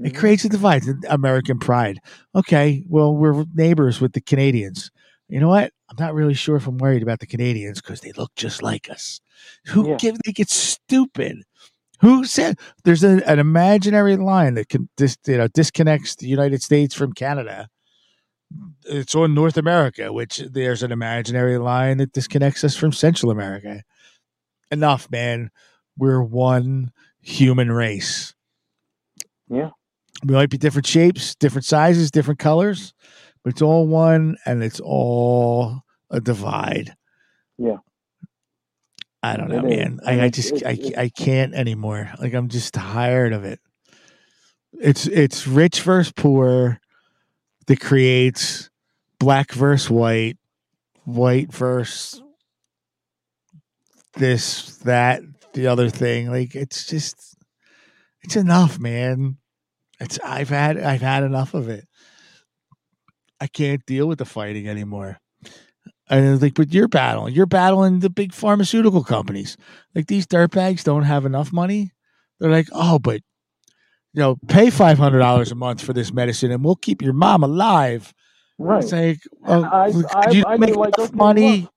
It 0.00 0.12
Mhm. 0.12 0.16
creates 0.16 0.44
a 0.44 0.48
divide. 0.48 0.82
American 1.08 1.58
pride. 1.58 1.98
Okay, 2.34 2.84
well, 2.88 3.14
we're 3.14 3.44
neighbors 3.54 4.00
with 4.00 4.12
the 4.12 4.20
Canadians. 4.20 4.90
You 5.28 5.40
know 5.40 5.48
what? 5.48 5.72
I'm 5.88 5.96
not 5.98 6.14
really 6.14 6.34
sure 6.34 6.56
if 6.56 6.66
I'm 6.66 6.78
worried 6.78 7.02
about 7.02 7.20
the 7.20 7.26
Canadians 7.26 7.80
because 7.80 8.00
they 8.00 8.12
look 8.12 8.34
just 8.34 8.62
like 8.62 8.90
us. 8.90 9.20
Who 9.66 9.90
Yeah. 9.90 9.96
give? 9.96 10.16
They 10.24 10.32
get 10.32 10.50
stupid. 10.50 11.42
Who 12.00 12.24
said 12.24 12.58
there's 12.84 13.04
a, 13.04 13.22
an 13.28 13.38
imaginary 13.38 14.16
line 14.16 14.54
that 14.54 14.68
can 14.68 14.88
dis, 14.96 15.16
you 15.26 15.38
know 15.38 15.48
disconnects 15.48 16.16
the 16.16 16.26
United 16.28 16.62
States 16.62 16.94
from 16.94 17.12
Canada? 17.12 17.68
It's 18.84 19.14
on 19.14 19.32
North 19.34 19.56
America, 19.56 20.12
which 20.12 20.38
there's 20.50 20.82
an 20.82 20.92
imaginary 20.92 21.56
line 21.58 21.98
that 21.98 22.12
disconnects 22.12 22.62
us 22.64 22.76
from 22.76 22.92
Central 22.92 23.30
America. 23.30 23.82
Enough, 24.70 25.10
man. 25.10 25.50
We're 25.96 26.22
one 26.22 26.92
human 27.20 27.70
race. 27.72 28.34
Yeah. 29.48 29.70
We 30.22 30.34
might 30.34 30.50
be 30.50 30.58
different 30.58 30.86
shapes, 30.86 31.34
different 31.34 31.64
sizes, 31.64 32.10
different 32.10 32.38
colors, 32.38 32.94
but 33.42 33.52
it's 33.52 33.62
all 33.62 33.86
one 33.86 34.36
and 34.46 34.62
it's 34.62 34.80
all 34.80 35.82
a 36.10 36.20
divide. 36.20 36.94
Yeah. 37.58 37.78
I 39.22 39.36
don't 39.36 39.48
know, 39.48 39.66
It 39.66 39.78
man. 39.78 40.00
I, 40.06 40.24
I 40.24 40.28
just 40.28 40.62
I, 40.64 40.78
I 40.98 41.08
can't 41.08 41.54
anymore. 41.54 42.10
Like 42.20 42.34
I'm 42.34 42.48
just 42.48 42.74
tired 42.74 43.32
of 43.32 43.44
it. 43.44 43.58
It's 44.80 45.06
it's 45.06 45.46
rich 45.46 45.80
versus 45.80 46.12
poor 46.12 46.78
that 47.66 47.80
creates 47.80 48.68
black 49.18 49.52
versus 49.52 49.88
white, 49.88 50.36
white 51.04 51.52
versus 51.52 52.22
this, 54.16 54.76
that, 54.78 55.22
the 55.54 55.68
other 55.68 55.88
thing. 55.88 56.28
Like 56.28 56.54
it's 56.54 56.86
just 56.86 57.36
it's 58.22 58.36
enough, 58.36 58.78
man. 58.78 59.38
It's 60.04 60.18
I've 60.24 60.50
had 60.50 60.78
I've 60.78 61.00
had 61.00 61.22
enough 61.22 61.54
of 61.54 61.68
it. 61.68 61.86
I 63.40 63.46
can't 63.46 63.84
deal 63.86 64.06
with 64.06 64.18
the 64.18 64.24
fighting 64.24 64.68
anymore. 64.68 65.18
And 66.08 66.40
like, 66.40 66.54
but 66.54 66.72
you're 66.72 66.88
battling. 66.88 67.34
You're 67.34 67.46
battling 67.46 68.00
the 68.00 68.10
big 68.10 68.34
pharmaceutical 68.34 69.02
companies. 69.02 69.56
Like 69.94 70.06
these 70.06 70.26
dirtbags 70.26 70.84
don't 70.84 71.04
have 71.04 71.24
enough 71.24 71.52
money. 71.52 71.92
They're 72.38 72.50
like, 72.50 72.68
oh, 72.72 72.98
but 72.98 73.22
you 74.12 74.20
know, 74.20 74.36
pay 74.48 74.70
five 74.70 74.98
hundred 74.98 75.20
dollars 75.20 75.50
a 75.50 75.54
month 75.54 75.82
for 75.82 75.92
this 75.92 76.12
medicine, 76.12 76.50
and 76.50 76.62
we'll 76.62 76.76
keep 76.76 77.00
your 77.00 77.14
mom 77.14 77.42
alive. 77.42 78.12
Right. 78.58 78.82
It's 78.82 78.92
like, 78.92 79.20
well, 79.40 79.64
oh, 79.64 79.68
I, 80.14 80.26
I, 80.26 80.30
you 80.30 80.44
I'd 80.46 80.60
make 80.60 80.70
be 80.70 80.76
like, 80.76 80.98
okay, 80.98 81.16
money? 81.16 81.68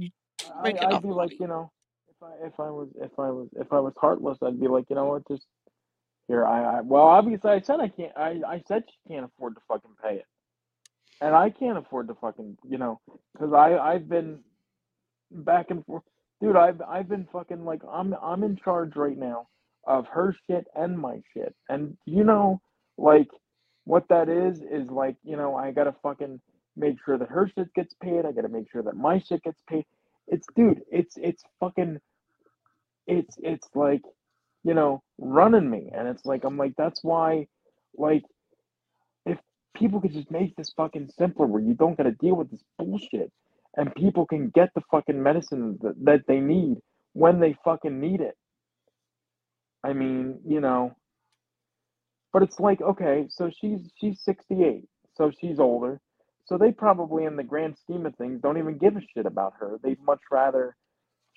I, 0.00 0.62
make 0.62 0.76
I'd 0.82 1.02
be 1.02 1.08
money. 1.08 1.14
like, 1.14 1.40
you 1.40 1.46
know, 1.46 1.70
if 2.08 2.22
I 2.22 2.46
if 2.46 2.60
I 2.60 2.70
was 2.70 2.88
if 3.00 3.18
I 3.18 3.30
was 3.30 3.48
if 3.58 3.72
I 3.72 3.80
was 3.80 3.94
heartless, 3.96 4.38
I'd 4.42 4.60
be 4.60 4.68
like, 4.68 4.86
you 4.90 4.96
know 4.96 5.06
what, 5.06 5.22
just 5.28 5.46
here. 6.28 6.46
I, 6.46 6.78
I 6.78 6.82
well, 6.82 7.04
obviously, 7.04 7.50
I 7.52 7.60
said 7.60 7.80
I 7.80 7.88
can't. 7.88 8.12
I 8.16 8.40
I 8.46 8.62
said 8.68 8.84
she 8.88 9.14
can't 9.14 9.26
afford 9.26 9.56
to 9.56 9.62
fucking 9.68 9.92
pay 10.02 10.16
it, 10.16 10.26
and 11.20 11.34
I 11.34 11.50
can't 11.50 11.78
afford 11.78 12.08
to 12.08 12.16
fucking, 12.16 12.58
you 12.68 12.78
know, 12.78 13.00
because 13.34 13.52
I 13.54 13.78
I've 13.78 14.08
been 14.08 14.40
back 15.30 15.66
and 15.70 15.84
forth, 15.86 16.04
dude. 16.40 16.56
I've 16.56 16.82
I've 16.82 17.08
been 17.08 17.28
fucking 17.32 17.64
like 17.64 17.82
I'm 17.90 18.14
I'm 18.22 18.44
in 18.44 18.56
charge 18.56 18.96
right 18.96 19.18
now 19.18 19.48
of 19.86 20.06
her 20.08 20.34
shit 20.48 20.66
and 20.76 20.98
my 20.98 21.20
shit, 21.34 21.54
and 21.68 21.96
you 22.06 22.24
know, 22.24 22.60
like 22.98 23.28
what 23.84 24.08
that 24.10 24.28
is 24.28 24.62
is 24.62 24.90
like, 24.90 25.16
you 25.24 25.36
know, 25.36 25.56
I 25.56 25.72
gotta 25.72 25.94
fucking 26.02 26.40
make 26.76 26.96
sure 27.04 27.18
that 27.18 27.30
her 27.30 27.50
shit 27.54 27.74
gets 27.74 27.94
paid. 28.02 28.26
I 28.26 28.32
gotta 28.32 28.48
make 28.50 28.70
sure 28.72 28.82
that 28.84 28.96
my 28.96 29.20
shit 29.20 29.42
gets 29.44 29.60
paid. 29.68 29.86
It's 30.28 30.46
dude, 30.56 30.82
it's 30.92 31.16
it's 31.18 31.44
fucking 31.60 31.98
it's 33.08 33.36
it's 33.42 33.68
like, 33.76 34.02
you 34.68 34.74
know, 34.74 35.02
running 35.16 35.70
me. 35.70 35.90
And 35.96 36.06
it's 36.06 36.26
like 36.26 36.44
I'm 36.44 36.58
like, 36.58 36.74
that's 36.76 37.02
why 37.02 37.46
like 37.96 38.22
if 39.24 39.38
people 39.74 39.98
could 39.98 40.12
just 40.12 40.30
make 40.30 40.54
this 40.56 40.74
fucking 40.76 41.08
simpler 41.18 41.46
where 41.46 41.62
you 41.62 41.72
don't 41.72 41.96
gotta 41.96 42.12
deal 42.12 42.36
with 42.36 42.50
this 42.50 42.62
bullshit 42.78 43.32
and 43.78 43.94
people 43.94 44.26
can 44.26 44.50
get 44.50 44.68
the 44.74 44.82
fucking 44.90 45.22
medicine 45.22 45.78
that, 45.80 45.94
that 46.04 46.20
they 46.28 46.38
need 46.38 46.76
when 47.14 47.40
they 47.40 47.56
fucking 47.64 47.98
need 47.98 48.20
it. 48.20 48.36
I 49.82 49.94
mean, 49.94 50.38
you 50.46 50.60
know, 50.60 50.94
but 52.34 52.42
it's 52.42 52.60
like, 52.60 52.82
okay, 52.82 53.24
so 53.30 53.50
she's 53.58 53.90
she's 53.98 54.20
68, 54.22 54.84
so 55.16 55.32
she's 55.40 55.58
older. 55.58 55.98
So 56.44 56.58
they 56.58 56.72
probably 56.72 57.24
in 57.24 57.36
the 57.36 57.42
grand 57.42 57.78
scheme 57.78 58.04
of 58.04 58.14
things 58.16 58.42
don't 58.42 58.58
even 58.58 58.76
give 58.76 58.98
a 58.98 59.00
shit 59.14 59.24
about 59.24 59.54
her. 59.60 59.78
They'd 59.82 60.02
much 60.02 60.20
rather 60.30 60.76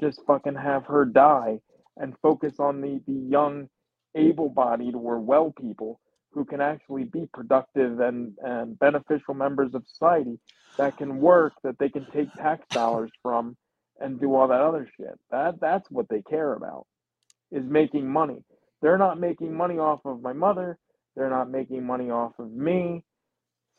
just 0.02 0.20
fucking 0.28 0.56
have 0.56 0.86
her 0.88 1.06
die 1.06 1.60
and 1.98 2.16
focus 2.22 2.54
on 2.60 2.82
the 2.82 3.02
the 3.08 3.14
young 3.14 3.70
able-bodied 4.16 4.96
or 4.96 5.20
well 5.20 5.54
people 5.60 6.00
who 6.32 6.46
can 6.46 6.62
actually 6.62 7.04
be 7.04 7.28
productive 7.34 8.00
and 8.00 8.34
and 8.42 8.78
beneficial 8.80 9.34
members 9.34 9.74
of 9.74 9.86
society 9.88 10.40
that 10.78 10.98
can 10.98 11.18
work 11.20 11.54
that 11.64 11.78
they 11.80 11.90
can 11.90 12.06
take 12.14 12.34
tax 12.36 12.66
dollars 12.72 13.12
from 13.22 13.56
and 14.00 14.20
do 14.20 14.34
all 14.36 14.48
that 14.48 14.62
other 14.62 14.90
shit. 14.98 15.20
That 15.32 15.60
that's 15.62 15.90
what 15.92 16.10
they 16.10 16.22
care 16.22 16.54
about 16.54 16.88
is 17.52 17.66
making 17.66 18.08
money. 18.10 18.44
They're 18.82 18.98
not 18.98 19.20
making 19.20 19.54
money 19.56 19.78
off 19.78 20.02
of 20.06 20.22
my 20.22 20.34
mother. 20.34 20.78
They're 21.16 21.30
not 21.30 21.52
making 21.52 21.86
money 21.86 22.10
off 22.10 22.34
of 22.40 22.52
me. 22.52 23.04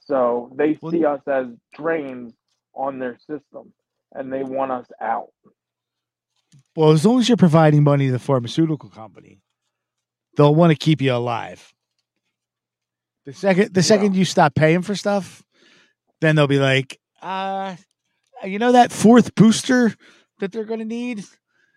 So 0.00 0.52
they 0.56 0.78
see 0.90 1.04
us 1.04 1.20
as 1.26 1.46
drains 1.74 2.34
on 2.74 2.98
their 2.98 3.18
system 3.18 3.72
and 4.12 4.32
they 4.32 4.42
want 4.42 4.72
us 4.72 4.86
out. 5.00 5.30
Well, 6.74 6.90
as 6.92 7.04
long 7.04 7.20
as 7.20 7.28
you're 7.28 7.36
providing 7.36 7.82
money 7.82 8.06
to 8.06 8.12
the 8.12 8.18
pharmaceutical 8.18 8.88
company, 8.88 9.40
they'll 10.36 10.54
want 10.54 10.70
to 10.70 10.76
keep 10.76 11.02
you 11.02 11.14
alive. 11.14 11.72
The 13.26 13.32
second 13.32 13.74
the 13.74 13.82
second 13.82 14.16
you 14.16 14.24
stop 14.24 14.54
paying 14.54 14.82
for 14.82 14.94
stuff, 14.94 15.42
then 16.20 16.34
they'll 16.34 16.46
be 16.46 16.58
like, 16.58 16.98
uh, 17.20 17.76
you 18.44 18.58
know 18.58 18.72
that 18.72 18.90
fourth 18.90 19.34
booster 19.34 19.94
that 20.40 20.50
they're 20.50 20.64
going 20.64 20.80
to 20.80 20.84
need, 20.84 21.24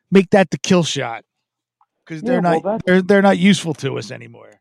make 0.10 0.32
that 0.32 0.50
the 0.50 0.58
kill 0.58 0.84
shot 0.84 1.24
because 2.06 2.24
they're 2.24 2.42
Yeah, 2.42 2.50
well, 2.50 2.62
not 2.64 2.86
they're 2.86 3.02
they're 3.02 3.22
not 3.22 3.38
useful 3.38 3.74
to 3.76 3.98
us 3.98 4.12
anymore. 4.12 4.60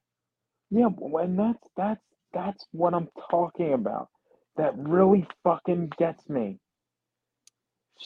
Yeah, 0.71 0.89
and 1.21 1.39
that's 1.39 1.69
that's 1.77 2.03
that's 2.33 2.67
what 2.73 2.95
I'm 2.95 3.09
talking 3.31 3.73
about. 3.73 4.09
That 4.57 4.77
really 4.77 5.27
fucking 5.43 5.93
gets 5.99 6.29
me. 6.29 6.59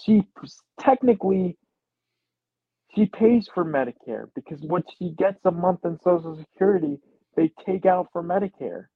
She 0.05 0.23
technically 0.81 1.57
she 2.99 3.07
pays 3.07 3.49
for 3.55 3.65
Medicare 3.65 4.29
because 4.35 4.61
what 4.63 4.83
she 4.99 5.11
gets 5.19 5.39
a 5.45 5.51
month 5.51 5.81
in 5.85 5.99
Social 6.03 6.37
Security, 6.37 6.99
they 7.37 7.53
take 7.65 7.87
out 7.87 8.09
for 8.13 8.23
Medicare. 8.23 8.87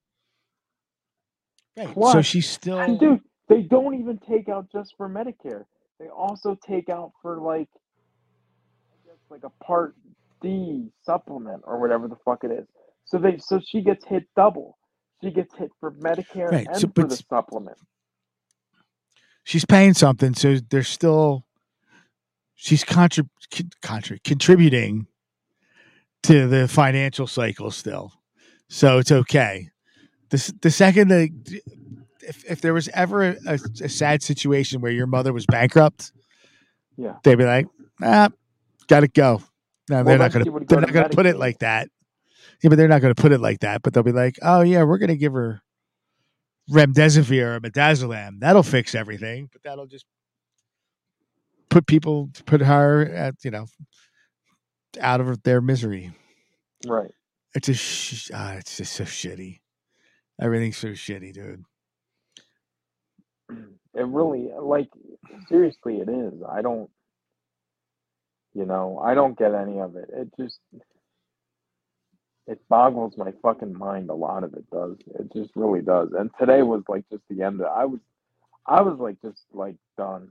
Right. 1.76 1.86
so 1.88 1.92
Plus- 1.94 2.26
she's 2.26 2.48
still 2.48 2.78
And 2.78 2.98
dude, 2.98 3.20
they 3.48 3.62
don't 3.62 3.94
even 3.98 4.18
take 4.18 4.48
out 4.48 4.66
just 4.72 4.94
for 4.96 5.08
Medicare. 5.08 5.64
They 6.00 6.08
also 6.08 6.58
take 6.66 6.88
out 6.88 7.12
for 7.22 7.38
like 7.38 7.68
I 8.92 9.06
guess 9.08 9.18
like 9.30 9.44
a 9.44 9.64
part 9.64 9.94
D 10.40 10.88
supplement 11.04 11.62
or 11.64 11.78
whatever 11.80 12.08
the 12.08 12.16
fuck 12.24 12.42
it 12.44 12.50
is. 12.50 12.66
So 13.04 13.18
they 13.18 13.38
so 13.38 13.60
she 13.64 13.82
gets 13.82 14.04
hit 14.04 14.24
double. 14.36 14.76
She 15.22 15.30
gets 15.30 15.54
hit 15.56 15.70
for 15.78 15.92
Medicare 15.92 16.50
Right, 16.50 16.66
and 16.66 16.76
so- 16.76 16.90
for 16.94 17.04
the 17.06 17.16
supplement. 17.16 17.78
she's 19.44 19.64
paying 19.64 19.94
something, 19.94 20.34
so 20.34 20.56
they're 20.70 20.82
still 20.82 21.44
she's 22.62 22.84
contrib- 22.84 23.28
contrib- 23.82 24.22
contributing 24.22 25.06
to 26.22 26.46
the 26.46 26.68
financial 26.68 27.26
cycle 27.26 27.70
still, 27.72 28.12
so 28.68 28.98
it's 28.98 29.10
okay. 29.10 29.68
The 30.30 30.54
the 30.62 30.70
second 30.70 31.08
that 31.08 31.28
if 32.20 32.44
if 32.48 32.60
there 32.60 32.72
was 32.72 32.88
ever 32.94 33.22
a, 33.46 33.58
a, 33.82 33.88
sad 33.88 34.22
situation 34.22 34.80
where 34.80 34.92
your 34.92 35.08
mother 35.08 35.32
was 35.32 35.44
bankrupt, 35.46 36.12
Yeah. 36.96 37.16
they'd 37.24 37.36
be 37.36 37.44
like, 37.44 37.66
ah, 38.02 38.28
gotta 38.86 39.08
go. 39.08 39.42
No, 39.90 39.96
Well, 39.96 40.04
they're 40.04 40.18
not 40.18 40.32
gonna 40.32 40.44
they're 40.44 40.60
go 40.60 40.76
not 40.78 40.86
to 40.86 40.92
gonna 40.92 41.08
put 41.08 41.26
it 41.26 41.36
like 41.36 41.58
that. 41.58 41.88
Yeah, 42.62 42.70
but 42.70 42.76
they're 42.76 42.88
not 42.88 43.02
gonna 43.02 43.16
put 43.16 43.32
it 43.32 43.40
like 43.40 43.60
that. 43.60 43.82
But 43.82 43.92
they'll 43.92 44.04
be 44.04 44.12
like, 44.12 44.38
oh 44.40 44.60
yeah, 44.62 44.84
we're 44.84 44.98
gonna 44.98 45.16
give 45.16 45.32
her 45.32 45.60
remdesivir 46.70 47.56
or 47.56 47.60
midazolam. 47.60 48.38
That'll 48.40 48.62
fix 48.62 48.94
everything. 48.94 49.48
But 49.52 49.64
that'll 49.64 49.86
just 49.86 50.06
put 51.72 51.88
people 51.88 52.30
put 52.46 52.62
her 52.62 53.02
at 53.02 53.36
you 53.44 53.52
know 53.52 53.66
out 55.00 55.20
of 55.20 55.42
their 55.44 55.60
misery. 55.62 56.12
Right. 56.86 57.12
It's 57.54 57.68
a 57.68 57.74
sh- 57.74 58.30
ah, 58.34 58.54
it's 58.54 58.76
just 58.78 58.92
so 58.94 59.04
shitty. 59.04 59.60
Everything's 60.40 60.76
so 60.78 60.88
shitty, 60.88 61.34
dude. 61.34 61.64
It 63.94 64.06
really 64.06 64.50
like 64.60 64.88
seriously 65.48 65.96
it 65.98 66.08
is. 66.08 66.34
I 66.48 66.62
don't 66.62 66.90
you 68.54 68.66
know, 68.66 68.98
I 69.04 69.14
don't 69.14 69.38
get 69.38 69.54
any 69.54 69.80
of 69.80 69.96
it. 69.96 70.10
It 70.12 70.28
just 70.40 70.58
it 72.46 72.60
boggles 72.68 73.14
my 73.16 73.32
fucking 73.42 73.78
mind 73.78 74.10
a 74.10 74.14
lot 74.14 74.44
of 74.44 74.54
it 74.54 74.70
does. 74.70 74.96
It 75.20 75.32
just 75.34 75.50
really 75.56 75.82
does. 75.82 76.10
And 76.18 76.30
today 76.40 76.62
was 76.62 76.82
like 76.88 77.04
just 77.10 77.24
the 77.30 77.42
end 77.42 77.60
of 77.60 77.68
I 77.68 77.86
was 77.86 78.00
I 78.66 78.82
was 78.82 78.98
like 79.00 79.16
just 79.22 79.40
like 79.52 79.76
done. 79.98 80.30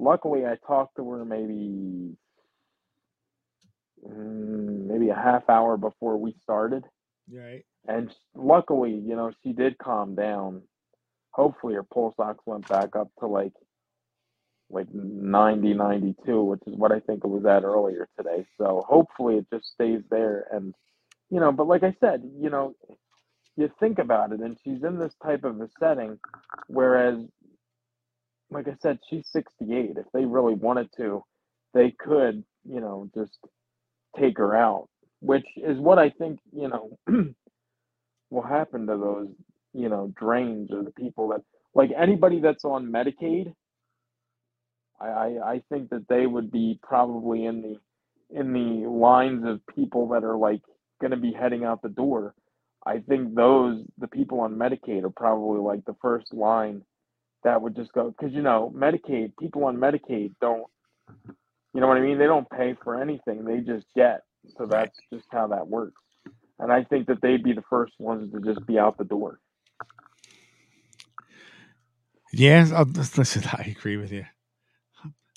Luckily 0.00 0.46
I 0.46 0.56
talked 0.66 0.96
to 0.96 1.10
her 1.10 1.24
maybe 1.24 2.16
mm, 4.06 4.86
maybe 4.86 5.10
a 5.10 5.14
half 5.14 5.48
hour 5.48 5.76
before 5.76 6.16
we 6.16 6.34
started 6.42 6.84
Right. 7.32 7.64
and 7.86 8.10
luckily, 8.34 8.92
you 8.92 9.14
know, 9.14 9.30
she 9.42 9.52
did 9.52 9.78
calm 9.78 10.14
down. 10.16 10.62
Hopefully, 11.32 11.74
her 11.74 11.84
pulse 11.84 12.14
ox 12.18 12.38
went 12.44 12.66
back 12.68 12.96
up 12.96 13.08
to 13.20 13.26
like 13.26 13.52
like 14.72 14.86
90, 14.92 15.74
92, 15.74 16.42
which 16.44 16.60
is 16.66 16.74
what 16.76 16.92
I 16.92 17.00
think 17.00 17.24
it 17.24 17.28
was 17.28 17.44
at 17.44 17.64
earlier 17.64 18.08
today. 18.16 18.46
So 18.58 18.84
hopefully, 18.88 19.36
it 19.38 19.46
just 19.52 19.66
stays 19.72 20.02
there. 20.10 20.46
And 20.52 20.74
you 21.30 21.38
know, 21.40 21.52
but 21.52 21.66
like 21.68 21.82
I 21.84 21.94
said, 22.00 22.22
you 22.40 22.50
know, 22.50 22.74
you 23.56 23.70
think 23.78 23.98
about 24.00 24.32
it, 24.32 24.40
and 24.40 24.56
she's 24.64 24.82
in 24.82 24.98
this 24.98 25.14
type 25.22 25.44
of 25.44 25.60
a 25.60 25.68
setting, 25.78 26.18
whereas, 26.68 27.18
like 28.50 28.68
I 28.68 28.74
said, 28.80 28.98
she's 29.08 29.28
68. 29.32 29.96
If 29.96 30.06
they 30.12 30.24
really 30.24 30.54
wanted 30.54 30.88
to, 30.96 31.24
they 31.74 31.94
could, 31.98 32.44
you 32.68 32.80
know, 32.80 33.10
just 33.14 33.38
take 34.18 34.38
her 34.38 34.56
out 34.56 34.88
which 35.20 35.46
is 35.56 35.78
what 35.78 35.98
I 35.98 36.10
think, 36.10 36.40
you 36.52 36.68
know, 36.68 36.98
will 38.30 38.42
happen 38.42 38.86
to 38.86 38.96
those, 38.96 39.28
you 39.72 39.88
know, 39.88 40.12
drains 40.18 40.70
or 40.72 40.82
the 40.82 40.92
people 40.92 41.28
that, 41.28 41.42
like 41.74 41.90
anybody 41.96 42.40
that's 42.40 42.64
on 42.64 42.90
Medicaid, 42.90 43.52
I, 45.00 45.38
I, 45.44 45.62
think 45.70 45.90
that 45.90 46.06
they 46.08 46.26
would 46.26 46.50
be 46.50 46.78
probably 46.82 47.46
in 47.46 47.62
the, 47.62 48.38
in 48.38 48.52
the 48.52 48.88
lines 48.88 49.46
of 49.46 49.60
people 49.74 50.08
that 50.08 50.24
are 50.24 50.36
like 50.36 50.60
going 51.00 51.12
to 51.12 51.16
be 51.16 51.32
heading 51.32 51.64
out 51.64 51.80
the 51.80 51.88
door. 51.88 52.34
I 52.84 52.98
think 52.98 53.34
those, 53.34 53.82
the 53.98 54.08
people 54.08 54.40
on 54.40 54.56
Medicaid 54.56 55.04
are 55.04 55.10
probably 55.10 55.60
like 55.60 55.84
the 55.84 55.96
first 56.02 56.34
line 56.34 56.82
that 57.44 57.60
would 57.62 57.76
just 57.76 57.92
go, 57.92 58.10
because, 58.10 58.34
you 58.34 58.42
know, 58.42 58.72
Medicaid, 58.76 59.32
people 59.38 59.64
on 59.64 59.76
Medicaid 59.76 60.34
don't, 60.40 60.64
you 61.74 61.80
know 61.80 61.86
what 61.86 61.96
I 61.96 62.00
mean? 62.00 62.18
They 62.18 62.26
don't 62.26 62.48
pay 62.50 62.76
for 62.82 63.00
anything, 63.00 63.44
they 63.44 63.58
just 63.58 63.86
get. 63.96 64.22
So 64.58 64.66
that's 64.66 64.96
just 65.12 65.26
how 65.30 65.48
that 65.48 65.68
works. 65.68 66.00
And 66.58 66.72
I 66.72 66.84
think 66.84 67.06
that 67.08 67.22
they'd 67.22 67.42
be 67.42 67.52
the 67.52 67.64
first 67.70 67.94
ones 67.98 68.32
to 68.32 68.40
just 68.40 68.66
be 68.66 68.78
out 68.78 68.98
the 68.98 69.04
door. 69.04 69.40
Yeah. 72.32 72.68
I'll, 72.74 72.84
listen, 73.16 73.44
I 73.52 73.74
agree 73.76 73.96
with 73.96 74.12
you. 74.12 74.26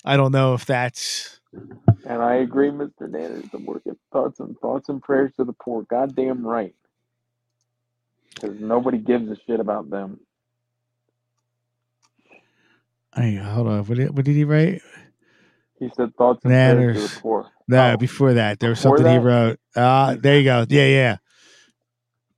I 0.04 0.16
don't 0.16 0.32
know 0.32 0.54
if 0.54 0.66
that's 0.66 1.40
And 2.06 2.22
I 2.22 2.36
agree, 2.36 2.70
Mr. 2.70 3.02
Nanners, 3.02 3.50
the 3.50 3.58
working 3.58 3.96
thoughts 4.12 4.40
and 4.40 4.58
thoughts 4.60 4.88
and 4.88 5.02
prayers 5.02 5.32
to 5.36 5.44
the 5.44 5.54
poor. 5.54 5.84
Goddamn 5.84 6.46
right. 6.46 6.74
Because 8.34 8.58
nobody 8.60 8.98
gives 8.98 9.30
a 9.30 9.36
shit 9.46 9.60
about 9.60 9.90
them. 9.90 10.20
Hey, 13.14 13.36
hold 13.36 13.68
on. 13.68 13.84
What 13.84 13.96
did, 13.98 14.16
what 14.16 14.24
did 14.24 14.34
he 14.34 14.44
write? 14.44 14.82
He 15.78 15.90
said 15.96 16.14
thoughts 16.16 16.44
and 16.44 16.52
prayers 16.52 17.14
the 17.14 17.20
poor. 17.20 17.50
No, 17.68 17.92
Oh, 17.92 17.96
before 17.96 18.34
that, 18.34 18.60
there 18.60 18.70
was 18.70 18.78
before 18.80 18.98
something 18.98 19.12
he 19.12 19.18
wrote. 19.18 19.58
Ah, 19.76 20.16
there 20.18 20.38
you 20.38 20.44
go. 20.44 20.66
Yeah, 20.68 20.86
yeah. 20.86 21.16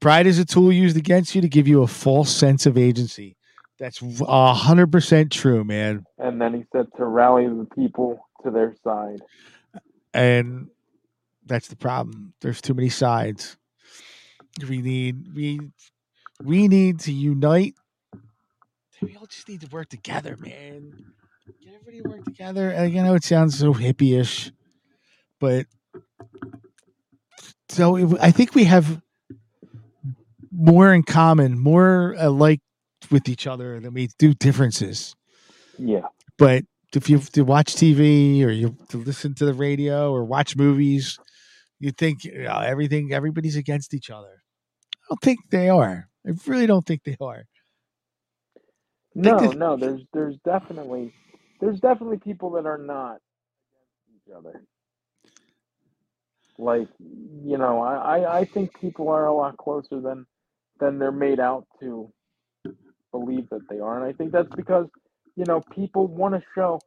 Pride 0.00 0.26
is 0.26 0.38
a 0.38 0.44
tool 0.44 0.72
used 0.72 0.96
against 0.96 1.34
you 1.34 1.40
to 1.40 1.48
give 1.48 1.66
you 1.66 1.82
a 1.82 1.86
false 1.86 2.30
sense 2.34 2.66
of 2.66 2.78
agency. 2.78 3.36
That's 3.78 4.00
a 4.20 4.54
hundred 4.54 4.90
percent 4.92 5.32
true, 5.32 5.64
man. 5.64 6.04
And 6.18 6.40
then 6.40 6.54
he 6.54 6.64
said 6.72 6.86
to 6.96 7.04
rally 7.04 7.46
the 7.46 7.66
people 7.74 8.26
to 8.42 8.50
their 8.50 8.74
side. 8.82 9.20
And 10.14 10.68
that's 11.44 11.68
the 11.68 11.76
problem. 11.76 12.32
There's 12.40 12.60
too 12.62 12.74
many 12.74 12.88
sides. 12.88 13.56
We 14.66 14.80
need 14.80 15.34
we 15.34 15.60
we 16.42 16.68
need 16.68 17.00
to 17.00 17.12
unite. 17.12 17.74
We 19.02 19.16
all 19.16 19.26
just 19.26 19.48
need 19.48 19.60
to 19.60 19.68
work 19.68 19.88
together, 19.88 20.36
man. 20.38 20.92
Get 21.62 21.74
everybody 21.74 22.02
to 22.02 22.08
work 22.08 22.24
together. 22.24 22.70
And 22.70 22.92
you 22.92 23.02
know, 23.02 23.14
it 23.14 23.24
sounds 23.24 23.58
so 23.58 23.74
hippie-ish, 23.74 24.52
but 25.38 25.66
so 27.68 27.96
it, 27.96 28.18
I 28.20 28.30
think 28.30 28.54
we 28.54 28.64
have 28.64 29.00
more 30.50 30.92
in 30.92 31.02
common, 31.02 31.58
more 31.58 32.14
alike 32.18 32.60
with 33.10 33.28
each 33.28 33.46
other 33.46 33.78
than 33.80 33.92
we 33.92 34.08
do 34.18 34.34
differences. 34.34 35.14
Yeah. 35.78 36.06
But 36.38 36.64
if 36.94 37.10
you 37.10 37.18
to 37.18 37.42
watch 37.42 37.74
TV 37.74 38.42
or 38.44 38.50
you 38.50 38.76
to 38.88 38.96
listen 38.96 39.34
to 39.34 39.44
the 39.44 39.54
radio 39.54 40.10
or 40.12 40.24
watch 40.24 40.56
movies, 40.56 41.18
you 41.78 41.90
think 41.90 42.24
you 42.24 42.44
know, 42.44 42.58
everything 42.60 43.12
everybody's 43.12 43.56
against 43.56 43.92
each 43.94 44.10
other. 44.10 44.42
I 44.94 45.06
don't 45.10 45.20
think 45.20 45.38
they 45.50 45.68
are. 45.68 46.08
I 46.26 46.32
really 46.46 46.66
don't 46.66 46.86
think 46.86 47.04
they 47.04 47.16
are. 47.20 47.44
No, 49.16 49.52
that- 49.52 49.52
no, 49.52 49.78
there's 49.78 50.02
there's 50.14 50.38
definitely 50.46 51.12
there's 51.60 51.80
definitely 51.80 52.18
people 52.18 52.52
that 52.52 52.66
are 52.66 52.78
not 52.78 53.18
against 53.74 54.28
each 54.28 54.34
other. 54.36 54.62
Like, 56.58 56.88
you 57.00 57.58
know, 57.58 57.82
I, 57.82 58.18
I, 58.20 58.40
I 58.40 58.46
think 58.46 58.70
people 58.80 59.10
are 59.10 59.26
a 59.26 59.34
lot 59.34 59.56
closer 59.58 60.00
than 60.00 60.26
than 60.80 60.98
they're 60.98 61.12
made 61.12 61.40
out 61.40 61.66
to 61.80 62.12
believe 63.12 63.48
that 63.50 63.68
they 63.70 63.80
are. 63.80 63.96
And 63.98 64.06
I 64.06 64.12
think 64.14 64.32
that's 64.32 64.52
because, 64.56 64.88
you 65.36 65.46
know, 65.46 65.64
people 65.74 66.06
want 66.08 66.34
to 66.34 66.42
show 66.54 66.84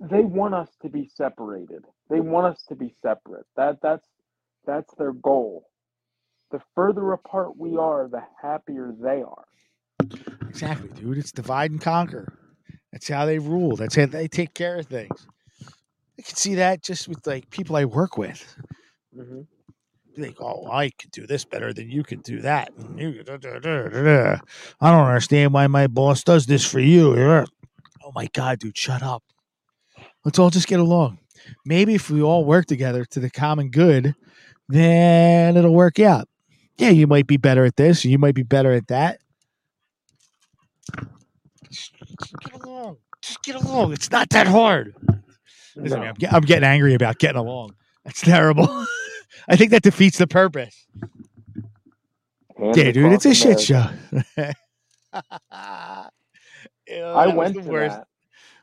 they 0.00 0.22
want 0.22 0.54
us 0.54 0.70
to 0.82 0.90
be 0.90 1.10
separated. 1.16 1.84
They 2.10 2.20
want 2.20 2.46
us 2.54 2.64
to 2.68 2.76
be 2.76 2.94
separate. 3.02 3.46
That 3.56 3.78
that's 3.82 4.06
that's 4.66 4.94
their 4.98 5.12
goal. 5.12 5.68
The 6.52 6.60
further 6.74 7.12
apart 7.12 7.56
we 7.58 7.76
are, 7.78 8.08
the 8.08 8.22
happier 8.42 8.92
they 9.00 9.22
are. 9.22 9.46
Exactly, 10.62 10.88
dude. 11.00 11.18
It's 11.18 11.32
divide 11.32 11.70
and 11.70 11.80
conquer. 11.80 12.32
That's 12.92 13.08
how 13.08 13.26
they 13.26 13.38
rule. 13.38 13.76
That's 13.76 13.94
how 13.94 14.06
they 14.06 14.26
take 14.28 14.54
care 14.54 14.78
of 14.78 14.86
things. 14.86 15.26
I 16.18 16.22
can 16.22 16.34
see 16.34 16.56
that 16.56 16.82
just 16.82 17.06
with 17.06 17.24
like 17.26 17.48
people 17.50 17.76
I 17.76 17.84
work 17.84 18.18
with. 18.18 18.56
Mm-hmm. 19.16 19.42
Like, 20.20 20.40
oh, 20.40 20.68
I 20.68 20.90
could 20.90 21.12
do 21.12 21.28
this 21.28 21.44
better 21.44 21.72
than 21.72 21.88
you 21.90 22.02
could 22.02 22.24
do 22.24 22.40
that. 22.40 22.72
You, 22.96 23.22
da, 23.22 23.36
da, 23.36 23.60
da. 23.60 24.38
I 24.80 24.90
don't 24.90 25.06
understand 25.06 25.52
why 25.52 25.68
my 25.68 25.86
boss 25.86 26.24
does 26.24 26.46
this 26.46 26.64
for 26.64 26.80
you. 26.80 27.14
Oh 28.04 28.12
my 28.16 28.26
god, 28.32 28.58
dude, 28.58 28.76
shut 28.76 29.00
up. 29.00 29.22
Let's 30.24 30.40
all 30.40 30.50
just 30.50 30.66
get 30.66 30.80
along. 30.80 31.18
Maybe 31.64 31.94
if 31.94 32.10
we 32.10 32.20
all 32.20 32.44
work 32.44 32.66
together 32.66 33.04
to 33.04 33.20
the 33.20 33.30
common 33.30 33.70
good, 33.70 34.16
then 34.68 35.56
it'll 35.56 35.72
work 35.72 36.00
out. 36.00 36.28
Yeah, 36.78 36.90
you 36.90 37.06
might 37.06 37.28
be 37.28 37.36
better 37.36 37.64
at 37.64 37.76
this, 37.76 38.04
you 38.04 38.18
might 38.18 38.34
be 38.34 38.42
better 38.42 38.72
at 38.72 38.88
that. 38.88 39.20
Just, 42.22 42.34
get 42.40 42.54
along. 42.62 42.96
Just 43.22 43.42
get 43.42 43.54
along. 43.56 43.92
It's 43.92 44.10
not 44.10 44.30
that 44.30 44.46
hard. 44.46 44.94
Listen, 45.76 46.00
No. 46.00 46.06
I'm, 46.06 46.14
get- 46.14 46.32
I'm 46.32 46.42
getting 46.42 46.64
angry 46.64 46.94
about 46.94 47.18
getting 47.18 47.38
along. 47.38 47.74
That's 48.04 48.20
terrible. 48.20 48.66
I 49.48 49.56
think 49.56 49.70
that 49.70 49.82
defeats 49.82 50.18
the 50.18 50.26
purpose. 50.26 50.86
Yeah, 52.60 52.90
dude, 52.90 53.12
it's 53.12 53.24
a 53.26 53.34
shit 53.34 53.60
show. 53.60 53.86
Ew, 56.88 57.02
I 57.02 57.26
went 57.28 57.54
to 57.54 57.60
worst. 57.62 57.96
that. 57.96 58.06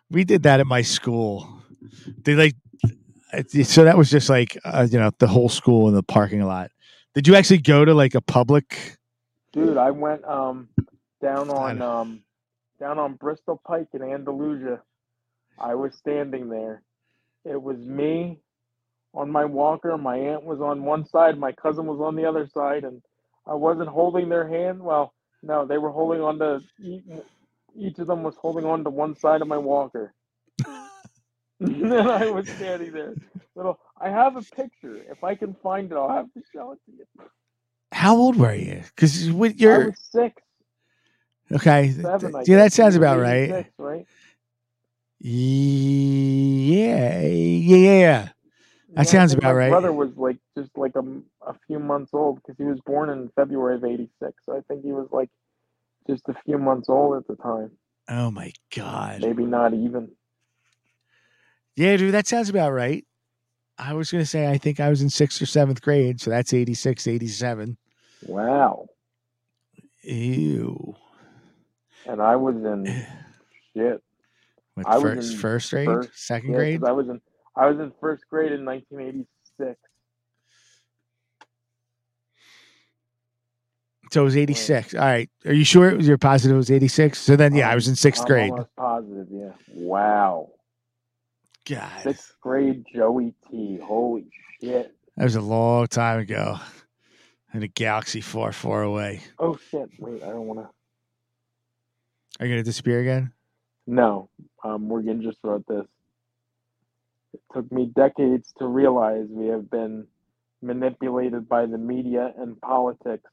We 0.09 0.23
did 0.23 0.43
that 0.43 0.59
at 0.59 0.67
my 0.67 0.81
school. 0.81 1.61
They 2.23 2.35
like, 2.35 2.55
so 3.63 3.83
that 3.83 3.97
was 3.97 4.09
just 4.09 4.29
like, 4.29 4.57
uh, 4.65 4.87
you 4.89 4.99
know, 4.99 5.11
the 5.19 5.27
whole 5.27 5.49
school 5.49 5.87
in 5.87 5.93
the 5.95 6.03
parking 6.03 6.41
lot. 6.41 6.71
Did 7.13 7.27
you 7.27 7.35
actually 7.35 7.59
go 7.59 7.85
to 7.85 7.93
like 7.93 8.15
a 8.15 8.21
public? 8.21 8.97
Dude, 9.53 9.77
I 9.77 9.91
went 9.91 10.23
um 10.25 10.67
down 11.21 11.49
on 11.49 11.81
um 11.81 12.21
down 12.79 12.99
on 12.99 13.15
Bristol 13.15 13.61
Pike 13.65 13.87
in 13.93 14.03
Andalusia. 14.03 14.81
I 15.59 15.75
was 15.75 15.95
standing 15.95 16.49
there. 16.49 16.83
It 17.45 17.61
was 17.61 17.77
me 17.77 18.39
on 19.13 19.31
my 19.31 19.45
walker. 19.45 19.97
My 19.97 20.17
aunt 20.17 20.43
was 20.43 20.61
on 20.61 20.83
one 20.83 21.05
side, 21.05 21.37
my 21.37 21.51
cousin 21.53 21.85
was 21.85 22.01
on 22.01 22.15
the 22.15 22.25
other 22.25 22.47
side, 22.53 22.83
and 22.83 23.01
I 23.47 23.53
wasn't 23.53 23.89
holding 23.89 24.29
their 24.29 24.47
hand. 24.47 24.81
Well, 24.81 25.13
no, 25.43 25.65
they 25.65 25.77
were 25.77 25.91
holding 25.91 26.21
on 26.21 26.39
to 26.39 26.61
each, 27.77 27.99
of 27.99 28.07
them 28.07 28.23
was 28.23 28.35
holding 28.35 28.65
on 28.65 28.83
to 28.83 28.89
one 28.89 29.15
side 29.15 29.41
of 29.41 29.47
my 29.47 29.57
walker. 29.57 30.13
and 31.59 31.93
I 31.93 32.29
was 32.31 32.49
standing 32.49 32.91
there. 32.91 33.13
Little 33.55 33.79
I 33.99 34.09
have 34.09 34.35
a 34.35 34.41
picture. 34.41 34.97
If 35.09 35.23
I 35.23 35.35
can 35.35 35.55
find 35.63 35.91
it, 35.91 35.95
I'll 35.95 36.09
have 36.09 36.33
to 36.33 36.41
show 36.53 36.73
it 36.73 36.79
to 36.85 36.97
you. 36.97 37.05
How 37.91 38.17
old 38.17 38.35
were 38.37 38.53
you? 38.55 38.83
Because 38.95 39.31
with 39.31 39.61
I 39.69 39.77
your 39.77 39.79
was 39.79 39.95
six, 40.11 40.41
okay, 41.51 41.91
seven. 41.91 42.33
Yeah, 42.45 42.57
that 42.57 42.73
sounds 42.73 42.95
about 42.95 43.19
right. 43.19 43.49
86, 43.49 43.69
right? 43.77 44.05
Yeah, 45.19 47.21
yeah, 47.21 47.77
yeah, 47.77 47.99
yeah. 47.99 48.29
That 48.89 49.01
I 49.01 49.03
sounds 49.03 49.33
about 49.33 49.49
my 49.49 49.53
right. 49.53 49.71
My 49.71 49.79
brother 49.79 49.91
was 49.91 50.11
like 50.15 50.37
just 50.57 50.71
like 50.77 50.95
a, 50.95 51.01
a 51.47 51.55
few 51.67 51.79
months 51.79 52.11
old 52.13 52.37
because 52.37 52.55
he 52.57 52.63
was 52.63 52.79
born 52.85 53.09
in 53.09 53.29
February 53.35 53.75
of 53.75 53.83
'86. 53.83 54.33
So 54.45 54.55
I 54.55 54.61
think 54.61 54.83
he 54.83 54.91
was 54.91 55.07
like 55.11 55.29
just 56.07 56.27
a 56.29 56.35
few 56.45 56.57
months 56.57 56.89
old 56.89 57.17
at 57.17 57.27
the 57.27 57.35
time. 57.35 57.71
Oh 58.07 58.31
my 58.31 58.51
god. 58.75 59.21
Maybe 59.21 59.45
not 59.45 59.73
even. 59.73 60.11
Yeah, 61.75 61.97
dude, 61.97 62.13
that 62.13 62.27
sounds 62.27 62.49
about 62.49 62.71
right. 62.71 63.05
I 63.77 63.93
was 63.93 64.11
gonna 64.11 64.25
say 64.25 64.49
I 64.49 64.57
think 64.57 64.79
I 64.79 64.89
was 64.89 65.01
in 65.01 65.09
sixth 65.09 65.41
or 65.41 65.45
seventh 65.45 65.81
grade, 65.81 66.21
so 66.21 66.29
that's 66.29 66.53
86, 66.53 67.07
87. 67.07 67.77
Wow. 68.27 68.87
Ew. 70.03 70.95
And 72.07 72.21
I 72.21 72.35
was 72.35 72.55
in 72.55 72.85
shit. 73.73 74.01
What, 74.75 74.87
I 74.87 74.97
was 74.97 75.03
first, 75.15 75.31
in 75.33 75.37
first 75.39 75.71
grade, 75.71 75.85
first- 75.87 76.09
second 76.27 76.51
Yeah, 76.51 76.57
grade. 76.57 76.83
I 76.83 76.91
was 76.91 77.07
in 77.09 77.21
I 77.55 77.67
was 77.69 77.79
in 77.79 77.91
first 78.01 78.23
grade 78.29 78.51
in 78.51 78.65
1986. 78.65 79.79
So 84.11 84.21
it 84.21 84.23
was 84.25 84.37
86. 84.37 84.93
All 84.93 85.01
right. 85.01 85.29
Are 85.45 85.53
you 85.53 85.63
sure 85.63 85.89
it 85.89 85.97
was 85.97 86.07
your 86.07 86.17
positive 86.17 86.55
it 86.55 86.57
was 86.57 86.71
86? 86.71 87.17
So 87.17 87.35
then, 87.35 87.55
yeah, 87.55 87.69
I 87.69 87.75
was 87.75 87.87
in 87.87 87.95
6th 87.95 88.19
I'm 88.21 88.25
grade. 88.27 88.53
positive. 88.77 89.27
Yeah. 89.31 89.51
Wow. 89.73 90.49
God, 91.67 91.89
Sixth 92.03 92.35
grade 92.41 92.85
Joey 92.93 93.33
T. 93.49 93.79
Holy 93.83 94.27
shit. 94.61 94.93
that 95.17 95.23
was 95.23 95.35
a 95.35 95.41
long 95.41 95.87
time 95.87 96.19
ago. 96.19 96.57
In 97.55 97.63
a 97.63 97.67
galaxy 97.67 98.19
far, 98.21 98.51
far 98.51 98.83
away. 98.83 99.21
Oh 99.39 99.57
shit. 99.71 99.89
Wait, 99.97 100.21
I 100.21 100.27
don't 100.27 100.45
want 100.45 100.59
to. 100.59 100.69
Are 102.39 102.45
you 102.45 102.53
going 102.53 102.63
to 102.63 102.69
disappear 102.69 102.99
again? 102.99 103.31
No, 103.87 104.29
um, 104.63 104.87
Morgan 104.87 105.21
just 105.21 105.37
wrote 105.43 105.65
this. 105.67 105.85
It 107.33 107.41
took 107.53 107.71
me 107.71 107.91
decades 107.95 108.53
to 108.59 108.65
realize 108.65 109.27
we 109.29 109.47
have 109.47 109.69
been 109.69 110.07
manipulated 110.61 111.47
by 111.47 111.65
the 111.65 111.77
media 111.77 112.33
and 112.37 112.59
politics 112.61 113.29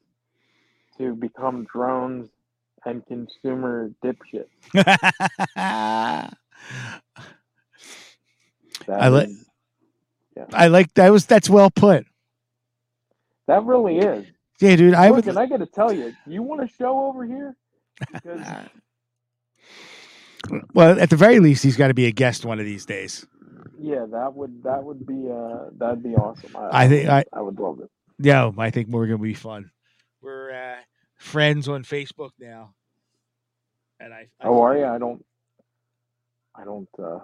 to 0.99 1.15
become 1.15 1.65
drones 1.73 2.29
and 2.85 3.05
consumer 3.07 3.91
dipshits. 4.05 4.49
I 5.57 6.29
li- 9.09 9.25
is- 9.25 9.47
I 10.53 10.69
like 10.69 10.93
that 10.95 11.11
was 11.11 11.27
that's 11.27 11.49
well 11.49 11.71
put. 11.71 12.07
that 13.47 13.65
really 13.65 13.99
is. 13.99 14.27
Yeah, 14.61 14.77
dude. 14.77 14.95
I 14.95 15.11
would 15.11 15.25
Morgan, 15.27 15.43
I 15.43 15.47
got 15.47 15.59
to 15.59 15.67
tell 15.67 15.93
you, 15.93 16.13
do 16.27 16.33
you 16.33 16.43
want 16.43 16.63
a 16.63 16.69
show 16.69 17.07
over 17.07 17.25
here? 17.25 17.57
Because 18.13 18.41
well, 20.75 20.99
at 21.01 21.11
the 21.11 21.17
very 21.17 21.39
least, 21.39 21.63
he's 21.63 21.77
got 21.77 21.89
to 21.89 21.95
be 21.95 22.07
a 22.07 22.13
guest 22.13 22.45
one 22.45 22.59
of 22.59 22.67
these 22.67 22.87
days. 22.87 23.27
yeah, 23.79 24.07
that 24.11 24.35
would 24.35 24.63
that 24.63 24.83
would 24.83 25.07
be 25.07 25.29
uh 25.31 25.71
that'd 25.77 26.03
be 26.03 26.15
awesome. 26.15 26.57
I 26.57 26.89
think 26.89 27.09
I 27.09 27.25
I 27.33 27.41
would 27.41 27.59
love 27.59 27.81
it. 27.81 27.91
yeah, 28.19 28.51
I 28.59 28.71
think 28.71 28.89
we're 28.89 29.07
gonna 29.07 29.19
be 29.19 29.35
fun. 29.35 29.71
We're 30.21 30.53
uh, 30.53 30.77
friends 31.17 31.69
on 31.69 31.83
Facebook 31.83 32.31
now, 32.39 32.75
and 33.99 34.15
I. 34.15 34.29
I 34.41 34.47
Oh, 34.47 34.63
are 34.63 34.77
you? 34.77 34.85
I 34.87 34.99
don't. 34.99 35.25
I 36.55 36.65
don't. 36.65 36.89
uh 36.99 37.21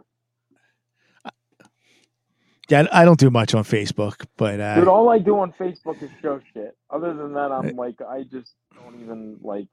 Yeah, 2.69 2.87
I 2.93 3.05
don't 3.05 3.19
do 3.19 3.31
much 3.31 3.55
on 3.55 3.65
Facebook, 3.65 4.27
but 4.37 4.61
uh, 4.61 4.75
Dude, 4.75 4.89
all 4.89 5.09
I 5.09 5.19
do 5.19 5.39
on 5.39 5.53
Facebook 5.53 6.03
is 6.03 6.11
show 6.21 6.41
shit. 6.53 6.77
Other 6.91 7.15
than 7.15 7.33
that, 7.35 7.51
I'm 7.51 7.77
like, 7.77 8.01
I 8.03 8.25
just 8.25 8.53
don't 8.75 9.01
even 9.01 9.39
like. 9.43 9.69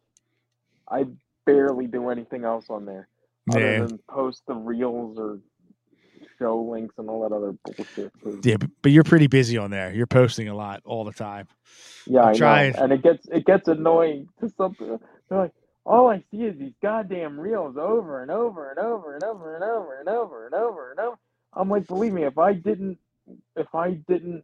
I 0.89 1.05
barely 1.45 1.87
do 1.87 2.09
anything 2.09 2.45
else 2.45 2.67
on 2.69 2.85
there 2.85 3.07
other 3.51 3.73
yeah, 3.73 3.79
than 3.79 3.99
post 4.09 4.43
the 4.47 4.55
reels 4.55 5.17
or 5.19 5.39
show 6.39 6.61
links 6.61 6.95
and 6.97 7.09
all 7.09 7.21
that 7.27 7.35
other 7.35 7.53
bullshit. 7.65 8.13
yeah, 8.43 8.57
but, 8.57 8.69
but 8.81 8.91
you're 8.91 9.03
pretty 9.03 9.27
busy 9.27 9.57
on 9.57 9.71
there. 9.71 9.93
You're 9.93 10.07
posting 10.07 10.49
a 10.49 10.55
lot 10.55 10.81
all 10.85 11.03
the 11.05 11.13
time. 11.13 11.47
yeah, 12.07 12.23
I'm 12.23 12.29
I 12.29 12.33
trying. 12.33 12.73
know, 12.73 12.75
and 12.75 12.91
it 12.93 13.03
gets 13.03 13.27
it 13.31 13.45
gets 13.45 13.67
annoying 13.67 14.29
to 14.41 14.49
something. 14.57 14.99
They're 15.29 15.39
like, 15.39 15.53
all 15.85 16.09
I 16.09 16.23
see 16.31 16.43
is 16.43 16.57
these 16.57 16.73
goddamn 16.81 17.39
reels 17.39 17.77
over 17.77 18.21
and 18.21 18.31
over 18.31 18.69
and 18.71 18.79
over 18.79 19.15
and 19.15 19.23
over 19.23 19.55
and 19.55 19.63
over 19.63 19.99
and 19.99 20.09
over 20.09 20.45
and 20.45 20.55
over 20.55 20.91
and 20.91 20.99
over. 20.99 21.17
I'm 21.53 21.69
like, 21.69 21.87
believe 21.87 22.13
me, 22.13 22.23
if 22.23 22.37
I 22.37 22.53
didn't, 22.53 22.97
if 23.55 23.73
I 23.75 23.91
didn't 23.91 24.43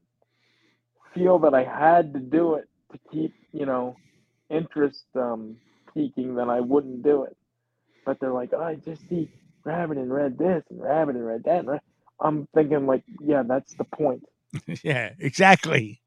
feel 1.14 1.40
that 1.40 1.54
I 1.54 1.64
had 1.64 2.14
to 2.14 2.20
do 2.20 2.56
it 2.56 2.70
to 2.92 3.00
keep, 3.12 3.34
you 3.52 3.66
know, 3.66 3.98
interest 4.50 5.06
um, 5.16 5.58
peaking, 5.94 6.36
then 6.36 6.50
I 6.50 6.62
wouldn't 6.62 7.04
do 7.04 7.24
it. 7.24 7.36
But 8.06 8.20
they're 8.20 8.34
like, 8.34 8.52
oh, 8.54 8.62
I 8.62 8.76
just 8.76 9.08
see 9.10 9.30
Rabbit 9.64 9.98
in 9.98 10.12
Red 10.12 10.38
this 10.38 10.64
and 10.70 10.82
Rabbit 10.82 11.16
in 11.16 11.24
Red 11.24 11.44
that. 11.46 11.82
I'm 12.20 12.48
thinking, 12.54 12.86
like, 12.86 13.04
yeah, 13.20 13.44
that's 13.48 13.74
the 13.76 13.84
point. 13.84 14.24
yeah, 14.84 15.12
exactly. 15.20 16.02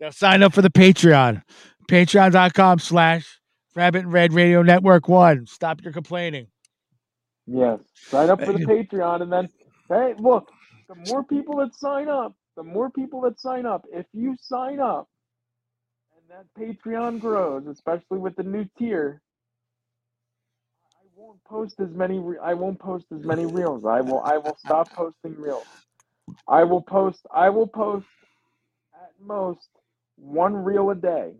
Now 0.00 0.10
sign 0.10 0.42
up 0.42 0.54
for 0.54 0.62
the 0.62 0.70
Patreon. 0.70 1.42
Patreon.com 1.88 2.78
slash 2.78 3.40
Rabbit 3.74 4.00
in 4.00 4.10
Red 4.10 4.32
Radio 4.32 4.62
Network 4.62 5.08
One. 5.08 5.46
Stop 5.46 5.82
your 5.82 5.92
complaining. 5.92 6.48
Yes. 7.46 7.80
Sign 7.94 8.30
up 8.30 8.44
for 8.44 8.52
the 8.52 8.58
Patreon 8.66 9.22
and 9.22 9.32
then 9.32 9.48
hey 9.88 10.14
look, 10.18 10.50
the 10.88 10.94
more 11.10 11.24
people 11.24 11.56
that 11.56 11.74
sign 11.74 12.08
up, 12.08 12.34
the 12.56 12.62
more 12.62 12.90
people 12.90 13.20
that 13.22 13.40
sign 13.40 13.66
up, 13.66 13.86
if 13.92 14.06
you 14.12 14.36
sign 14.40 14.80
up 14.80 15.08
and 16.16 16.28
that 16.28 16.46
Patreon 16.58 17.20
grows, 17.20 17.66
especially 17.66 18.18
with 18.18 18.36
the 18.36 18.42
new 18.42 18.66
tier, 18.78 19.22
won't 21.18 21.44
post 21.44 21.80
as 21.80 21.90
many 21.90 22.18
re- 22.20 22.38
I 22.42 22.54
won't 22.54 22.78
post 22.80 23.06
as 23.12 23.24
many 23.24 23.46
reels. 23.46 23.84
I 23.84 24.02
will 24.02 24.20
I 24.24 24.38
will 24.38 24.56
stop 24.58 24.92
posting 24.92 25.36
reels. 25.40 25.66
I 26.48 26.64
will 26.64 26.82
post 26.82 27.20
I 27.34 27.50
will 27.50 27.66
post 27.66 28.06
at 28.94 29.12
most 29.24 29.68
one 30.16 30.54
reel 30.54 30.90
a 30.90 30.94
day. 30.94 31.32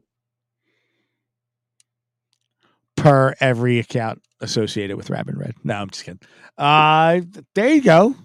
per 2.97 3.35
every 3.41 3.79
account 3.79 4.23
associated 4.41 4.97
with 4.97 5.11
Rabbit 5.11 5.37
Red. 5.37 5.55
No, 5.65 5.75
I'm 5.77 5.91
just 5.91 6.05
kidding. 6.05 6.21
Uh, 6.59 7.21
there 7.55 7.71
you 7.71 7.83
go. 7.83 8.17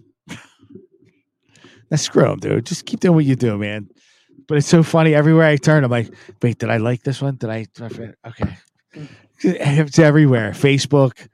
Now 1.92 1.98
screw 1.98 2.32
'em, 2.32 2.40
dude. 2.40 2.66
Just 2.66 2.86
keep 2.86 3.00
doing 3.02 3.16
what 3.16 3.26
you 3.26 3.36
do, 3.36 3.58
man. 3.58 3.90
But 4.48 4.58
it's 4.58 4.68
so 4.68 4.84
funny. 4.84 5.16
Everywhere 5.16 5.48
I 5.48 5.58
turn, 5.58 5.84
I'm 5.84 5.92
like, 5.92 6.14
wait, 6.42 6.60
did 6.60 6.70
I 6.70 6.78
like 6.78 7.04
this 7.04 7.22
one? 7.22 7.36
Did 7.38 7.50
I? 7.50 7.66
Okay. 8.28 8.58
It's 9.44 10.00
everywhere. 10.00 10.52
Facebook. 10.52 11.28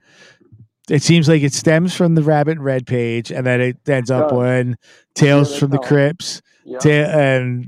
It 0.88 1.02
seems 1.02 1.28
like 1.28 1.42
it 1.42 1.52
stems 1.54 1.94
from 1.94 2.14
the 2.16 2.22
Rabbit 2.22 2.58
Red 2.58 2.86
page, 2.86 3.30
and 3.30 3.46
then 3.46 3.60
it 3.60 3.76
ends 3.88 4.10
up 4.10 4.32
on 4.32 4.76
Tales 5.14 5.56
from 5.56 5.70
the 5.70 5.78
Crypts, 5.78 6.42
ta- 6.80 6.88
and 6.88 7.66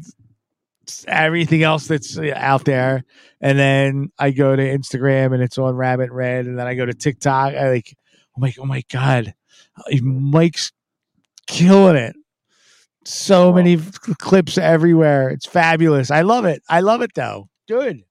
everything 1.07 1.62
else 1.62 1.87
that's 1.87 2.18
out 2.18 2.64
there. 2.64 3.05
And 3.41 3.57
then 3.59 4.11
I 4.18 4.33
go 4.33 4.57
to 4.57 4.62
Instagram, 4.62 5.33
and 5.35 5.43
it's 5.43 5.59
on 5.59 5.76
Rabbit 5.76 6.11
Red, 6.11 6.47
and 6.47 6.59
then 6.59 6.66
I 6.66 6.74
go 6.74 6.85
to 6.85 6.95
TikTok. 6.95 7.55
I 7.55 7.70
like, 7.70 7.95
I'm 8.37 8.43
like, 8.43 8.59
oh 8.59 8.64
my 8.64 8.83
god, 8.91 9.35
uh, 9.76 9.97
Mike's 10.03 10.72
killing 11.47 11.97
it. 11.97 12.16
So 13.05 13.47
Well- 13.47 13.55
many 13.62 13.76
clips 14.18 14.59
everywhere. 14.59 15.28
It's 15.30 15.47
fabulous. 15.47 16.11
I 16.11 16.22
love 16.22 16.45
it. 16.45 16.62
I 16.68 16.80
love 16.80 17.03
it 17.03 17.12
though. 17.14 17.49
Good. 17.68 18.03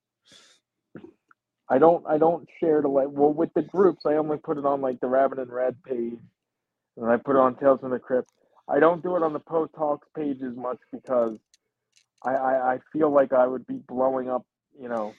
I 1.72 1.80
don't 1.80 2.06
I 2.08 2.20
don't 2.20 2.48
share 2.62 2.84
the 2.84 2.90
like 2.90 3.10
well 3.12 3.34
with 3.34 3.54
the 3.56 3.64
groups 3.64 4.04
I 4.06 4.16
only 4.16 4.40
put 4.40 4.60
it 4.60 4.66
on 4.66 4.82
like 4.82 5.02
the 5.02 5.08
Rabbit 5.08 5.40
in 5.40 5.50
Red 5.52 5.78
page 5.84 6.20
and 6.98 7.08
I 7.12 7.18
put 7.18 7.38
it 7.38 7.40
on 7.40 7.56
Tales 7.58 7.82
from 7.82 7.92
the 7.92 8.00
Crypt. 8.00 8.30
I 8.70 8.80
don't 8.80 9.04
do 9.04 9.18
it 9.18 9.24
on 9.24 9.34
the 9.34 9.40
Post 9.40 9.74
Talks 9.76 10.08
page 10.16 10.40
as 10.44 10.56
much 10.58 10.80
because 10.94 11.38
I, 12.24 12.32
I, 12.32 12.74
I 12.76 12.80
feel 12.94 13.12
like 13.12 13.34
I 13.34 13.48
would 13.48 13.68
be 13.68 13.76
blowing 13.88 14.30
up, 14.30 14.46
you 14.80 14.90
know, 14.90 15.18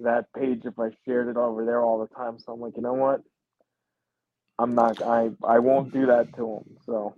that 0.00 0.26
page 0.36 0.62
if 0.64 0.78
I 0.78 0.90
shared 1.06 1.28
it 1.28 1.36
over 1.38 1.64
there 1.66 1.82
all 1.82 2.00
the 2.00 2.14
time. 2.16 2.38
So 2.40 2.52
I'm 2.54 2.60
like, 2.60 2.76
you 2.76 2.82
know 2.82 2.94
what? 2.94 3.22
I'm 4.58 4.74
not 4.74 5.02
I 5.02 5.30
I 5.46 5.60
won't 5.60 5.92
do 5.92 6.06
that 6.06 6.34
to 6.36 6.62
them. 6.66 6.76
So 6.86 7.14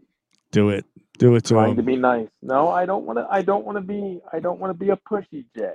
Do 0.52 0.70
it. 0.70 0.86
Do 1.18 1.36
it 1.36 1.44
to 1.46 1.54
trying 1.54 1.76
to 1.76 1.82
be 1.82 1.96
nice. 1.96 2.28
No, 2.42 2.70
I 2.70 2.86
don't 2.86 3.06
want 3.06 3.18
to. 3.18 3.26
I 3.30 3.42
don't 3.42 3.64
want 3.66 3.78
to 3.78 3.82
be. 3.82 4.20
I 4.32 4.40
don't 4.40 4.60
want 4.60 4.72
to 4.72 4.78
be 4.78 4.90
a 4.90 4.96
pushy 4.96 5.46
Jay. 5.56 5.74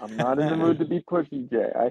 I'm 0.00 0.16
not 0.16 0.38
in 0.38 0.48
the 0.48 0.56
mood 0.56 0.78
to 0.80 0.84
be 0.84 1.00
pushy 1.00 1.50
Jay. 1.50 1.70
I, 1.74 1.90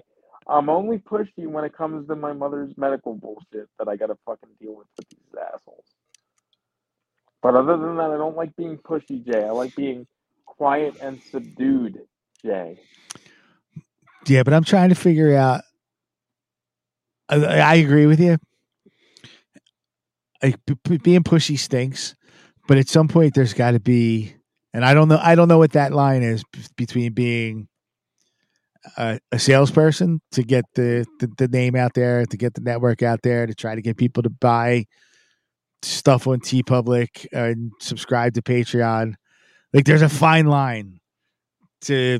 I'm 0.51 0.69
only 0.69 0.99
pushy 0.99 1.47
when 1.47 1.63
it 1.65 1.75
comes 1.75 2.07
to 2.07 2.15
my 2.15 2.33
mother's 2.33 2.73
medical 2.77 3.15
bullshit 3.15 3.69
that 3.79 3.87
I 3.87 3.95
gotta 3.95 4.17
fucking 4.25 4.49
deal 4.61 4.75
with 4.75 4.87
with 4.97 5.07
these 5.09 5.41
assholes. 5.53 5.85
But 7.41 7.55
other 7.55 7.77
than 7.77 7.97
that, 7.97 8.11
I 8.11 8.17
don't 8.17 8.37
like 8.37 8.55
being 8.55 8.77
pushy 8.77 9.25
Jay. 9.25 9.43
I 9.45 9.51
like 9.51 9.75
being 9.75 10.07
quiet 10.45 10.95
and 11.01 11.21
subdued 11.31 11.99
Jay. 12.43 12.77
Yeah, 14.27 14.43
but 14.43 14.53
I'm 14.53 14.63
trying 14.63 14.89
to 14.89 14.95
figure 14.95 15.35
out. 15.35 15.61
I, 17.29 17.37
I 17.37 17.75
agree 17.75 18.05
with 18.05 18.19
you. 18.19 18.37
P- 20.41 20.55
p- 20.83 20.97
being 20.97 21.23
pushy 21.23 21.57
stinks, 21.57 22.15
but 22.67 22.77
at 22.77 22.87
some 22.89 23.07
point 23.07 23.33
there's 23.33 23.53
got 23.53 23.71
to 23.71 23.79
be, 23.79 24.35
and 24.73 24.85
I 24.85 24.93
don't 24.93 25.09
know. 25.09 25.19
I 25.21 25.35
don't 25.35 25.47
know 25.47 25.57
what 25.57 25.73
that 25.73 25.93
line 25.93 26.23
is 26.23 26.43
b- 26.51 26.59
between 26.77 27.13
being 27.13 27.67
a, 28.97 29.19
a 29.31 29.39
salesperson 29.39 30.21
to 30.31 30.43
get 30.43 30.65
the, 30.75 31.05
the 31.19 31.27
the 31.37 31.47
name 31.47 31.75
out 31.75 31.93
there, 31.93 32.25
to 32.25 32.37
get 32.37 32.53
the 32.53 32.61
network 32.61 33.03
out 33.03 33.21
there, 33.23 33.45
to 33.45 33.53
try 33.53 33.75
to 33.75 33.81
get 33.81 33.97
people 33.97 34.23
to 34.23 34.29
buy 34.29 34.85
stuff 35.81 36.27
on 36.27 36.39
TeePublic 36.39 37.27
and 37.31 37.71
subscribe 37.79 38.33
to 38.33 38.41
Patreon. 38.41 39.13
Like 39.73 39.85
there's 39.85 40.01
a 40.01 40.09
fine 40.09 40.47
line 40.47 40.99
to 41.81 42.19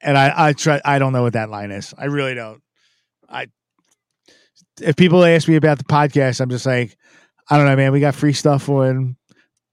and 0.00 0.18
I 0.18 0.48
I 0.48 0.52
try 0.52 0.80
I 0.84 0.98
don't 0.98 1.12
know 1.12 1.22
what 1.22 1.32
that 1.34 1.50
line 1.50 1.70
is. 1.70 1.94
I 1.96 2.06
really 2.06 2.34
don't. 2.34 2.62
I 3.28 3.46
if 4.80 4.96
people 4.96 5.24
ask 5.24 5.48
me 5.48 5.56
about 5.56 5.78
the 5.78 5.84
podcast, 5.84 6.40
I'm 6.40 6.50
just 6.50 6.66
like, 6.66 6.96
I 7.48 7.56
don't 7.56 7.66
know, 7.66 7.76
man. 7.76 7.92
We 7.92 8.00
got 8.00 8.14
free 8.14 8.32
stuff 8.32 8.68
on 8.68 9.16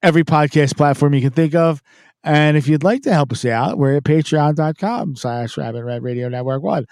every 0.04 0.24
podcast 0.24 0.78
platform 0.78 1.14
you 1.14 1.22
can 1.22 1.32
think 1.32 1.56
of. 1.56 1.82
And 2.24 2.56
if 2.56 2.68
you'd 2.68 2.84
like 2.84 3.02
to 3.04 3.14
help 3.14 3.32
us 3.32 3.46
out, 3.46 3.78
we're 3.78 3.96
at 3.98 4.04
patreon.com 4.04 5.16
slash 5.16 5.58
rabbit 5.58 5.84
red 5.84 6.04
radio 6.04 6.30
network 6.30 6.62
one. 6.62 6.86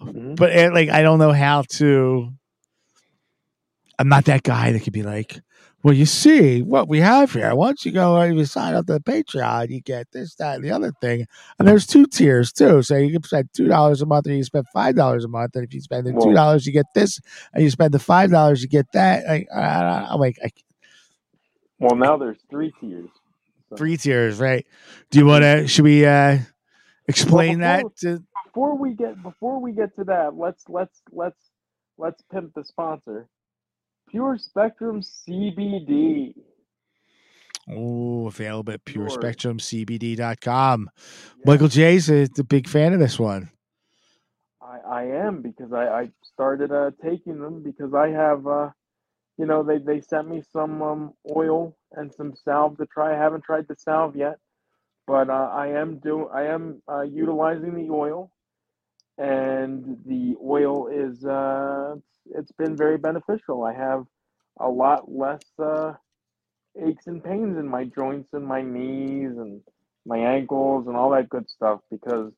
Mhm. 0.00 0.36
But 0.36 0.52
eh, 0.52 0.68
like 0.70 0.90
I 0.90 1.02
don't 1.02 1.18
know 1.18 1.32
how 1.32 1.62
to 1.62 2.30
I'm 3.98 4.08
not 4.08 4.26
that 4.26 4.42
guy 4.42 4.72
that 4.72 4.80
could 4.80 4.92
be 4.92 5.02
like, 5.02 5.40
well, 5.82 5.94
you 5.94 6.04
see 6.04 6.62
what 6.62 6.88
we 6.88 7.00
have 7.00 7.32
here. 7.32 7.54
Once 7.54 7.86
you 7.86 7.92
go 7.92 8.16
and 8.20 8.36
you 8.36 8.44
sign 8.44 8.74
up 8.74 8.86
to 8.86 8.94
the 8.94 9.00
Patreon, 9.00 9.70
you 9.70 9.80
get 9.80 10.10
this, 10.12 10.34
that, 10.34 10.56
and 10.56 10.64
the 10.64 10.70
other 10.70 10.92
thing. 11.00 11.26
And 11.58 11.68
there's 11.68 11.86
two 11.86 12.06
tiers 12.06 12.52
too. 12.52 12.82
So 12.82 12.96
you 12.96 13.12
can 13.12 13.22
spend 13.22 13.50
two 13.54 13.68
dollars 13.68 14.02
a 14.02 14.06
month, 14.06 14.26
or 14.26 14.30
you 14.30 14.38
can 14.38 14.44
spend 14.44 14.66
five 14.72 14.96
dollars 14.96 15.24
a 15.24 15.28
month. 15.28 15.54
And 15.54 15.64
if 15.64 15.72
you 15.72 15.80
spend 15.80 16.06
the 16.06 16.12
two 16.12 16.32
dollars, 16.34 16.66
you 16.66 16.72
get 16.72 16.86
this, 16.94 17.20
and 17.54 17.62
you 17.62 17.70
spend 17.70 17.94
the 17.94 17.98
five 18.00 18.30
dollars, 18.30 18.62
you 18.62 18.68
get 18.68 18.90
that. 18.92 19.26
Like, 19.26 19.46
I, 19.54 20.08
I'm 20.10 20.18
like 20.20 20.38
I, 20.44 20.50
Well, 21.78 21.94
now 21.94 22.16
there's 22.16 22.38
three 22.50 22.72
tiers. 22.80 23.08
So- 23.70 23.76
three 23.76 23.96
tiers, 23.96 24.38
right? 24.38 24.64
Do 25.10 25.18
you 25.18 25.26
want 25.26 25.42
to? 25.42 25.66
Should 25.66 25.84
we 25.84 26.06
uh 26.06 26.38
explain 27.08 27.58
Well, 27.60 27.82
that? 27.82 27.96
To, 27.98 28.22
before 28.44 28.76
we 28.78 28.94
get 28.94 29.20
before 29.22 29.60
we 29.60 29.72
get 29.72 29.94
to 29.96 30.04
that, 30.04 30.36
let's 30.36 30.64
let's 30.68 31.02
let's 31.12 31.38
let's 31.98 32.22
pimp 32.32 32.54
the 32.54 32.64
sponsor. 32.64 33.28
Pure 34.08 34.38
Spectrum 34.38 35.00
CBD. 35.02 36.34
oh, 37.68 38.28
available 38.28 38.72
at 38.72 38.84
purespectrumcbd.com. 38.84 40.90
Michael 41.44 41.66
J's 41.68 42.08
a, 42.08 42.28
a 42.38 42.44
big 42.44 42.68
fan 42.68 42.92
of 42.92 43.00
this 43.00 43.18
one. 43.18 43.50
I, 44.62 44.78
I 44.88 45.02
am 45.26 45.42
because 45.42 45.72
I, 45.72 45.88
I 45.88 46.10
started 46.22 46.70
uh, 46.70 46.92
taking 47.02 47.40
them 47.40 47.64
because 47.64 47.94
I 47.94 48.10
have 48.10 48.46
uh, 48.46 48.70
you 49.38 49.46
know 49.46 49.64
they, 49.64 49.78
they 49.78 50.00
sent 50.00 50.28
me 50.28 50.42
some 50.52 50.80
um, 50.82 51.12
oil 51.34 51.76
and 51.96 52.14
some 52.14 52.34
salve 52.44 52.78
to 52.78 52.86
try. 52.86 53.14
I 53.14 53.18
haven't 53.18 53.44
tried 53.44 53.68
the 53.68 53.76
salve 53.78 54.16
yet, 54.16 54.38
but 55.06 55.30
uh, 55.30 55.50
I 55.52 55.68
am 55.68 55.98
do 55.98 56.28
I 56.28 56.44
am 56.44 56.82
uh, 56.90 57.02
utilizing 57.02 57.74
the 57.74 57.92
oil, 57.92 58.30
and 59.18 59.98
the 60.06 60.36
oil 60.44 60.88
is 60.88 61.24
uh, 61.24 61.96
it's 62.34 62.52
been 62.52 62.76
very 62.76 62.98
beneficial. 62.98 63.64
I 63.64 63.74
have 63.74 64.04
a 64.60 64.68
lot 64.68 65.10
less 65.10 65.42
uh, 65.58 65.94
aches 66.82 67.06
and 67.06 67.22
pains 67.24 67.58
in 67.58 67.68
my 67.68 67.84
joints 67.84 68.30
and 68.32 68.46
my 68.46 68.62
knees 68.62 69.32
and 69.36 69.60
my 70.06 70.18
ankles 70.18 70.86
and 70.86 70.96
all 70.96 71.10
that 71.10 71.28
good 71.28 71.48
stuff 71.50 71.80
because 71.90 72.32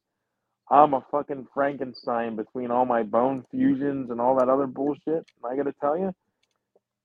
I'm 0.71 0.95
a 0.95 1.05
fucking 1.11 1.49
Frankenstein 1.55 2.37
between 2.37 2.71
all 2.71 2.87
my 2.87 3.03
bone 3.03 3.45
fusions 3.51 4.11
and 4.11 4.21
all 4.21 4.37
that 4.39 4.49
other 4.49 4.67
bullshit. 4.67 5.27
I 5.45 5.57
gotta 5.57 5.75
tell 5.81 5.99
you, 5.99 6.15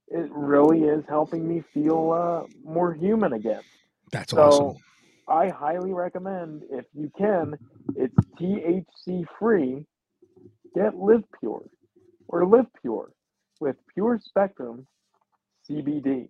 it 0.08 0.30
really 0.32 0.84
is 0.84 1.04
helping 1.08 1.47
me 1.47 1.64
feel 1.74 2.12
uh, 2.12 2.43
more 2.64 2.93
human 2.93 3.34
again. 3.34 3.62
That's 4.12 4.32
So 4.32 4.39
awesome. 4.39 4.78
I 5.28 5.49
highly 5.49 5.93
recommend, 5.93 6.64
if 6.70 6.86
you 6.93 7.12
can, 7.18 7.56
it's 7.95 8.16
THC 8.39 9.26
free. 9.39 9.86
Get 10.76 10.95
Live 10.95 11.24
Pure 11.39 11.64
or 12.28 12.45
Live 12.45 12.66
Pure 12.82 13.12
with 13.60 13.76
Pure 13.93 14.20
Spectrum 14.24 14.86
CBD 15.70 16.30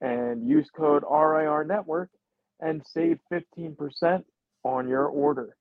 and 0.00 0.46
use 0.46 0.68
code 0.76 1.02
RIR 1.08 1.64
Network 1.64 2.10
and 2.60 2.82
save 2.84 3.18
15% 3.32 4.24
on 4.64 4.88
your 4.88 5.06
order. 5.06 5.56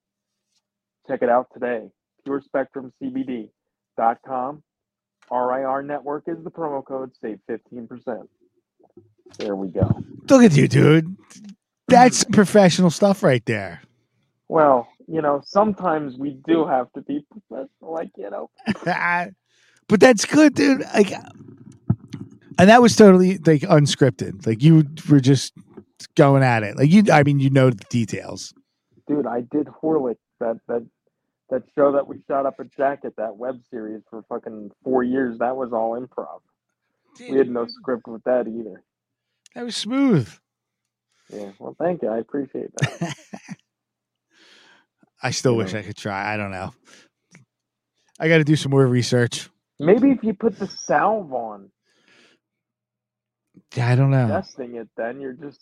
Check 1.08 1.22
it 1.22 1.30
out 1.30 1.48
today. 1.54 1.90
PureSpectrumCBD.com. 2.28 4.64
RIR 5.32 5.84
Network 5.84 6.26
is 6.28 6.44
the 6.44 6.52
promo 6.52 6.84
code. 6.84 7.12
Save 7.22 7.40
15%. 7.50 8.28
There 9.40 9.56
we 9.56 9.70
go. 9.70 10.04
Look 10.30 10.44
at 10.44 10.56
you, 10.56 10.68
dude. 10.68 11.16
That's 11.88 12.24
professional 12.24 12.90
stuff 12.90 13.24
right 13.24 13.46
there. 13.46 13.82
Well, 14.48 14.88
you 15.08 15.22
know, 15.22 15.42
sometimes 15.46 16.18
we 16.18 16.38
do 16.48 16.66
have 16.66 16.92
to 16.94 17.02
be 17.02 17.26
professional, 17.32 17.94
like, 17.94 18.12
you 18.18 18.30
know. 18.30 18.50
but 19.88 20.00
that's 20.00 20.26
good, 20.26 20.54
dude. 20.54 20.82
Like, 20.94 21.12
and 22.58 22.70
that 22.70 22.82
was 22.82 22.96
totally 22.96 23.38
like 23.40 23.62
unscripted. 23.62 24.46
Like 24.46 24.64
you 24.64 24.86
were 25.10 25.20
just 25.20 25.54
going 26.16 26.44
at 26.44 26.64
it. 26.64 26.78
Like 26.78 26.92
you, 26.92 27.04
I 27.12 27.24
mean, 27.24 27.40
you 27.40 27.50
know 27.50 27.70
the 27.70 27.84
details. 27.90 28.54
Dude, 29.08 29.28
I 29.28 29.42
did 29.42 29.68
Horlick, 29.68 30.18
that, 30.40 30.58
that, 30.68 30.86
that 31.50 31.64
show 31.76 31.92
that 31.94 32.08
we 32.08 32.18
shot 32.28 32.46
up 32.46 32.56
at 32.60 32.76
Jacket, 32.76 33.14
that 33.18 33.38
web 33.38 33.62
series 33.70 34.02
for 34.10 34.24
fucking 34.30 34.72
four 34.84 35.04
years. 35.04 35.40
That 35.40 35.56
was 35.56 35.72
all 35.74 36.00
improv. 36.00 36.40
We 37.30 37.38
had 37.38 37.50
no 37.50 37.66
script 37.68 38.08
with 38.08 38.24
that 38.24 38.48
either. 38.48 38.84
That 39.56 39.66
was 39.66 39.76
smooth. 39.78 40.30
Yeah, 41.34 41.52
well, 41.60 41.76
thank 41.80 42.02
you. 42.04 42.10
I 42.10 42.20
appreciate 42.20 42.72
that. 42.76 43.16
I 45.24 45.32
still 45.32 45.56
wish 45.56 45.74
I 45.74 45.82
could 45.82 45.98
try. 45.98 46.34
I 46.34 46.38
don't 46.38 46.52
know. 46.52 46.74
I 48.20 48.28
got 48.30 48.38
to 48.38 48.44
do 48.44 48.56
some 48.56 48.72
more 48.72 48.86
research. 48.86 49.50
Maybe 49.80 50.12
if 50.12 50.24
you 50.24 50.34
put 50.34 50.58
the 50.60 50.68
salve 50.68 51.34
on, 51.34 51.70
Yeah, 53.76 53.90
I 53.90 53.96
don't 53.96 54.12
know. 54.12 54.28
testing 54.28 54.76
it, 54.76 54.90
then 54.98 55.22
you're 55.22 55.34
just 55.34 55.62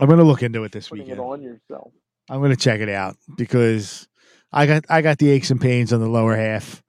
I'm 0.00 0.08
gonna 0.08 0.24
look 0.24 0.42
into 0.42 0.64
it 0.64 0.72
this 0.72 0.88
putting 0.88 1.04
weekend. 1.04 1.20
it 1.20 1.22
on 1.22 1.42
yourself. 1.42 1.92
I'm 2.30 2.40
gonna 2.40 2.56
check 2.56 2.80
it 2.80 2.88
out 2.88 3.16
because 3.36 4.06
I 4.52 4.66
got 4.66 4.84
I 4.88 5.02
got 5.02 5.18
the 5.18 5.30
aches 5.30 5.50
and 5.50 5.60
pains 5.60 5.92
on 5.92 6.00
the 6.00 6.08
lower 6.08 6.36
half. 6.36 6.82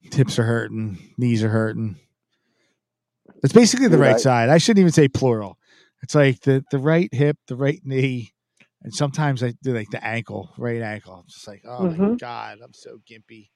Hips 0.00 0.38
are 0.38 0.44
hurting, 0.44 0.96
knees 1.18 1.42
are 1.44 1.48
hurting. 1.50 1.96
It's 3.42 3.52
basically 3.52 3.88
the 3.88 3.98
right 3.98 4.14
I- 4.14 4.18
side. 4.18 4.48
I 4.48 4.58
shouldn't 4.58 4.80
even 4.80 4.92
say 4.92 5.08
plural. 5.08 5.58
It's 6.02 6.14
like 6.14 6.40
the 6.40 6.64
the 6.70 6.78
right 6.78 7.12
hip, 7.12 7.36
the 7.48 7.56
right 7.56 7.80
knee, 7.84 8.32
and 8.82 8.94
sometimes 8.94 9.42
I 9.42 9.54
do 9.62 9.74
like 9.74 9.90
the 9.90 10.04
ankle, 10.04 10.50
right 10.56 10.80
ankle. 10.80 11.14
I'm 11.14 11.26
just 11.28 11.46
like, 11.48 11.62
oh 11.66 11.90
my 11.90 11.96
Mhm. 11.96 12.18
god, 12.20 12.58
I'm 12.62 12.72
so 12.74 12.98
gimpy. 13.10 13.50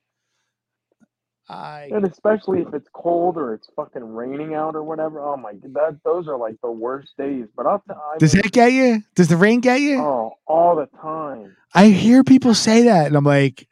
I 1.53 1.91
And 1.93 2.05
especially 2.07 2.61
if 2.63 2.73
it's 2.75 2.89
cold 2.93 3.37
or 3.37 3.55
it's 3.55 3.69
fucking 3.77 4.03
raining 4.03 4.55
out 4.55 4.75
or 4.75 4.83
whatever. 4.83 5.21
Oh 5.21 5.37
my 5.37 5.53
god, 5.53 5.75
that 5.75 5.99
those 6.05 6.27
are 6.29 6.37
like 6.39 6.57
the 6.63 6.71
worst 6.71 7.13
days. 7.19 7.47
But 7.57 7.67
I'll 7.67 7.79
t- 7.81 7.95
I 7.95 8.19
does 8.19 8.35
mean, 8.35 8.43
that 8.43 8.53
get 8.53 8.73
you? 8.73 9.03
Does 9.15 9.29
the 9.29 9.37
rain 9.37 9.61
get 9.61 9.81
you? 9.81 9.99
oh 10.01 10.33
all 10.47 10.77
the 10.77 10.87
time. 11.01 11.55
I 11.75 11.89
hear 11.89 12.23
people 12.25 12.55
say 12.55 12.83
that, 12.85 13.07
and 13.07 13.17
I'm 13.17 13.25
like, 13.25 13.67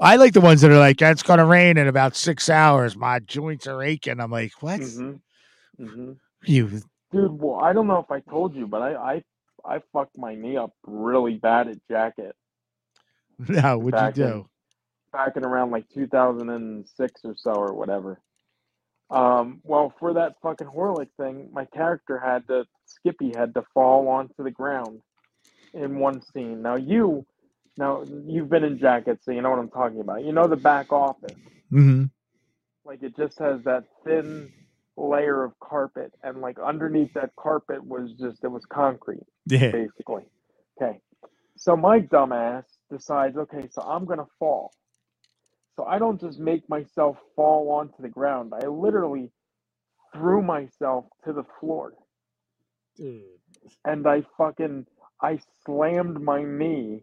I 0.00 0.16
like 0.16 0.32
the 0.32 0.40
ones 0.40 0.60
that 0.60 0.70
are 0.70 0.78
like, 0.78 1.00
it's 1.02 1.22
gonna 1.22 1.44
rain 1.46 1.76
in 1.78 1.88
about 1.88 2.16
six 2.16 2.48
hours. 2.48 2.96
My 2.96 3.18
joints 3.20 3.66
are 3.66 3.82
aching. 3.82 4.20
I'm 4.20 4.30
like, 4.30 4.52
what? 4.60 4.80
hmm 4.80 5.12
hmm 5.78 6.12
You 6.44 6.82
Dude, 7.12 7.40
well, 7.40 7.60
I 7.60 7.72
don't 7.72 7.86
know 7.86 7.98
if 7.98 8.10
I 8.10 8.20
told 8.20 8.54
you, 8.54 8.66
but 8.66 8.82
I 8.82 8.94
I 8.94 9.22
I 9.64 9.80
fucked 9.92 10.16
my 10.18 10.34
knee 10.34 10.56
up 10.56 10.72
really 10.86 11.34
bad 11.36 11.68
at 11.68 11.78
jacket 11.90 12.34
no, 13.48 13.78
what'd 13.78 13.92
Back 13.92 14.16
you 14.16 14.24
in- 14.24 14.30
do? 14.30 14.48
Back 15.16 15.36
in 15.36 15.44
around 15.44 15.70
like 15.70 15.86
2006 15.94 17.20
or 17.24 17.34
so 17.38 17.50
or 17.52 17.72
whatever. 17.72 18.20
Um, 19.08 19.60
well, 19.64 19.94
for 19.98 20.12
that 20.14 20.34
fucking 20.42 20.66
Horlick 20.66 21.08
thing, 21.16 21.48
my 21.52 21.64
character 21.66 22.18
had 22.18 22.46
to 22.48 22.64
Skippy 22.84 23.32
had 23.32 23.54
to 23.54 23.62
fall 23.72 24.08
onto 24.08 24.42
the 24.44 24.50
ground 24.50 25.00
in 25.72 25.98
one 25.98 26.20
scene. 26.20 26.60
Now 26.60 26.76
you, 26.76 27.24
now 27.78 28.04
you've 28.26 28.50
been 28.50 28.64
in 28.64 28.78
jackets, 28.78 29.24
so 29.24 29.30
you 29.32 29.40
know 29.40 29.50
what 29.50 29.58
I'm 29.58 29.70
talking 29.70 30.00
about. 30.00 30.24
You 30.24 30.32
know 30.32 30.48
the 30.48 30.56
back 30.56 30.92
office, 30.92 31.38
hmm 31.70 32.04
like 32.84 33.02
it 33.02 33.16
just 33.16 33.38
has 33.38 33.62
that 33.64 33.84
thin 34.04 34.50
layer 34.96 35.44
of 35.44 35.52
carpet, 35.60 36.12
and 36.22 36.40
like 36.42 36.58
underneath 36.58 37.12
that 37.14 37.30
carpet 37.38 37.82
was 37.84 38.12
just 38.20 38.44
it 38.44 38.48
was 38.48 38.64
concrete 38.66 39.24
Yeah. 39.46 39.72
basically. 39.72 40.24
Okay. 40.80 41.00
So 41.56 41.74
my 41.76 42.00
dumbass 42.00 42.64
decides, 42.90 43.36
okay, 43.38 43.68
so 43.72 43.80
I'm 43.82 44.04
gonna 44.04 44.26
fall. 44.38 44.72
So 45.76 45.84
I 45.84 45.98
don't 45.98 46.20
just 46.20 46.38
make 46.38 46.68
myself 46.68 47.16
fall 47.34 47.70
onto 47.70 48.00
the 48.00 48.08
ground. 48.08 48.52
I 48.54 48.66
literally 48.66 49.30
threw 50.14 50.42
myself 50.42 51.04
to 51.24 51.32
the 51.32 51.44
floor. 51.60 51.92
And 52.98 54.06
I 54.06 54.22
fucking 54.38 54.86
I 55.20 55.38
slammed 55.64 56.20
my 56.22 56.42
knee 56.42 57.02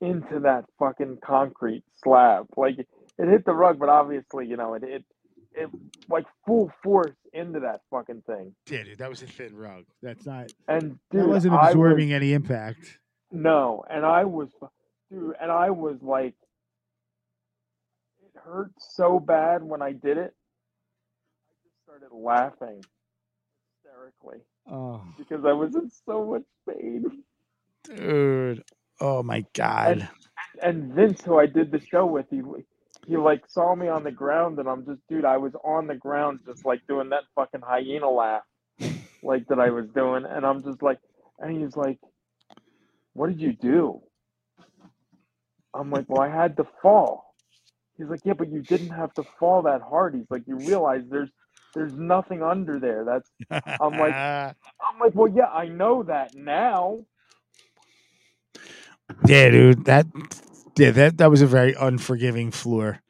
into 0.00 0.40
that 0.40 0.64
fucking 0.78 1.18
concrete 1.24 1.84
slab. 2.02 2.46
Like 2.56 2.78
it 2.78 2.88
hit 3.18 3.44
the 3.44 3.52
rug, 3.54 3.78
but 3.78 3.88
obviously, 3.90 4.46
you 4.46 4.56
know, 4.56 4.74
it 4.74 4.84
it 4.84 5.04
it 5.52 5.68
like 6.08 6.24
full 6.46 6.72
force 6.82 7.14
into 7.32 7.60
that 7.60 7.80
fucking 7.90 8.22
thing. 8.26 8.54
Yeah, 8.70 8.84
dude, 8.84 8.98
that 8.98 9.10
was 9.10 9.22
a 9.22 9.26
thin 9.26 9.54
rug. 9.54 9.84
That's 10.02 10.24
not. 10.26 10.50
And 10.66 10.98
dude, 11.10 11.22
that 11.22 11.28
wasn't 11.28 11.54
I 11.54 11.58
was- 11.66 11.68
absorbing 11.74 12.12
any 12.12 12.32
impact. 12.32 12.98
No, 13.30 13.84
and 13.90 14.06
I 14.06 14.24
was, 14.24 14.48
dude, 15.10 15.34
and 15.40 15.50
I 15.50 15.70
was 15.70 15.96
like, 16.02 16.34
hurt 18.36 18.72
so 18.78 19.18
bad 19.20 19.62
when 19.62 19.82
I 19.82 19.92
did 19.92 20.18
it. 20.18 20.34
I 21.50 21.54
just 21.64 21.82
started 21.84 22.14
laughing 22.14 22.82
hysterically 23.84 24.40
Oh, 24.68 25.02
because 25.18 25.44
I 25.44 25.52
was 25.52 25.74
in 25.74 25.90
so 26.06 26.24
much 26.24 26.42
pain. 26.68 27.22
dude. 27.84 28.64
Oh 29.00 29.22
my 29.22 29.44
god. 29.54 30.08
And 30.62 30.92
Vince, 30.94 31.22
who 31.24 31.38
I 31.38 31.46
did 31.46 31.70
the 31.70 31.80
show 31.80 32.06
with, 32.06 32.26
he 32.30 32.42
he 33.06 33.16
like 33.16 33.42
saw 33.48 33.74
me 33.74 33.88
on 33.88 34.04
the 34.04 34.12
ground, 34.12 34.58
and 34.58 34.68
I'm 34.68 34.86
just, 34.86 35.00
dude, 35.08 35.24
I 35.24 35.36
was 35.36 35.52
on 35.64 35.86
the 35.86 35.94
ground, 35.96 36.40
just 36.46 36.64
like 36.64 36.80
doing 36.88 37.10
that 37.10 37.24
fucking 37.34 37.60
hyena 37.62 38.08
laugh, 38.08 38.44
like 39.22 39.46
that 39.48 39.58
I 39.60 39.70
was 39.70 39.88
doing, 39.90 40.24
and 40.24 40.46
I'm 40.46 40.62
just 40.62 40.82
like, 40.82 40.98
and 41.40 41.60
he's 41.60 41.76
like, 41.76 41.98
"What 43.14 43.28
did 43.28 43.40
you 43.40 43.52
do?" 43.52 44.00
I'm 45.74 45.90
like, 45.90 46.06
"Well, 46.08 46.22
I 46.22 46.28
had 46.28 46.56
to 46.58 46.64
fall." 46.80 47.33
He's 47.96 48.08
like, 48.08 48.20
"Yeah, 48.24 48.32
but 48.34 48.50
you 48.50 48.62
didn't 48.62 48.90
have 48.90 49.12
to 49.14 49.24
fall 49.38 49.62
that 49.62 49.82
hard." 49.82 50.14
He's 50.14 50.30
like, 50.30 50.42
"You 50.46 50.56
realize 50.56 51.02
there's 51.08 51.30
there's 51.74 51.94
nothing 51.94 52.42
under 52.42 52.78
there. 52.78 53.04
That's." 53.04 53.30
I'm 53.80 53.98
like- 53.98 54.14
I'm 54.14 54.98
like, 55.00 55.14
"Well, 55.14 55.28
yeah, 55.28 55.46
I 55.48 55.68
know 55.68 56.02
that 56.04 56.34
now." 56.34 57.04
yeah, 59.26 59.50
dude. 59.50 59.84
That. 59.84 60.06
Yeah, 60.76 60.90
that 60.90 61.18
that 61.18 61.30
was 61.30 61.40
a 61.42 61.46
very 61.46 61.74
unforgiving 61.78 62.50
floor. 62.50 63.00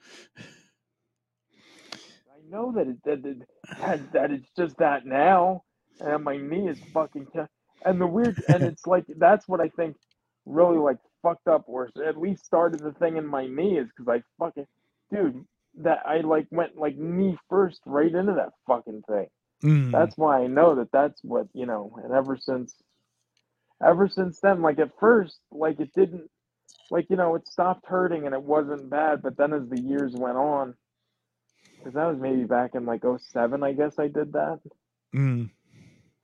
I 2.31 2.39
know 2.51 2.73
that 2.73 2.89
it 2.89 3.03
that, 3.05 3.25
it, 3.25 3.49
that, 3.81 4.13
that 4.13 4.31
it's 4.31 4.51
just 4.57 4.77
that 4.79 5.07
now, 5.07 5.63
and 6.01 6.23
my 6.25 6.37
knee 6.37 6.69
is 6.69 6.79
fucking. 6.93 7.27
T- 7.33 7.41
and 7.87 8.01
the 8.01 8.07
weird, 8.07 8.43
and 8.49 8.63
it's 8.71 8.87
like 8.87 9.05
that's 9.17 9.49
what 9.49 9.61
I 9.61 9.69
think 9.71 9.97
really 10.47 10.79
like 10.79 10.99
fucked 11.23 11.49
up, 11.49 11.65
or 11.67 11.91
at 12.07 12.19
least 12.19 12.45
started 12.45 12.81
the 12.81 12.93
thing 12.93 13.17
in 13.17 13.27
my 13.27 13.47
knee 13.47 13.79
is 13.79 13.89
because 13.89 14.09
I 14.09 14.23
fucking, 14.39 14.67
dude, 15.13 15.45
that 15.79 16.01
I 16.07 16.21
like 16.21 16.47
went 16.51 16.77
like 16.77 16.97
knee 16.97 17.37
first 17.49 17.81
right 17.87 18.13
into 18.13 18.35
that 18.35 18.53
fucking 18.67 19.03
thing. 19.09 19.27
Mm. 19.63 19.93
That's 19.93 20.17
why 20.17 20.43
I 20.43 20.47
know 20.47 20.77
that 20.77 20.93
that's 20.93 21.21
what 21.23 21.49
you 21.55 21.67
know. 21.67 21.99
And 22.03 22.13
ever 22.13 22.37
since, 22.37 22.75
ever 23.83 24.09
since 24.09 24.41
then, 24.41 24.63
like 24.63 24.79
at 24.79 24.91
first, 25.01 25.39
like 25.51 25.81
it 25.81 25.93
didn't, 25.95 26.31
like 26.91 27.07
you 27.09 27.17
know, 27.17 27.35
it 27.35 27.49
stopped 27.49 27.87
hurting 27.87 28.27
and 28.27 28.35
it 28.35 28.43
wasn't 28.43 28.91
bad. 28.91 29.23
But 29.23 29.37
then 29.37 29.53
as 29.53 29.69
the 29.69 29.81
years 29.81 30.13
went 30.13 30.37
on, 30.37 30.75
because 31.79 31.95
that 31.95 32.07
was 32.07 32.19
maybe 32.19 32.45
back 32.45 32.75
in 32.75 32.85
like 32.87 33.03
07, 33.03 33.63
I 33.63 33.73
guess 33.73 33.99
I 33.99 34.09
did 34.09 34.33
that. 34.35 34.61
Mm. 35.15 35.51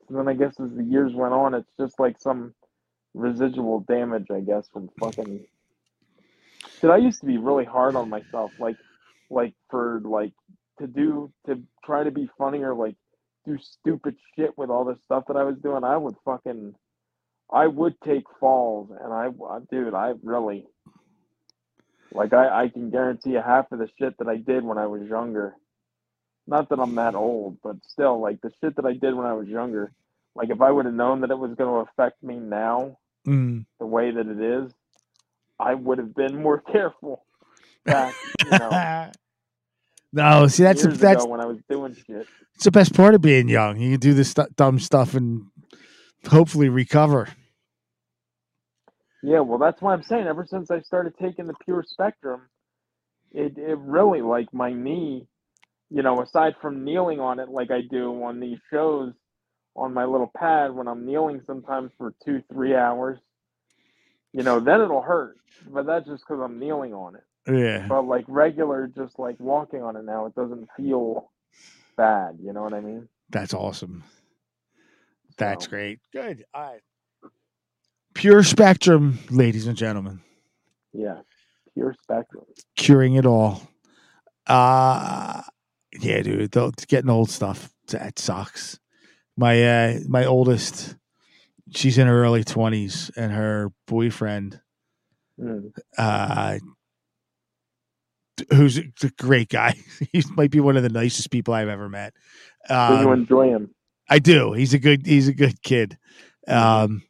And 0.09 0.19
then 0.19 0.29
I 0.29 0.35
guess 0.35 0.59
as 0.61 0.75
the 0.75 0.85
years 0.85 1.15
went 1.15 1.33
on, 1.33 1.55
it's 1.55 1.73
just 1.79 1.99
like 1.99 2.21
some 2.21 2.55
residual 3.15 3.81
damage, 3.81 4.27
I 4.31 4.41
guess, 4.41 4.69
from 4.73 4.91
fucking. 4.99 5.45
Dude, 6.81 6.91
I 6.91 6.97
used 6.99 7.21
to 7.21 7.27
be 7.27 7.39
really 7.39 7.65
hard 7.65 7.97
on 7.97 8.09
myself, 8.09 8.53
like, 8.59 8.77
like 9.31 9.55
for 9.71 10.01
like 10.05 10.33
to 10.79 10.87
do 10.87 11.33
to 11.47 11.63
try 11.85 12.05
to 12.05 12.11
be 12.11 12.29
funny 12.39 12.63
or 12.63 12.75
like 12.75 12.97
do 13.47 13.59
stupid 13.59 14.17
shit 14.35 14.57
with 14.57 14.71
all 14.71 14.85
the 14.85 14.99
stuff 15.05 15.25
that 15.29 15.37
I 15.37 15.45
was 15.45 15.57
doing. 15.59 15.85
I 15.85 15.97
would 15.97 16.17
fucking, 16.25 16.75
I 17.53 17.67
would 17.67 18.01
take 18.03 18.25
falls, 18.39 18.91
and 18.91 19.13
I, 19.13 19.29
dude, 19.71 19.95
I 19.95 20.15
really, 20.23 20.67
like, 22.13 22.33
I 22.33 22.65
I 22.65 22.69
can 22.69 22.91
guarantee 22.91 23.31
you 23.31 23.43
half 23.45 23.71
of 23.73 23.79
the 23.79 23.89
shit 23.99 24.19
that 24.19 24.29
I 24.29 24.37
did 24.37 24.65
when 24.65 24.79
I 24.79 24.87
was 24.87 25.03
younger. 25.09 25.55
Not 26.47 26.69
that 26.71 26.81
I'm 26.81 26.95
that 26.97 27.15
old, 27.15 27.59
but 27.63 27.77
still, 27.87 28.21
like 28.21 28.41
the 28.41 28.53
shit 28.61 28.77
that 28.77 28.87
I 28.87 28.95
did 28.95 29.15
when 29.15 29.27
I 29.27 29.35
was 29.35 29.49
younger. 29.49 29.93
Like 30.35 30.51
if 30.51 30.61
I 30.61 30.71
would 30.71 30.87
have 30.87 30.95
known 30.95 31.21
that 31.21 31.31
it 31.31 31.39
was 31.39 31.55
going 31.55 31.71
to 31.71 31.91
affect 31.91 32.23
me 32.23 32.37
now, 32.37 32.99
Mm. 33.27 33.67
the 33.79 33.87
way 33.87 34.11
that 34.11 34.27
it 34.27 34.41
is, 34.41 34.73
I 35.59 35.75
would 35.75 35.99
have 35.99 36.15
been 36.15 36.43
more 36.43 36.61
careful 36.73 37.25
back, 37.85 38.15
you 38.45 38.51
know, 38.51 39.11
no, 40.13 40.47
see 40.49 40.63
that's 40.63 40.85
years 40.85 40.99
that's 40.99 41.27
when 41.27 41.41
I 41.41 41.47
was 41.47 41.59
doing 41.69 41.95
shit. 41.95 42.27
it's 42.55 42.65
the 42.65 42.71
best 42.71 42.95
part 42.95 43.15
of 43.15 43.21
being 43.21 43.49
young. 43.49 43.79
You 43.79 43.93
can 43.93 44.01
do 44.01 44.15
this 44.15 44.31
stu- 44.31 44.49
dumb 44.57 44.79
stuff 44.79 45.15
and 45.15 45.47
hopefully 46.27 46.69
recover. 46.69 47.29
Yeah, 49.23 49.41
well, 49.41 49.59
that's 49.59 49.83
why 49.83 49.93
I'm 49.93 50.03
saying. 50.03 50.27
Ever 50.27 50.47
since 50.49 50.71
I 50.71 50.81
started 50.81 51.13
taking 51.21 51.47
the 51.47 51.55
pure 51.65 51.85
spectrum, 51.87 52.43
it 53.33 53.59
it 53.59 53.79
really 53.79 54.23
like 54.23 54.53
my 54.55 54.73
knee, 54.73 55.27
you 55.91 56.03
know, 56.03 56.23
aside 56.23 56.55
from 56.63 56.85
kneeling 56.85 57.21
on 57.21 57.39
it 57.39 57.51
like 57.51 57.71
I 57.71 57.83
do 57.83 58.13
on 58.25 58.41
these 58.41 58.59
shows 58.73 59.13
on 59.77 59.95
my 59.95 60.05
little 60.05 60.31
pad 60.37 60.73
when 60.75 60.89
I'm 60.89 61.07
kneeling 61.07 61.43
sometimes 61.47 61.93
for 61.99 62.15
two 62.25 62.43
three 62.53 62.75
hours, 62.75 63.19
you 64.33 64.43
know, 64.43 64.61
then 64.61 64.81
it'll 64.81 65.03
hurt. 65.03 65.37
But 65.73 65.87
that's 65.87 66.07
just 66.07 66.25
because 66.27 66.43
I'm 66.43 66.59
kneeling 66.59 66.95
on 66.95 67.17
it. 67.17 67.25
Yeah. 67.49 67.87
But 67.89 68.03
like 68.03 68.25
regular, 68.29 68.87
just 68.89 69.19
like 69.19 69.39
walking 69.41 69.83
on 69.83 69.97
it 69.97 70.05
now, 70.05 70.27
it 70.27 70.35
doesn't 70.35 70.69
feel 70.77 71.31
bad. 71.97 72.39
You 72.43 72.53
know 72.53 72.63
what 72.63 72.75
I 72.75 72.81
mean? 72.81 73.09
That's 73.31 73.55
awesome. 73.55 74.05
That's 75.39 75.65
So, 75.65 75.71
great. 75.71 76.01
Good. 76.13 76.45
All 76.55 76.63
right. 76.63 76.81
Pure 78.15 78.43
spectrum, 78.43 79.21
ladies 79.31 79.67
and 79.67 79.77
gentlemen. 79.77 80.21
Yeah, 80.93 81.21
pure 81.75 81.95
spectrum. 82.03 82.45
Curing 82.77 83.15
it 83.15 83.27
all. 83.27 83.63
Uh 84.47 85.43
yeah, 86.01 86.23
dude. 86.23 86.53
Getting 86.89 87.11
old 87.11 87.31
stuff. 87.31 87.71
That 87.89 88.19
sucks. 88.19 88.80
My 89.41 89.65
uh 89.65 90.01
my 90.07 90.27
oldest, 90.27 90.97
she's 91.75 91.97
in 91.97 92.07
her 92.07 92.23
early 92.23 92.45
twenties, 92.45 93.11
and 93.17 93.33
her 93.33 93.73
boyfriend, 93.87 94.61
Mm. 95.41 95.73
uh 95.97 96.59
who's 98.53 98.77
a 98.77 98.85
great 99.19 99.49
guy. 99.49 99.75
he 100.13 100.23
might 100.37 100.51
be 100.51 100.61
one 100.61 100.77
of 100.77 100.83
the 100.83 100.91
nicest 100.91 101.31
people 101.31 101.55
I've 101.55 101.69
ever 101.69 101.89
met. 101.89 102.13
So 102.69 103.01
you 103.01 103.09
Um, 103.11 103.21
enjoy 103.21 103.49
him? 103.49 103.71
I 104.11 104.19
do. 104.19 104.53
He's 104.53 104.75
a 104.75 104.79
good. 104.79 105.07
He's 105.07 105.29
a 105.29 105.33
good 105.35 105.63
kid. 105.63 105.97
Um, 106.47 107.03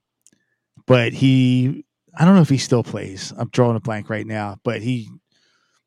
but 0.87 1.13
he 1.13 1.85
I 2.17 2.25
don't 2.25 2.37
know 2.37 2.43
if 2.43 2.49
he 2.49 2.59
still 2.59 2.85
plays. 2.85 3.33
I'm 3.37 3.49
drawing 3.51 3.77
a 3.77 3.81
blank 3.81 4.09
right 4.09 4.27
now, 4.27 4.59
but 4.63 4.83
he 4.83 5.09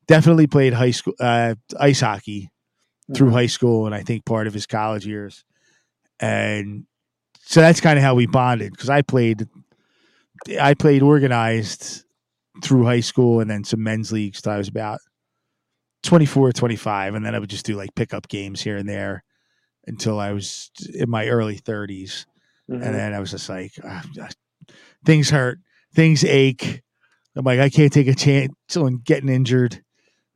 definitely 0.07 0.47
played 0.47 0.73
high 0.73 0.91
school 0.91 1.13
uh, 1.21 1.55
ice 1.79 2.01
hockey 2.01 2.49
through 3.15 3.29
Mhm. 3.29 3.33
high 3.33 3.45
school 3.47 3.85
and 3.85 3.95
I 3.95 4.01
think 4.03 4.25
part 4.25 4.47
of 4.47 4.53
his 4.53 4.65
college 4.65 5.05
years. 5.07 5.45
And 6.23 6.85
so 7.41 7.59
that's 7.61 7.81
kind 7.81 7.97
of 7.99 8.03
how 8.03 8.15
we 8.15 8.25
bonded 8.25 8.71
because 8.71 8.89
I 8.89 9.01
played 9.01 9.47
I 10.59 10.73
played 10.73 11.01
organized 11.03 12.05
through 12.63 12.85
high 12.85 12.99
school 13.01 13.39
and 13.39 13.49
then 13.49 13.63
some 13.63 13.83
men's 13.83 14.11
leagues 14.11 14.41
till 14.41 14.51
I 14.53 14.57
was 14.57 14.67
about 14.67 14.99
24, 16.03 16.51
25 16.53 17.15
and 17.15 17.25
then 17.25 17.35
I 17.35 17.39
would 17.39 17.49
just 17.49 17.65
do 17.65 17.75
like 17.75 17.95
pickup 17.95 18.27
games 18.27 18.61
here 18.61 18.77
and 18.77 18.87
there 18.87 19.23
until 19.87 20.19
I 20.19 20.31
was 20.31 20.71
in 20.93 21.09
my 21.09 21.27
early 21.27 21.57
30s 21.57 22.25
Mhm. 22.69 22.75
and 22.75 22.95
then 22.95 23.13
I 23.13 23.19
was 23.19 23.31
just 23.31 23.49
like 23.49 23.73
ah, 23.83 24.03
things 25.05 25.29
hurt, 25.29 25.59
things 25.93 26.23
ache. 26.23 26.81
I'm 27.35 27.43
like 27.43 27.59
I 27.59 27.69
can't 27.69 27.91
take 27.91 28.07
a 28.07 28.15
chance 28.15 28.53
on 28.77 28.97
getting 29.03 29.29
injured. 29.29 29.83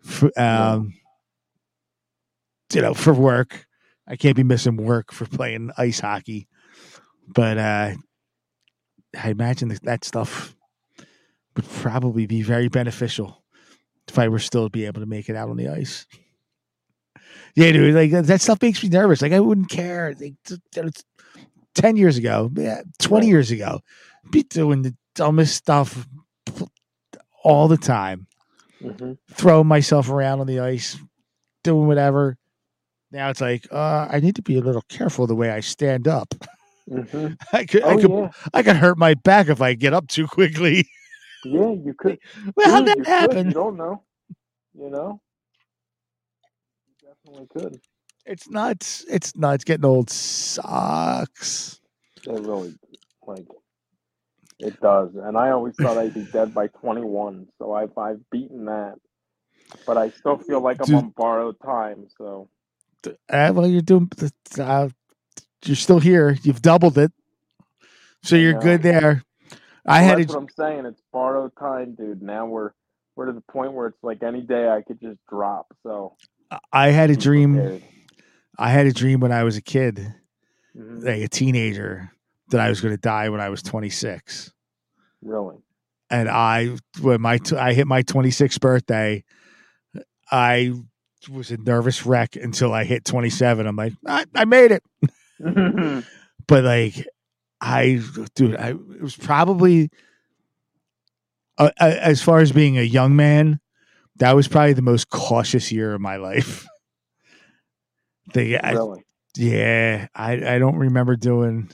For, 0.01 0.31
Yeah. 0.35 0.73
um, 0.73 0.93
you 2.73 2.81
know, 2.81 2.93
for 2.93 3.13
work. 3.13 3.66
I 4.07 4.15
can't 4.15 4.35
be 4.35 4.43
missing 4.43 4.77
work 4.77 5.11
for 5.11 5.25
playing 5.25 5.71
ice 5.77 5.99
hockey. 5.99 6.47
But 7.27 7.57
uh, 7.57 7.93
I 9.21 9.29
imagine 9.29 9.69
that, 9.69 9.83
that 9.83 10.03
stuff 10.05 10.55
would 11.55 11.67
probably 11.69 12.25
be 12.25 12.41
very 12.41 12.69
beneficial 12.69 13.43
if 14.07 14.17
I 14.17 14.29
were 14.29 14.39
still 14.39 14.65
to 14.65 14.69
be 14.69 14.85
able 14.85 15.01
to 15.01 15.07
make 15.07 15.27
it 15.29 15.35
out 15.35 15.49
on 15.49 15.57
the 15.57 15.67
ice. 15.69 16.05
Yeah, 17.55 17.71
dude, 17.71 17.95
like 17.95 18.11
that- 18.11 18.27
that 18.27 18.41
stuff 18.41 18.61
makes 18.61 18.81
me 18.83 18.89
nervous. 18.89 19.21
Like 19.21 19.33
I 19.33 19.39
wouldn't 19.39 19.69
care. 19.69 20.13
Like, 20.19 20.35
t- 20.45 20.57
t- 20.71 20.81
it's 20.81 21.03
ten 21.75 21.97
years 21.97 22.17
ago, 22.17 22.49
yeah, 22.55 22.83
twenty 22.99 23.27
years 23.27 23.51
ago, 23.51 23.81
be 24.31 24.43
doing 24.43 24.83
the 24.83 24.95
dumbest 25.15 25.55
stuff 25.55 26.07
all 27.43 27.67
the 27.67 27.77
time 27.77 28.27
Mhm. 28.81 29.17
throwing 29.31 29.67
myself 29.67 30.09
around 30.09 30.39
on 30.39 30.47
the 30.47 30.59
ice, 30.59 30.97
doing 31.63 31.87
whatever. 31.87 32.37
Now 33.11 33.29
it's 33.29 33.41
like, 33.41 33.67
uh, 33.71 34.07
I 34.09 34.19
need 34.19 34.35
to 34.35 34.41
be 34.41 34.57
a 34.57 34.61
little 34.61 34.83
careful 34.89 35.27
the 35.27 35.35
way 35.35 35.49
I 35.49 35.61
stand 35.61 36.07
up. 36.07 36.33
Mhm. 36.89 37.37
I 37.53 37.65
could, 37.65 37.83
I 37.83 37.93
Oh 37.93 37.97
could, 37.99 38.09
yeah, 38.11 38.31
I 38.53 38.63
could 38.63 38.75
hurt 38.77 38.97
my 38.97 39.13
back 39.13 39.47
if 39.49 39.61
I 39.61 39.73
get 39.73 39.93
up 39.93 40.07
too 40.07 40.27
quickly. 40.27 40.87
yeah. 41.45 41.71
You 41.71 41.93
could. 41.97 42.19
well, 42.55 42.69
how'd 42.69 42.85
that 42.87 42.97
you 42.97 43.03
could, 43.03 43.07
happen? 43.07 43.47
You 43.47 43.53
don't 43.53 43.77
know. 43.77 44.03
You 44.73 44.89
know. 44.89 45.21
You 46.87 47.09
definitely 47.09 47.47
could. 47.47 47.81
It's 48.25 48.49
nuts. 48.49 49.05
It's 49.09 49.35
nuts. 49.37 49.63
Getting 49.63 49.85
old 49.85 50.09
sucks. 50.09 51.79
It 52.25 52.31
really, 52.41 52.75
like, 53.25 53.45
it 54.59 54.79
does. 54.81 55.11
And 55.15 55.37
I 55.37 55.51
always 55.51 55.75
thought 55.75 55.97
I'd 55.97 56.13
be 56.13 56.25
dead 56.25 56.53
by 56.53 56.67
21, 56.67 57.47
so 57.57 57.73
I've 57.73 57.97
I've 57.97 58.19
beaten 58.31 58.65
that. 58.65 58.95
But 59.85 59.97
I 59.97 60.09
still 60.09 60.37
feel 60.37 60.59
like 60.61 60.79
I'm 60.81 60.85
Dude. 60.87 60.95
on 60.95 61.09
borrowed 61.15 61.55
time. 61.63 62.07
So 62.17 62.49
Uh, 63.29 63.51
well, 63.55 63.67
you're 63.67 63.81
doing. 63.81 64.09
Uh, 64.59 64.89
you're 65.65 65.75
still 65.75 65.99
here. 65.99 66.37
You've 66.43 66.61
doubled 66.61 66.97
it, 66.97 67.11
so 68.23 68.35
you're 68.35 68.53
know. 68.53 68.61
good 68.61 68.83
there. 68.83 69.23
I 69.85 69.99
Well, 70.01 70.09
had 70.09 70.17
that's 70.19 70.31
to. 70.31 70.37
what 70.39 70.43
I'm 70.43 70.49
saying. 70.57 70.85
It's 70.85 71.01
borrowed 71.13 71.51
time, 71.59 71.95
dude. 71.95 72.21
Now 72.21 72.45
we're 72.45 72.71
we're 73.15 73.25
to 73.27 73.33
the 73.33 73.41
point 73.51 73.73
where 73.73 73.87
it's 73.87 74.03
like 74.03 74.21
any 74.23 74.41
day 74.41 74.69
I 74.69 74.81
could 74.81 74.99
just 75.01 75.19
drop. 75.29 75.67
So 75.83 76.15
I 76.71 76.89
had 76.89 77.09
a 77.09 77.15
dream. 77.15 77.53
prepared. 77.55 77.83
I 78.59 78.69
had 78.69 78.85
a 78.87 78.93
dream 78.93 79.19
when 79.19 79.31
I 79.31 79.43
was 79.43 79.55
a 79.57 79.61
kid, 79.61 80.13
Mhm. 80.75 81.03
like 81.03 81.21
a 81.21 81.27
teenager, 81.27 82.11
that 82.49 82.59
I 82.59 82.69
was 82.69 82.81
going 82.81 82.93
to 82.93 82.99
die 83.01 83.29
when 83.29 83.39
I 83.41 83.49
was 83.49 83.61
26. 83.63 84.51
Really. 85.23 85.57
and 86.09 86.29
I 86.29 86.77
when 87.01 87.21
my 87.21 87.37
t- 87.39 87.55
I 87.57 87.73
hit 87.73 87.85
my 87.87 88.01
26th 88.03 88.59
birthday, 88.61 89.23
I 90.31 90.73
was 91.29 91.51
a 91.51 91.57
nervous 91.57 92.05
wreck 92.05 92.35
until 92.35 92.73
I 92.73 92.83
hit 92.83 93.05
27. 93.05 93.65
I'm 93.65 93.75
like, 93.75 93.93
I, 94.05 94.25
I 94.35 94.45
made 94.45 94.71
it, 94.71 94.83
but 96.47 96.63
like, 96.63 97.05
I 97.59 98.01
dude, 98.35 98.55
I 98.55 98.69
it 98.69 99.01
was 99.01 99.15
probably 99.15 99.89
uh, 101.57 101.71
uh, 101.79 101.95
as 101.99 102.21
far 102.21 102.39
as 102.39 102.51
being 102.51 102.77
a 102.77 102.83
young 102.83 103.15
man, 103.15 103.59
that 104.17 104.35
was 104.35 104.47
probably 104.47 104.73
the 104.73 104.81
most 104.81 105.09
cautious 105.09 105.71
year 105.71 105.93
of 105.93 106.01
my 106.01 106.17
life. 106.17 106.67
the, 108.33 108.57
I, 108.57 108.71
really. 108.73 109.03
yeah, 109.35 110.07
I 110.13 110.55
I 110.55 110.59
don't 110.59 110.77
remember 110.77 111.15
doing. 111.15 111.71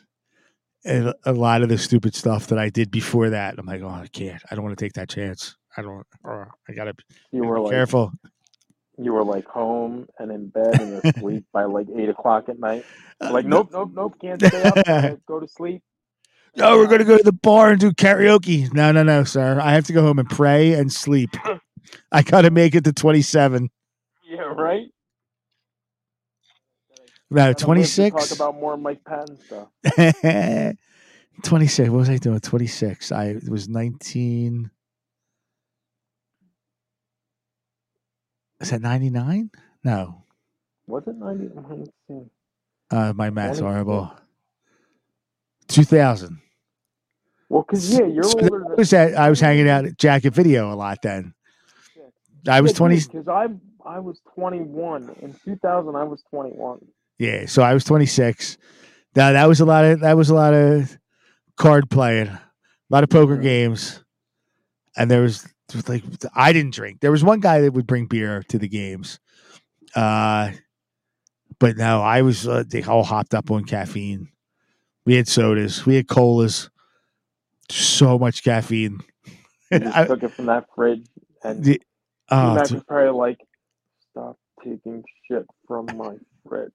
A, 0.85 1.13
a 1.23 1.31
lot 1.31 1.61
of 1.61 1.69
the 1.69 1.77
stupid 1.77 2.13
stuff 2.13 2.47
that 2.47 2.59
I 2.59 2.67
did 2.67 2.91
before 2.91 3.29
that, 3.29 3.57
I'm 3.57 3.65
like, 3.65 3.81
oh, 3.81 3.87
I 3.87 4.07
can't. 4.11 4.43
I 4.51 4.55
don't 4.55 4.65
want 4.65 4.77
to 4.77 4.83
take 4.83 4.91
that 4.93 5.07
chance. 5.07 5.55
I 5.77 5.81
don't. 5.81 6.05
Uh, 6.25 6.43
I 6.67 6.73
gotta 6.73 6.93
be 6.93 7.03
You 7.31 7.45
were 7.45 7.61
like 7.61 7.71
careful. 7.71 8.11
You 8.97 9.13
were 9.13 9.23
like 9.23 9.45
home 9.45 10.07
and 10.19 10.31
in 10.31 10.49
bed 10.49 10.79
and 10.81 11.03
asleep 11.05 11.45
by 11.51 11.65
like 11.65 11.87
eight 11.97 12.09
o'clock 12.09 12.49
at 12.49 12.59
night. 12.59 12.85
Uh, 13.21 13.31
Like, 13.31 13.45
nope, 13.45 13.69
nope, 13.71 13.91
nope, 13.93 14.15
can't 14.21 14.41
stay 14.43 14.63
up. 14.63 15.19
Go 15.27 15.39
to 15.39 15.47
sleep. 15.47 15.81
No, 16.55 16.77
we're 16.77 16.87
gonna 16.87 17.03
go 17.03 17.17
to 17.17 17.23
the 17.23 17.31
bar 17.33 17.71
and 17.71 17.79
do 17.79 17.91
karaoke. 17.91 18.71
No, 18.73 18.91
no, 18.91 19.01
no, 19.01 19.23
sir. 19.23 19.59
I 19.59 19.71
have 19.73 19.85
to 19.85 19.93
go 19.93 20.03
home 20.03 20.19
and 20.19 20.29
pray 20.29 20.73
and 20.73 20.93
sleep. 20.93 21.31
I 22.11 22.21
gotta 22.21 22.51
make 22.51 22.75
it 22.75 22.83
to 22.83 22.93
27. 22.93 23.71
Yeah, 24.29 24.39
right. 24.41 24.85
No, 27.31 27.37
Gotta 27.37 27.47
live 27.49 27.57
to 27.57 27.65
26. 27.65 28.29
Talk 28.29 28.37
about 28.37 28.55
more 28.59 28.77
Mike 28.77 29.03
Patton 29.03 29.39
stuff. 29.39 29.69
26. 31.43 31.89
What 31.89 31.97
was 31.97 32.09
I 32.09 32.17
doing? 32.17 32.39
26. 32.39 33.11
I 33.11 33.25
it 33.25 33.49
was 33.49 33.67
19. 33.67 34.69
Is 38.59 38.69
that 38.71 38.81
99? 38.81 39.51
No. 39.83 40.23
Was 40.87 41.03
it 41.07 41.15
ninety? 41.15 41.49
Uh, 42.91 43.13
my 43.15 43.29
math's 43.29 43.59
26. 43.59 43.61
horrible. 43.61 44.13
2000. 45.67 46.39
Well, 47.49 47.63
because 47.63 47.93
yeah, 47.97 48.05
you're 48.05 48.23
So 48.23 48.39
older 48.41 48.65
that 48.69 48.77
was 48.77 48.89
that 48.89 49.15
I 49.15 49.29
was 49.29 49.39
hanging 49.39 49.69
out 49.69 49.85
at 49.85 49.97
Jacket 49.97 50.33
Video 50.33 50.71
a 50.73 50.75
lot 50.75 51.01
then. 51.01 51.33
I 52.47 52.61
was 52.61 52.73
20. 52.73 52.95
Because 52.99 53.27
I 53.27 53.47
I 53.85 53.99
was 53.99 54.19
21 54.35 55.15
in 55.21 55.33
2000. 55.45 55.95
I 55.95 56.03
was 56.03 56.21
21. 56.29 56.79
Yeah, 57.19 57.45
so 57.45 57.61
I 57.61 57.73
was 57.73 57.83
26. 57.85 58.57
Now 59.15 59.31
that 59.31 59.47
was 59.47 59.61
a 59.61 59.65
lot 59.65 59.85
of 59.85 60.01
that 60.01 60.17
was 60.17 60.29
a 60.29 60.35
lot 60.35 60.53
of 60.53 60.97
card 61.55 61.89
playing, 61.89 62.27
a 62.27 62.41
lot 62.89 63.03
of 63.03 63.09
poker 63.09 63.37
Mhm. 63.37 63.43
games, 63.43 64.03
and 64.97 65.09
there 65.09 65.21
was 65.21 65.47
like 65.87 66.03
I 66.35 66.53
didn't 66.53 66.73
drink. 66.73 66.99
There 67.01 67.11
was 67.11 67.23
one 67.23 67.39
guy 67.39 67.61
that 67.61 67.73
would 67.73 67.87
bring 67.87 68.05
beer 68.05 68.43
to 68.49 68.57
the 68.57 68.67
games, 68.67 69.19
uh, 69.95 70.51
but 71.59 71.77
no, 71.77 72.01
I 72.01 72.21
was 72.21 72.47
uh, 72.47 72.63
they 72.67 72.83
all 72.83 73.03
hopped 73.03 73.33
up 73.33 73.51
on 73.51 73.65
caffeine. 73.65 74.29
We 75.05 75.15
had 75.15 75.27
sodas, 75.27 75.85
we 75.85 75.95
had 75.95 76.07
colas, 76.07 76.69
so 77.69 78.17
much 78.17 78.43
caffeine. 78.43 78.99
I- 79.71 80.05
took 80.05 80.23
it 80.23 80.31
from 80.33 80.45
that 80.47 80.65
fridge, 80.75 81.05
and 81.43 81.63
the- 81.63 81.81
oh, 82.29 82.55
Max 82.55 82.71
was 82.71 82.83
probably 82.83 83.11
like, 83.11 83.37
"Stop 84.11 84.37
taking 84.63 85.03
shit 85.27 85.45
from 85.67 85.87
my 85.97 86.15
fridge." 86.47 86.71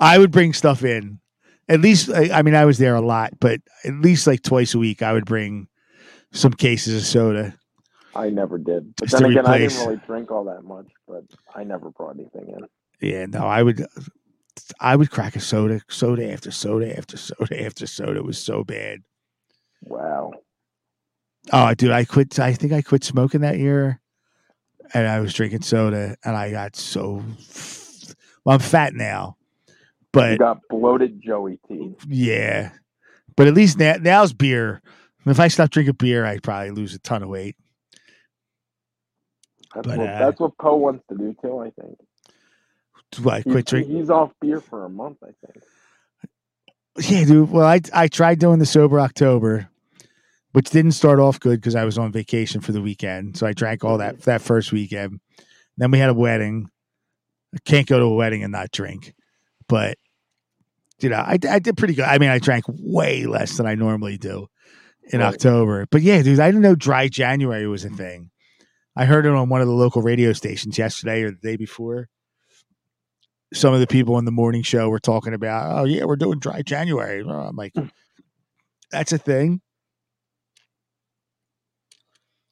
I 0.00 0.18
would 0.18 0.30
bring 0.30 0.52
stuff 0.52 0.84
in. 0.84 1.20
At 1.68 1.80
least, 1.80 2.10
I, 2.10 2.30
I 2.38 2.42
mean, 2.42 2.54
I 2.54 2.66
was 2.66 2.76
there 2.76 2.94
a 2.94 3.00
lot, 3.00 3.32
but 3.40 3.60
at 3.84 3.94
least 3.94 4.26
like 4.26 4.42
twice 4.42 4.74
a 4.74 4.78
week, 4.78 5.00
I 5.00 5.14
would 5.14 5.24
bring 5.24 5.68
some 6.32 6.52
cases 6.52 6.94
of 6.96 7.02
soda. 7.06 7.54
I 8.14 8.30
never 8.30 8.58
did. 8.58 8.94
But 8.96 9.10
then 9.10 9.24
again, 9.26 9.46
I 9.46 9.58
didn't 9.58 9.78
really 9.78 10.00
drink 10.06 10.30
all 10.30 10.44
that 10.44 10.62
much, 10.64 10.86
but 11.08 11.24
I 11.54 11.64
never 11.64 11.90
brought 11.90 12.16
anything 12.18 12.48
in. 12.48 12.66
Yeah, 13.00 13.26
no, 13.26 13.40
I 13.46 13.62
would, 13.62 13.84
I 14.80 14.96
would 14.96 15.10
crack 15.10 15.36
a 15.36 15.40
soda, 15.40 15.80
soda 15.88 16.32
after 16.32 16.50
soda 16.50 16.96
after 16.96 17.16
soda 17.16 17.62
after 17.64 17.86
soda. 17.86 18.16
It 18.16 18.24
was 18.24 18.38
so 18.38 18.64
bad. 18.64 19.00
Wow. 19.82 20.32
Oh, 21.52 21.74
dude, 21.74 21.90
I 21.90 22.04
quit. 22.04 22.38
I 22.38 22.54
think 22.54 22.72
I 22.72 22.80
quit 22.82 23.04
smoking 23.04 23.42
that 23.42 23.58
year, 23.58 24.00
and 24.94 25.06
I 25.06 25.20
was 25.20 25.34
drinking 25.34 25.62
soda, 25.62 26.16
and 26.24 26.36
I 26.36 26.50
got 26.50 26.76
so. 26.76 27.22
Well, 28.44 28.54
I'm 28.54 28.60
fat 28.60 28.94
now, 28.94 29.36
You 29.68 29.74
but 30.12 30.38
got 30.38 30.60
bloated 30.70 31.20
Joey 31.22 31.58
teeth. 31.68 31.96
yeah, 32.08 32.70
but 33.36 33.46
at 33.46 33.54
least 33.54 33.78
now, 33.78 33.96
now's 34.00 34.32
beer. 34.32 34.80
If 35.26 35.40
I 35.40 35.48
stop 35.48 35.70
drinking 35.70 35.96
beer, 35.98 36.24
I'd 36.26 36.42
probably 36.42 36.70
lose 36.70 36.94
a 36.94 36.98
ton 36.98 37.22
of 37.22 37.28
weight. 37.28 37.56
That's 39.74 39.86
But, 39.86 39.98
what 39.98 40.08
uh, 40.08 40.18
that's 40.18 40.40
what 40.40 40.58
Poe 40.58 40.76
wants 40.76 41.04
to 41.10 41.16
do 41.16 41.34
too. 41.42 41.58
I 41.58 41.70
think. 41.70 41.96
What, 43.22 43.42
He's, 43.44 43.52
quit 43.52 43.66
drinking? 43.66 43.96
he's 43.96 44.10
off 44.10 44.32
beer 44.40 44.60
for 44.60 44.84
a 44.84 44.88
month. 44.88 45.18
I 45.22 45.30
think. 45.46 45.64
Yeah, 47.10 47.24
dude. 47.24 47.50
Well, 47.50 47.66
I 47.66 47.80
I 47.92 48.08
tried 48.08 48.38
doing 48.38 48.58
the 48.58 48.66
sober 48.66 49.00
October, 49.00 49.68
which 50.52 50.70
didn't 50.70 50.92
start 50.92 51.18
off 51.20 51.40
good 51.40 51.60
because 51.60 51.74
I 51.74 51.84
was 51.84 51.98
on 51.98 52.12
vacation 52.12 52.60
for 52.60 52.72
the 52.72 52.80
weekend. 52.82 53.36
So 53.36 53.46
I 53.46 53.52
drank 53.52 53.84
all 53.84 53.98
that 53.98 54.22
that 54.22 54.42
first 54.42 54.72
weekend. 54.72 55.20
Then 55.76 55.90
we 55.90 55.98
had 55.98 56.10
a 56.10 56.14
wedding. 56.14 56.68
I 57.54 57.58
can't 57.64 57.86
go 57.86 57.98
to 57.98 58.04
a 58.04 58.14
wedding 58.14 58.42
and 58.42 58.52
not 58.52 58.70
drink, 58.72 59.14
but 59.68 59.96
you 61.00 61.08
know, 61.08 61.16
I, 61.16 61.38
I 61.48 61.58
did 61.58 61.76
pretty 61.76 61.94
good. 61.94 62.04
I 62.04 62.18
mean, 62.18 62.30
I 62.30 62.38
drank 62.38 62.64
way 62.68 63.26
less 63.26 63.56
than 63.56 63.66
I 63.66 63.74
normally 63.74 64.16
do, 64.16 64.46
in 65.12 65.20
Right. 65.20 65.34
October. 65.34 65.86
But 65.90 66.02
yeah, 66.02 66.22
dude, 66.22 66.38
I 66.40 66.48
didn't 66.48 66.62
know 66.62 66.74
dry 66.76 67.08
January 67.08 67.66
was 67.66 67.84
a 67.84 67.90
thing. 67.90 68.30
I 68.96 69.04
heard 69.06 69.26
it 69.26 69.32
on 69.32 69.48
one 69.48 69.60
of 69.60 69.66
the 69.66 69.72
local 69.74 70.02
radio 70.02 70.32
stations 70.32 70.78
yesterday 70.78 71.22
or 71.22 71.30
the 71.30 71.38
day 71.42 71.56
before. 71.56 72.08
Some 73.52 73.74
of 73.74 73.80
the 73.80 73.86
people 73.86 74.18
in 74.18 74.24
the 74.24 74.30
morning 74.32 74.62
show 74.62 74.88
were 74.88 74.98
talking 75.00 75.34
about, 75.34 75.80
oh 75.80 75.84
yeah, 75.84 76.04
we're 76.04 76.16
doing 76.16 76.38
dry 76.38 76.62
January. 76.62 77.22
Oh, 77.26 77.30
I'm 77.30 77.56
like, 77.56 77.72
Hmm. 77.74 77.86
that's 78.90 79.12
a 79.12 79.18
thing. 79.18 79.60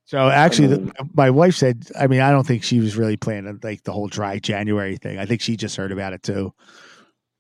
So 0.05 0.29
actually, 0.29 0.69
the, 0.69 0.79
mean- 0.81 0.93
my 1.15 1.31
wife 1.31 1.55
said, 1.55 1.85
I 1.99 2.07
mean, 2.07 2.21
I 2.21 2.31
don't 2.31 2.47
think 2.47 2.63
she 2.65 2.81
was 2.81 2.97
really 2.97 3.17
planning 3.17 3.59
like 3.63 3.83
the 3.85 3.93
whole 3.93 4.09
dry 4.09 4.39
January 4.39 4.97
thing. 4.97 5.19
I 5.19 5.27
think 5.27 5.41
she 5.41 5.57
just 5.57 5.77
heard 5.77 5.93
about 5.93 6.13
it 6.13 6.23
too. 6.23 6.53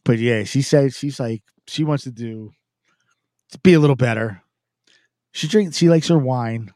But 0.05 0.19
yeah, 0.19 0.45
she 0.45 0.63
said 0.63 0.95
she's 0.95 1.21
like 1.21 1.43
she 1.69 1.85
wants 1.85 2.05
to 2.05 2.11
do 2.11 2.51
to 3.51 3.59
be 3.61 3.75
a 3.75 3.81
little 3.81 3.97
better. 3.97 4.43
She 5.33 5.49
drinks. 5.49 5.77
She 5.77 5.89
likes 5.89 6.09
her 6.09 6.19
wine. 6.19 6.73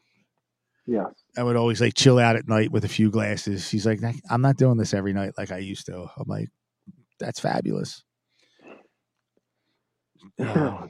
Yes. 0.85 1.07
I 1.37 1.43
would 1.43 1.55
always 1.55 1.79
like 1.81 1.93
chill 1.93 2.19
out 2.19 2.35
at 2.35 2.47
night 2.47 2.71
with 2.71 2.83
a 2.85 2.89
few 2.89 3.11
glasses. 3.11 3.67
She's 3.67 3.85
like, 3.85 3.99
I'm 4.29 4.41
not 4.41 4.57
doing 4.57 4.77
this 4.77 4.93
every 4.93 5.13
night 5.13 5.33
like 5.37 5.51
I 5.51 5.59
used 5.59 5.85
to. 5.85 6.07
I'm 6.17 6.27
like, 6.27 6.49
that's 7.19 7.39
fabulous. 7.39 8.03
Yeah. 10.37 10.87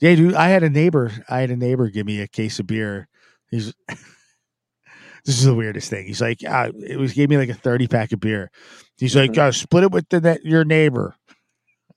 Yeah, 0.00 0.14
dude. 0.16 0.34
I 0.34 0.48
had 0.48 0.62
a 0.62 0.70
neighbor. 0.70 1.10
I 1.28 1.40
had 1.40 1.50
a 1.50 1.56
neighbor 1.56 1.88
give 1.88 2.06
me 2.06 2.20
a 2.20 2.28
case 2.28 2.58
of 2.58 2.66
beer. 2.66 3.08
He's 3.50 3.72
this 3.88 5.38
is 5.38 5.44
the 5.44 5.54
weirdest 5.54 5.88
thing. 5.88 6.06
He's 6.06 6.20
like, 6.20 6.38
uh, 6.46 6.70
it 6.86 6.98
was 6.98 7.12
gave 7.12 7.30
me 7.30 7.38
like 7.38 7.48
a 7.48 7.54
thirty 7.54 7.86
pack 7.86 8.12
of 8.12 8.20
beer. 8.20 8.50
He's 8.96 9.16
like, 9.16 9.32
Mhm. 9.32 9.38
uh, 9.38 9.52
split 9.52 9.84
it 9.84 9.92
with 9.92 10.08
the 10.08 10.38
your 10.42 10.64
neighbor. 10.64 11.14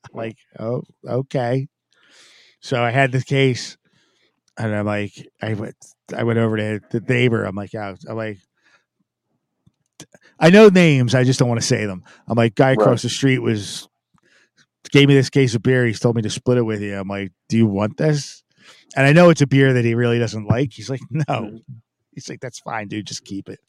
I'm 0.06 0.18
like, 0.18 0.38
oh, 0.60 0.84
okay. 1.06 1.68
So 2.62 2.82
I 2.82 2.92
had 2.92 3.12
the 3.12 3.22
case, 3.22 3.78
and 4.58 4.74
I'm 4.74 4.86
like, 4.86 5.14
I 5.42 5.54
went, 5.56 5.76
I 6.16 6.24
went 6.24 6.40
over 6.40 6.58
to 6.58 6.80
the 6.92 7.00
neighbor. 7.02 7.44
I'm 7.44 7.56
like, 7.56 7.74
yeah, 7.74 7.96
I'm 8.10 8.16
like, 8.18 8.40
I 10.40 10.50
know 10.50 10.70
names. 10.70 11.16
I 11.16 11.24
just 11.24 11.40
don't 11.40 11.50
want 11.50 11.60
to 11.62 11.66
say 11.68 11.86
them. 11.86 12.04
I'm 12.28 12.36
like, 12.36 12.56
guy 12.56 12.72
across 12.72 12.88
Right. 12.88 13.02
the 13.04 13.10
street 13.10 13.40
was 13.40 13.88
gave 14.92 15.08
me 15.08 15.16
this 15.16 15.30
case 15.30 15.54
of 15.56 15.64
beer. 15.64 15.86
He's 15.86 16.00
told 16.00 16.16
me 16.16 16.22
to 16.22 16.30
split 16.30 16.58
it 16.58 16.62
with 16.64 16.82
you. 16.82 16.98
I'm 16.98 17.08
like, 17.10 17.32
do 17.50 17.58
you 17.58 17.66
want 17.68 17.98
this? 17.98 18.44
And 18.96 19.06
I 19.06 19.12
know 19.12 19.30
it's 19.30 19.42
a 19.42 19.48
beer 19.48 19.74
that 19.74 19.84
he 19.84 19.96
really 19.96 20.18
doesn't 20.20 20.46
like. 20.46 20.72
He's 20.74 20.90
like, 20.90 21.02
no. 21.10 21.24
Mhm. 21.28 21.62
He's 22.14 22.30
like, 22.30 22.40
that's 22.40 22.60
fine, 22.60 22.88
dude. 22.88 23.06
Just 23.06 23.26
keep 23.26 23.50
it. 23.50 23.60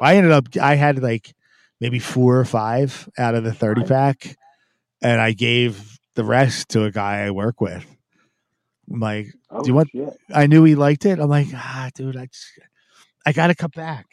I 0.00 0.16
ended 0.16 0.32
up, 0.32 0.46
I 0.60 0.74
had 0.74 1.02
like 1.02 1.34
maybe 1.80 1.98
four 1.98 2.38
or 2.38 2.44
five 2.44 3.08
out 3.16 3.34
of 3.34 3.44
the 3.44 3.54
30 3.54 3.84
pack, 3.84 4.36
and 5.02 5.20
I 5.20 5.32
gave 5.32 5.98
the 6.14 6.24
rest 6.24 6.70
to 6.70 6.84
a 6.84 6.90
guy 6.90 7.20
I 7.24 7.30
work 7.30 7.60
with. 7.60 7.86
I'm 8.90 9.00
like, 9.00 9.28
Oh, 9.50 9.62
Do 9.62 9.68
you 9.68 9.74
want- 9.74 9.90
shit. 9.90 10.16
I 10.34 10.46
knew 10.46 10.64
he 10.64 10.74
liked 10.74 11.04
it. 11.06 11.18
I'm 11.18 11.28
like, 11.30 11.48
ah, 11.54 11.90
dude, 11.94 12.16
I 12.16 12.26
just, 12.26 12.46
I 13.26 13.32
gotta 13.32 13.54
cut 13.54 13.72
back. 13.72 14.06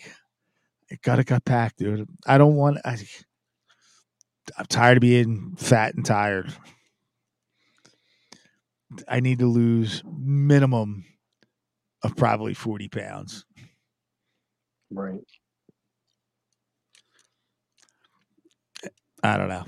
I 0.92 0.98
gotta 1.02 1.24
cut 1.24 1.44
back, 1.44 1.76
dude. 1.78 2.08
I 2.26 2.38
don't 2.38 2.56
want. 2.56 2.78
I, 2.86 2.98
I'm 4.58 4.66
tired 4.68 4.98
of 4.98 5.02
being 5.02 5.56
fat 5.58 5.96
and 5.96 6.06
tired. 6.06 6.54
I 9.08 9.20
need 9.20 9.40
to 9.40 9.48
lose 9.48 10.02
minimum 10.06 11.04
of 12.04 12.16
probably 12.16 12.54
40 12.54 12.88
pounds. 12.88 13.46
Right. 14.90 15.20
I 19.24 19.36
don't 19.38 19.50
know. 19.50 19.66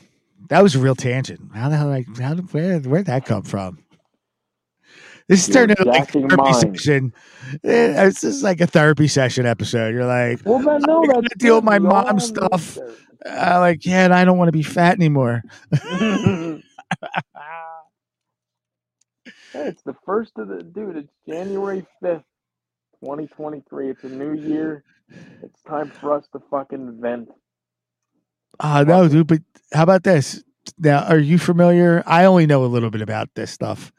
That 0.50 0.64
was 0.64 0.76
a 0.76 0.80
real 0.80 0.96
tangent. 0.96 1.42
How 1.54 1.68
the 1.70 1.76
hell? 1.76 1.88
Like, 1.90 2.08
how 2.18 2.36
where 2.36 2.80
where'd 2.80 3.08
that 3.08 3.26
come 3.26 3.44
from? 3.44 3.80
This 5.30 5.48
is 5.48 5.54
turned 5.54 5.72
into 5.72 5.86
like 5.86 6.10
a 6.10 6.12
therapy 6.12 6.36
mine. 6.36 6.54
session. 6.76 7.14
It's 7.64 8.22
just 8.22 8.44
like 8.44 8.60
a 8.62 8.68
therapy 8.68 9.08
session 9.08 9.46
episode. 9.46 9.94
You're 9.94 10.06
like, 10.06 10.42
Well, 10.44 10.60
then, 10.60 10.82
no, 10.88 11.04
I 11.04 11.08
gotta 11.08 11.22
that's 11.22 11.36
deal 11.38 11.56
with 11.56 11.64
my 11.64 11.80
mom 11.80 12.20
stuff. 12.20 12.78
uh, 13.26 13.60
like, 13.60 13.86
yeah, 13.86 14.04
and 14.06 14.14
I 14.14 14.26
don't 14.26 14.38
want 14.38 14.48
to 14.50 14.52
be 14.52 14.64
fat 14.64 14.96
anymore. 14.96 15.44
Hey, 19.52 19.68
it's 19.68 19.82
the 19.84 19.96
first 20.06 20.34
of 20.38 20.48
the 20.48 20.62
dude. 20.62 20.96
It's 20.96 21.14
January 21.28 21.86
fifth, 22.04 22.24
twenty 23.04 23.26
twenty 23.28 23.64
three. 23.70 23.90
It's 23.90 24.04
a 24.04 24.10
new 24.10 24.34
year. 24.34 24.84
It's 25.42 25.62
time 25.64 25.90
for 25.90 26.14
us 26.14 26.28
to 26.34 26.40
fucking 26.52 27.00
vent. 27.02 27.30
Uh, 28.60 28.84
no, 28.88 29.08
dude. 29.08 29.26
But 29.28 29.40
how 29.74 29.84
about 29.84 30.04
this? 30.04 30.44
Now, 30.78 31.04
are 31.06 31.18
you 31.18 31.40
familiar? 31.40 32.04
I 32.06 32.26
only 32.26 32.46
know 32.46 32.64
a 32.64 32.68
little 32.68 32.92
bit 32.92 33.02
about 33.02 33.30
this 33.36 33.50
stuff. 33.50 33.92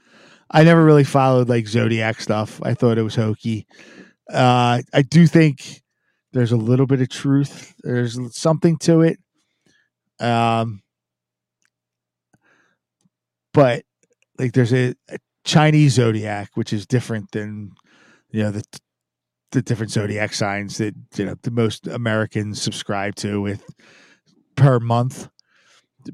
I 0.50 0.64
never 0.64 0.84
really 0.84 1.04
followed 1.04 1.48
like 1.48 1.68
zodiac 1.68 2.20
stuff. 2.20 2.60
I 2.62 2.74
thought 2.74 2.98
it 2.98 3.02
was 3.02 3.14
hokey. 3.14 3.66
Uh, 4.32 4.82
I 4.92 5.02
do 5.02 5.26
think 5.26 5.82
there's 6.32 6.52
a 6.52 6.56
little 6.56 6.86
bit 6.86 7.00
of 7.00 7.08
truth. 7.08 7.74
There's 7.82 8.18
something 8.36 8.76
to 8.78 9.02
it. 9.02 9.18
Um, 10.18 10.82
but 13.52 13.84
like 14.38 14.52
there's 14.52 14.72
a, 14.72 14.94
a 15.08 15.18
Chinese 15.44 15.94
zodiac, 15.94 16.50
which 16.54 16.72
is 16.72 16.86
different 16.86 17.30
than 17.32 17.72
you 18.30 18.42
know 18.42 18.50
the 18.50 18.64
the 19.52 19.62
different 19.62 19.90
zodiac 19.90 20.32
signs 20.32 20.78
that 20.78 20.94
you 21.16 21.24
know 21.24 21.34
the 21.42 21.50
most 21.50 21.86
Americans 21.86 22.60
subscribe 22.60 23.14
to 23.16 23.40
with 23.40 23.64
per 24.56 24.78
month. 24.78 25.28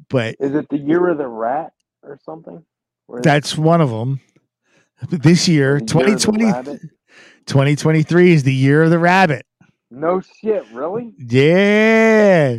But 0.09 0.37
Is 0.41 0.55
it 0.55 0.69
the 0.69 0.79
year 0.79 1.09
of 1.09 1.19
the 1.19 1.29
rat 1.29 1.73
or 2.03 2.19
something? 2.25 2.65
That's 3.09 3.57
one 3.57 3.81
of 3.81 3.91
them. 3.91 4.21
This 5.11 5.47
year, 5.49 5.79
the 5.81 5.95
year 5.95 6.07
of 6.07 6.13
the 6.13 6.19
2020, 6.19 6.79
2023 7.47 8.33
is 8.33 8.43
the 8.45 8.55
year 8.55 8.83
of 8.83 8.91
the 8.91 8.99
rabbit. 8.99 9.45
No 9.91 10.21
shit, 10.21 10.65
really? 10.73 11.13
Yeah. 11.19 12.57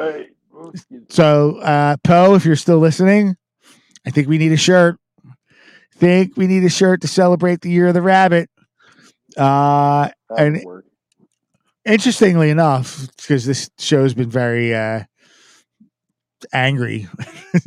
Excuse 0.00 0.86
me. 0.90 0.98
So, 1.08 1.56
uh, 1.58 1.96
Poe, 2.04 2.34
if 2.34 2.44
you're 2.44 2.56
still 2.56 2.78
listening, 2.78 3.36
I 4.06 4.10
think 4.10 4.28
we 4.28 4.38
need 4.38 4.52
a 4.52 4.56
shirt. 4.56 4.96
Think 5.96 6.36
we 6.36 6.46
need 6.46 6.64
a 6.64 6.70
shirt 6.70 7.02
to 7.02 7.08
celebrate 7.08 7.60
the 7.60 7.70
year 7.70 7.88
of 7.88 7.94
the 7.94 8.02
rabbit. 8.02 8.48
Uh, 9.36 10.10
That 10.30 10.38
and- 10.38 10.64
work. 10.64 10.84
interestingly 11.84 12.50
enough, 12.50 13.08
because 13.16 13.44
this 13.44 13.68
show's 13.78 14.14
been 14.14 14.30
very 14.30 14.74
uh, 14.74 15.04
angry, 16.52 17.08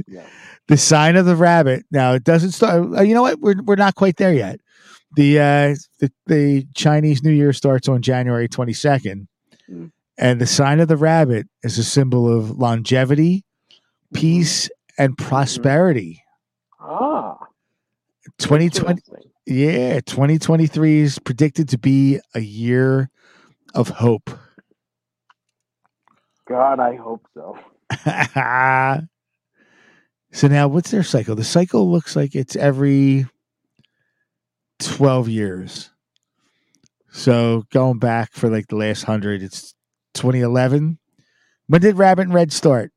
Yeah. 0.07 0.25
the 0.67 0.77
sign 0.77 1.15
of 1.15 1.25
the 1.25 1.35
rabbit. 1.35 1.85
Now 1.91 2.13
it 2.13 2.23
doesn't 2.23 2.51
start. 2.51 2.97
uh, 2.97 3.01
You 3.01 3.13
know 3.13 3.21
what? 3.23 3.39
We're 3.39 3.61
we're 3.63 3.75
not 3.75 3.95
quite 3.95 4.17
there 4.17 4.33
yet. 4.33 4.59
The 5.15 5.39
uh, 5.39 5.75
the 5.99 6.11
the 6.27 6.67
Chinese 6.75 7.23
New 7.23 7.31
Year 7.31 7.53
starts 7.53 7.87
on 7.87 8.01
January 8.01 8.47
twenty 8.47 8.73
second, 8.73 9.27
Mm. 9.69 9.91
and 10.17 10.41
the 10.41 10.47
sign 10.47 10.79
of 10.79 10.87
the 10.87 10.97
rabbit 10.97 11.47
is 11.63 11.77
a 11.77 11.83
symbol 11.83 12.27
of 12.35 12.51
longevity, 12.57 13.45
peace, 14.13 14.69
and 14.97 15.17
prosperity. 15.17 16.21
Ah, 16.79 17.37
Twenty 18.39 18.69
twenty. 18.69 19.01
Yeah, 19.45 19.99
2023 19.99 20.99
is 21.01 21.19
predicted 21.19 21.67
to 21.69 21.77
be 21.77 22.17
a 22.33 22.39
year 22.39 23.09
of 23.75 23.89
hope. 23.89 24.29
God, 26.47 26.79
I 26.79 26.95
hope 26.95 27.25
so. 27.33 27.57
so 30.33 30.47
now 30.47 30.67
what's 30.67 30.89
their 30.89 31.03
cycle? 31.03 31.35
The 31.35 31.43
cycle 31.43 31.91
looks 31.91 32.15
like 32.15 32.35
it's 32.35 32.55
every 32.55 33.27
12 34.79 35.29
years. 35.29 35.91
So 37.11 37.65
going 37.71 37.99
back 37.99 38.33
for 38.33 38.49
like 38.49 38.67
the 38.67 38.75
last 38.75 39.07
100, 39.07 39.43
it's 39.43 39.75
2011. 40.15 40.97
When 41.67 41.81
did 41.81 41.97
Rabbit 41.97 42.23
in 42.23 42.33
Red 42.33 42.51
start? 42.51 42.91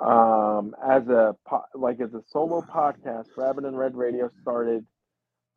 Um, 0.00 0.74
as 0.84 1.06
a 1.06 1.36
po- 1.46 1.64
like 1.76 2.00
as 2.00 2.12
a 2.12 2.20
solo 2.30 2.60
podcast, 2.60 3.26
Rabbit 3.36 3.64
in 3.64 3.76
Red 3.76 3.94
Radio 3.94 4.28
started 4.42 4.84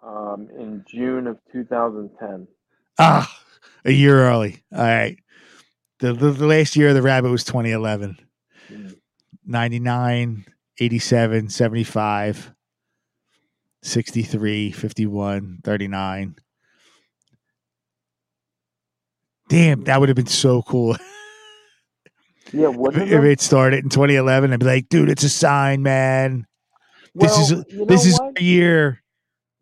um, 0.04 0.48
in 0.56 0.86
June 0.88 1.26
of 1.26 1.40
2010. 1.52 2.48
Ah, 3.00 3.42
a 3.84 3.92
year 3.92 4.28
early. 4.28 4.62
All 4.72 4.84
right. 4.84 5.18
The, 6.00 6.14
the, 6.14 6.30
the 6.30 6.46
last 6.46 6.76
year 6.76 6.90
of 6.90 6.96
the 6.96 7.02
Rabbit 7.02 7.32
was 7.32 7.44
2011. 7.44 8.20
Mm. 9.48 9.52
99, 9.52 10.46
87, 10.80 11.50
75, 11.50 12.54
63, 13.84 14.72
51, 14.72 15.60
39. 15.64 16.36
Damn, 19.50 19.84
that 19.86 20.00
would 20.00 20.10
have 20.10 20.16
been 20.16 20.26
so 20.28 20.62
cool 20.62 20.96
Yeah, 22.54 22.70
if, 22.72 22.98
if 22.98 23.24
it? 23.24 23.42
started 23.42 23.84
in 23.84 23.90
2011. 23.90 24.54
I'd 24.54 24.60
be 24.60 24.66
like, 24.66 24.90
dude, 24.90 25.10
it's 25.10 25.24
a 25.24 25.30
sign, 25.30 25.84
man. 25.84 26.48
This 27.16 27.38
is 27.38 27.54
Well, 27.54 27.64
you 27.70 27.78
know 27.80 27.86
this 27.86 28.06
is 28.06 28.20
what? 28.20 28.38
a 28.38 28.44
year. 28.44 29.04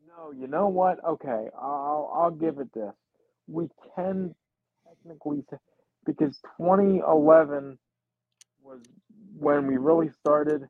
No, 0.08 0.32
you 0.32 0.48
know 0.48 0.68
what? 0.68 1.04
Okay, 1.04 1.50
I'll 1.60 2.12
I'll 2.14 2.32
give 2.32 2.60
it 2.60 2.74
this. 2.74 2.94
We 3.48 3.70
can 3.96 4.36
technically 4.88 5.44
because 6.06 6.38
2011 6.58 7.78
was 8.64 8.82
when 9.38 9.68
we 9.68 9.78
really 9.78 10.10
started. 10.10 10.68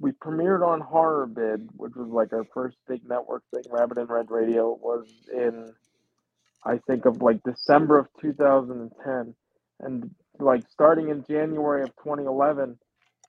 we 0.00 0.12
premiered 0.12 0.66
on 0.66 0.80
Horror 0.80 1.26
Bid, 1.26 1.68
which 1.76 1.94
was 1.94 2.08
like 2.08 2.32
our 2.32 2.44
first 2.52 2.76
big 2.88 3.08
network 3.08 3.42
thing. 3.52 3.62
Rabbit 3.70 3.98
in 3.98 4.06
Red 4.06 4.30
Radio 4.30 4.76
was 4.80 5.06
in, 5.32 5.72
I 6.64 6.78
think 6.86 7.04
of 7.06 7.22
like 7.22 7.42
December 7.44 7.98
of 7.98 8.08
2010, 8.20 9.34
and 9.80 10.10
like 10.38 10.64
starting 10.70 11.10
in 11.10 11.24
January 11.28 11.82
of 11.82 11.90
2011, 11.96 12.76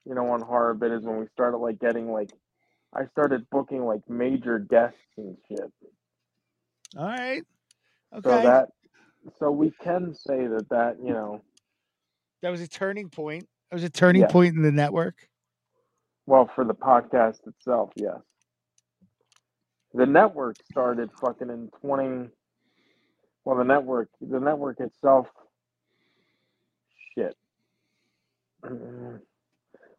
you 0.05 0.15
know, 0.15 0.27
on 0.31 0.41
Horror 0.41 0.73
Bid 0.73 0.91
is 0.91 1.03
when 1.03 1.17
we 1.17 1.27
started 1.33 1.57
like 1.57 1.79
getting 1.79 2.11
like, 2.11 2.31
I 2.93 3.05
started 3.07 3.47
booking 3.51 3.85
like 3.85 4.01
major 4.09 4.59
guests 4.59 4.97
and 5.17 5.37
shit. 5.47 5.71
All 6.97 7.05
right. 7.05 7.43
Okay. 8.13 8.29
So 8.29 8.41
that, 8.41 8.69
so 9.39 9.51
we 9.51 9.71
can 9.83 10.15
say 10.15 10.47
that 10.47 10.67
that 10.69 10.97
you 11.03 11.11
know, 11.11 11.41
that 12.41 12.49
was 12.49 12.61
a 12.61 12.67
turning 12.67 13.09
point. 13.09 13.47
That 13.69 13.75
was 13.75 13.83
a 13.83 13.89
turning 13.89 14.21
Yeah. 14.23 14.27
point 14.31 14.55
in 14.55 14.61
the 14.61 14.71
network. 14.71 15.29
well, 16.27 16.47
for 16.55 16.65
the 16.65 16.73
podcast 16.73 17.45
itself, 17.47 17.91
yes. 17.95 18.19
The 19.93 20.05
network 20.07 20.55
started 20.71 21.11
fucking 21.21 21.49
in 21.51 21.69
20. 21.81 22.29
Well, 23.43 23.57
the 23.57 23.63
network, 23.63 24.09
the 24.19 24.39
network 24.39 24.79
itself, 24.79 25.27
shit. 27.15 27.35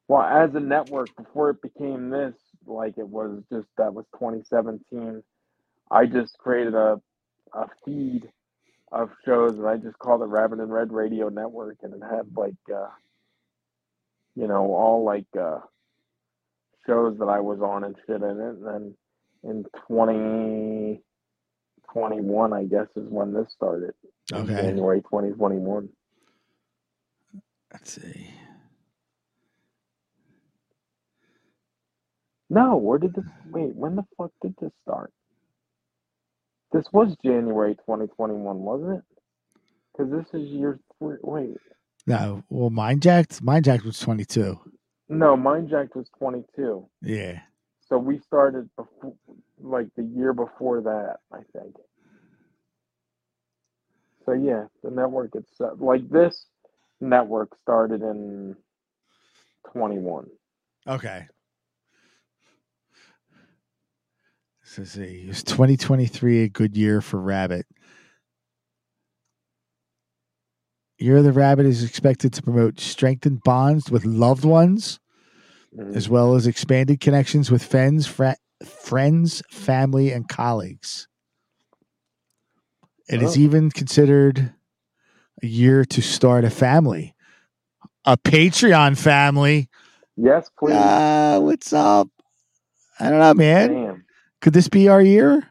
Well, 0.08 0.22
as 0.22 0.54
a 0.54 0.60
network, 0.60 1.16
before 1.16 1.50
it 1.50 1.60
became 1.60 2.10
this, 2.10 2.36
like 2.64 2.96
it 2.96 3.08
was 3.08 3.42
just 3.52 3.66
that 3.76 3.92
was 3.92 4.04
2017. 4.14 5.20
I 5.90 6.06
just 6.06 6.38
created 6.38 6.74
a 6.76 7.00
a 7.52 7.66
feed 7.84 8.30
of 8.92 9.10
shows, 9.24 9.58
and 9.58 9.66
I 9.66 9.78
just 9.78 9.98
called 9.98 10.22
it 10.22 10.26
Rabbit 10.26 10.60
in 10.60 10.68
Red 10.68 10.92
Radio 10.92 11.28
Network, 11.28 11.78
and 11.82 11.92
it 11.92 12.02
had 12.08 12.36
like, 12.36 12.54
uh, 12.72 12.86
you 14.36 14.46
know, 14.46 14.72
all 14.74 15.04
like 15.04 15.26
uh, 15.38 15.58
shows 16.86 17.18
that 17.18 17.26
I 17.26 17.40
was 17.40 17.60
on 17.60 17.84
and 17.84 17.94
shit 18.06 18.22
in 18.22 18.22
it. 18.22 18.56
And 18.56 18.64
then 18.64 18.94
in 19.42 19.64
2021, 19.88 22.52
I 22.52 22.64
guess, 22.64 22.86
is 22.96 23.08
when 23.08 23.32
this 23.32 23.52
started. 23.52 23.94
Okay. 24.32 24.54
January 24.54 25.00
2021. 25.02 25.88
Let's 27.72 28.00
see. 28.00 28.30
No, 32.48 32.76
where 32.76 32.98
did 32.98 33.14
this? 33.14 33.24
Wait, 33.50 33.74
when 33.74 33.96
the 33.96 34.04
fuck 34.16 34.30
did 34.40 34.54
this 34.60 34.70
start? 34.82 35.12
This 36.72 36.84
was 36.92 37.16
January 37.24 37.74
2021, 37.74 38.58
wasn't 38.58 38.98
it? 38.98 39.04
Because 39.92 40.12
this 40.12 40.26
is 40.40 40.48
year 40.48 40.78
three. 40.98 41.16
Wait, 41.22 41.56
No, 42.06 42.44
well, 42.50 42.70
Mindjacked, 42.70 43.42
Mind 43.42 43.64
Jacked 43.64 43.84
was 43.84 43.98
22. 43.98 44.58
no, 45.08 45.36
Mindjacked 45.36 45.96
was 45.96 46.08
22. 46.18 46.88
Yeah. 47.02 47.40
So 47.88 47.98
we 47.98 48.18
started 48.20 48.68
before, 48.76 49.14
like 49.60 49.88
the 49.96 50.04
year 50.04 50.32
before 50.32 50.80
that, 50.82 51.16
I 51.32 51.38
think. 51.56 51.74
So 54.24 54.32
yeah, 54.32 54.64
the 54.82 54.90
network 54.90 55.34
itself, 55.34 55.78
like 55.80 56.08
this 56.08 56.46
network 57.00 57.56
started 57.62 58.02
in 58.02 58.56
21. 59.72 60.26
Okay. 60.88 61.26
So 64.64 64.82
see. 64.84 65.26
Is 65.28 65.44
2023 65.44 66.42
a 66.42 66.48
good 66.48 66.76
year 66.76 67.00
for 67.00 67.20
Rabbit? 67.20 67.66
Year 70.98 71.18
of 71.18 71.24
the 71.24 71.32
Rabbit 71.32 71.66
is 71.66 71.84
expected 71.84 72.32
to 72.34 72.42
promote 72.42 72.80
strengthened 72.80 73.42
bonds 73.42 73.90
with 73.90 74.04
loved 74.04 74.44
ones, 74.44 74.98
Mhm. 75.76 75.94
as 75.94 76.08
well 76.08 76.34
as 76.34 76.46
expanded 76.46 77.00
connections 77.00 77.50
with 77.50 77.62
friends, 77.62 78.06
fra- 78.06 78.36
friends, 78.64 79.42
family, 79.50 80.10
and 80.10 80.26
colleagues. 80.28 81.06
It 83.08 83.22
is 83.22 83.36
Oh. 83.36 83.40
even 83.40 83.70
considered 83.70 84.54
a 85.42 85.46
year 85.46 85.84
to 85.84 86.00
start 86.00 86.44
a 86.44 86.50
family, 86.50 87.14
a 88.06 88.16
Patreon 88.16 88.96
family. 88.96 89.68
Yes, 90.16 90.50
please. 90.58 90.74
Uh, 90.74 91.38
what's 91.42 91.74
up? 91.74 92.08
I 92.98 93.10
don't 93.10 93.18
know, 93.20 93.34
man. 93.34 93.72
Damn. 93.74 94.04
Could 94.40 94.54
this 94.54 94.68
be 94.68 94.88
our 94.88 95.02
year? 95.02 95.46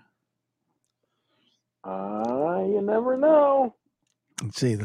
Uh, 1.84 2.64
you 2.68 2.82
never 2.82 3.16
know. 3.16 3.76
Let's 4.42 4.60
see. 4.60 4.76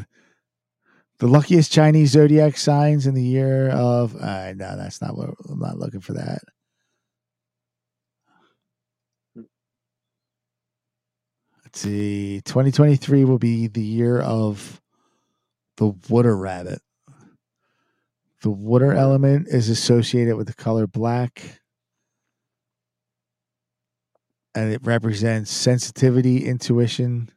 The, 1.20 1.28
luckiest 1.28 1.70
Chinese 1.70 2.10
zodiac 2.10 2.56
signs 2.56 3.06
in 3.06 3.14
the 3.14 3.22
year 3.22 3.68
of. 3.70 4.16
Uh, 4.16 4.52
no, 4.54 4.76
that's 4.76 5.00
not 5.00 5.16
what 5.16 5.30
I'm 5.48 5.58
not 5.58 5.78
looking 5.78 6.00
for 6.00 6.14
that. 6.14 6.40
Let's 11.64 11.80
see. 11.80 12.40
2023 12.44 13.24
will 13.24 13.38
be 13.38 13.68
the 13.68 13.80
year 13.80 14.18
of 14.20 14.80
the 15.76 15.94
water 16.08 16.36
rabbit. 16.36 16.80
The 18.42 18.50
water 18.50 18.92
element 18.92 19.46
is 19.48 19.68
associated 19.68 20.36
with 20.36 20.48
the 20.48 20.54
color 20.54 20.86
black. 20.86 21.60
And 24.54 24.72
it 24.72 24.80
represents 24.82 25.52
sensitivity, 25.52 26.44
intuition, 26.44 27.30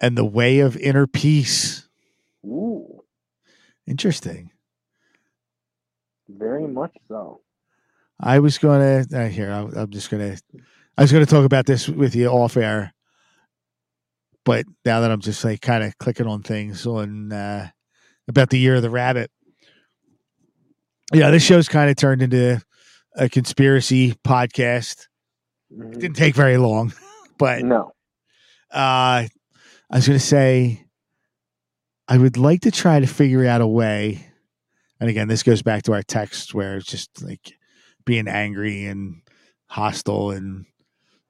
and 0.00 0.16
the 0.16 0.24
way 0.24 0.60
of 0.60 0.76
inner 0.78 1.06
peace. 1.06 1.81
Interesting. 3.86 4.50
very 6.28 6.66
much 6.66 6.96
so. 7.08 7.40
I 8.20 8.38
was 8.38 8.58
going 8.58 9.06
to 9.08 9.24
uh, 9.24 9.28
here. 9.28 9.50
I, 9.50 9.80
I'm 9.80 9.90
just 9.90 10.10
going 10.10 10.36
to. 10.36 10.42
I 10.96 11.02
was 11.02 11.10
going 11.12 11.24
to 11.24 11.30
talk 11.30 11.44
about 11.44 11.66
this 11.66 11.88
with 11.88 12.14
you 12.14 12.28
off 12.28 12.56
air, 12.56 12.92
but 14.44 14.64
now 14.84 15.00
that 15.00 15.10
I'm 15.10 15.20
just 15.20 15.44
like 15.44 15.60
kind 15.60 15.82
of 15.82 15.96
clicking 15.98 16.26
on 16.26 16.42
things 16.42 16.86
on 16.86 17.32
uh, 17.32 17.68
about 18.28 18.50
the 18.50 18.58
year 18.58 18.76
of 18.76 18.82
the 18.82 18.90
rabbit, 18.90 19.30
yeah, 21.12 21.30
this 21.30 21.42
show's 21.42 21.68
kind 21.68 21.90
of 21.90 21.96
turned 21.96 22.22
into 22.22 22.60
a 23.16 23.28
conspiracy 23.28 24.14
podcast. 24.24 25.06
Mhm. 25.72 25.94
It 25.94 25.98
didn't 26.00 26.16
take 26.16 26.34
very 26.36 26.58
long, 26.58 26.92
but 27.38 27.64
No. 27.64 27.92
uh, 28.72 29.26
I 29.26 29.28
was 29.90 30.06
going 30.06 30.18
to 30.18 30.24
say, 30.24 30.81
I 32.12 32.18
would 32.18 32.36
like 32.36 32.60
to 32.60 32.70
try 32.70 33.00
to 33.00 33.06
figure 33.06 33.46
out 33.46 33.62
a 33.62 33.66
way. 33.66 34.26
And 35.00 35.08
again, 35.08 35.28
this 35.28 35.42
goes 35.42 35.62
back 35.62 35.84
to 35.84 35.94
our 35.94 36.02
text 36.02 36.52
where 36.52 36.76
it's 36.76 36.84
just 36.84 37.22
like 37.22 37.56
being 38.04 38.28
angry 38.28 38.84
and 38.84 39.22
hostile 39.68 40.30
and 40.30 40.66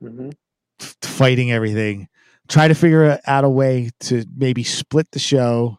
hmm 0.00 0.30
f- 0.80 0.96
fighting 1.00 1.52
everything. 1.52 2.09
Try 2.48 2.66
to 2.66 2.74
figure 2.74 3.16
out 3.24 3.44
a 3.44 3.48
way 3.48 3.90
to 4.00 4.24
maybe 4.36 4.64
split 4.64 5.09
the 5.12 5.20
show. 5.20 5.78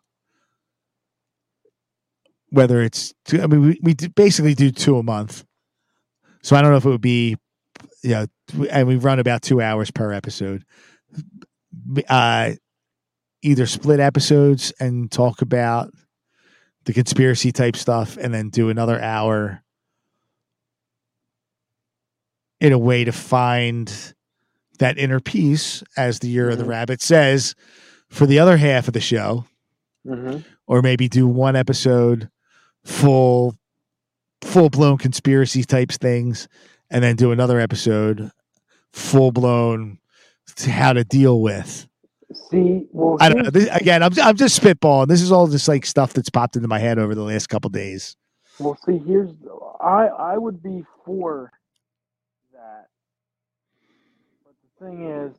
Whether 2.52 2.82
it's, 2.82 3.14
two, 3.26 3.42
I 3.42 3.48
mean, 3.48 3.60
we, 3.60 3.80
we 3.84 3.94
basically 4.16 4.54
do 4.54 4.72
two 4.72 4.98
a 4.98 5.04
month. 5.04 5.44
So 6.44 6.56
I 6.56 6.62
don't 6.62 6.72
know 6.72 6.78
if 6.78 6.86
it 6.86 6.90
would 6.90 7.02
be, 7.02 7.36
you 8.04 8.12
know, 8.12 8.26
and 8.72 8.88
we 8.88 8.96
run 8.96 9.20
about 9.20 9.42
two 9.42 9.60
hours 9.60 9.92
per 9.92 10.14
episode. 10.14 10.64
Uh, 12.08 12.54
either 13.44 13.66
split 13.68 14.00
episodes 14.00 14.74
and 14.80 15.12
talk 15.12 15.42
about 15.42 15.92
the 16.86 16.94
conspiracy 16.94 17.52
type 17.52 17.76
stuff 17.76 18.18
and 18.18 18.34
then 18.34 18.50
do 18.50 18.70
another 18.70 19.00
hour 19.02 19.62
in 22.60 22.72
a 22.74 22.78
way 22.80 23.04
to 23.04 23.12
find 23.12 24.14
that 24.80 24.98
inner 24.98 25.20
peace, 25.20 25.84
as 25.98 26.20
the 26.20 26.28
year 26.28 26.50
of 26.50 26.58
the 26.58 26.64
Mhm. 26.64 26.70
rabbit 26.70 27.02
says, 27.02 27.56
for 28.10 28.26
the 28.26 28.40
other 28.40 28.58
half 28.58 28.88
of 28.88 28.94
the 28.94 29.02
show, 29.02 29.46
hmm 30.06 30.38
or 30.66 30.82
maybe 30.82 31.10
do 31.10 31.28
one 31.28 31.56
episode 31.58 32.30
full 32.86 33.56
full 34.42 34.70
blown 34.70 34.98
conspiracy 34.98 35.64
types 35.64 35.98
things 35.98 36.48
and 36.90 37.04
then 37.04 37.16
do 37.18 37.32
another 37.32 37.60
episode 37.60 38.32
full 38.94 39.32
blown 39.32 39.98
how 40.66 40.94
to 40.94 41.04
deal 41.04 41.42
with 41.42 41.88
See, 42.54 42.88
well, 42.94 43.18
I 43.20 43.30
don't 43.30 43.44
know. 43.44 43.52
This, 43.52 43.70
again, 43.74 44.04
I'm 44.04 44.14
I'm 44.22 44.38
just 44.38 44.62
spitballing. 44.62 45.08
This 45.10 45.22
is 45.22 45.32
all 45.34 45.48
just 45.48 45.68
like 45.68 45.86
stuff 45.86 46.14
that's 46.14 46.30
popped 46.32 46.56
into 46.58 46.70
my 46.70 46.80
head 46.80 47.00
over 47.00 47.16
the 47.16 47.24
last 47.24 47.48
couple 47.50 47.70
days. 47.72 48.18
Well, 48.60 48.78
see, 48.86 49.00
here's 49.00 49.32
I 49.82 50.08
I 50.08 50.38
would 50.38 50.64
be 50.64 50.86
for 51.06 51.52
that, 52.54 52.88
but 54.46 54.54
the 54.80 54.86
thing 54.86 55.10
is, 55.12 55.36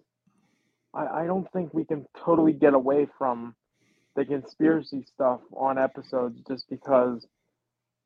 I 0.94 1.22
I 1.22 1.26
don't 1.26 1.50
think 1.52 1.74
we 1.74 1.84
can 1.84 2.06
totally 2.24 2.52
get 2.54 2.74
away 2.74 3.08
from 3.18 3.54
the 4.16 4.24
conspiracy 4.24 5.04
stuff 5.14 5.40
on 5.54 5.78
episodes 5.78 6.40
just 6.48 6.68
because 6.70 7.26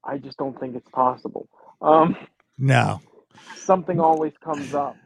I 0.04 0.18
just 0.18 0.38
don't 0.38 0.58
think 0.60 0.76
it's 0.76 0.90
possible. 0.90 1.48
Um, 1.82 2.16
No, 2.58 3.00
something 3.54 4.00
always 4.00 4.34
comes 4.44 4.74
up. 4.74 4.96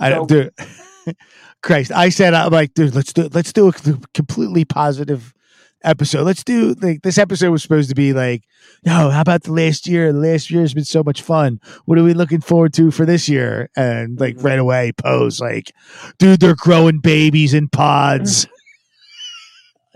I 0.00 0.10
don't 0.10 0.28
do. 0.28 0.50
Christ, 1.62 1.90
I 1.92 2.08
said 2.10 2.34
I'm 2.34 2.52
like, 2.52 2.74
dude, 2.74 2.94
let's 2.94 3.12
do 3.12 3.28
let's 3.32 3.52
do 3.52 3.68
a 3.68 3.72
completely 4.14 4.64
positive 4.64 5.34
episode. 5.82 6.24
Let's 6.24 6.44
do 6.44 6.74
like 6.80 7.02
this 7.02 7.18
episode 7.18 7.50
was 7.50 7.62
supposed 7.62 7.88
to 7.88 7.94
be 7.94 8.12
like, 8.12 8.44
no, 8.84 9.10
how 9.10 9.20
about 9.20 9.42
the 9.44 9.52
last 9.52 9.86
year? 9.86 10.12
The 10.12 10.18
last 10.18 10.50
year 10.50 10.60
has 10.60 10.74
been 10.74 10.84
so 10.84 11.02
much 11.02 11.22
fun. 11.22 11.60
What 11.84 11.98
are 11.98 12.04
we 12.04 12.14
looking 12.14 12.40
forward 12.40 12.74
to 12.74 12.90
for 12.90 13.04
this 13.04 13.28
year? 13.28 13.70
And 13.76 14.20
like 14.20 14.36
right 14.38 14.58
away, 14.58 14.92
Poe's 14.92 15.40
like, 15.40 15.72
dude, 16.18 16.40
they're 16.40 16.54
growing 16.54 17.00
babies 17.00 17.54
in 17.54 17.68
pods. 17.68 18.46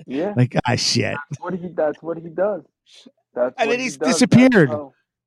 Yeah, 0.04 0.34
like 0.36 0.56
ah 0.66 0.74
shit. 0.74 1.14
that's 1.30 1.40
what 1.40 1.54
he. 1.54 1.68
That's 1.68 2.02
what 2.02 2.18
he 2.18 2.28
does. 2.28 2.62
That's 3.34 3.54
And 3.56 3.70
then 3.70 3.78
he 3.78 3.84
he's 3.84 3.96
does. 3.96 4.14
Disappeared. 4.14 4.70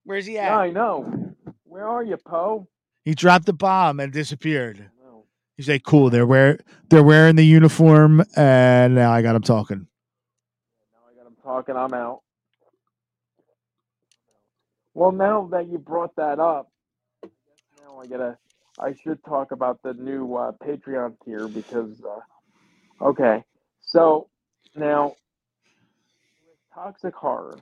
Where's 0.04 0.26
he 0.26 0.34
Yeah, 0.34 0.58
I 0.58 0.70
know. 0.70 1.34
Where 1.64 1.88
are 1.88 2.04
you, 2.04 2.18
Poe? 2.18 2.68
He 3.06 3.14
dropped 3.14 3.46
the 3.46 3.54
bomb 3.54 4.00
and 4.00 4.12
disappeared. 4.12 4.90
No. 5.02 5.26
He's 5.56 5.70
like, 5.70 5.84
cool. 5.84 6.10
They're 6.10 6.26
wear 6.26 6.60
they're 6.90 7.04
wearing 7.04 7.36
the 7.36 7.46
uniform, 7.46 8.24
and 8.36 8.96
now 8.96 9.12
I 9.12 9.22
got 9.22 9.36
him 9.36 9.44
talking. 9.44 9.88
Now 10.92 11.00
I 11.12 11.16
got 11.16 11.28
him 11.28 11.36
talking. 11.44 11.76
I'm 11.76 11.94
out. 11.94 12.22
Well, 14.96 15.12
now 15.12 15.48
that 15.52 15.68
you 15.70 15.78
brought 15.78 16.16
that 16.16 16.40
up, 16.40 16.72
I 17.24 17.30
now 17.82 18.00
I 18.02 18.08
gotta. 18.08 18.38
I 18.78 18.94
should 18.94 19.24
talk 19.24 19.52
about 19.52 19.82
the 19.84 19.94
new 19.94 20.36
uh, 20.36 20.52
Patreon 20.54 21.16
tier 21.24 21.48
because. 21.48 22.02
Uh, 22.04 23.06
okay, 23.06 23.44
so 23.82 24.30
now 24.76 25.16
with 26.48 26.58
toxic 26.74 27.14
horror. 27.14 27.60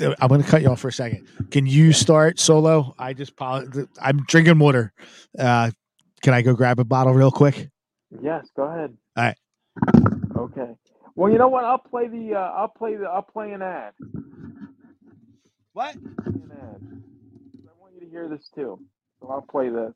I'm 0.00 0.28
going 0.28 0.42
to 0.42 0.48
cut 0.48 0.62
you 0.62 0.68
off 0.68 0.80
for 0.80 0.88
a 0.88 0.92
second. 0.92 1.26
Can 1.50 1.66
you 1.66 1.92
start 1.92 2.40
solo? 2.40 2.94
I 2.98 3.12
just 3.12 3.34
I'm 3.40 4.24
drinking 4.26 4.58
water. 4.58 4.92
Uh, 5.38 5.70
can 6.22 6.34
I 6.34 6.42
go 6.42 6.54
grab 6.54 6.78
a 6.78 6.84
bottle 6.84 7.12
real 7.12 7.30
quick? 7.30 7.68
Yes, 8.22 8.46
go 8.56 8.64
ahead. 8.64 8.96
All 9.16 9.24
right. 9.24 9.36
Okay. 10.36 10.74
Well, 11.14 11.30
you 11.30 11.38
know 11.38 11.48
what? 11.48 11.64
I'll 11.64 11.78
play 11.78 12.08
the. 12.08 12.34
Uh, 12.34 12.38
I'll 12.38 12.68
play 12.68 12.96
the. 12.96 13.04
I'll 13.04 13.22
play 13.22 13.52
an 13.52 13.62
ad. 13.62 13.92
What? 15.72 15.94
An 15.94 16.50
ad. 16.52 16.80
I 17.66 17.80
want 17.80 17.94
you 17.94 18.00
to 18.00 18.08
hear 18.08 18.28
this 18.28 18.48
too. 18.54 18.78
So 19.20 19.28
I'll 19.28 19.42
play 19.42 19.68
this. 19.68 19.94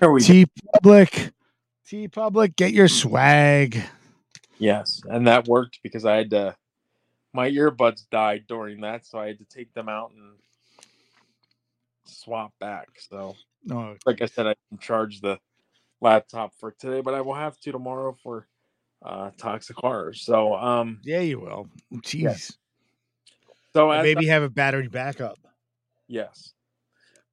There 0.00 0.12
we. 0.12 0.20
T 0.20 0.46
Public. 0.74 1.32
TeePublic, 1.88 2.54
get 2.56 2.72
your 2.72 2.88
swag. 2.88 3.82
Yes, 4.58 5.00
and 5.08 5.26
that 5.26 5.48
worked 5.48 5.80
because 5.82 6.04
I 6.04 6.16
had 6.16 6.30
to. 6.30 6.54
My 7.32 7.50
earbuds 7.50 8.04
died 8.10 8.44
during 8.46 8.82
that, 8.82 9.06
so 9.06 9.18
I 9.18 9.28
had 9.28 9.38
to 9.38 9.44
take 9.44 9.72
them 9.72 9.88
out 9.88 10.10
and 10.14 10.34
swap 12.04 12.52
back. 12.60 12.88
So, 12.98 13.36
No, 13.64 13.96
like 14.04 14.20
I 14.20 14.26
said, 14.26 14.46
I 14.46 14.54
can 14.68 14.78
charge 14.78 15.20
the 15.20 15.38
laptop 16.00 16.52
for 16.58 16.72
today, 16.72 17.00
but 17.00 17.14
I 17.14 17.22
will 17.22 17.34
have 17.34 17.58
to 17.60 17.72
tomorrow 17.72 18.16
for 18.22 18.46
uh 19.02 19.30
toxic 19.38 19.76
horror. 19.76 20.12
So, 20.12 20.54
um, 20.54 21.00
yeah, 21.04 21.20
you 21.20 21.40
will. 21.40 21.68
Jeez. 22.02 22.56
so 23.72 23.90
as 23.90 24.02
Maybe 24.02 24.26
have 24.26 24.42
a 24.42 24.50
battery 24.50 24.88
backup. 24.88 25.38
Yes. 26.06 26.52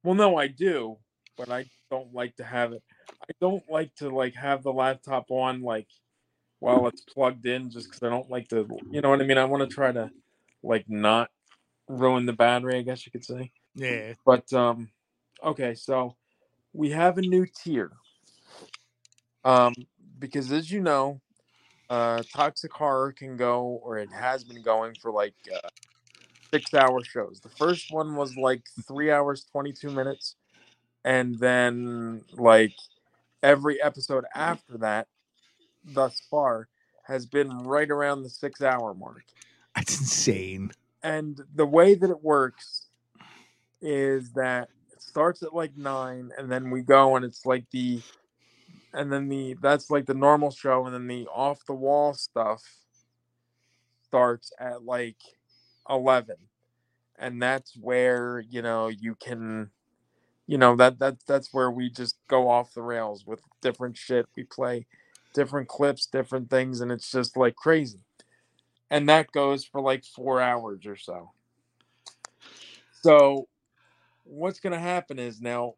Well, 0.02 0.14
no, 0.14 0.36
I 0.36 0.46
do, 0.46 0.96
but 1.36 1.50
I 1.50 1.66
don't 1.90 2.12
like 2.14 2.36
to 2.36 2.44
have 2.44 2.72
it. 2.72 2.82
I 3.10 3.32
don't 3.40 3.62
like 3.68 3.94
to 3.96 4.08
like 4.08 4.34
have 4.34 4.62
the 4.62 4.72
laptop 4.72 5.30
on 5.30 5.62
like 5.62 5.88
while 6.58 6.86
it's 6.88 7.02
plugged 7.02 7.46
in, 7.46 7.70
just 7.70 7.88
because 7.88 8.02
I 8.02 8.10
don't 8.10 8.30
like 8.30 8.48
to. 8.48 8.66
You 8.90 9.00
know 9.00 9.10
what 9.10 9.20
I 9.20 9.24
mean? 9.24 9.38
I 9.38 9.44
want 9.44 9.68
to 9.68 9.74
try 9.74 9.92
to 9.92 10.10
like 10.62 10.88
not 10.88 11.30
ruin 11.88 12.26
the 12.26 12.32
battery. 12.32 12.78
I 12.78 12.82
guess 12.82 13.06
you 13.06 13.12
could 13.12 13.24
say. 13.24 13.52
Yeah. 13.74 14.14
But 14.24 14.52
um, 14.52 14.88
okay, 15.44 15.74
so 15.74 16.16
we 16.72 16.90
have 16.90 17.18
a 17.18 17.22
new 17.22 17.46
tier. 17.46 17.92
Um, 19.44 19.74
because 20.18 20.50
as 20.50 20.70
you 20.70 20.80
know, 20.80 21.20
uh, 21.88 22.22
toxic 22.34 22.72
horror 22.72 23.12
can 23.12 23.36
go, 23.36 23.80
or 23.82 23.98
it 23.98 24.10
has 24.12 24.42
been 24.42 24.62
going 24.62 24.94
for 25.00 25.12
like 25.12 25.34
uh, 25.54 25.68
six-hour 26.50 27.04
shows. 27.04 27.40
The 27.40 27.50
first 27.50 27.92
one 27.92 28.16
was 28.16 28.36
like 28.36 28.62
three 28.88 29.10
hours, 29.10 29.46
twenty-two 29.52 29.90
minutes, 29.90 30.36
and 31.06 31.38
then 31.38 32.22
like 32.32 32.74
every 33.42 33.80
episode 33.80 34.24
after 34.34 34.76
that, 34.78 35.06
thus 35.84 36.20
far, 36.28 36.68
has 37.04 37.24
been 37.24 37.48
right 37.60 37.88
around 37.90 38.24
the 38.24 38.28
six-hour 38.28 38.92
mark 38.94 39.22
That's 39.76 40.00
insane. 40.00 40.72
and 41.04 41.40
the 41.54 41.64
way 41.64 41.94
that 41.94 42.10
it 42.10 42.22
works 42.22 42.88
is 43.80 44.32
that 44.32 44.68
it 44.92 45.00
starts 45.00 45.44
at 45.44 45.54
like 45.54 45.76
nine 45.76 46.32
and 46.36 46.50
then 46.50 46.70
we 46.70 46.82
go 46.82 47.14
and 47.14 47.24
it's 47.24 47.46
like 47.46 47.64
the 47.70 48.02
and 48.92 49.12
then 49.12 49.28
the 49.28 49.54
that's 49.62 49.90
like 49.90 50.06
the 50.06 50.14
normal 50.14 50.50
show 50.50 50.84
and 50.86 50.94
then 50.94 51.06
the 51.06 51.28
off 51.32 51.64
the 51.66 51.74
wall 51.74 52.12
stuff 52.14 52.62
starts 54.02 54.52
at 54.58 54.82
like 54.84 55.16
11 55.88 56.34
and 57.18 57.40
that's 57.40 57.76
where 57.76 58.42
you 58.50 58.62
know 58.62 58.88
you 58.88 59.14
can 59.14 59.70
you 60.46 60.58
know 60.58 60.76
that 60.76 60.98
that 60.98 61.16
that's 61.26 61.52
where 61.52 61.70
we 61.70 61.90
just 61.90 62.16
go 62.28 62.48
off 62.48 62.74
the 62.74 62.82
rails 62.82 63.26
with 63.26 63.40
different 63.60 63.96
shit. 63.96 64.26
We 64.36 64.44
play 64.44 64.86
different 65.34 65.68
clips 65.68 66.06
different 66.06 66.48
things 66.48 66.80
and 66.80 66.90
it's 66.90 67.10
just 67.10 67.36
like 67.36 67.54
crazy. 67.56 68.00
And 68.90 69.08
that 69.08 69.32
goes 69.32 69.64
for 69.64 69.80
like 69.82 70.04
four 70.04 70.40
hours 70.40 70.86
or 70.86 70.96
so. 70.96 71.32
So 73.02 73.48
what's 74.24 74.60
going 74.60 74.72
to 74.72 74.78
happen 74.78 75.18
is 75.18 75.40
now 75.40 75.74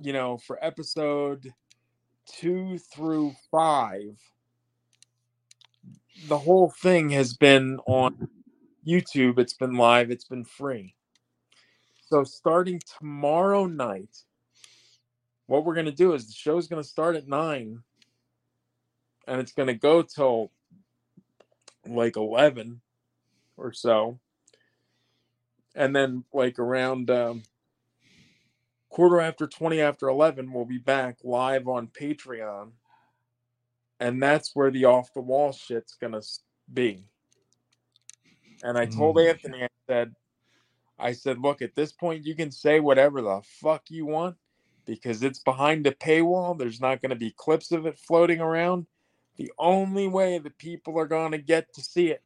you 0.00 0.12
know 0.12 0.38
for 0.38 0.62
episode 0.64 1.52
two 2.26 2.78
through 2.94 3.32
five 3.50 4.16
the 6.28 6.38
whole 6.38 6.70
thing 6.70 7.10
has 7.10 7.34
been 7.34 7.78
on 7.86 8.28
youtube. 8.86 9.38
It's 9.38 9.54
been 9.54 9.74
live. 9.74 10.10
It's 10.10 10.24
been 10.24 10.44
free 10.44 10.94
so 12.10 12.24
starting 12.24 12.80
tomorrow 12.98 13.66
night 13.66 14.24
what 15.50 15.64
we're 15.64 15.74
going 15.74 15.86
to 15.86 15.92
do 15.92 16.12
is 16.14 16.28
the 16.28 16.32
show's 16.32 16.68
going 16.68 16.80
to 16.80 16.88
start 16.88 17.16
at 17.16 17.26
nine. 17.26 17.82
And 19.26 19.40
it's 19.40 19.50
going 19.52 19.66
to 19.66 19.74
go 19.74 20.00
till 20.02 20.52
like 21.84 22.16
11 22.16 22.80
or 23.56 23.72
so. 23.72 24.20
And 25.74 25.94
then 25.94 26.22
like 26.32 26.60
around 26.60 27.10
um, 27.10 27.42
quarter 28.90 29.20
after 29.20 29.48
20 29.48 29.80
after 29.80 30.08
11 30.08 30.52
we'll 30.52 30.64
be 30.64 30.78
back 30.78 31.18
live 31.24 31.66
on 31.66 31.88
patreon. 31.88 32.70
And 33.98 34.22
that's 34.22 34.54
where 34.54 34.70
the 34.70 34.84
off 34.84 35.12
the 35.14 35.20
wall 35.20 35.52
shit's 35.52 35.94
gonna 36.00 36.22
be. 36.72 37.04
And 38.62 38.78
i 38.78 38.86
told 38.86 39.16
Mm. 39.16 39.30
anthony 39.30 39.64
i 39.64 39.68
said 39.88 40.14
I 41.00 41.12
said, 41.12 41.38
look, 41.38 41.62
at 41.62 41.74
this 41.74 41.92
point, 41.92 42.26
you 42.26 42.34
can 42.34 42.50
say 42.50 42.80
whatever 42.80 43.22
the 43.22 43.42
fuck 43.44 43.84
you 43.90 44.06
want 44.06 44.36
because 44.86 45.22
it's 45.22 45.40
behind 45.40 45.86
a 45.86 45.92
paywall. 45.92 46.58
There's 46.58 46.80
not 46.80 47.00
going 47.02 47.10
to 47.10 47.16
be 47.16 47.32
clips 47.36 47.72
of 47.72 47.86
it 47.86 47.98
floating 47.98 48.40
around. 48.40 48.86
The 49.36 49.52
only 49.58 50.08
way 50.08 50.38
that 50.38 50.58
people 50.58 50.98
are 50.98 51.06
going 51.06 51.32
to 51.32 51.38
get 51.38 51.72
to 51.74 51.82
see 51.82 52.08
it 52.08 52.22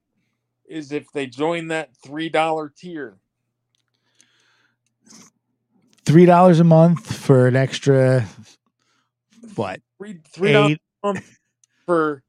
is 0.66 0.92
if 0.92 1.12
they 1.12 1.26
join 1.26 1.68
that 1.68 1.90
$3 2.06 2.32
tier. 2.76 3.18
Three 6.04 6.26
dollars 6.26 6.60
a 6.60 6.64
month 6.64 7.14
for 7.16 7.46
an 7.46 7.56
extra 7.56 8.26
what? 9.56 9.80
Three, 9.98 10.20
$3 10.36 10.52
Eight. 10.52 10.80
a 11.02 11.06
month 11.06 11.38
for 11.86 12.22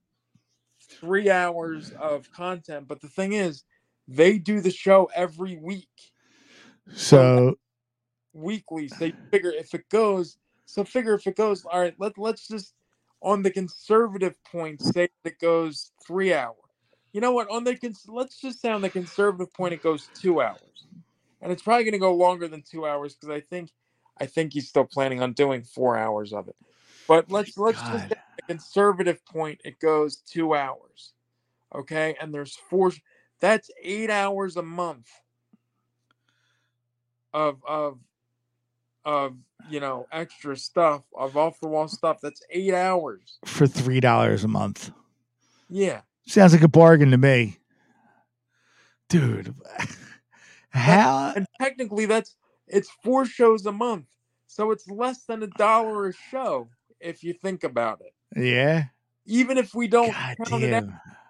three 0.82 1.30
hours 1.30 1.92
of 1.92 2.32
content. 2.32 2.88
But 2.88 3.02
the 3.02 3.08
thing 3.10 3.34
is, 3.34 3.64
they 4.08 4.38
do 4.38 4.62
the 4.62 4.72
show 4.72 5.10
every 5.16 5.58
week. 5.58 5.90
So 6.94 7.56
weekly. 8.34 8.88
So 8.88 9.06
you 9.06 9.14
figure 9.32 9.52
if 9.52 9.74
it 9.74 9.90
goes, 9.90 10.38
so 10.66 10.84
figure 10.84 11.14
if 11.14 11.28
it 11.28 11.36
goes, 11.36 11.66
all 11.66 11.82
right, 11.82 11.96
let, 12.00 12.18
let's 12.18 12.48
just 12.48 12.74
on 13.22 13.42
the 13.44 13.52
conservative 13.52 14.36
point 14.52 14.82
say 14.82 15.10
that 15.24 15.34
it 15.34 15.40
goes 15.40 15.92
three 16.06 16.34
hours. 16.34 16.56
You 17.14 17.22
know 17.22 17.32
what? 17.32 17.50
On 17.50 17.64
the 17.64 17.76
cons- 17.76 18.06
let's 18.08 18.40
just 18.40 18.62
say 18.62 18.70
on 18.72 18.82
the 18.82 18.90
conservative 18.90 19.54
point 19.54 19.74
it 19.74 19.82
goes 19.82 20.10
two 20.10 20.42
hours, 20.42 20.88
and 21.42 21.52
it's 21.52 21.64
probably 21.64 21.84
going 21.86 21.94
to 21.94 22.00
go 22.00 22.14
longer 22.14 22.48
than 22.48 22.62
two 22.62 22.86
hours 22.86 23.16
because 23.16 23.30
I 23.36 23.42
think 23.42 23.72
I 24.20 24.28
think 24.28 24.54
he's 24.54 24.70
still 24.70 24.86
planning 24.86 25.22
on 25.22 25.34
doing 25.34 25.64
four 25.64 25.98
hours 25.98 26.34
of 26.34 26.48
it. 26.48 26.56
But 27.08 27.32
let's 27.32 27.58
let's 27.58 27.84
just 27.84 28.10
God. 28.10 28.18
the 28.38 28.44
conservative 28.48 29.26
point 29.26 29.62
it 29.66 29.80
goes 29.80 30.18
two 30.18 30.56
hours, 30.56 31.14
okay? 31.74 32.16
And 32.22 32.34
there's 32.34 32.56
four. 32.56 32.92
That's 33.42 33.72
eight 33.84 34.12
hours 34.12 34.58
a 34.58 34.64
month 34.64 35.08
of 37.36 37.58
of 37.68 38.00
of 39.04 39.36
you 39.70 39.80
know 39.82 40.08
extra 40.12 40.56
stuff 40.56 41.04
of 41.14 41.36
off 41.36 41.60
the 41.60 41.68
wall 41.68 41.88
stuff. 41.88 42.20
That's 42.22 42.42
eight 42.50 42.74
hours. 42.74 43.38
for 43.46 43.68
three 43.68 44.00
dollars 44.00 44.44
a 44.44 44.48
month. 44.48 44.92
Yeah, 45.70 46.02
Sounds 46.28 46.54
like 46.54 46.64
a 46.64 46.68
bargain 46.68 47.12
to 47.12 47.18
me. 47.18 47.58
Dude. 49.10 49.54
How 50.70 51.34
and 51.36 51.46
technically 51.62 52.06
that's 52.06 52.36
it's 52.68 52.90
four 53.04 53.26
shows 53.26 53.66
a 53.66 53.72
month, 53.72 54.08
so 54.48 54.72
it's 54.72 54.90
less 54.90 55.24
than 55.24 55.44
a 55.44 55.48
dollar 55.48 56.08
a 56.08 56.14
show 56.14 56.70
if 57.00 57.24
you 57.24 57.34
think 57.34 57.64
about 57.64 58.02
it. 58.02 58.14
yeah. 58.42 58.86
Even 59.26 59.58
if 59.58 59.74
we 59.74 59.88
don't 59.88 60.12
God 60.12 60.38
count 60.46 60.64
it 60.64 60.74
out, 60.74 60.84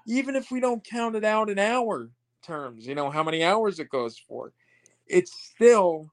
even 0.08 0.36
if 0.36 0.52
we 0.52 0.60
don't 0.60 0.84
count 0.84 1.16
it 1.16 1.24
out 1.24 1.50
in 1.50 1.60
hour 1.60 2.10
terms, 2.42 2.88
you 2.88 2.96
know 2.96 3.10
how 3.10 3.24
many 3.24 3.44
hours 3.44 3.80
it 3.80 3.90
goes 3.90 4.18
for, 4.18 4.52
it's 5.08 5.34
still, 5.34 6.12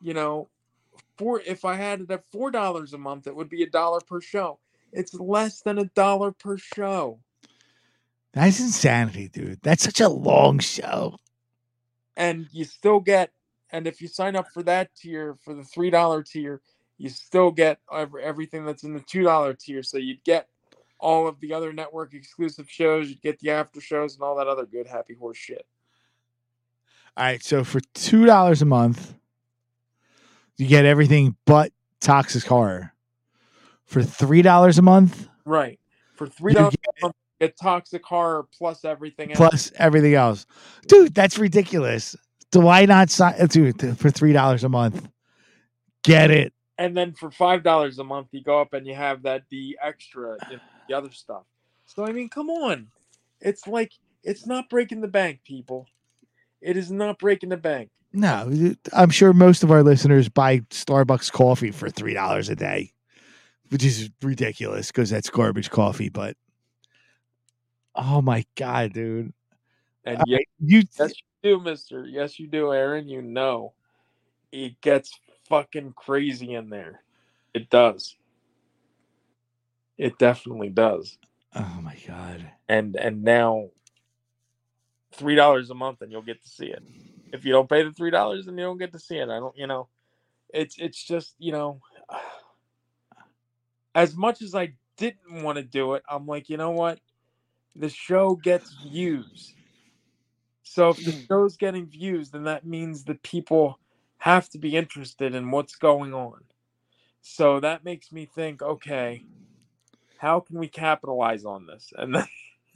you 0.00 0.14
know, 0.14 0.48
four. 1.18 1.40
If 1.46 1.64
I 1.64 1.76
had 1.76 2.00
it 2.02 2.10
at 2.10 2.24
four 2.32 2.50
dollars 2.50 2.92
a 2.94 2.98
month, 2.98 3.26
it 3.26 3.36
would 3.36 3.48
be 3.50 3.62
a 3.62 3.70
dollar 3.70 4.00
per 4.00 4.20
show. 4.20 4.58
It's 4.92 5.14
less 5.14 5.62
than 5.62 5.78
a 5.78 5.84
dollar 5.86 6.32
per 6.32 6.58
show. 6.58 7.20
That's 8.32 8.60
insanity, 8.60 9.28
dude. 9.28 9.60
That's 9.62 9.84
such 9.84 10.00
a 10.00 10.08
long 10.08 10.58
show. 10.60 11.16
and 12.16 12.46
you 12.52 12.64
still 12.64 13.00
get 13.00 13.30
and 13.72 13.86
if 13.86 14.00
you 14.00 14.08
sign 14.08 14.36
up 14.36 14.48
for 14.52 14.62
that 14.64 14.94
tier 14.96 15.36
for 15.44 15.54
the 15.54 15.64
three 15.64 15.90
dollar 15.90 16.22
tier 16.22 16.60
you 16.98 17.08
still 17.08 17.50
get 17.50 17.78
everything 18.22 18.64
that's 18.64 18.82
in 18.84 18.94
the 18.94 19.00
two 19.00 19.22
dollar 19.22 19.54
tier 19.54 19.82
so 19.82 19.96
you'd 19.98 20.22
get 20.24 20.48
all 20.98 21.26
of 21.28 21.40
the 21.40 21.52
other 21.54 21.72
network 21.72 22.12
exclusive 22.14 22.68
shows 22.70 23.08
you'd 23.08 23.22
get 23.22 23.38
the 23.40 23.50
after 23.50 23.80
shows 23.80 24.14
and 24.14 24.22
all 24.22 24.36
that 24.36 24.48
other 24.48 24.66
good 24.66 24.86
happy 24.86 25.14
horse 25.14 25.36
shit 25.38 25.66
All 27.16 27.24
right, 27.24 27.42
so 27.42 27.64
for 27.64 27.80
two 27.94 28.24
dollars 28.24 28.62
a 28.62 28.64
month, 28.64 29.14
you 30.56 30.66
get 30.66 30.84
everything 30.84 31.36
but 31.44 31.72
toxic 32.00 32.44
horror. 32.44 32.92
For 33.84 34.02
three 34.02 34.42
dollars 34.42 34.78
a 34.78 34.82
month, 34.82 35.28
right 35.44 35.80
for 36.14 36.26
three 36.28 36.54
dollars 36.54 36.74
a 36.74 37.04
month 37.04 37.14
you 37.40 37.46
get 37.46 37.56
toxic 37.58 38.04
horror 38.04 38.46
plus 38.56 38.84
everything 38.84 39.30
else 39.30 39.36
plus 39.38 39.72
everything 39.76 40.14
else, 40.14 40.46
dude. 40.86 41.14
That's 41.14 41.38
ridiculous. 41.38 42.14
Do 42.52 42.68
I 42.68 42.86
not 42.86 43.10
sign, 43.10 43.44
dude? 43.46 43.98
For 43.98 44.10
three 44.10 44.32
dollars 44.32 44.62
a 44.62 44.68
month, 44.68 45.08
get 46.04 46.30
it. 46.30 46.52
and 46.78 46.96
then 46.96 47.12
for 47.12 47.30
five 47.32 47.62
dollars 47.64 47.98
a 47.98 48.04
month 48.04 48.28
you 48.30 48.42
go 48.42 48.60
up 48.60 48.72
and 48.72 48.86
you 48.86 48.94
have 48.94 49.22
that 49.22 49.42
the 49.50 49.76
extra 49.82 50.36
you 50.50 50.56
know, 50.56 50.62
the 50.88 50.94
other 50.94 51.10
stuff 51.10 51.42
so 51.86 52.04
i 52.06 52.12
mean 52.12 52.28
come 52.28 52.48
on 52.48 52.86
it's 53.40 53.66
like 53.66 53.92
it's 54.22 54.46
not 54.46 54.68
breaking 54.70 55.00
the 55.00 55.08
bank 55.08 55.40
people 55.44 55.86
it 56.60 56.76
is 56.76 56.90
not 56.90 57.18
breaking 57.18 57.48
the 57.48 57.56
bank 57.56 57.90
No, 58.12 58.74
I'm 58.92 59.10
sure 59.10 59.32
most 59.32 59.62
of 59.62 59.70
our 59.70 59.82
listeners 59.82 60.28
buy 60.28 60.60
Starbucks 60.70 61.30
coffee 61.32 61.70
for 61.70 61.88
three 61.90 62.14
dollars 62.14 62.48
a 62.48 62.56
day, 62.56 62.92
which 63.68 63.84
is 63.84 64.10
ridiculous 64.22 64.88
because 64.88 65.10
that's 65.10 65.30
garbage 65.30 65.70
coffee. 65.70 66.08
But 66.08 66.36
oh 67.94 68.20
my 68.20 68.44
god, 68.56 68.92
dude, 68.92 69.32
and 70.04 70.20
yeah 70.26 70.38
you 70.58 70.82
Yes, 70.98 71.12
you 71.42 71.58
do, 71.58 71.60
Mister. 71.62 72.04
Yes, 72.06 72.38
you 72.38 72.46
do, 72.48 72.72
Aaron. 72.72 73.08
You 73.08 73.22
know, 73.22 73.74
it 74.52 74.80
gets 74.80 75.12
fucking 75.48 75.92
crazy 75.96 76.54
in 76.54 76.68
there. 76.70 77.02
It 77.54 77.70
does. 77.70 78.16
It 79.98 80.18
definitely 80.18 80.70
does. 80.70 81.18
oh 81.54 81.78
my 81.82 81.96
god, 82.08 82.50
And 82.68 82.96
and 82.96 83.22
now, 83.22 83.68
three 85.20 85.34
dollars 85.34 85.70
a 85.70 85.74
month, 85.74 86.00
and 86.00 86.10
you'll 86.10 86.22
get 86.22 86.42
to 86.42 86.48
see 86.48 86.66
it. 86.66 86.82
If 87.32 87.44
you 87.44 87.52
don't 87.52 87.68
pay 87.68 87.84
the 87.84 87.92
three 87.92 88.10
dollars, 88.10 88.46
then 88.46 88.56
you 88.58 88.64
don't 88.64 88.78
get 88.78 88.92
to 88.92 88.98
see 88.98 89.16
it. 89.16 89.28
I 89.28 89.38
don't. 89.38 89.56
You 89.56 89.66
know, 89.66 89.88
it's 90.48 90.76
it's 90.78 91.04
just 91.04 91.34
you 91.38 91.52
know, 91.52 91.80
as 93.94 94.16
much 94.16 94.40
as 94.40 94.54
I 94.54 94.72
didn't 94.96 95.42
want 95.42 95.56
to 95.56 95.62
do 95.62 95.94
it, 95.94 96.02
I'm 96.10 96.26
like, 96.26 96.48
you 96.48 96.56
know 96.56 96.70
what, 96.70 96.98
the 97.76 97.90
show 97.90 98.34
gets 98.34 98.74
views. 98.82 99.54
So 100.62 100.90
if 100.90 101.04
the 101.04 101.12
hmm. 101.12 101.24
show's 101.28 101.56
getting 101.56 101.86
views, 101.86 102.30
then 102.30 102.44
that 102.44 102.66
means 102.66 103.04
that 103.04 103.22
people 103.22 103.78
have 104.18 104.48
to 104.50 104.58
be 104.58 104.76
interested 104.76 105.34
in 105.34 105.50
what's 105.50 105.76
going 105.76 106.14
on. 106.14 106.40
So 107.22 107.60
that 107.60 107.84
makes 107.84 108.10
me 108.12 108.26
think, 108.26 108.62
okay, 108.62 109.24
how 110.18 110.40
can 110.40 110.58
we 110.58 110.68
capitalize 110.68 111.44
on 111.44 111.66
this? 111.66 111.92
And 111.96 112.14
then, 112.14 112.26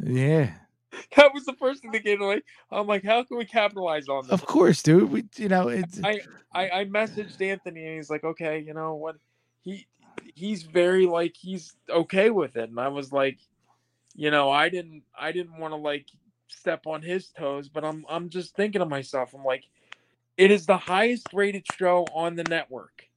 yeah, 0.01 0.55
that 1.17 1.33
was 1.33 1.45
the 1.45 1.55
first 1.55 1.83
thing 1.83 1.93
that 1.93 2.05
came 2.05 2.19
to 2.19 2.37
me. 2.37 2.43
I'm 2.71 2.87
like, 2.87 3.05
how 3.05 3.23
can 3.25 3.37
we 3.37 3.45
capitalize 3.45 4.09
on 4.09 4.25
this? 4.25 4.33
of 4.33 4.47
course, 4.47 4.83
dude. 4.83 5.11
We, 5.11 5.25
you 5.37 5.49
know, 5.49 5.69
it's 5.69 6.01
I, 6.03 6.21
I 6.53 6.71
I 6.71 6.85
messaged 6.85 7.41
Anthony 7.41 7.87
and 7.87 7.97
he's 7.97 8.11
like, 8.11 8.25
okay, 8.25 8.61
you 8.61 8.75
know 8.75 8.95
what? 8.95 9.17
He 9.61 9.87
he's 10.35 10.63
very 10.63 11.07
like 11.07 11.35
he's 11.37 11.75
okay 11.89 12.31
with 12.31 12.57
it, 12.57 12.71
and 12.71 12.81
I 12.81 12.89
was 12.89 13.13
like, 13.13 13.39
you 14.15 14.31
know, 14.31 14.51
I 14.51 14.69
didn't 14.69 15.03
I 15.19 15.33
didn't 15.33 15.59
want 15.59 15.73
to 15.73 15.77
like 15.77 16.07
step 16.49 16.87
on 16.87 17.03
his 17.03 17.29
toes, 17.29 17.69
but 17.69 17.85
I'm 17.85 18.05
I'm 18.09 18.29
just 18.29 18.55
thinking 18.55 18.81
to 18.81 18.87
myself, 18.87 19.35
I'm 19.35 19.45
like, 19.45 19.65
it 20.37 20.51
is 20.51 20.67
the 20.67 20.77
highest 20.77 21.29
rated 21.33 21.65
show 21.79 22.07
on 22.15 22.37
the 22.37 22.45
network, 22.45 23.09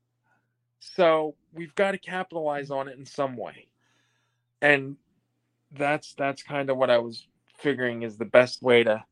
so 0.80 1.36
we've 1.54 1.76
got 1.76 1.92
to 1.92 1.98
capitalize 1.98 2.72
on 2.72 2.88
it 2.88 2.98
in 2.98 3.06
some 3.06 3.36
way, 3.36 3.68
and 4.62 4.98
that's 5.72 6.14
that's 6.14 6.44
kind 6.44 6.70
of 6.70 6.78
what 6.78 6.90
I 6.90 6.98
was 6.98 7.28
figuring 7.58 8.04
is 8.04 8.18
the 8.18 8.26
best 8.26 8.62
way 8.62 8.84
to 8.84 9.04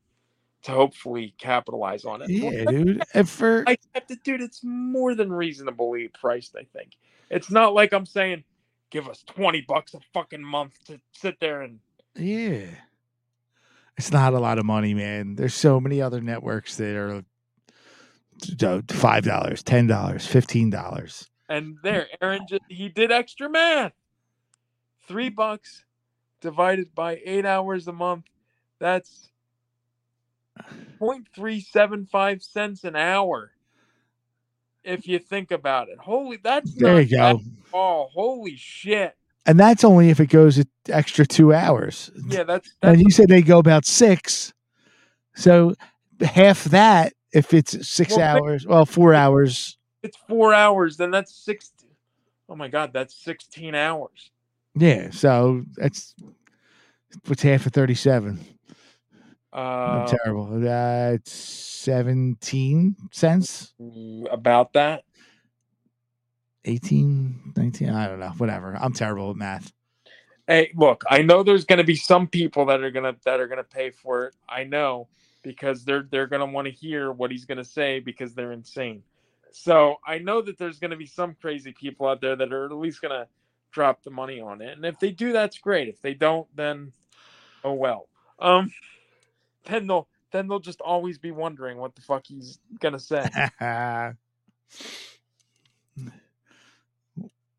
to 0.62 0.72
hopefully 0.72 1.34
capitalize 1.38 2.04
on 2.04 2.22
it. 2.22 2.30
yeah, 2.30 2.64
dude. 2.68 3.02
And 3.14 3.28
for 3.28 3.64
I 3.66 3.76
kept 3.94 4.10
it, 4.10 4.24
dude. 4.24 4.40
It's 4.40 4.62
more 4.64 5.14
than 5.14 5.32
reasonably 5.32 6.08
priced. 6.08 6.56
I 6.56 6.66
think 6.76 6.92
it's 7.30 7.50
not 7.50 7.74
like 7.74 7.92
I'm 7.92 8.06
saying, 8.06 8.44
give 8.90 9.08
us 9.08 9.22
twenty 9.26 9.60
bucks 9.60 9.94
a 9.94 10.00
fucking 10.12 10.42
month 10.42 10.72
to 10.86 11.00
sit 11.12 11.38
there 11.40 11.62
and 11.62 11.78
yeah, 12.16 12.66
it's 13.98 14.10
not 14.10 14.32
a 14.32 14.38
lot 14.40 14.58
of 14.58 14.64
money, 14.64 14.94
man. 14.94 15.34
There's 15.36 15.54
so 15.54 15.78
many 15.78 16.00
other 16.00 16.20
networks 16.20 16.76
that 16.76 16.96
are 16.96 17.22
five 18.88 19.24
dollars, 19.24 19.62
ten 19.62 19.86
dollars, 19.86 20.26
fifteen 20.26 20.70
dollars. 20.70 21.28
and 21.48 21.76
there. 21.82 22.06
Aaron 22.22 22.46
just 22.48 22.62
he 22.68 22.88
did 22.88 23.12
extra 23.12 23.48
math. 23.48 23.92
Three 25.06 25.28
bucks 25.28 25.84
divided 26.40 26.94
by 26.94 27.20
eight 27.24 27.44
hours 27.46 27.86
a 27.86 27.92
month. 27.92 28.24
That's 28.78 29.28
0.375 31.00 32.42
cents 32.42 32.84
an 32.84 32.96
hour. 32.96 33.52
If 34.84 35.08
you 35.08 35.18
think 35.18 35.50
about 35.50 35.88
it, 35.88 35.98
holy, 35.98 36.38
that's 36.42 36.72
There 36.74 37.00
you 37.00 37.16
go. 37.16 37.40
Oh. 37.74 38.08
Holy 38.12 38.54
shit! 38.56 39.16
And 39.44 39.58
that's 39.58 39.82
only 39.82 40.10
if 40.10 40.20
it 40.20 40.28
goes 40.28 40.58
an 40.58 40.68
extra 40.88 41.26
two 41.26 41.52
hours. 41.52 42.10
Yeah, 42.28 42.44
that's 42.44 42.70
that's 42.80 42.92
And 42.94 43.00
you 43.02 43.10
said 43.10 43.28
they 43.28 43.42
go 43.42 43.58
about 43.58 43.84
six. 43.84 44.52
So 45.34 45.74
half 46.20 46.64
that 46.64 47.14
if 47.32 47.52
it's 47.52 47.86
six 47.88 48.16
Well, 48.16 48.20
hours, 48.38 48.64
well, 48.66 48.86
four 48.86 49.12
hours. 49.12 49.76
it's 50.04 50.16
four 50.28 50.54
hours. 50.54 50.96
Then 50.96 51.10
that's 51.10 51.34
six. 51.34 51.72
Oh 52.48 52.54
my 52.54 52.68
god, 52.68 52.92
that's 52.92 53.14
sixteen 53.14 53.74
hours. 53.74 54.30
Yeah. 54.76 55.10
So 55.10 55.64
that's 55.76 56.14
what's 57.26 57.42
half 57.42 57.66
of 57.66 57.72
37. 59.52 59.54
I'm 59.54 60.02
Uh, 60.02 60.06
terrible. 60.06 60.46
That's 60.60 61.32
17 61.32 62.96
cents, 63.12 63.74
about 64.30 64.72
that. 64.74 65.04
18, 66.64 67.52
19. 67.56 67.90
I 67.90 68.08
don't 68.08 68.20
know. 68.20 68.30
Whatever. 68.38 68.76
I'm 68.76 68.92
terrible 68.92 69.30
at 69.30 69.36
math. 69.36 69.72
Hey, 70.48 70.72
look, 70.76 71.04
I 71.08 71.22
know 71.22 71.42
there's 71.42 71.64
going 71.64 71.78
to 71.78 71.84
be 71.84 71.96
some 71.96 72.26
people 72.28 72.66
that 72.66 72.82
are 72.82 72.90
going 72.90 73.12
to 73.12 73.18
that 73.24 73.40
are 73.40 73.48
going 73.48 73.58
to 73.58 73.64
pay 73.64 73.90
for 73.90 74.26
it. 74.26 74.34
I 74.48 74.64
know 74.64 75.08
because 75.42 75.84
they're 75.84 76.06
they're 76.10 76.26
going 76.28 76.40
to 76.40 76.46
want 76.52 76.66
to 76.66 76.72
hear 76.72 77.10
what 77.12 77.30
he's 77.30 77.44
going 77.44 77.58
to 77.58 77.64
say 77.64 78.00
because 78.00 78.34
they're 78.34 78.52
insane. 78.52 79.02
So, 79.52 79.96
I 80.06 80.18
know 80.18 80.42
that 80.42 80.58
there's 80.58 80.78
going 80.78 80.90
to 80.90 80.96
be 80.96 81.06
some 81.06 81.34
crazy 81.40 81.72
people 81.72 82.06
out 82.06 82.20
there 82.20 82.36
that 82.36 82.52
are 82.52 82.66
at 82.66 82.72
least 82.72 83.00
going 83.00 83.12
to 83.12 83.26
drop 83.72 84.02
the 84.02 84.10
money 84.10 84.40
on 84.40 84.60
it. 84.60 84.76
And 84.76 84.84
if 84.84 84.98
they 84.98 85.10
do 85.10 85.32
that's 85.32 85.58
great. 85.58 85.88
If 85.88 86.00
they 86.00 86.14
don't 86.14 86.46
then 86.56 86.92
oh 87.64 87.74
well. 87.74 88.08
Um 88.38 88.72
then 89.66 89.86
they'll 89.86 90.08
then 90.32 90.48
they'll 90.48 90.58
just 90.58 90.80
always 90.80 91.18
be 91.18 91.30
wondering 91.30 91.78
what 91.78 91.94
the 91.94 92.02
fuck 92.02 92.26
he's 92.26 92.58
going 92.80 92.94
to 92.94 93.00
say. 93.00 93.28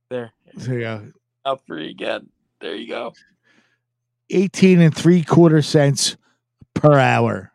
There. 0.10 0.32
there 0.54 0.74
you 0.74 0.80
go. 0.80 1.12
Up 1.44 1.62
for 1.68 1.78
you 1.78 1.90
again. 1.90 2.30
There 2.62 2.76
you 2.76 2.88
go. 2.88 3.14
18 4.30 4.80
and 4.80 4.96
three 4.96 5.22
quarter 5.22 5.62
cents 5.62 6.16
per 6.74 6.98
hour. 6.98 7.52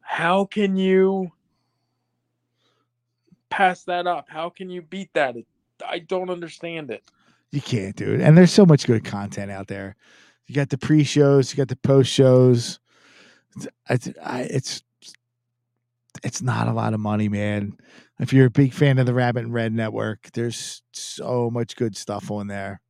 how 0.00 0.46
can 0.46 0.76
you 0.76 1.30
pass 3.50 3.84
that 3.84 4.08
up? 4.08 4.26
How 4.28 4.48
can 4.48 4.68
you 4.68 4.82
beat 4.82 5.12
that? 5.14 5.36
I 5.86 6.00
don't 6.00 6.30
understand 6.30 6.90
it. 6.90 7.04
You 7.52 7.60
can't 7.60 7.94
do 7.94 8.14
it. 8.14 8.20
And 8.20 8.36
there's 8.36 8.52
so 8.52 8.66
much 8.66 8.86
good 8.86 9.04
content 9.04 9.50
out 9.50 9.68
there. 9.68 9.94
You 10.46 10.54
got 10.56 10.70
the 10.70 10.78
pre 10.78 11.04
shows, 11.04 11.52
you 11.52 11.56
got 11.56 11.68
the 11.68 11.76
post 11.76 12.10
shows. 12.10 12.79
It's, 13.88 14.08
I, 14.22 14.42
it's 14.42 14.82
it's 16.22 16.42
not 16.42 16.68
a 16.68 16.72
lot 16.72 16.94
of 16.94 17.00
money, 17.00 17.28
man. 17.28 17.76
If 18.18 18.32
you're 18.32 18.46
a 18.46 18.50
big 18.50 18.74
fan 18.74 18.98
of 18.98 19.06
the 19.06 19.14
Rabbit 19.14 19.44
in 19.44 19.52
Red 19.52 19.72
Network, 19.72 20.30
there's 20.32 20.82
so 20.92 21.50
much 21.50 21.76
good 21.76 21.96
stuff 21.96 22.30
on 22.30 22.48
there. 22.48 22.80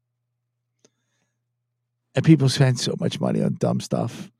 And 2.14 2.24
people 2.24 2.48
spend 2.48 2.80
so 2.80 2.94
much 2.98 3.20
money 3.20 3.42
on 3.42 3.54
dumb 3.54 3.80
stuff. 3.80 4.30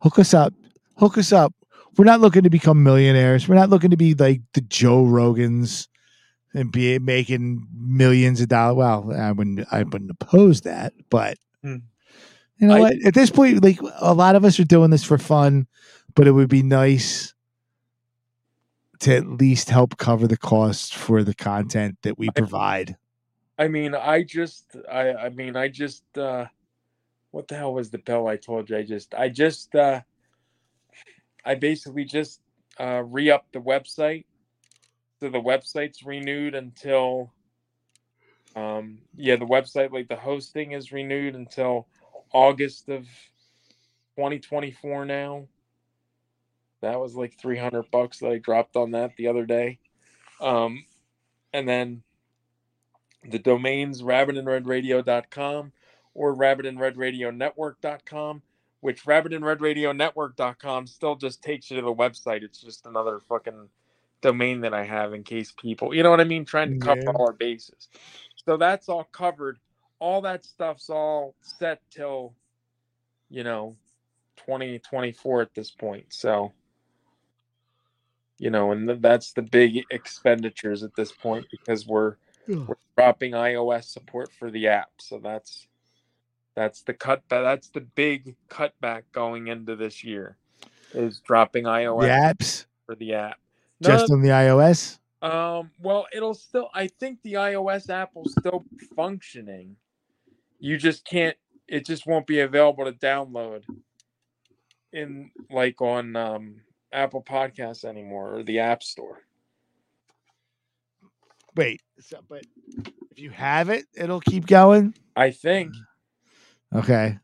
Hook 0.00 0.18
us 0.18 0.34
up. 0.34 0.52
Hook 0.96 1.16
us 1.16 1.32
up. 1.32 1.54
We're 1.96 2.04
not 2.04 2.20
looking 2.20 2.42
to 2.42 2.50
become 2.50 2.82
millionaires. 2.82 3.48
We're 3.48 3.54
not 3.54 3.70
looking 3.70 3.90
to 3.90 3.96
be 3.96 4.14
like 4.14 4.40
the 4.54 4.62
Joe 4.62 5.04
Rogans 5.04 5.86
and 6.54 6.72
be 6.72 6.98
making 6.98 7.66
millions 7.72 8.40
of 8.40 8.48
dollars. 8.48 8.76
Well, 8.76 9.12
I 9.16 9.30
wouldn't 9.32 9.66
I 9.70 9.84
wouldn't 9.84 10.10
oppose 10.10 10.62
that, 10.62 10.92
but 11.10 11.38
Hmm. 11.62 11.76
You 12.58 12.68
know 12.68 12.74
I- 12.74 12.80
what? 12.80 12.94
At 13.04 13.14
this 13.14 13.30
point, 13.30 13.62
like 13.62 13.78
a 14.00 14.14
lot 14.14 14.36
of 14.36 14.44
us 14.44 14.58
are 14.60 14.64
doing 14.64 14.90
this 14.90 15.04
for 15.04 15.18
fun, 15.18 15.66
but 16.14 16.26
it 16.26 16.32
would 16.32 16.48
be 16.48 16.62
nice 16.62 17.34
to 19.00 19.16
at 19.16 19.26
least 19.26 19.68
help 19.68 19.96
cover 19.96 20.28
the 20.28 20.36
cost 20.36 20.94
for 20.94 21.24
the 21.24 21.34
content 21.34 21.98
that 22.02 22.18
we 22.18 22.30
provide. 22.30 22.96
I 23.58 23.68
mean, 23.68 23.94
I 23.94 24.22
just, 24.22 24.76
I, 24.90 25.12
I 25.12 25.28
mean, 25.30 25.56
I 25.56 25.68
just, 25.68 26.04
uh, 26.16 26.46
what 27.32 27.48
the 27.48 27.56
hell 27.56 27.74
was 27.74 27.90
the 27.90 27.98
pill 27.98 28.28
I 28.28 28.36
told 28.36 28.70
you? 28.70 28.76
I 28.76 28.82
just, 28.82 29.14
I 29.14 29.28
just, 29.28 29.74
uh, 29.74 30.00
I 31.44 31.56
basically 31.56 32.04
just 32.04 32.40
uh, 32.78 33.02
re 33.04 33.30
upped 33.30 33.52
the 33.52 33.60
website. 33.60 34.24
So 35.18 35.28
the 35.28 35.40
website's 35.40 36.04
renewed 36.04 36.54
until, 36.54 37.32
um, 38.54 38.98
yeah, 39.16 39.36
the 39.36 39.46
website, 39.46 39.92
like 39.92 40.08
the 40.08 40.16
hosting 40.16 40.72
is 40.72 40.92
renewed 40.92 41.34
until 41.34 41.86
August 42.32 42.88
of 42.88 43.04
2024 44.16 45.04
now. 45.04 45.46
That 46.80 47.00
was 47.00 47.14
like 47.14 47.38
300 47.38 47.90
bucks 47.90 48.18
that 48.18 48.30
I 48.30 48.38
dropped 48.38 48.76
on 48.76 48.92
that 48.92 49.16
the 49.16 49.28
other 49.28 49.46
day. 49.46 49.78
Um, 50.40 50.84
and 51.52 51.68
then 51.68 52.02
the 53.28 53.38
domains 53.38 54.02
rabbitinredradio.com 54.02 55.72
or 56.14 56.36
rabbitinredradionetwork.com, 56.36 58.42
which 58.80 59.04
rabbitinredradionetwork.com 59.04 60.86
still 60.86 61.14
just 61.14 61.42
takes 61.42 61.70
you 61.70 61.76
to 61.76 61.82
the 61.82 61.94
website. 61.94 62.42
It's 62.42 62.60
just 62.60 62.86
another 62.86 63.20
fucking 63.28 63.68
domain 64.20 64.60
that 64.62 64.74
I 64.74 64.84
have 64.84 65.14
in 65.14 65.22
case 65.22 65.52
people, 65.52 65.94
you 65.94 66.02
know 66.02 66.10
what 66.10 66.20
I 66.20 66.24
mean, 66.24 66.44
trying 66.44 66.72
to 66.72 66.78
cover 66.84 67.00
Yeah. 67.04 67.10
all 67.12 67.26
our 67.26 67.32
bases. 67.32 67.88
So 68.44 68.56
that's 68.56 68.88
all 68.88 69.04
covered. 69.04 69.58
All 70.02 70.20
that 70.22 70.44
stuff's 70.44 70.90
all 70.90 71.36
set 71.42 71.80
till, 71.92 72.34
you 73.30 73.44
know, 73.44 73.76
2024 74.38 75.42
at 75.42 75.54
this 75.54 75.70
point. 75.70 76.06
So, 76.08 76.52
you 78.36 78.50
know, 78.50 78.72
and 78.72 78.88
th- 78.88 79.00
that's 79.00 79.32
the 79.32 79.42
big 79.42 79.84
expenditures 79.92 80.82
at 80.82 80.90
this 80.96 81.12
point 81.12 81.46
because 81.52 81.86
we're 81.86 82.16
we're 82.66 82.74
dropping 82.96 83.30
iOS 83.32 83.84
support 83.84 84.32
for 84.36 84.50
the 84.50 84.66
app. 84.66 84.90
So 84.98 85.20
that's 85.22 85.68
that's 86.56 86.82
the 86.82 86.94
cut 86.94 87.22
that's 87.28 87.68
the 87.68 87.82
big 87.82 88.34
cutback 88.50 89.02
going 89.12 89.46
into 89.46 89.76
this 89.76 90.02
year 90.02 90.36
is 90.94 91.20
dropping 91.20 91.62
The 91.64 91.70
iOS 91.70 92.08
apps 92.10 92.66
for 92.86 92.96
the 92.96 93.14
app. 93.14 93.38
just 93.80 94.10
on 94.10 94.20
the 94.20 94.30
iOS. 94.30 94.98
um 95.22 95.70
well 95.80 96.06
it'll 96.12 96.34
still 96.34 96.68
I 96.74 96.88
think 96.88 97.22
the 97.22 97.34
iOS 97.34 97.88
app 97.88 98.16
will 98.16 98.26
still 98.28 98.64
be 98.68 98.84
functioning. 98.96 99.76
You 100.62 100.76
just 100.78 101.04
can't 101.04 101.36
it 101.66 101.84
just 101.84 102.06
won't 102.06 102.26
be 102.26 102.38
available 102.38 102.84
to 102.84 102.92
download 102.92 103.64
in 104.92 105.32
like 105.50 105.82
on 105.82 106.14
um 106.14 106.60
Apple 106.92 107.22
Podcasts 107.22 107.84
anymore 107.84 108.36
or 108.36 108.42
the 108.44 108.60
App 108.60 108.84
Store. 108.84 109.22
Wait, 111.56 111.82
so, 111.98 112.20
but 112.28 112.44
if 113.10 113.18
you 113.18 113.30
have 113.30 113.70
it, 113.70 113.86
it'll 113.94 114.20
keep 114.20 114.46
going. 114.46 114.94
I 115.16 115.32
think 115.32 115.72
Okay. 116.72 117.18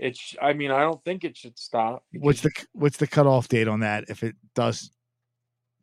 it's 0.00 0.34
I 0.42 0.52
mean 0.52 0.72
I 0.72 0.80
don't 0.80 1.02
think 1.04 1.22
it 1.22 1.36
should 1.36 1.58
stop. 1.60 2.04
What's 2.12 2.40
the 2.40 2.50
what's 2.72 2.96
the 2.96 3.06
cutoff 3.06 3.46
date 3.46 3.68
on 3.68 3.80
that? 3.80 4.06
If 4.08 4.24
it 4.24 4.34
does, 4.56 4.90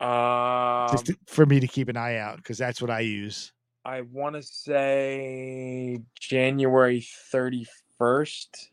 Um, 0.02 0.92
just 0.92 1.12
for 1.26 1.46
me 1.46 1.62
to 1.62 1.68
keep 1.68 1.88
an 1.88 1.96
eye 1.96 2.18
out 2.18 2.36
because 2.38 2.58
that's 2.58 2.82
what 2.82 2.92
I 2.92 3.00
use. 3.00 3.54
I 3.88 4.02
want 4.02 4.36
to 4.36 4.44
say 4.44 6.02
January 6.20 7.08
31st. 7.34 8.68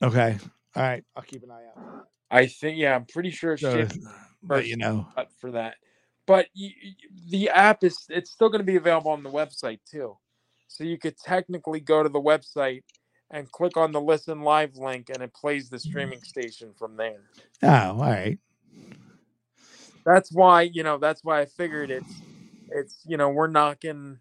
Okay. 0.00 0.38
All 0.76 0.82
right. 0.84 1.04
I'll 1.16 1.24
keep 1.24 1.42
an 1.42 1.50
eye 1.50 1.64
out. 1.66 2.06
I 2.30 2.46
think, 2.46 2.78
yeah, 2.78 2.94
I'm 2.94 3.06
pretty 3.06 3.30
sure 3.30 3.54
it's 3.54 3.62
So, 3.62 3.72
January 3.72 3.98
but 4.44 4.66
you 4.68 4.76
know, 4.76 5.08
for 5.40 5.50
that. 5.50 5.74
But 6.28 6.46
y 6.56 6.72
y- 6.80 6.94
the 7.28 7.48
app 7.48 7.82
is, 7.82 7.98
it's 8.08 8.30
still 8.30 8.48
going 8.48 8.60
to 8.60 8.64
be 8.64 8.76
available 8.76 9.10
on 9.10 9.24
the 9.24 9.30
website 9.30 9.80
too. 9.90 10.16
So 10.68 10.84
you 10.84 10.96
could 10.96 11.18
technically 11.18 11.80
go 11.80 12.04
to 12.04 12.08
the 12.08 12.20
website 12.20 12.84
and 13.32 13.50
click 13.50 13.76
on 13.76 13.90
the 13.90 14.00
listen 14.00 14.42
live 14.42 14.76
link 14.76 15.10
and 15.10 15.24
it 15.24 15.34
plays 15.34 15.70
the 15.70 15.78
mm-hmm. 15.78 15.90
streaming 15.90 16.22
station 16.22 16.72
from 16.78 16.96
there. 16.96 17.22
oh, 17.64 17.68
all 17.68 17.96
right. 17.98 18.38
That's 20.04 20.32
why 20.32 20.62
you 20.62 20.82
know 20.82 20.98
that's 20.98 21.22
why 21.24 21.40
i 21.40 21.46
figured 21.46 21.90
it's 21.90 22.20
it's 22.70 23.00
you 23.06 23.16
know 23.16 23.28
we're 23.28 23.46
knocking 23.46 24.18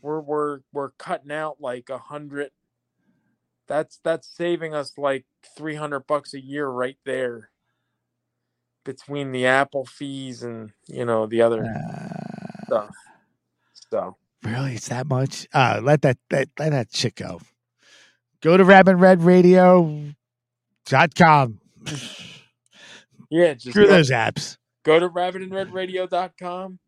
we're 0.00 0.20
we're 0.20 0.60
we're 0.72 0.90
cutting 0.92 1.32
out 1.32 1.56
like 1.60 1.90
a 1.90 1.98
hundred 1.98 2.50
that's 3.68 4.00
that's 4.02 4.28
saving 4.28 4.74
us 4.74 4.92
like 4.98 5.24
300 5.56 6.06
bucks 6.06 6.34
a 6.34 6.40
year 6.40 6.68
right 6.68 6.98
there 7.04 7.50
between 8.84 9.32
the 9.32 9.46
apple 9.46 9.86
fees 9.86 10.42
and 10.42 10.72
you 10.86 11.04
know 11.04 11.26
the 11.26 11.42
other 11.42 11.64
Uh, 11.64 12.66
stuff 12.66 12.90
so 13.90 14.16
really, 14.42 14.74
it's 14.74 14.88
that 14.88 15.06
much? 15.06 15.46
Uh, 15.52 15.80
let 15.82 16.02
that 16.02 16.18
let, 16.30 16.48
let 16.58 16.70
that 16.70 16.94
shit 16.94 17.14
go. 17.14 17.40
Go 18.40 18.56
to 18.56 18.64
rabbitredradio.com. 18.64 21.60
yeah 23.32 23.54
just 23.54 23.70
Screw 23.70 23.86
go, 23.86 23.90
those 23.92 24.10
apps. 24.10 24.56
go 24.84 25.00
to 25.00 25.08
rabbitinredradio.com 25.08 26.78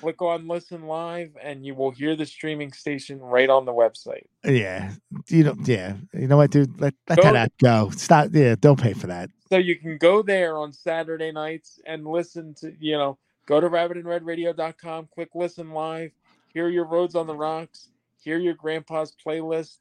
click 0.00 0.20
on 0.20 0.48
listen 0.48 0.82
live 0.86 1.30
and 1.40 1.64
you 1.64 1.74
will 1.74 1.90
hear 1.92 2.16
the 2.16 2.26
streaming 2.26 2.72
station 2.72 3.20
right 3.20 3.48
on 3.48 3.64
the 3.64 3.72
website 3.72 4.26
Yeah. 4.44 4.92
You 5.28 5.44
know, 5.44 5.54
yeah. 5.64 5.94
You 6.12 6.26
know 6.26 6.36
what, 6.36 6.50
dude? 6.50 6.80
Let, 6.80 6.94
let 7.08 7.18
Go- 7.18 7.22
that 7.22 7.36
app 7.36 7.52
go. 7.62 7.90
Stop. 7.90 8.30
Yeah. 8.32 8.56
Don't 8.58 8.80
pay 8.80 8.92
for 8.94 9.06
that. 9.06 9.30
so 9.48 9.56
you 9.58 9.76
can 9.76 9.98
go 9.98 10.22
there 10.22 10.56
on 10.56 10.72
Saturday 10.72 11.30
nights 11.30 11.78
and 11.86 12.04
listen 12.06 12.54
to 12.54 12.72
you 12.80 12.96
know 12.98 13.18
go 13.46 13.60
to 13.60 13.68
rabbitinredradio.com 13.68 15.08
click 15.14 15.28
listen 15.34 15.70
live 15.72 16.10
hear 16.52 16.68
your 16.68 16.84
roads 16.86 17.14
on 17.14 17.26
the 17.26 17.34
rocks 17.36 17.88
hear 18.18 18.38
your 18.38 18.54
grandpa's 18.54 19.14
playlist 19.24 19.76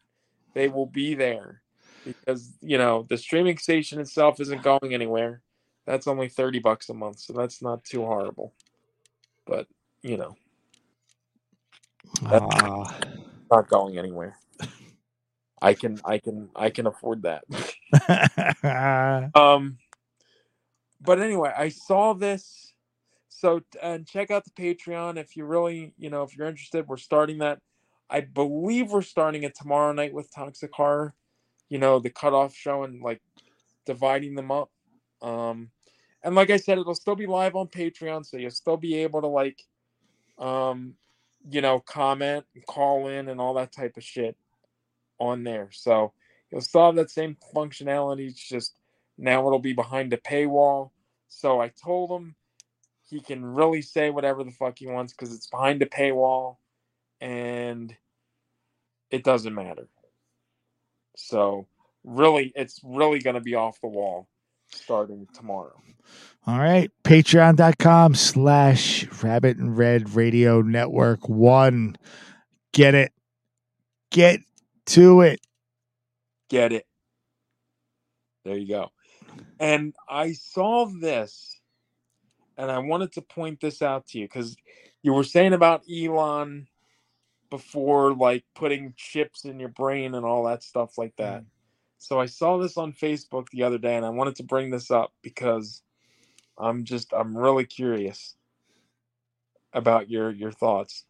they 0.53 0.67
will 0.67 0.85
be 0.85 1.15
there 1.15 1.61
because 2.05 2.51
you 2.61 2.77
know 2.77 3.05
the 3.09 3.17
streaming 3.17 3.57
station 3.57 3.99
itself 3.99 4.39
isn't 4.39 4.61
going 4.63 4.93
anywhere 4.93 5.41
that's 5.85 6.07
only 6.07 6.29
30 6.29 6.59
bucks 6.59 6.89
a 6.89 6.93
month 6.93 7.19
so 7.19 7.33
that's 7.33 7.61
not 7.61 7.83
too 7.83 8.01
horrible 8.05 8.53
but 9.45 9.67
you 10.03 10.17
know 10.17 10.35
That- 12.23 12.43
Ah. 12.51 12.99
not 13.51 13.69
going 13.69 13.97
anywhere 13.97 14.37
I 15.61 15.73
can 15.73 15.99
I 16.05 16.17
can 16.19 16.49
I 16.55 16.69
can 16.71 16.87
afford 16.87 17.23
that. 17.23 17.43
um 19.35 19.77
but 21.01 21.19
anyway, 21.21 21.53
I 21.55 21.69
saw 21.69 22.13
this 22.13 22.73
so 23.29 23.61
and 23.81 24.07
check 24.07 24.31
out 24.31 24.45
the 24.45 24.51
Patreon 24.51 25.17
if 25.17 25.35
you 25.37 25.45
really, 25.45 25.93
you 25.97 26.09
know, 26.09 26.23
if 26.23 26.35
you're 26.37 26.47
interested, 26.47 26.87
we're 26.87 26.97
starting 26.97 27.39
that. 27.39 27.59
I 28.09 28.21
believe 28.21 28.91
we're 28.91 29.01
starting 29.01 29.43
it 29.43 29.55
tomorrow 29.55 29.93
night 29.93 30.13
with 30.13 30.33
Toxic 30.33 30.71
Horror. 30.73 31.13
You 31.69 31.79
know, 31.79 31.99
the 31.99 32.09
cutoff 32.09 32.53
show 32.55 32.83
and 32.83 33.01
like 33.01 33.21
dividing 33.85 34.35
them 34.35 34.51
up. 34.51 34.69
Um 35.21 35.69
and 36.23 36.35
like 36.35 36.51
I 36.51 36.57
said, 36.57 36.77
it'll 36.77 36.93
still 36.95 37.15
be 37.15 37.25
live 37.25 37.55
on 37.55 37.67
Patreon, 37.67 38.25
so 38.25 38.37
you'll 38.37 38.51
still 38.51 38.77
be 38.77 38.95
able 38.97 39.21
to 39.21 39.27
like 39.27 39.63
um 40.37 40.95
you 41.49 41.61
know, 41.61 41.79
comment 41.79 42.45
and 42.53 42.65
call 42.65 43.07
in 43.07 43.27
and 43.27 43.41
all 43.41 43.55
that 43.55 43.71
type 43.71 43.97
of 43.97 44.03
shit 44.03 44.37
on 45.19 45.43
there. 45.43 45.69
So 45.71 46.13
you'll 46.51 46.61
still 46.61 46.85
have 46.85 46.95
that 46.95 47.09
same 47.09 47.37
functionality. 47.55 48.27
It's 48.27 48.47
just 48.47 48.75
now 49.17 49.45
it'll 49.45 49.59
be 49.59 49.73
behind 49.73 50.13
a 50.13 50.17
paywall. 50.17 50.91
So 51.27 51.61
I 51.61 51.69
told 51.69 52.11
him 52.11 52.35
he 53.09 53.21
can 53.21 53.43
really 53.43 53.81
say 53.81 54.09
whatever 54.09 54.43
the 54.43 54.51
fuck 54.51 54.79
he 54.79 54.87
wants 54.87 55.13
because 55.13 55.33
it's 55.33 55.47
behind 55.47 55.81
a 55.81 55.85
paywall 55.85 56.57
and 57.19 57.95
it 59.09 59.23
doesn't 59.23 59.53
matter. 59.53 59.87
So 61.15 61.67
really, 62.03 62.51
it's 62.55 62.79
really 62.83 63.19
going 63.19 63.33
to 63.35 63.41
be 63.41 63.55
off 63.55 63.81
the 63.81 63.87
wall 63.87 64.27
starting 64.73 65.27
tomorrow. 65.33 65.81
All 66.47 66.59
right. 66.59 66.91
Patreon.com 67.03 68.15
slash 68.15 69.05
Rabbit 69.23 69.57
in 69.57 69.75
Red 69.75 70.15
Radio 70.15 70.61
Network 70.61 71.29
One. 71.29 71.95
Get 72.73 72.95
it. 72.95 73.11
Get 74.11 74.41
to 74.87 75.21
it. 75.21 75.39
Get 76.49 76.73
it. 76.73 76.85
There 78.43 78.57
you 78.57 78.67
go. 78.67 78.91
And 79.59 79.95
I 80.09 80.33
saw 80.33 80.87
this 80.87 81.61
and 82.57 82.71
I 82.71 82.79
wanted 82.79 83.13
to 83.13 83.21
point 83.21 83.59
this 83.59 83.81
out 83.81 84.07
to 84.07 84.19
you 84.19 84.25
because 84.25 84.55
you 85.03 85.13
were 85.13 85.23
saying 85.23 85.53
about 85.53 85.83
Elon 85.89 86.67
before, 87.49 88.13
like 88.13 88.43
putting 88.55 88.93
chips 88.97 89.45
in 89.45 89.59
your 89.59 89.69
brain 89.69 90.15
and 90.15 90.25
all 90.25 90.45
that 90.45 90.63
stuff 90.63 90.97
like 90.97 91.15
that. 91.17 91.41
Mm. 91.41 91.45
So 92.01 92.19
I 92.19 92.25
saw 92.25 92.57
this 92.57 92.77
on 92.77 92.93
Facebook 92.93 93.49
the 93.51 93.61
other 93.61 93.77
day 93.77 93.95
and 93.95 94.03
I 94.03 94.09
wanted 94.09 94.35
to 94.37 94.43
bring 94.43 94.71
this 94.71 94.89
up 94.89 95.13
because 95.21 95.83
I'm 96.57 96.83
just 96.83 97.13
I'm 97.13 97.37
really 97.37 97.63
curious 97.63 98.33
about 99.71 100.09
your 100.09 100.31
your 100.31 100.51
thoughts. 100.51 101.05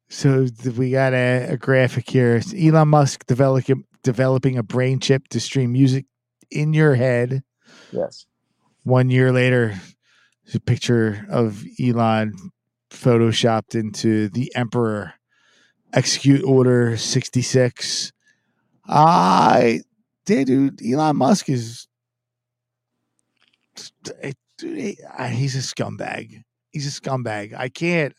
so 0.10 0.48
we 0.76 0.90
got 0.90 1.14
a, 1.14 1.50
a 1.52 1.58
graphic 1.58 2.10
here. 2.10 2.38
It's 2.38 2.52
Elon 2.58 2.88
Musk 2.88 3.28
developing 3.28 3.84
developing 4.02 4.58
a 4.58 4.64
brain 4.64 5.00
chip 5.00 5.28
to 5.28 5.40
stream 5.40 5.72
music 5.74 6.08
in 6.50 6.74
your 6.74 6.96
head. 6.96 7.44
Yes. 7.92 8.26
One 8.82 9.12
year 9.12 9.32
later, 9.32 9.80
there's 10.44 10.56
a 10.56 10.60
picture 10.60 11.28
of 11.30 11.64
Elon 11.80 12.34
photoshopped 12.90 13.76
into 13.76 14.30
the 14.30 14.52
Emperor. 14.56 15.14
Execute 15.94 16.44
Order 16.44 16.98
66. 16.98 18.12
I, 18.88 19.82
dude, 20.26 20.82
Elon 20.86 21.16
Musk 21.16 21.50
is, 21.50 21.88
dude, 23.76 24.36
he's 24.70 25.56
a 25.56 25.60
scumbag. 25.60 26.44
He's 26.72 26.88
a 26.88 27.02
scumbag. 27.02 27.54
I 27.58 27.70
can't, 27.70 28.14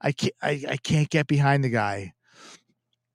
I 0.00 0.12
can't, 0.12 0.34
I, 0.42 0.62
I 0.68 0.76
can't 0.76 1.10
get 1.10 1.26
behind 1.26 1.64
the 1.64 1.70
guy. 1.70 2.12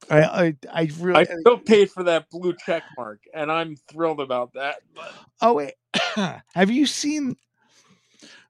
I, 0.10 0.22
I, 0.22 0.56
I 0.72 0.90
really, 1.00 1.20
I 1.20 1.24
still 1.40 1.58
paid 1.58 1.90
for 1.90 2.04
that 2.04 2.30
blue 2.30 2.54
check 2.66 2.84
mark, 2.98 3.22
and 3.34 3.52
I'm 3.52 3.78
thrilled 3.90 4.20
about 4.20 4.54
that. 4.54 4.82
But 4.94 5.14
oh 5.42 5.54
wait, 5.54 5.74
have 6.54 6.70
you 6.70 6.86
seen? 6.86 7.38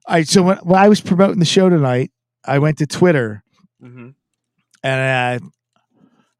All 0.06 0.16
right, 0.16 0.28
so 0.28 0.42
when, 0.42 0.56
when 0.58 0.80
I 0.80 0.88
was 0.88 1.00
promoting 1.00 1.38
the 1.38 1.44
show 1.44 1.68
tonight, 1.68 2.10
I 2.46 2.58
went 2.58 2.78
to 2.78 2.86
Twitter, 2.86 3.42
mm-hmm. 3.82 4.10
and 4.82 5.42
uh, 5.42 5.46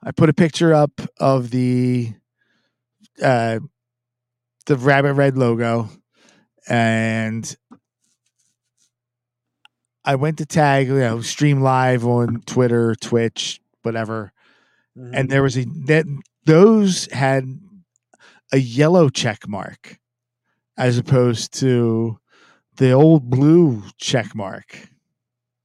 I 0.02 0.10
put 0.12 0.28
a 0.28 0.34
picture 0.34 0.74
up 0.74 1.00
of 1.18 1.50
the 1.50 2.12
uh, 3.22 3.60
the 4.66 4.76
rabbit 4.76 5.14
red 5.14 5.38
logo, 5.38 5.88
and 6.68 7.56
I 10.04 10.16
went 10.16 10.38
to 10.38 10.46
tag, 10.46 10.88
you 10.88 10.98
know, 10.98 11.20
stream 11.22 11.60
live 11.60 12.06
on 12.06 12.42
Twitter, 12.42 12.94
Twitch, 12.94 13.60
whatever, 13.82 14.32
mm-hmm. 14.96 15.14
and 15.14 15.30
there 15.30 15.42
was 15.42 15.56
a 15.56 15.64
that 15.86 16.04
those 16.44 17.10
had 17.12 17.58
a 18.52 18.58
yellow 18.58 19.08
check 19.08 19.48
mark 19.48 19.98
as 20.76 20.98
opposed 20.98 21.52
to 21.54 22.18
the 22.76 22.92
old 22.92 23.30
blue 23.30 23.82
check 23.98 24.34
mark. 24.34 24.88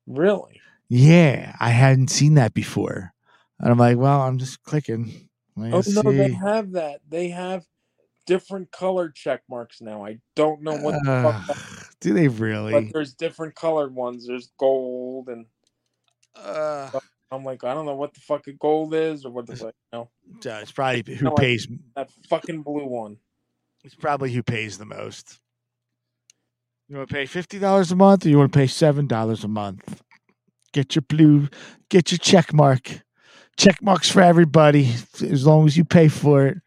Really? 0.10 0.60
Yeah, 0.90 1.56
I 1.60 1.70
hadn't 1.70 2.10
seen 2.10 2.34
that 2.34 2.54
before. 2.54 3.14
And 3.60 3.72
I'm 3.72 3.78
like, 3.78 3.98
well, 3.98 4.22
I'm 4.22 4.40
just 4.40 4.64
clicking. 4.64 5.30
oh 5.58 5.84
no, 5.88 6.02
they 6.02 6.32
have 6.32 6.72
that. 6.72 7.02
They 7.08 7.30
have 7.30 7.66
different 8.26 8.72
color 8.72 9.10
check 9.10 9.44
marks 9.50 9.82
now. 9.82 10.06
I 10.06 10.20
don't 10.36 10.62
know 10.64 10.76
what 10.76 10.96
the 11.04 11.12
uh, 11.12 11.42
fuck. 11.42 11.94
Do 12.00 12.14
they 12.14 12.28
really? 12.28 12.72
But 12.74 12.94
there's 12.94 13.14
different 13.14 13.56
colored 13.56 13.94
ones. 13.94 14.28
There's 14.28 14.52
gold 14.58 15.30
and. 15.30 15.46
Uh, 16.36 16.90
I'm 17.32 17.44
like, 17.44 17.64
I 17.64 17.74
don't 17.76 17.86
know 17.86 17.96
what 17.96 18.14
the 18.14 18.22
fuck 18.22 18.48
a 18.48 18.54
gold 18.54 18.94
is 18.96 19.26
or 19.26 19.32
what 19.32 19.46
the 19.46 19.56
fuck. 19.56 19.76
You 19.94 20.00
know? 20.00 20.10
It's 20.44 20.72
probably 20.72 21.04
who 21.06 21.14
you 21.14 21.22
know, 21.22 21.32
pays 21.36 21.68
like 21.70 21.80
that 21.96 22.12
fucking 22.30 22.64
blue 22.64 22.86
one. 22.86 23.18
It's 23.84 23.96
probably 23.96 24.32
who 24.32 24.42
pays 24.42 24.78
the 24.78 24.86
most. 24.86 25.40
You 26.90 26.98
want 26.98 27.10
to 27.10 27.16
pay 27.16 27.28
fifty 27.28 27.60
dollars 27.60 27.92
a 27.92 27.96
month, 27.96 28.26
or 28.26 28.30
you 28.30 28.40
want 28.40 28.52
to 28.52 28.58
pay 28.58 28.66
seven 28.66 29.06
dollars 29.06 29.44
a 29.44 29.48
month? 29.48 30.02
Get 30.74 30.96
your 30.96 31.04
blue, 31.04 31.48
get 31.90 32.12
your 32.12 32.18
check 32.18 32.52
mark. 32.52 33.02
Check 33.58 33.82
marks 33.84 34.10
for 34.10 34.22
everybody, 34.22 34.92
as 35.22 35.46
long 35.46 35.68
as 35.68 35.78
you 35.78 35.86
pay 35.86 36.08
for 36.08 36.48
it. 36.48 36.58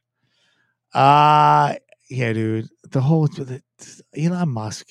Uh 0.94 1.74
yeah, 2.08 2.32
dude. 2.32 2.68
The 2.90 3.00
whole 3.00 3.26
the, 3.26 3.62
Elon 4.16 4.50
Musk. 4.50 4.86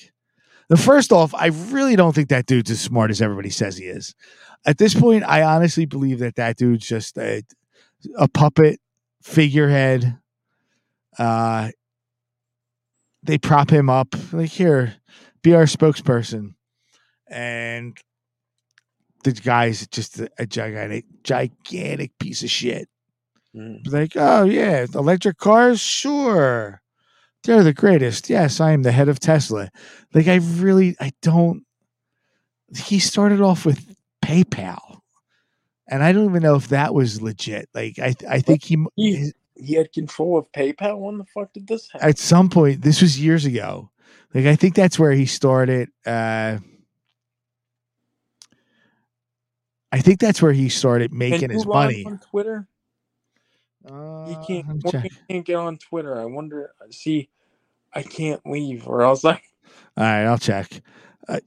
The 0.68 0.76
first 0.76 1.12
off, 1.12 1.34
I 1.34 1.46
really 1.46 1.96
don't 1.96 2.14
think 2.14 2.28
that 2.28 2.46
dude's 2.46 2.70
as 2.70 2.80
smart 2.80 3.10
as 3.10 3.22
everybody 3.22 3.50
says 3.50 3.76
he 3.76 3.84
is. 3.84 4.14
At 4.66 4.78
this 4.78 4.94
point, 4.94 5.24
I 5.24 5.42
honestly 5.42 5.86
believe 5.86 6.18
that 6.18 6.36
that 6.36 6.56
dude's 6.56 6.86
just 6.86 7.16
a, 7.18 7.42
a 8.16 8.28
puppet 8.28 8.80
figurehead. 9.22 10.18
Uh, 11.18 11.70
they 13.22 13.38
prop 13.38 13.70
him 13.70 13.88
up 13.88 14.14
like 14.32 14.50
here 14.50 14.94
be 15.42 15.54
our 15.54 15.64
spokesperson. 15.64 16.54
And 17.28 17.96
the 19.24 19.32
guy's 19.32 19.86
just 19.88 20.18
a, 20.20 20.28
a 20.38 20.46
gigantic 20.46 21.04
gigantic 21.22 22.18
piece 22.18 22.42
of 22.42 22.50
shit. 22.50 22.88
Mm. 23.54 23.86
like 23.92 24.12
oh 24.16 24.44
yeah 24.44 24.86
electric 24.94 25.38
cars? 25.38 25.80
Sure. 25.80 26.80
They're 27.44 27.62
the 27.62 27.72
greatest. 27.74 28.30
Yes 28.30 28.60
i 28.60 28.72
am 28.72 28.82
the 28.82 28.92
head 28.92 29.08
of 29.08 29.20
tesla. 29.20 29.70
Like 30.14 30.28
i 30.28 30.36
really 30.36 30.96
i 31.00 31.12
don't 31.22 31.64
he 32.76 32.98
started 32.98 33.40
off 33.40 33.66
with 33.66 33.94
paypal. 34.24 35.00
And 35.88 36.02
i 36.02 36.12
don't 36.12 36.30
even 36.30 36.42
know 36.42 36.56
if 36.56 36.68
that 36.68 36.94
was 36.94 37.22
legit. 37.22 37.68
Like 37.74 37.98
i 37.98 38.14
i 38.28 38.40
think 38.40 38.64
he, 38.64 38.84
he 38.96 39.32
he 39.62 39.74
had 39.74 39.92
control 39.92 40.38
of 40.38 40.50
PayPal. 40.52 40.98
When 40.98 41.18
the 41.18 41.24
fuck 41.24 41.52
did 41.52 41.66
this 41.66 41.90
happen? 41.90 42.08
At 42.08 42.18
some 42.18 42.48
point, 42.48 42.82
this 42.82 43.00
was 43.00 43.20
years 43.20 43.44
ago. 43.44 43.90
Like 44.34 44.46
I 44.46 44.56
think 44.56 44.74
that's 44.74 44.98
where 44.98 45.12
he 45.12 45.26
started. 45.26 45.90
Uh, 46.06 46.58
I 49.90 50.00
think 50.00 50.20
that's 50.20 50.40
where 50.40 50.52
he 50.52 50.68
started 50.68 51.12
making 51.12 51.50
his 51.50 51.66
money. 51.66 52.04
On 52.06 52.18
Twitter, 52.18 52.66
uh, 53.86 54.26
he 54.26 54.34
can't. 54.46 54.82
He 55.02 55.10
can't 55.28 55.44
get 55.44 55.56
on 55.56 55.78
Twitter. 55.78 56.18
I 56.18 56.24
wonder. 56.24 56.72
See, 56.90 57.28
I 57.92 58.02
can't 58.02 58.40
leave, 58.46 58.88
or 58.88 59.02
else 59.02 59.24
I. 59.24 59.32
All 59.32 60.04
right, 60.04 60.24
I'll 60.24 60.38
check. 60.38 60.80
Uh, 61.28 61.40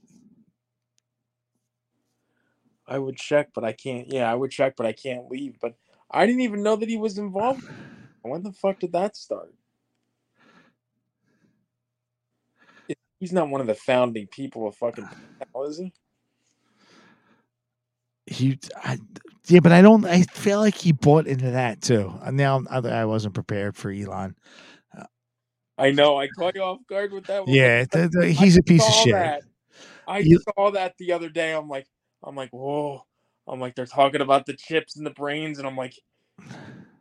I 2.86 2.98
would 2.98 3.16
check, 3.16 3.48
but 3.52 3.64
I 3.64 3.72
can't. 3.72 4.12
Yeah, 4.12 4.30
I 4.30 4.34
would 4.34 4.52
check, 4.52 4.76
but 4.76 4.86
I 4.86 4.92
can't 4.92 5.28
leave. 5.28 5.58
But 5.60 5.74
I 6.08 6.24
didn't 6.24 6.42
even 6.42 6.62
know 6.62 6.76
that 6.76 6.88
he 6.88 6.96
was 6.96 7.18
involved. 7.18 7.64
When 8.28 8.42
the 8.42 8.52
fuck 8.52 8.80
did 8.80 8.92
that 8.92 9.16
start? 9.16 9.52
He's 13.18 13.32
not 13.32 13.48
one 13.48 13.60
of 13.60 13.66
the 13.66 13.74
founding 13.74 14.26
people 14.26 14.68
of 14.68 14.76
fucking 14.76 15.08
is 15.64 15.78
he? 15.78 15.92
He, 18.26 18.58
I, 18.76 18.98
yeah, 19.46 19.60
but 19.60 19.72
I 19.72 19.82
don't. 19.82 20.04
I 20.04 20.22
feel 20.22 20.58
like 20.58 20.74
he 20.74 20.92
bought 20.92 21.26
into 21.26 21.52
that 21.52 21.80
too. 21.80 22.12
Uh, 22.20 22.32
now 22.32 22.62
I, 22.68 22.78
I 22.78 23.04
wasn't 23.04 23.34
prepared 23.34 23.76
for 23.76 23.90
Elon. 23.90 24.34
Uh, 24.96 25.04
I 25.78 25.92
know. 25.92 26.18
I 26.18 26.26
caught 26.28 26.56
you 26.56 26.62
off 26.62 26.80
guard 26.88 27.12
with 27.12 27.26
that. 27.26 27.46
One. 27.46 27.54
Yeah, 27.54 27.84
the, 27.92 28.08
the, 28.12 28.26
he's 28.32 28.56
I 28.56 28.60
a 28.60 28.62
piece 28.64 28.86
of 28.86 28.94
shit. 28.94 29.12
That. 29.12 29.42
I 30.08 30.18
you, 30.18 30.40
saw 30.40 30.72
that 30.72 30.94
the 30.98 31.12
other 31.12 31.28
day. 31.28 31.54
I'm 31.54 31.68
like, 31.68 31.86
I'm 32.22 32.34
like, 32.34 32.50
whoa. 32.50 33.02
I'm 33.46 33.60
like, 33.60 33.76
they're 33.76 33.86
talking 33.86 34.20
about 34.20 34.44
the 34.44 34.54
chips 34.54 34.96
and 34.96 35.06
the 35.06 35.10
brains, 35.10 35.58
and 35.58 35.66
I'm 35.66 35.76
like, 35.76 35.94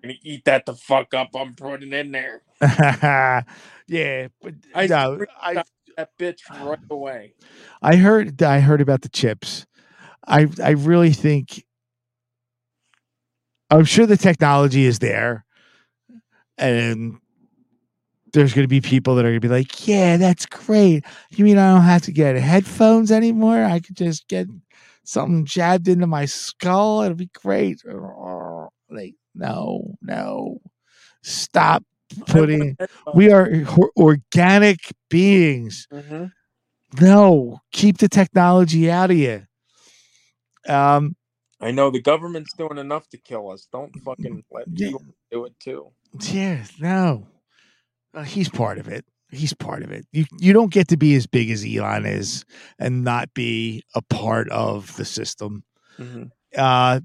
gonna 0.06 0.20
eat 0.24 0.46
that 0.46 0.66
the 0.66 0.74
fuck 0.74 1.14
up. 1.14 1.30
I'm 1.36 1.56
putting 1.56 1.94
in 1.94 2.12
there. 2.12 2.42
yeah, 2.62 4.28
but 4.42 4.54
I 4.74 4.88
no, 4.88 5.26
I 5.42 5.64
that 5.98 6.18
bitch 6.18 6.40
right 6.50 6.80
away. 6.90 7.34
I 7.82 7.96
heard 7.96 8.42
I 8.42 8.60
heard 8.60 8.82
about 8.82 9.02
the 9.02 9.10
chips. 9.10 9.66
I 10.28 10.48
I 10.64 10.72
really 10.72 11.12
think 11.12 11.66
I'm 13.70 13.86
sure 13.86 14.06
the 14.06 14.18
technology 14.18 14.86
is 14.86 15.00
there, 15.00 15.46
and 16.58 17.20
there's 18.34 18.54
going 18.54 18.64
to 18.64 18.70
be 18.70 18.82
people 18.82 19.16
that 19.16 19.26
are 19.26 19.30
going 19.30 19.42
to 19.42 19.48
be 19.48 19.54
like, 19.54 19.88
"Yeah, 19.88 20.18
that's 20.18 20.46
great. 20.46 21.06
You 21.32 21.46
mean 21.46 21.58
I 21.58 21.74
don't 21.74 21.84
have 21.84 22.04
to 22.04 22.12
get 22.12 22.36
headphones 22.36 23.12
anymore? 23.12 23.64
I 23.64 23.80
could 23.80 23.96
just 23.96 24.28
get 24.28 24.48
something 25.04 25.46
jabbed 25.46 25.88
into 25.88 26.08
my 26.08 26.26
skull. 26.26 27.02
It'll 27.02 27.16
be 27.16 27.30
great." 27.34 27.82
Like, 28.88 29.16
no, 29.36 29.96
no, 30.02 30.60
stop 31.24 31.84
putting. 32.28 32.78
We 33.14 33.32
are 33.34 33.50
organic 33.98 34.80
beings. 35.10 35.88
hmm 35.92 36.26
No, 37.00 37.60
keep 37.72 37.98
the 37.98 38.10
technology 38.10 38.90
out 38.90 39.12
of 39.12 39.18
you. 39.18 39.46
Um, 40.68 41.16
I 41.62 41.72
know 41.72 41.90
the 41.90 42.02
government's 42.02 42.54
doing 42.54 42.78
enough 42.78 43.08
to 43.10 43.18
kill 43.18 43.50
us. 43.52 43.68
Don't 43.72 43.96
fucking 44.04 44.44
let 44.52 44.66
Yeah. 44.74 44.88
people 44.88 45.04
do 45.32 45.46
it 45.46 45.60
too. 45.60 45.92
yeah, 46.32 46.64
no, 46.80 47.28
Uh, 48.14 48.24
he's 48.24 48.50
part 48.50 48.78
of 48.78 48.88
it. 48.88 49.06
He's 49.32 49.54
part 49.54 49.84
of 49.84 49.92
it. 49.92 50.06
You 50.14 50.26
you 50.40 50.54
don't 50.54 50.72
get 50.72 50.88
to 50.90 50.98
be 50.98 51.16
as 51.16 51.28
big 51.28 51.50
as 51.52 51.66
Elon 51.66 52.06
is 52.06 52.46
and 52.80 53.04
not 53.04 53.34
be 53.34 53.84
a 53.94 54.02
part 54.02 54.50
of 54.50 54.96
the 54.96 55.06
system. 55.06 55.64
hmm 55.98 56.24
Uh, 56.56 57.02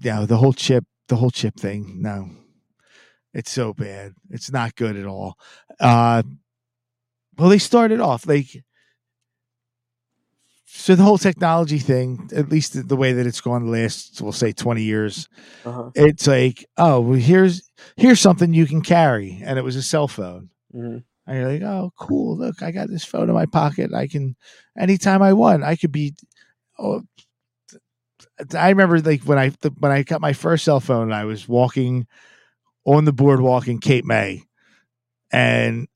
yeah, 0.00 0.24
the 0.26 0.36
whole 0.36 0.52
chip, 0.52 0.84
the 1.08 1.16
whole 1.16 1.30
chip 1.30 1.56
thing. 1.56 2.00
No, 2.00 2.30
it's 3.34 3.50
so 3.50 3.72
bad. 3.74 4.14
It's 4.30 4.50
not 4.50 4.74
good 4.76 4.96
at 4.96 5.06
all. 5.06 5.36
Uh, 5.80 6.22
well, 7.36 7.48
they 7.48 7.58
started 7.58 8.00
off 8.00 8.26
like 8.26 8.48
so 10.70 10.94
the 10.94 11.02
whole 11.02 11.18
technology 11.18 11.78
thing, 11.78 12.28
at 12.34 12.50
least 12.50 12.88
the- 12.88 12.96
way 12.96 13.12
that 13.14 13.26
it's 13.26 13.40
gone 13.40 13.64
the 13.64 13.70
last, 13.72 14.20
we'll 14.20 14.32
say, 14.32 14.52
twenty 14.52 14.82
years. 14.82 15.28
Uh-huh. 15.64 15.90
It's 15.94 16.26
like, 16.26 16.66
oh, 16.76 17.00
well, 17.00 17.18
here's 17.18 17.62
here's 17.96 18.20
something 18.20 18.52
you 18.52 18.66
can 18.66 18.82
carry, 18.82 19.40
and 19.44 19.58
it 19.58 19.62
was 19.64 19.76
a 19.76 19.82
cell 19.82 20.08
phone. 20.08 20.50
hmm 20.72 20.98
And 21.26 21.38
you're 21.38 21.48
like, 21.52 21.62
oh, 21.62 21.92
cool. 21.98 22.36
Look, 22.36 22.62
I 22.62 22.70
got 22.70 22.88
this 22.88 23.04
phone 23.04 23.28
in 23.28 23.34
my 23.34 23.46
pocket. 23.46 23.94
I 23.94 24.06
can, 24.08 24.36
anytime 24.78 25.22
I 25.22 25.32
want, 25.32 25.64
I 25.64 25.76
could 25.76 25.92
be. 25.92 26.14
Oh, 26.78 27.02
I 28.54 28.68
remember 28.68 29.00
like 29.00 29.22
when 29.22 29.38
I 29.38 29.50
the, 29.60 29.70
when 29.78 29.92
I 29.92 30.02
got 30.02 30.20
my 30.20 30.32
first 30.32 30.64
cell 30.64 30.80
phone, 30.80 31.04
and 31.04 31.14
I 31.14 31.24
was 31.24 31.48
walking 31.48 32.06
on 32.84 33.04
the 33.04 33.12
boardwalk 33.12 33.68
in 33.68 33.78
Cape 33.78 34.04
May, 34.04 34.42
and 35.30 35.88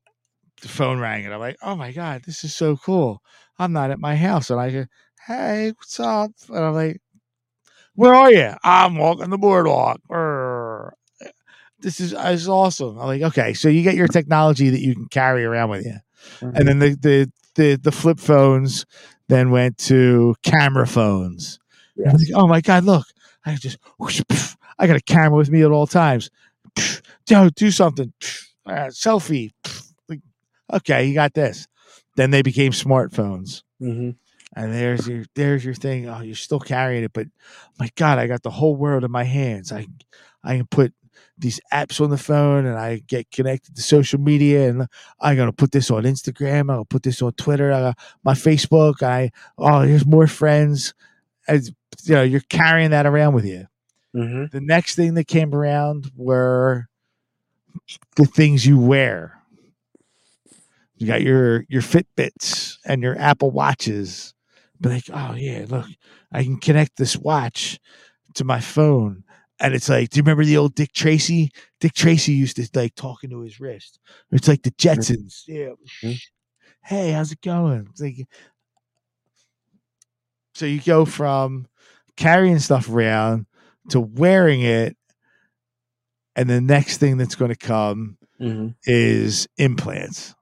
the 0.60 0.68
phone 0.68 0.98
rang, 0.98 1.24
and 1.24 1.34
I'm 1.34 1.40
like, 1.40 1.58
oh 1.62 1.76
my 1.76 1.92
god, 1.92 2.22
this 2.24 2.44
is 2.44 2.54
so 2.54 2.76
cool. 2.76 3.22
I'm 3.58 3.72
not 3.72 3.90
at 3.90 4.00
my 4.00 4.16
house, 4.16 4.50
and 4.50 4.60
I 4.60 4.70
go, 4.70 4.86
hey, 5.26 5.72
what's 5.76 6.00
up? 6.00 6.32
And 6.48 6.58
I'm 6.58 6.74
like, 6.74 7.00
where 7.94 8.14
are 8.14 8.32
you? 8.32 8.52
I'm 8.64 8.96
walking 8.96 9.30
the 9.30 9.38
boardwalk. 9.38 10.00
This 11.78 11.98
is, 11.98 12.12
this 12.12 12.40
is 12.42 12.48
awesome. 12.48 12.98
I'm 12.98 13.06
like, 13.06 13.22
okay, 13.22 13.54
so 13.54 13.68
you 13.68 13.82
get 13.82 13.96
your 13.96 14.06
technology 14.08 14.70
that 14.70 14.80
you 14.80 14.94
can 14.94 15.08
carry 15.08 15.44
around 15.44 15.70
with 15.70 15.84
you 15.84 15.98
and 16.40 16.54
mm-hmm. 16.54 16.66
then 16.66 16.78
the 16.78 16.96
the 16.96 17.32
the, 17.54 17.76
the 17.76 17.92
flip 17.92 18.18
phones 18.18 18.86
then 19.28 19.50
went 19.50 19.76
to 19.76 20.34
camera 20.42 20.86
phones. 20.86 21.58
I 21.98 22.12
was 22.12 22.28
like, 22.28 22.42
oh 22.42 22.46
my 22.46 22.60
god, 22.60 22.84
look! 22.84 23.06
I 23.44 23.54
just 23.54 23.78
whoosh, 23.98 24.20
pff, 24.22 24.56
I 24.78 24.86
got 24.86 24.96
a 24.96 25.00
camera 25.00 25.36
with 25.36 25.50
me 25.50 25.62
at 25.62 25.70
all 25.70 25.86
times. 25.86 26.30
Pff, 26.74 27.02
Joe, 27.26 27.50
do 27.50 27.70
something. 27.70 28.12
Pff, 28.20 28.46
uh, 28.66 28.86
selfie. 28.86 29.50
Like, 30.08 30.20
okay, 30.72 31.06
you 31.06 31.14
got 31.14 31.34
this. 31.34 31.68
Then 32.16 32.30
they 32.30 32.42
became 32.42 32.72
smartphones, 32.72 33.62
hmm 33.78 34.10
and 34.54 34.72
there's 34.72 35.08
your 35.08 35.24
there's 35.34 35.64
your 35.64 35.74
thing. 35.74 36.08
Oh, 36.08 36.20
you're 36.20 36.34
still 36.34 36.60
carrying 36.60 37.04
it, 37.04 37.12
but 37.12 37.26
my 37.78 37.88
God, 37.96 38.18
I 38.18 38.26
got 38.26 38.42
the 38.42 38.50
whole 38.50 38.76
world 38.76 39.04
in 39.04 39.10
my 39.10 39.24
hands. 39.24 39.72
I 39.72 39.86
I 40.44 40.56
can 40.56 40.66
put 40.66 40.92
these 41.38 41.60
apps 41.72 42.00
on 42.00 42.10
the 42.10 42.18
phone, 42.18 42.66
and 42.66 42.78
I 42.78 42.98
get 43.06 43.30
connected 43.30 43.74
to 43.76 43.82
social 43.82 44.20
media, 44.20 44.68
and 44.68 44.86
I'm 45.20 45.36
gonna 45.36 45.52
put 45.52 45.72
this 45.72 45.90
on 45.90 46.02
Instagram. 46.04 46.60
I'm 46.60 46.66
gonna 46.66 46.84
put 46.84 47.02
this 47.02 47.22
on 47.22 47.32
Twitter. 47.32 47.72
I 47.72 47.80
got 47.80 47.98
my 48.24 48.34
Facebook. 48.34 49.02
I 49.02 49.30
oh, 49.58 49.80
here's 49.80 50.06
more 50.06 50.26
friends. 50.26 50.94
As 51.48 51.72
you 52.04 52.14
know, 52.14 52.22
you're 52.22 52.42
carrying 52.48 52.90
that 52.90 53.06
around 53.06 53.34
with 53.34 53.44
you. 53.44 53.66
hmm 54.14 54.44
The 54.52 54.60
next 54.60 54.96
thing 54.96 55.14
that 55.14 55.28
came 55.28 55.54
around 55.54 56.10
were 56.16 56.88
the 58.16 58.24
things 58.24 58.66
you 58.66 58.78
wear. 58.78 59.42
You 60.96 61.06
got 61.06 61.22
your 61.22 61.64
your 61.68 61.82
Fitbits 61.82 62.76
and 62.84 63.02
your 63.02 63.18
Apple 63.18 63.50
Watches. 63.50 64.34
Be 64.80 64.88
like, 64.90 65.04
oh 65.12 65.34
yeah, 65.34 65.64
look, 65.68 65.86
I 66.32 66.42
can 66.42 66.58
connect 66.58 66.96
this 66.96 67.16
watch 67.16 67.78
to 68.34 68.44
my 68.44 68.60
phone. 68.60 69.24
And 69.60 69.74
it's 69.74 69.88
like, 69.88 70.10
do 70.10 70.18
you 70.18 70.22
remember 70.22 70.44
the 70.44 70.58
old 70.58 70.74
Dick 70.74 70.92
Tracy? 70.92 71.50
Dick 71.80 71.94
Tracy 71.94 72.32
used 72.32 72.56
to 72.56 72.68
like 72.74 72.94
talking 72.94 73.30
to 73.30 73.40
his 73.42 73.60
wrist. 73.60 74.00
It's 74.32 74.48
like 74.48 74.62
the 74.62 74.72
Jetsons. 74.72 75.42
Yeah. 75.48 75.70
Mhm. 76.04 76.18
Hey, 76.84 77.12
how's 77.12 77.32
it 77.32 77.40
going? 77.42 77.88
It's 77.90 78.00
like, 78.00 78.26
so 80.54 80.66
you 80.66 80.80
go 80.80 81.04
from 81.04 81.66
carrying 82.16 82.58
stuff 82.58 82.88
around 82.88 83.46
to 83.90 84.00
wearing 84.00 84.62
it, 84.62 84.96
and 86.36 86.48
the 86.48 86.60
next 86.60 86.98
thing 86.98 87.16
that's 87.18 87.34
going 87.34 87.50
to 87.50 87.56
come 87.56 88.16
hmm 88.38 88.68
is 88.84 89.46
implants. 89.58 90.34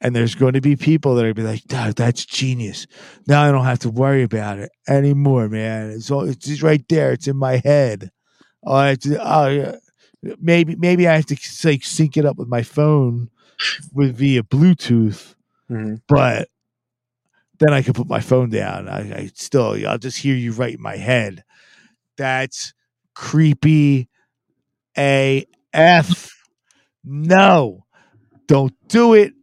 And 0.00 0.14
there's 0.14 0.34
going 0.34 0.52
to 0.52 0.60
be 0.60 0.76
people 0.76 1.14
that 1.14 1.24
are 1.24 1.32
be 1.32 1.42
like, 1.42 1.64
"Dad, 1.64 1.94
that's 1.96 2.26
genius. 2.26 2.86
Now 3.26 3.42
I 3.42 3.52
don't 3.52 3.64
have 3.64 3.78
to 3.80 3.90
worry 3.90 4.22
about 4.22 4.58
it 4.58 4.70
anymore, 4.86 5.48
man. 5.48 5.90
It's 5.90 6.10
all 6.10 6.28
it's 6.28 6.44
just 6.46 6.62
right 6.62 6.84
there. 6.88 7.12
It's 7.12 7.26
in 7.26 7.36
my 7.36 7.56
head. 7.64 8.10
Oh, 8.62 8.74
I 8.74 8.88
have 8.88 8.98
to, 9.00 9.18
oh 9.22 9.48
yeah. 9.48 9.76
maybe 10.40 10.74
maybe 10.76 11.08
I 11.08 11.14
have 11.14 11.26
to 11.26 11.36
like 11.68 11.84
sync 11.84 12.16
it 12.16 12.26
up 12.26 12.36
with 12.36 12.48
my 12.48 12.62
phone 12.62 13.30
with 13.92 14.16
via 14.16 14.42
Bluetooth, 14.42 15.34
hmm 15.68 15.94
but 16.08 16.48
then 17.60 17.72
I 17.72 17.82
can 17.82 17.94
put 17.94 18.08
my 18.08 18.20
phone 18.20 18.50
down. 18.50 18.88
I, 18.88 19.16
I 19.22 19.30
still, 19.34 19.76
I'll 19.86 19.98
just 19.98 20.18
hear 20.18 20.34
you 20.34 20.52
right 20.52 20.74
in 20.74 20.82
my 20.82 20.96
head. 20.96 21.44
That's 22.16 22.74
creepy 23.14 24.08
AF. 24.96 26.30
No, 27.04 27.84
don't 28.48 28.74
do 28.88 29.14
it. 29.14 29.34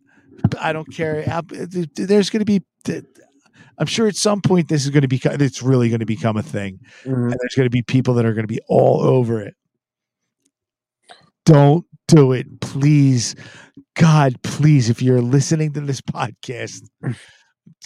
I 0.60 0.74
don't 0.74 0.92
care. 0.92 1.24
There's 1.52 2.30
going 2.30 2.46
to 2.46 2.46
be, 2.46 2.64
I'm 3.78 3.88
sure 3.88 4.08
at 4.08 4.16
some 4.16 4.42
point 4.42 4.68
this 4.70 4.84
is 4.84 4.92
going 4.92 5.02
to 5.02 5.08
become, 5.08 5.40
it's 5.42 5.62
really 5.62 5.90
going 5.90 6.00
to 6.02 6.06
become 6.06 6.38
a 6.38 6.44
thing. 6.44 6.80
hmm 7.04 7.14
And 7.14 7.32
there's 7.40 7.56
going 7.56 7.66
to 7.66 7.72
be 7.72 7.82
people 7.82 8.14
that 8.16 8.26
are 8.26 8.34
going 8.34 8.44
to 8.44 8.54
be 8.54 8.62
all 8.68 9.02
over 9.02 9.42
it. 9.42 9.56
Don't 11.46 11.86
do 12.08 12.32
it, 12.32 12.62
please. 12.62 13.36
God, 13.96 14.42
please, 14.44 14.90
if 14.90 15.02
you're 15.02 15.22
listening 15.22 15.74
to 15.74 15.82
this 15.82 16.02
podcast, 16.14 16.82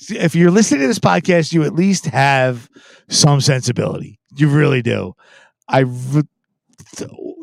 if 0.10 0.36
you're 0.36 0.52
listening 0.52 0.82
to 0.82 0.88
this 0.88 1.00
podcast, 1.00 1.54
you 1.54 1.64
at 1.64 1.74
least 1.74 2.06
have 2.06 2.70
some 3.10 3.42
sensibility. 3.42 4.20
You 4.36 4.50
really 4.50 4.82
do. 4.82 5.16
I 5.68 5.80
re- 5.80 6.24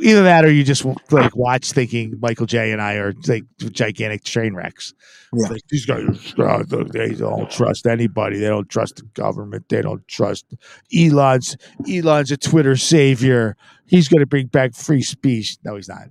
either 0.03 0.23
that 0.24 0.45
or 0.45 0.51
you 0.51 0.65
just 0.65 0.85
like 1.11 1.35
watch 1.37 1.73
thinking 1.73 2.19
Michael 2.20 2.47
J 2.47 2.73
and 2.73 2.83
I 2.83 2.95
are 2.95 3.12
like 3.27 3.45
gigantic 3.59 4.24
train 4.24 4.55
wrecks. 4.55 4.95
Yeah. 5.33 5.49
Like 5.49 5.62
these 5.69 5.87
guys, 5.87 6.35
uh, 6.39 6.62
they 6.93 7.11
don't 7.11 7.51
trust 7.51 7.87
anybody. 7.87 8.39
They 8.39 8.49
don't 8.49 8.69
trust 8.69 8.97
the 8.97 9.05
government. 9.15 9.69
They 9.69 9.81
don't 9.81 10.07
trust 10.07 10.47
Elon's. 10.95 11.57
Elon's 11.91 12.31
a 12.31 12.37
Twitter 12.37 12.77
savior. 12.77 13.57
He's 13.87 14.09
going 14.09 14.20
to 14.20 14.27
bring 14.27 14.47
back 14.47 14.74
free 14.74 15.03
speech. 15.03 15.57
No, 15.65 15.77
he's 15.77 15.89
not. 15.89 16.09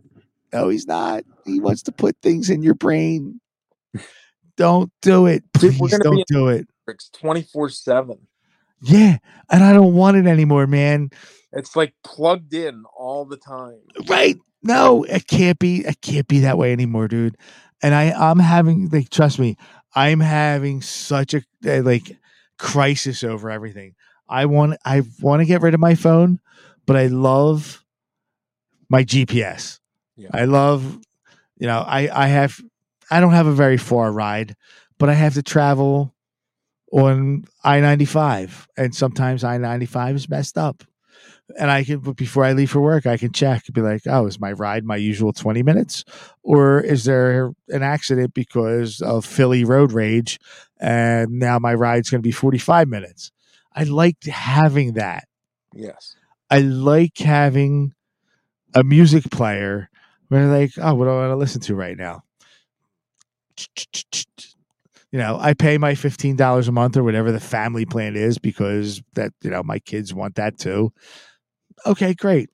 No, 0.51 0.69
he's 0.69 0.87
not. 0.87 1.23
He 1.45 1.59
wants 1.59 1.83
to 1.83 1.91
put 1.91 2.17
things 2.21 2.49
in 2.49 2.63
your 2.63 2.73
brain. 2.73 3.39
Don't 4.57 4.91
do 5.01 5.25
it. 5.25 5.43
Please 5.53 5.97
don't 5.99 6.27
do 6.27 6.47
it. 6.49 6.67
Twenty 7.13 7.43
four 7.43 7.69
seven. 7.69 8.27
Yeah, 8.81 9.17
and 9.49 9.63
I 9.63 9.73
don't 9.73 9.93
want 9.93 10.17
it 10.17 10.25
anymore, 10.25 10.67
man. 10.67 11.11
It's 11.53 11.75
like 11.75 11.93
plugged 12.03 12.53
in 12.53 12.83
all 12.97 13.25
the 13.25 13.37
time. 13.37 13.79
Right? 14.07 14.37
No, 14.63 15.03
it 15.03 15.27
can't 15.27 15.59
be. 15.59 15.85
It 15.85 16.01
can't 16.01 16.27
be 16.27 16.39
that 16.39 16.57
way 16.57 16.71
anymore, 16.71 17.07
dude. 17.07 17.37
And 17.83 17.95
I, 17.95 18.11
I'm 18.11 18.39
having 18.39 18.89
like, 18.89 19.09
trust 19.09 19.39
me, 19.39 19.57
I'm 19.95 20.19
having 20.19 20.81
such 20.81 21.33
a 21.33 21.41
uh, 21.65 21.81
like 21.81 22.17
crisis 22.57 23.23
over 23.23 23.49
everything. 23.49 23.95
I 24.29 24.45
want, 24.45 24.77
I 24.85 25.01
want 25.19 25.41
to 25.41 25.45
get 25.45 25.61
rid 25.61 25.73
of 25.73 25.79
my 25.79 25.95
phone, 25.95 26.39
but 26.85 26.95
I 26.95 27.07
love 27.07 27.83
my 28.89 29.03
GPS. 29.03 29.79
Yeah. 30.15 30.29
I 30.33 30.45
love, 30.45 30.99
you 31.57 31.67
know, 31.67 31.79
I, 31.79 32.09
I 32.13 32.27
have, 32.27 32.59
I 33.11 33.19
don't 33.19 33.33
have 33.33 33.47
a 33.47 33.53
very 33.53 33.77
far 33.77 34.11
ride, 34.11 34.55
but 34.97 35.09
I 35.09 35.13
have 35.13 35.33
to 35.35 35.43
travel 35.43 36.15
on 36.91 37.45
I 37.63 37.79
ninety 37.79 38.05
five, 38.05 38.67
and 38.77 38.95
sometimes 38.95 39.43
I 39.43 39.57
ninety 39.57 39.85
five 39.85 40.15
is 40.15 40.29
messed 40.29 40.57
up. 40.57 40.83
And 41.57 41.69
I 41.69 41.83
can, 41.83 41.99
but 41.99 42.15
before 42.15 42.45
I 42.45 42.53
leave 42.53 42.71
for 42.71 42.79
work, 42.79 43.05
I 43.05 43.17
can 43.17 43.33
check 43.33 43.63
and 43.67 43.75
be 43.75 43.81
like, 43.81 44.03
oh, 44.05 44.25
is 44.25 44.39
my 44.39 44.53
ride 44.53 44.85
my 44.85 44.95
usual 44.95 45.33
20 45.33 45.63
minutes? 45.63 46.05
Or 46.43 46.79
is 46.79 47.03
there 47.03 47.51
an 47.67 47.83
accident 47.83 48.33
because 48.33 49.01
of 49.01 49.25
Philly 49.25 49.65
road 49.65 49.91
rage? 49.91 50.39
And 50.79 51.31
now 51.31 51.59
my 51.59 51.73
ride's 51.73 52.09
going 52.09 52.21
to 52.21 52.27
be 52.27 52.31
45 52.31 52.87
minutes. 52.87 53.33
I 53.73 53.83
liked 53.83 54.27
having 54.27 54.93
that. 54.93 55.27
Yes. 55.73 56.15
I 56.49 56.59
like 56.59 57.17
having 57.17 57.93
a 58.73 58.83
music 58.83 59.29
player 59.31 59.89
where 60.29 60.47
like, 60.47 60.71
oh, 60.77 60.95
what 60.95 61.05
do 61.05 61.11
I 61.11 61.27
want 61.27 61.31
to 61.31 61.35
listen 61.35 61.61
to 61.61 61.75
right 61.75 61.97
now? 61.97 62.23
You 65.11 65.19
know, 65.19 65.37
I 65.39 65.53
pay 65.53 65.77
my 65.77 65.95
fifteen 65.95 66.35
dollars 66.37 66.67
a 66.67 66.71
month 66.71 66.95
or 66.95 67.03
whatever 67.03 67.31
the 67.31 67.39
family 67.39 67.85
plan 67.85 68.15
is 68.15 68.37
because 68.37 69.01
that 69.13 69.33
you 69.41 69.49
know 69.49 69.61
my 69.63 69.79
kids 69.79 70.13
want 70.13 70.35
that 70.35 70.57
too. 70.57 70.93
Okay, 71.85 72.13
great, 72.13 72.49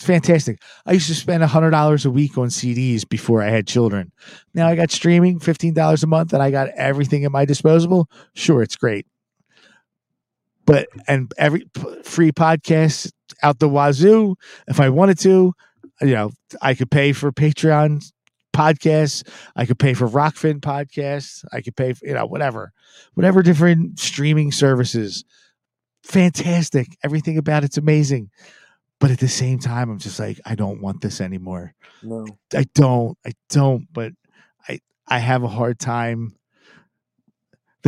fantastic. 0.00 0.62
I 0.86 0.92
used 0.92 1.08
to 1.08 1.14
spend 1.14 1.42
hundred 1.42 1.70
dollars 1.70 2.06
a 2.06 2.10
week 2.10 2.38
on 2.38 2.48
CDs 2.48 3.06
before 3.06 3.42
I 3.42 3.50
had 3.50 3.66
children. 3.66 4.12
Now 4.54 4.68
I 4.68 4.74
got 4.74 4.90
streaming, 4.90 5.38
fifteen 5.38 5.74
dollars 5.74 6.02
a 6.02 6.06
month, 6.06 6.32
and 6.32 6.42
I 6.42 6.50
got 6.50 6.68
everything 6.70 7.24
at 7.26 7.32
my 7.32 7.44
disposable. 7.44 8.08
Sure, 8.34 8.62
it's 8.62 8.76
great, 8.76 9.06
but 10.64 10.88
and 11.06 11.30
every 11.36 11.66
free 12.04 12.32
podcast 12.32 13.12
out 13.42 13.58
the 13.58 13.68
wazoo. 13.68 14.36
If 14.66 14.80
I 14.80 14.88
wanted 14.88 15.18
to, 15.20 15.52
you 16.00 16.14
know, 16.14 16.30
I 16.62 16.74
could 16.74 16.90
pay 16.90 17.12
for 17.12 17.32
Patreon 17.32 18.10
podcasts. 18.58 19.26
I 19.54 19.66
could 19.66 19.78
pay 19.78 19.94
for 19.94 20.08
Rokfin 20.08 20.60
podcasts. 20.60 21.44
I 21.52 21.60
could 21.60 21.76
pay 21.76 21.92
for, 21.92 22.06
you 22.06 22.14
know, 22.14 22.26
whatever, 22.26 22.72
whatever 23.14 23.42
different 23.42 24.00
streaming 24.00 24.50
services. 24.50 25.24
Fantastic. 26.02 26.96
Everything 27.04 27.38
about 27.38 27.64
it's 27.64 27.76
amazing. 27.76 28.30
But 29.00 29.12
at 29.12 29.20
the 29.20 29.28
same 29.28 29.60
time, 29.60 29.90
I'm 29.90 29.98
just 29.98 30.18
like, 30.18 30.40
I 30.44 30.56
don't 30.56 30.82
want 30.82 31.02
this 31.02 31.20
anymore. 31.20 31.74
No. 32.02 32.26
I 32.52 32.64
don't. 32.74 33.16
I 33.24 33.32
don't. 33.48 33.86
But 33.92 34.12
I 34.68 34.80
I 35.06 35.20
have 35.20 35.44
a 35.44 35.48
hard 35.48 35.78
time. 35.78 36.34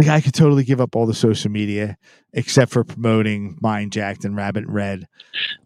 Like 0.01 0.09
I 0.09 0.23
could 0.23 0.33
totally 0.33 0.65
give 0.65 0.81
up 0.81 0.97
all 0.97 1.05
the 1.05 1.13
social 1.13 1.51
media 1.51 1.99
except 2.33 2.73
for 2.73 2.85
promoting 2.85 3.59
Mindjacked 3.63 4.25
and 4.25 4.35
Rabbit 4.35 4.65
Red 4.67 5.07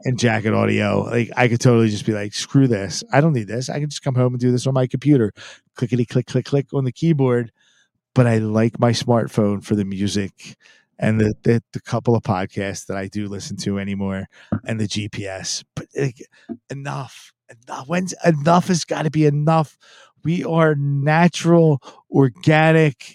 and 0.02 0.18
Jacket 0.18 0.52
Audio. 0.52 1.02
Like 1.04 1.30
I 1.36 1.46
could 1.46 1.60
totally 1.60 1.88
just 1.88 2.04
be 2.04 2.14
like, 2.14 2.34
screw 2.34 2.66
this. 2.66 3.04
I 3.12 3.20
don't 3.20 3.32
need 3.32 3.46
this. 3.46 3.70
I 3.70 3.78
can 3.78 3.88
just 3.88 4.02
come 4.02 4.16
home 4.16 4.34
and 4.34 4.40
do 4.40 4.50
this 4.50 4.66
on 4.66 4.74
my 4.74 4.88
computer. 4.88 5.32
Clickety 5.76 6.04
click 6.04 6.26
click 6.26 6.46
click 6.46 6.74
on 6.74 6.82
the 6.82 6.90
keyboard. 6.90 7.52
But 8.12 8.26
I 8.26 8.38
like 8.38 8.80
my 8.80 8.90
smartphone 8.90 9.62
for 9.62 9.76
the 9.76 9.84
music 9.84 10.56
and 10.98 11.20
the, 11.20 11.34
the 11.44 11.62
the 11.72 11.80
couple 11.80 12.16
of 12.16 12.24
podcasts 12.24 12.86
that 12.86 12.96
I 12.96 13.06
do 13.06 13.28
listen 13.28 13.56
to 13.58 13.78
anymore 13.78 14.26
and 14.66 14.80
the 14.80 14.88
GPS. 14.88 15.62
But 15.76 15.86
like, 15.96 16.26
enough. 16.70 17.32
Enough. 17.68 17.86
When's 17.86 18.14
enough 18.24 18.66
has 18.66 18.84
got 18.84 19.02
to 19.02 19.12
be 19.12 19.26
enough. 19.26 19.76
We 20.24 20.42
are 20.42 20.74
natural, 20.74 21.80
organic 22.10 23.14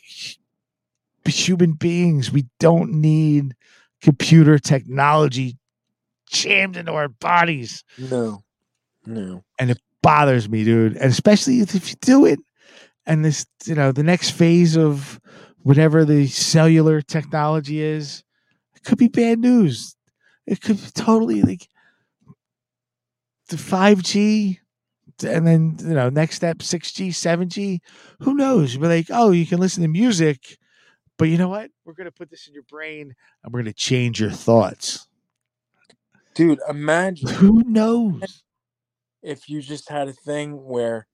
human 1.29 1.73
beings. 1.73 2.31
We 2.31 2.45
don't 2.59 2.93
need 2.93 3.55
computer 4.01 4.59
technology 4.59 5.57
jammed 6.29 6.77
into 6.77 6.93
our 6.93 7.07
bodies. 7.07 7.83
No. 7.97 8.43
No. 9.05 9.43
And 9.57 9.71
it 9.71 9.79
bothers 10.01 10.49
me, 10.49 10.63
dude. 10.63 10.95
And 10.95 11.11
especially 11.11 11.59
if 11.59 11.89
you 11.89 11.95
do 12.01 12.25
it 12.25 12.39
and 13.05 13.25
this, 13.25 13.45
you 13.65 13.75
know, 13.75 13.91
the 13.91 14.03
next 14.03 14.31
phase 14.31 14.77
of 14.77 15.19
whatever 15.63 16.05
the 16.05 16.27
cellular 16.27 17.01
technology 17.01 17.81
is, 17.81 18.23
it 18.75 18.83
could 18.83 18.97
be 18.97 19.07
bad 19.07 19.39
news. 19.39 19.95
It 20.45 20.61
could 20.61 20.77
be 20.77 20.89
totally 20.93 21.41
like 21.41 21.67
the 23.49 23.57
5G 23.57 24.59
and 25.23 25.45
then 25.45 25.77
you 25.79 25.93
know 25.93 26.09
next 26.09 26.35
step 26.35 26.59
6G, 26.59 27.09
7G. 27.09 27.79
Who 28.19 28.35
knows? 28.35 28.77
We're 28.77 28.87
like, 28.87 29.07
oh, 29.09 29.31
you 29.31 29.45
can 29.45 29.59
listen 29.59 29.81
to 29.83 29.89
music, 29.89 30.57
but 31.19 31.29
you 31.29 31.37
know 31.37 31.49
what? 31.49 31.69
We're 31.85 31.93
gonna 31.93 32.09
put 32.11 32.31
this 32.31 32.47
in 32.47 32.53
your 32.55 32.63
brain 32.63 33.13
and 33.43 33.53
we're 33.53 33.59
gonna 33.59 33.73
change 33.73 34.19
your 34.19 34.31
thoughts. 34.31 35.07
Dude, 36.33 36.59
imagine 36.67 37.29
Who 37.29 37.63
knows? 37.63 38.41
if 39.21 39.47
you 39.49 39.61
just 39.61 39.89
had 39.89 40.07
a 40.07 40.13
thing 40.13 40.53
where 40.65 41.05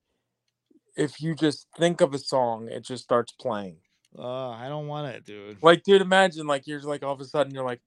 if 0.95 1.19
you 1.19 1.35
just 1.35 1.67
think 1.77 1.99
of 1.99 2.13
a 2.13 2.19
song, 2.19 2.69
it 2.69 2.83
just 2.85 3.03
starts 3.03 3.33
playing. 3.33 3.77
Uh, 4.17 4.49
I 4.51 4.69
don't 4.69 4.87
want 4.87 5.13
it, 5.13 5.25
dude. 5.25 5.57
Like, 5.61 5.83
dude, 5.83 6.01
imagine 6.01 6.47
like 6.47 6.67
you're 6.67 6.79
like 6.81 7.03
all 7.03 7.13
of 7.13 7.19
a 7.19 7.25
sudden 7.25 7.53
you're 7.53 7.65
like, 7.65 7.81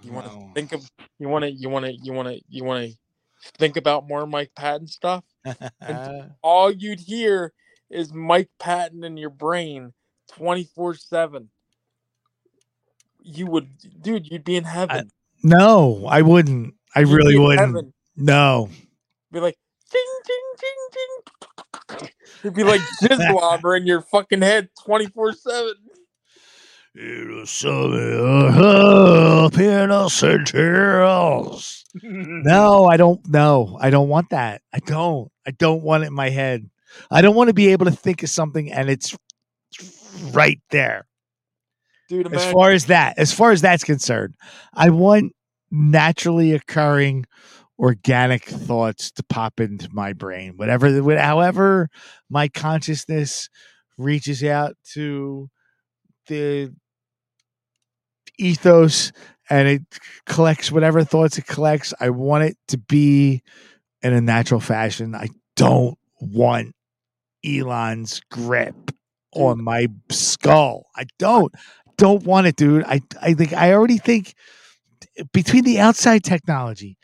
you 0.00 0.12
want 0.12 0.26
to 0.26 0.32
No. 0.32 0.52
think 0.54 0.72
of, 0.72 0.88
you 1.18 1.28
want 1.28 1.44
to, 1.44 1.50
you 1.50 1.68
want 1.68 1.84
to, 1.84 1.92
you 2.02 2.12
want 2.12 2.28
to, 2.28 2.40
you 2.48 2.64
want 2.64 2.86
to 2.86 2.96
think 3.58 3.76
about 3.76 4.08
more 4.08 4.26
Mike 4.26 4.52
Patton 4.56 4.86
stuff. 4.86 5.24
All 6.42 6.70
you'd 6.70 7.00
hear 7.00 7.52
is 7.90 8.12
Mike 8.14 8.50
Patton 8.58 9.02
in 9.04 9.16
your 9.16 9.30
brain, 9.30 9.92
twenty 10.30 10.64
four 10.64 10.94
seven. 10.94 11.50
You 13.22 13.46
would, 13.46 13.68
dude, 14.00 14.30
you'd 14.30 14.44
be 14.44 14.56
in 14.56 14.64
heaven. 14.64 15.10
no, 15.42 16.06
I 16.08 16.22
wouldn't. 16.22 16.74
I 16.94 17.00
You'd 17.00 17.10
really 17.10 17.38
wouldn't. 17.38 17.60
heaven. 17.60 17.92
No. 18.16 18.68
Be 19.30 19.40
like, 19.40 19.58
ding, 19.92 20.02
ding, 20.26 20.36
ding, 20.58 21.98
ding. 21.98 22.08
It'd 22.40 22.54
be 22.54 22.64
like 22.64 22.80
jizzlobber 23.02 23.76
in 23.80 23.86
your 23.86 24.02
fucking 24.02 24.42
head, 24.42 24.70
twenty 24.82 25.06
four 25.06 25.32
seven. 25.32 25.74
It'll 26.94 27.46
sell 27.46 27.92
uh-huh, 27.92 29.46
up 29.46 29.56
in 29.58 29.90
a 29.92 30.10
centers. 30.10 31.84
No, 32.02 32.84
I 32.90 32.96
don't. 32.96 33.20
No, 33.28 33.78
I 33.80 33.90
don't 33.90 34.08
want 34.08 34.30
that. 34.30 34.62
I 34.72 34.80
don't. 34.80 35.30
I 35.46 35.52
don't 35.52 35.82
want 35.82 36.02
it 36.02 36.08
in 36.08 36.14
my 36.14 36.30
head. 36.30 36.68
I 37.10 37.22
don't 37.22 37.36
want 37.36 37.48
to 37.48 37.54
be 37.54 37.68
able 37.68 37.86
to 37.86 37.92
think 37.92 38.24
of 38.24 38.30
something 38.30 38.72
and 38.72 38.90
it's 38.90 39.16
right 40.32 40.60
there. 40.70 41.06
Dude, 42.08 42.32
As 42.34 42.44
far 42.52 42.70
as 42.72 42.86
that, 42.86 43.18
as 43.18 43.32
far 43.32 43.52
as 43.52 43.60
that's 43.60 43.84
concerned, 43.84 44.34
I 44.74 44.90
want 44.90 45.32
naturally 45.70 46.52
occurring 46.52 47.24
organic 47.78 48.44
thoughts 48.44 49.10
to 49.12 49.22
pop 49.22 49.60
into 49.60 49.88
my 49.92 50.12
brain. 50.12 50.54
Whatever, 50.56 50.90
the- 50.90 51.20
however, 51.22 51.88
my 52.28 52.48
consciousness 52.48 53.48
reaches 53.96 54.42
out 54.42 54.76
to 54.94 55.48
the 56.26 56.74
ethos 58.38 59.12
and 59.48 59.68
it 59.68 59.82
collects 60.26 60.70
whatever 60.72 61.04
thoughts 61.04 61.38
it 61.38 61.46
collects. 61.46 61.92
I 62.00 62.10
want 62.10 62.44
it 62.44 62.56
to 62.68 62.78
be 62.78 63.42
in 64.02 64.12
a 64.12 64.20
natural 64.20 64.60
fashion. 64.60 65.14
I 65.14 65.28
don't 65.56 65.98
want 66.20 66.74
Elon's 67.44 68.20
grip 68.30 68.74
on 69.34 69.62
my 69.62 69.88
skull. 70.10 70.86
I 70.96 71.04
don't 71.18 71.52
don't 71.96 72.24
want 72.24 72.46
it, 72.46 72.56
dude. 72.56 72.84
I 72.84 73.00
I 73.20 73.34
think 73.34 73.52
I 73.52 73.72
already 73.72 73.98
think 73.98 74.34
between 75.32 75.64
the 75.64 75.78
outside 75.78 76.24
technology. 76.24 76.96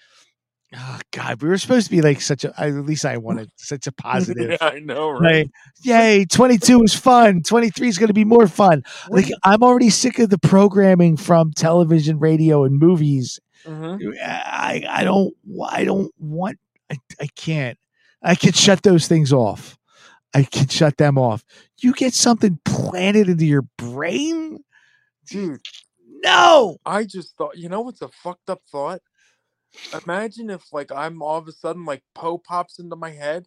Oh 0.77 0.99
God, 1.13 1.41
we 1.43 1.49
were 1.49 1.59
supposed 1.59 1.87
to 1.87 1.91
be 1.91 2.03
like 2.03 2.21
such 2.21 2.45
a. 2.45 2.53
At 2.61 2.73
least 2.75 3.05
I 3.05 3.17
wanted 3.19 3.51
such 3.57 3.87
a 3.87 3.93
positive. 4.09 4.51
yeah, 4.51 4.57
I 4.69 4.81
know, 4.81 5.11
right? 5.11 5.21
Right. 5.21 5.51
Yay, 5.83 6.25
22 6.25 6.83
is 6.83 6.95
fun. 6.95 7.43
23 7.43 7.89
is 7.89 7.99
going 7.99 8.09
to 8.09 8.15
be 8.15 8.25
more 8.25 8.49
fun. 8.49 8.83
Like, 9.09 9.31
I'm 9.45 9.63
already 9.63 9.91
sick 9.91 10.19
of 10.19 10.29
the 10.29 10.39
programming 10.39 11.17
from 11.17 11.53
television, 11.53 12.19
radio, 12.19 12.65
and 12.65 12.79
movies. 12.79 13.39
Mhm. 13.65 14.01
I, 14.23 14.85
I 14.89 15.05
don't, 15.05 15.33
I 15.71 15.85
don't 15.85 16.13
want, 16.19 16.59
I, 16.91 16.99
I 17.21 17.29
can't. 17.37 17.79
I 18.23 18.35
can 18.35 18.53
shut 18.53 18.83
those 18.83 19.07
things 19.07 19.33
off. 19.33 19.77
I 20.37 20.43
can 20.43 20.69
shut 20.69 20.99
them 20.99 21.17
off. 21.17 21.45
You 21.81 21.95
get 21.95 22.13
something 22.13 22.61
planted 22.67 23.31
into 23.31 23.47
your 23.47 23.63
brain? 23.79 24.63
dude. 25.27 25.61
No. 26.23 26.77
I 26.85 27.05
just 27.05 27.37
thought, 27.39 27.57
you 27.57 27.71
know 27.71 27.81
what's 27.81 28.03
a 28.03 28.09
fucked 28.09 28.51
up 28.51 28.61
thought? 28.71 29.01
Imagine 30.05 30.51
if 30.51 30.73
like 30.75 30.93
I'm 30.93 31.23
all 31.23 31.39
of 31.39 31.49
a 31.49 31.53
sudden 31.53 31.87
like 31.87 32.03
Poe 32.15 32.37
pops 32.37 32.79
into 32.79 32.97
my 32.97 33.13
head 33.13 33.47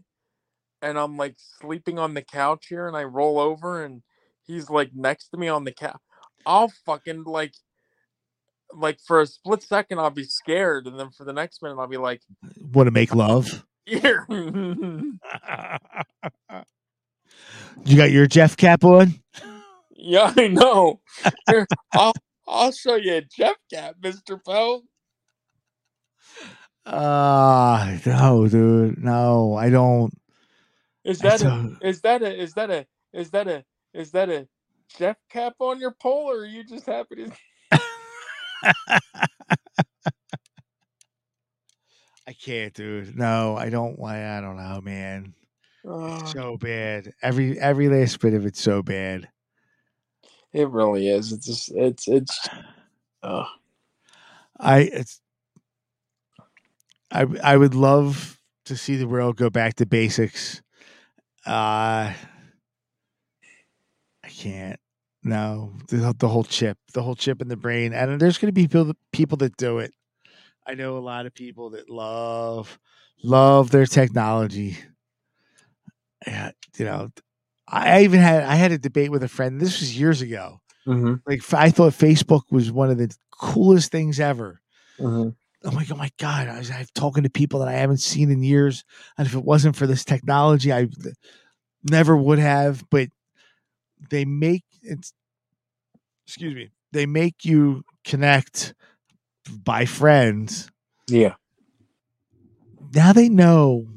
and 0.81 0.97
I'm 0.97 1.15
like 1.15 1.35
sleeping 1.37 1.99
on 1.99 2.15
the 2.15 2.23
couch 2.23 2.65
here 2.69 2.87
and 2.87 2.97
I 2.97 3.03
roll 3.03 3.39
over 3.39 3.83
and 3.83 4.01
he's 4.47 4.71
like 4.71 4.89
next 4.95 5.29
to 5.29 5.37
me 5.37 5.47
on 5.47 5.65
the 5.65 5.71
couch. 5.71 6.01
I'll 6.43 6.71
fucking 6.87 7.23
like 7.25 7.53
like 8.73 8.99
for 9.05 9.21
a 9.21 9.27
split 9.27 9.61
second 9.61 9.99
I'll 9.99 10.09
be 10.09 10.23
scared 10.23 10.87
and 10.87 10.99
then 10.99 11.11
for 11.11 11.23
the 11.23 11.33
next 11.33 11.61
minute 11.61 11.77
I'll 11.79 11.87
be 11.87 11.97
like 11.97 12.21
Want 12.73 12.87
to 12.87 12.91
make 12.91 13.13
love? 13.13 13.63
here. 13.85 14.25
You 17.85 17.97
got 17.97 18.11
your 18.11 18.27
Jeff 18.27 18.57
cap 18.57 18.84
on? 18.84 19.15
yeah, 19.95 20.34
I 20.35 20.47
know. 20.47 21.01
Here, 21.49 21.67
I'll 21.93 22.13
I'll 22.47 22.71
show 22.71 22.95
you 22.95 23.15
a 23.15 23.21
Jeff 23.21 23.55
cap, 23.71 23.95
Mr. 24.01 24.39
Poe. 24.43 24.81
Ah, 26.85 27.97
no, 28.05 28.47
dude. 28.47 29.03
No, 29.03 29.55
I 29.55 29.69
don't. 29.69 30.11
Is 31.03 31.19
that 31.19 31.41
a, 31.41 31.77
is 31.81 32.01
that 32.01 32.21
a 32.21 32.41
is 32.41 32.53
that 32.53 32.69
a 32.69 32.85
is 33.13 33.30
that 33.31 33.47
a 33.47 33.63
is 33.93 34.11
that 34.11 34.30
a 34.30 34.47
Jeff 34.97 35.17
Cap 35.30 35.55
on 35.59 35.80
your 35.80 35.91
poll, 35.91 36.31
or 36.31 36.39
are 36.41 36.45
you 36.45 36.63
just 36.63 36.85
happy 36.85 37.15
to? 37.15 37.31
I 42.27 42.34
can't, 42.34 42.73
dude. 42.73 43.17
No, 43.17 43.55
I 43.55 43.69
don't. 43.69 43.97
Why? 43.97 44.38
I 44.38 44.41
don't 44.41 44.57
know, 44.57 44.81
man. 44.81 45.34
Uh, 45.88 46.26
So 46.26 46.57
bad. 46.57 47.14
Every 47.22 47.60
every 47.60 47.89
last 47.89 48.19
bit 48.19 48.34
of 48.34 48.45
it's 48.45 48.61
so 48.61 48.81
bad. 48.81 49.30
it 50.53 50.69
really 50.69 51.07
is. 51.10 51.31
It's 51.31 51.45
just 51.45 51.72
it's 51.73 52.07
it's. 52.07 52.49
Uh, 53.23 53.45
I 54.60 54.80
it's. 54.81 55.22
I 57.11 57.26
I 57.43 57.57
would 57.57 57.76
love 57.76 58.39
to 58.65 58.76
see 58.77 58.95
the 58.97 59.07
world 59.07 59.38
go 59.38 59.49
back 59.49 59.76
to 59.76 59.85
basics. 59.85 60.61
Uh 61.45 62.14
I 64.23 64.30
can't. 64.30 64.80
No, 65.23 65.73
the 65.89 66.15
the 66.18 66.27
whole 66.30 66.43
chip, 66.43 66.77
the 66.93 67.03
whole 67.03 67.15
chip 67.15 67.41
in 67.41 67.47
the 67.49 67.57
brain, 67.57 67.93
and 67.93 68.19
there's 68.22 68.38
going 68.38 68.47
to 68.47 68.53
be 68.53 68.68
people 68.68 68.93
people 69.11 69.38
that 69.38 69.57
do 69.57 69.80
it. 69.80 69.93
I 70.65 70.76
know 70.76 70.97
a 70.97 70.99
lot 70.99 71.26
of 71.26 71.34
people 71.34 71.72
that 71.72 71.89
love 71.89 72.80
love 73.23 73.72
their 73.72 73.85
technology. 73.85 74.77
Yeah, 76.27 76.51
you 76.77 76.85
know, 76.85 77.09
I 77.67 78.03
even 78.03 78.19
had 78.19 78.43
I 78.43 78.55
had 78.55 78.71
a 78.71 78.77
debate 78.77 79.11
with 79.11 79.23
a 79.23 79.27
friend. 79.27 79.59
This 79.59 79.79
was 79.79 79.97
years 79.97 80.21
ago. 80.21 80.59
mhm, 80.87 81.21
Like 81.25 81.41
I 81.53 81.69
thought 81.69 81.93
Facebook 81.93 82.43
was 82.51 82.71
one 82.71 82.89
of 82.89 82.97
the 82.97 83.15
coolest 83.39 83.91
things 83.91 84.19
ever. 84.19 84.59
mhm. 84.99 85.35
I'm 85.63 85.75
like, 85.75 85.91
oh 85.91 85.95
my 85.95 86.09
god! 86.17 86.47
I 86.47 86.57
was 86.57 86.71
I'm 86.71 86.85
talking 86.95 87.23
to 87.23 87.29
people 87.29 87.59
that 87.59 87.67
I 87.67 87.73
haven't 87.73 87.97
seen 87.99 88.31
in 88.31 88.43
years, 88.43 88.83
and 89.17 89.27
if 89.27 89.33
it 89.35 89.43
wasn't 89.43 89.75
for 89.75 89.87
this 89.87 90.05
technology, 90.05 90.71
I 90.71 90.87
never 91.83 92.15
would 92.15 92.39
have. 92.39 92.83
But 92.89 93.09
they 94.09 94.23
make 94.25 94.63
it's, 94.81 95.13
excuse 96.25 96.55
me, 96.55 96.69
they 96.93 97.05
make 97.05 97.43
you 97.43 97.83
connect 98.05 98.73
by 99.63 99.85
friends. 99.85 100.69
Yeah. 101.07 101.35
Now 102.93 103.13
they 103.13 103.29
know 103.29 103.87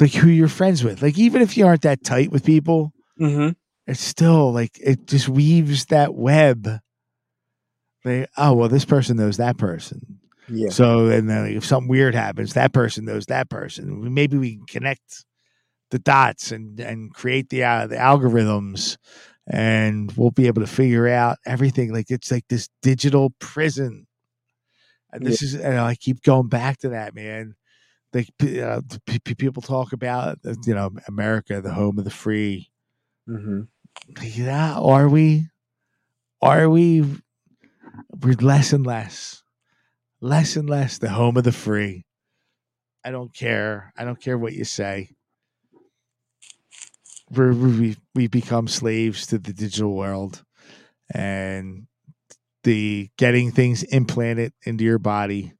like 0.00 0.12
who 0.12 0.28
you're 0.28 0.48
friends 0.48 0.84
with. 0.84 1.02
Like 1.02 1.18
even 1.18 1.42
if 1.42 1.56
you 1.56 1.66
aren't 1.66 1.82
that 1.82 2.04
tight 2.04 2.30
with 2.30 2.44
people, 2.44 2.92
Mm-hmm. 3.20 3.52
it's 3.86 4.00
still 4.00 4.52
like 4.52 4.78
it 4.78 5.06
just 5.06 5.26
weaves 5.28 5.86
that 5.86 6.14
web. 6.14 6.68
They 8.04 8.26
oh 8.36 8.52
well, 8.54 8.68
this 8.68 8.84
person 8.84 9.16
knows 9.16 9.38
that 9.38 9.56
person. 9.56 10.20
Yeah. 10.48 10.68
So, 10.68 11.08
and 11.08 11.28
then 11.28 11.46
if 11.46 11.64
something 11.64 11.88
weird 11.88 12.14
happens, 12.14 12.52
that 12.54 12.72
person 12.72 13.04
knows 13.04 13.26
that 13.26 13.48
person. 13.50 14.12
Maybe 14.14 14.36
we 14.36 14.56
can 14.56 14.66
connect 14.66 15.24
the 15.90 15.98
dots 15.98 16.52
and 16.52 16.78
and 16.78 17.12
create 17.12 17.48
the 17.48 17.64
uh, 17.64 17.86
the 17.86 17.96
algorithms, 17.96 18.96
and 19.46 20.12
we'll 20.12 20.30
be 20.30 20.46
able 20.46 20.60
to 20.62 20.68
figure 20.68 21.08
out 21.08 21.38
everything. 21.46 21.92
Like 21.92 22.10
it's 22.10 22.30
like 22.30 22.44
this 22.48 22.68
digital 22.82 23.30
prison, 23.40 24.06
and 25.10 25.24
this 25.24 25.42
is. 25.42 25.54
And 25.54 25.78
I 25.78 25.94
keep 25.94 26.22
going 26.22 26.48
back 26.48 26.78
to 26.80 26.90
that, 26.90 27.14
man. 27.14 27.54
P- 28.12 28.60
uh, 28.60 28.80
p- 29.06 29.34
people 29.34 29.62
talk 29.62 29.92
about, 29.92 30.38
uh, 30.46 30.54
you 30.64 30.74
know, 30.74 30.90
America, 31.08 31.60
the 31.60 31.72
home 31.72 31.98
of 31.98 32.04
the 32.04 32.10
free. 32.10 32.70
Mm-hmm. 33.28 33.62
Yeah, 34.22 34.78
are 34.78 35.08
we? 35.08 35.48
Are 36.40 36.68
we? 36.70 37.04
We're 38.20 38.34
less 38.34 38.72
and 38.72 38.86
less, 38.86 39.42
less 40.20 40.56
and 40.56 40.68
less 40.68 40.98
the 40.98 41.10
home 41.10 41.36
of 41.36 41.44
the 41.44 41.52
free. 41.52 42.04
I 43.04 43.10
don't 43.10 43.34
care. 43.34 43.92
I 43.96 44.04
don't 44.04 44.20
care 44.20 44.38
what 44.38 44.52
you 44.52 44.64
say. 44.64 45.10
We're, 47.30 47.52
we 47.52 47.96
we 48.14 48.28
become 48.28 48.68
slaves 48.68 49.26
to 49.28 49.38
the 49.38 49.52
digital 49.52 49.94
world, 49.94 50.44
and 51.12 51.86
the 52.62 53.10
getting 53.18 53.50
things 53.50 53.82
implanted 53.82 54.52
into 54.64 54.84
your 54.84 54.98
body 54.98 55.52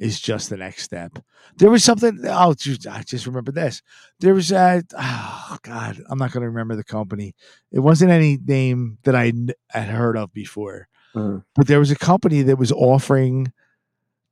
is 0.00 0.18
just 0.18 0.50
the 0.50 0.56
next 0.56 0.82
step. 0.82 1.18
There 1.58 1.70
was 1.70 1.84
something. 1.84 2.18
Oh, 2.26 2.54
just, 2.54 2.86
I 2.88 3.02
just 3.02 3.26
remember 3.26 3.52
this. 3.52 3.82
There 4.18 4.34
was 4.34 4.50
a. 4.50 4.82
Oh 4.98 5.58
God, 5.62 6.02
I'm 6.08 6.18
not 6.18 6.32
going 6.32 6.42
to 6.42 6.48
remember 6.48 6.74
the 6.74 6.82
company. 6.84 7.34
It 7.70 7.78
wasn't 7.80 8.10
any 8.10 8.38
name 8.44 8.98
that 9.04 9.14
I 9.14 9.32
had 9.68 9.88
heard 9.88 10.16
of 10.16 10.32
before, 10.32 10.88
Mhm. 11.14 11.44
but 11.54 11.66
there 11.68 11.78
was 11.78 11.90
a 11.92 11.96
company 11.96 12.42
that 12.42 12.56
was 12.58 12.72
offering 12.72 13.52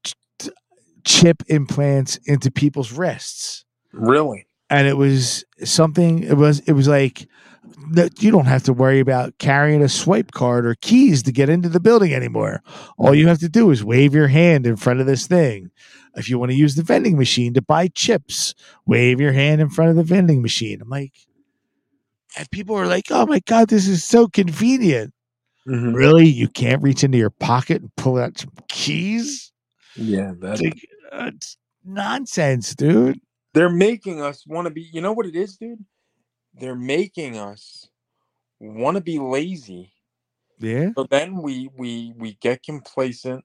ch- 0.05 0.15
chip 1.05 1.43
implants 1.47 2.16
into 2.24 2.51
people's 2.51 2.90
wrists 2.93 3.65
Really? 3.93 4.47
And 4.70 4.86
it 4.86 4.97
was 4.97 5.45
something 5.65 6.23
it 6.23 6.36
was 6.36 6.61
it 6.61 6.73
was 6.73 6.89
like 6.89 7.28
you 8.19 8.31
don't 8.31 8.47
have 8.47 8.65
to 8.65 8.73
worry 8.73 9.01
about 9.01 9.39
carrying 9.39 9.82
a 9.82 9.89
swipe 9.89 10.32
card 10.32 10.66
or 10.66 10.74
keys 10.74 11.23
to 11.23 11.32
get 11.32 11.49
into 11.49 11.69
the 11.69 11.81
building 11.81 12.12
anymore. 12.12 12.62
All 12.99 13.15
you 13.15 13.28
have 13.28 13.39
to 13.39 13.49
do 13.49 13.70
is 13.70 13.82
wave 13.85 14.15
your 14.15 14.28
hand 14.28 14.66
in 14.66 14.77
front 14.77 15.01
of 15.01 15.07
this 15.07 15.27
thing. 15.27 15.70
If 16.15 16.28
you 16.28 16.39
want 16.39 16.51
to 16.51 16.57
use 16.57 16.74
the 16.74 16.82
vending 16.82 17.16
machine 17.16 17.55
to 17.55 17.62
buy 17.62 17.89
chips 17.89 18.55
wave 18.86 19.20
your 19.20 19.32
hand 19.32 19.61
in 19.61 19.70
front 19.70 19.90
of 19.90 19.97
the 19.97 20.03
vending 20.03 20.43
machine. 20.43 20.81
I'm 20.82 20.89
like 20.89 21.15
and 22.36 22.51
people 22.51 22.77
are 22.77 22.86
like 22.86 23.07
oh 23.11 23.27
my 23.27 23.40
god 23.40 23.69
this 23.69 23.89
is 23.89 24.05
so 24.05 24.28
convenient. 24.28 25.15
Mm-hmm. 25.66 25.93
really? 25.93 26.27
You 26.27 26.49
can't 26.49 26.82
reach 26.82 27.05
into 27.05 27.19
your 27.19 27.31
pocket 27.31 27.82
and 27.82 27.95
pull 27.97 28.16
out 28.16 28.39
some 28.39 28.53
keys? 28.69 29.53
Yeah. 29.97 30.32
that's 30.39 30.62
like, 30.62 30.81
uh, 31.12 31.31
nonsense 31.85 32.74
dude 32.74 33.20
they're 33.55 33.70
making 33.70 34.23
us 34.23 34.47
want 34.47 34.66
to 34.66 34.70
be. 34.73 34.83
You 34.83 35.01
know 35.01 35.12
what 35.12 35.27
it 35.27 35.37
is, 35.37 35.57
dude? 35.57 35.85
They're 36.55 36.77
making 36.77 37.39
us 37.39 37.89
want 38.61 38.97
to 38.97 39.03
be 39.03 39.19
lazy. 39.19 39.93
yeah 40.59 40.91
So 40.97 41.07
then 41.11 41.43
we 41.43 41.70
we 41.77 42.15
we 42.16 42.35
get 42.41 42.62
complacent, 42.62 43.45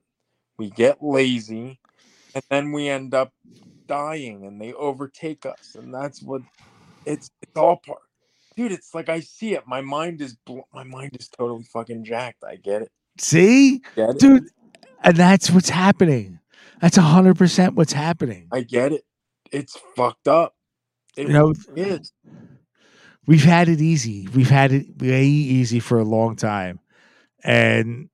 we 0.57 0.69
get 0.71 0.99
lazy, 1.03 1.80
and 2.35 2.43
then 2.49 2.71
we 2.73 2.89
end 2.89 3.13
up 3.13 3.31
dying, 3.88 4.45
and 4.45 4.61
they 4.61 4.73
overtake 4.73 5.45
us, 5.45 5.75
and 5.75 5.93
that's 5.93 6.21
what 6.21 6.41
it's 7.05 7.30
it's 7.41 7.57
all 7.57 7.77
part. 7.77 7.99
Dude, 8.57 8.71
it's 8.73 8.93
like 8.95 9.09
I 9.09 9.21
see 9.21 9.53
it. 9.55 9.67
My 9.67 9.81
mind 9.81 10.21
is 10.21 10.38
bl- 10.45 10.61
my 10.73 10.84
mind 10.84 11.17
is 11.19 11.30
totally 11.30 11.63
fucking 11.73 12.05
jacked. 12.05 12.43
I 12.43 12.57
get 12.57 12.84
it. 12.84 12.91
see 13.19 13.81
Get 13.95 14.17
it. 14.17 14.17
dude 14.19 14.49
and 15.03 15.17
that's 15.17 15.51
what's 15.51 15.69
happening 15.69 16.39
that's 16.81 16.97
100% 16.97 17.75
what's 17.75 17.93
happening 17.93 18.51
I 18.51 18.61
get 18.61 18.93
it. 18.93 19.03
It's 19.53 19.77
fucked 19.95 20.27
up. 20.27 20.55
It 21.15 21.27
You 21.27 21.34
know, 21.34 21.53
is. 21.75 22.11
we've 23.27 23.43
had 23.45 23.69
it 23.69 23.80
easy 23.80 24.27
we've 24.35 24.49
had 24.49 24.71
it 24.73 24.88
way 24.99 25.25
easy 25.25 25.80
for 25.80 25.97
a 25.99 26.03
long 26.03 26.35
time 26.35 26.80
and 27.43 28.09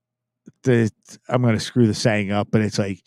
the 0.64 0.91
i'm 1.28 1.41
going 1.41 1.53
to 1.56 1.60
screw 1.60 1.88
the 1.88 1.94
saying 1.94 2.32
up 2.32 2.49
but 2.52 2.61
it's 2.61 2.78
like 2.78 3.02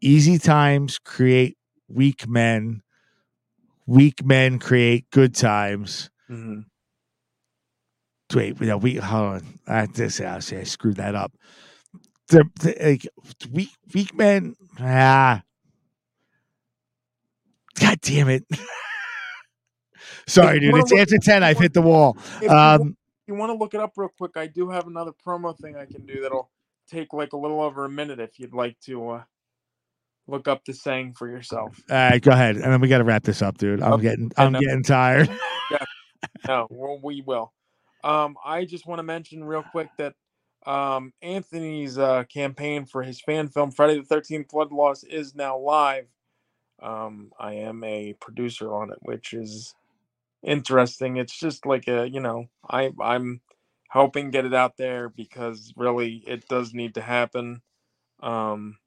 easy 0.00 0.38
times 0.38 0.98
create 0.98 1.56
weak 1.88 2.28
men 2.28 2.82
weak 3.86 4.24
men 4.24 4.58
create 4.58 5.10
good 5.10 5.34
times 5.34 6.10
Mhm. 6.30 6.66
wait 8.34 8.60
no 8.60 8.76
we 8.76 8.96
hold 8.96 9.34
on 9.42 9.58
i 9.66 9.86
this 9.86 10.20
i 10.20 10.38
say 10.40 10.58
i 10.60 10.64
screwed 10.64 10.96
that 10.96 11.14
up 11.14 11.32
the, 12.28 12.44
the 12.60 12.76
like 12.82 13.06
weak 13.52 13.70
weak 13.94 14.14
men 14.14 14.54
ah 14.80 15.42
god 17.80 18.00
damn 18.00 18.28
it 18.28 18.44
sorry 20.26 20.56
If 20.58 20.62
dude 20.62 20.74
it's 20.76 20.90
look- 20.90 21.00
after 21.00 21.18
10 21.18 21.42
i've 21.42 21.58
hit 21.58 21.72
the 21.74 21.82
wall 21.82 22.16
If 22.36 22.42
you, 22.42 22.48
um 22.50 22.96
you 23.26 23.34
want 23.34 23.50
to 23.50 23.54
look 23.56 23.72
it 23.72 23.80
up 23.80 23.92
real 23.96 24.10
quick, 24.18 24.32
I 24.36 24.46
do 24.46 24.68
have 24.68 24.86
another 24.86 25.12
promo 25.26 25.58
thing 25.58 25.76
I 25.78 25.86
can 25.86 26.04
do 26.04 26.20
that'll 26.20 26.50
take 26.90 27.14
like 27.14 27.32
a 27.32 27.38
little 27.38 27.62
over 27.62 27.86
a 27.86 27.88
minute 27.88 28.20
if 28.20 28.38
you'd 28.38 28.52
like 28.52 28.78
to 28.80 29.08
uh, 29.12 29.22
look 30.26 30.46
up 30.46 30.62
the 30.66 30.74
saying 30.74 31.14
for 31.14 31.26
yourself. 31.26 31.80
all 31.90 31.96
right 31.96 32.20
go 32.22 32.32
ahead 32.32 32.56
and 32.56 32.64
then 32.70 32.82
we 32.82 32.88
got 32.88 32.98
to 32.98 33.04
wrap 33.04 33.22
this 33.22 33.40
up 33.40 33.56
dude 33.56 33.80
i'm 33.82 33.94
Okay, 33.94 34.02
getting 34.02 34.30
i'm 34.36 34.52
no. 34.52 34.60
getting 34.60 34.82
tired 34.82 35.30
no, 36.48 36.66
well, 36.70 37.00
we 37.02 37.22
will. 37.26 37.52
Um, 38.02 38.36
I 38.44 38.66
just 38.66 38.86
want 38.86 38.98
to 38.98 39.02
mention 39.02 39.42
real 39.44 39.62
quick 39.72 39.88
that 39.98 40.12
um, 40.66 41.12
Anthony's 41.22 41.96
uh, 41.98 42.24
campaign 42.24 42.84
for 42.84 43.02
his 43.02 43.20
fan 43.22 43.48
film 43.48 43.70
Friday 43.70 43.96
the 43.98 44.04
Thirteenth 44.04 44.48
Blood 44.48 44.70
Loss 44.72 45.04
is 45.04 45.34
now 45.34 45.58
live. 45.58 46.06
Um, 46.84 47.32
I 47.38 47.54
am 47.54 47.82
a 47.82 48.14
producer 48.20 48.74
on 48.74 48.90
it, 48.90 48.98
which 49.02 49.32
is 49.32 49.74
interesting. 50.42 51.16
It's 51.16 51.38
just 51.38 51.66
like 51.66 51.88
a 51.88 52.08
you 52.08 52.20
know 52.20 52.46
I 52.68 52.90
I'm 53.00 53.40
helping 53.88 54.30
get 54.30 54.44
it 54.44 54.54
out 54.54 54.76
there 54.76 55.08
because 55.08 55.72
really 55.76 56.22
it 56.26 56.48
does 56.48 56.74
need 56.74 56.94
to 56.94 57.00
happen. 57.00 57.62
Um, 58.20 58.78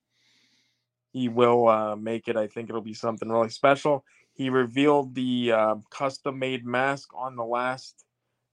he 1.11 1.29
will 1.29 1.67
uh, 1.67 1.95
make 1.95 2.27
it. 2.27 2.35
I 2.37 2.47
think 2.47 2.69
it'll 2.69 2.81
be 2.81 2.93
something 2.93 3.29
really 3.29 3.49
special. 3.49 4.05
He 4.33 4.49
revealed 4.49 5.15
the 5.15 5.51
uh, 5.51 5.75
custom 5.89 6.37
made 6.37 6.65
mask 6.65 7.09
on 7.15 7.35
the 7.35 7.43
last 7.43 8.05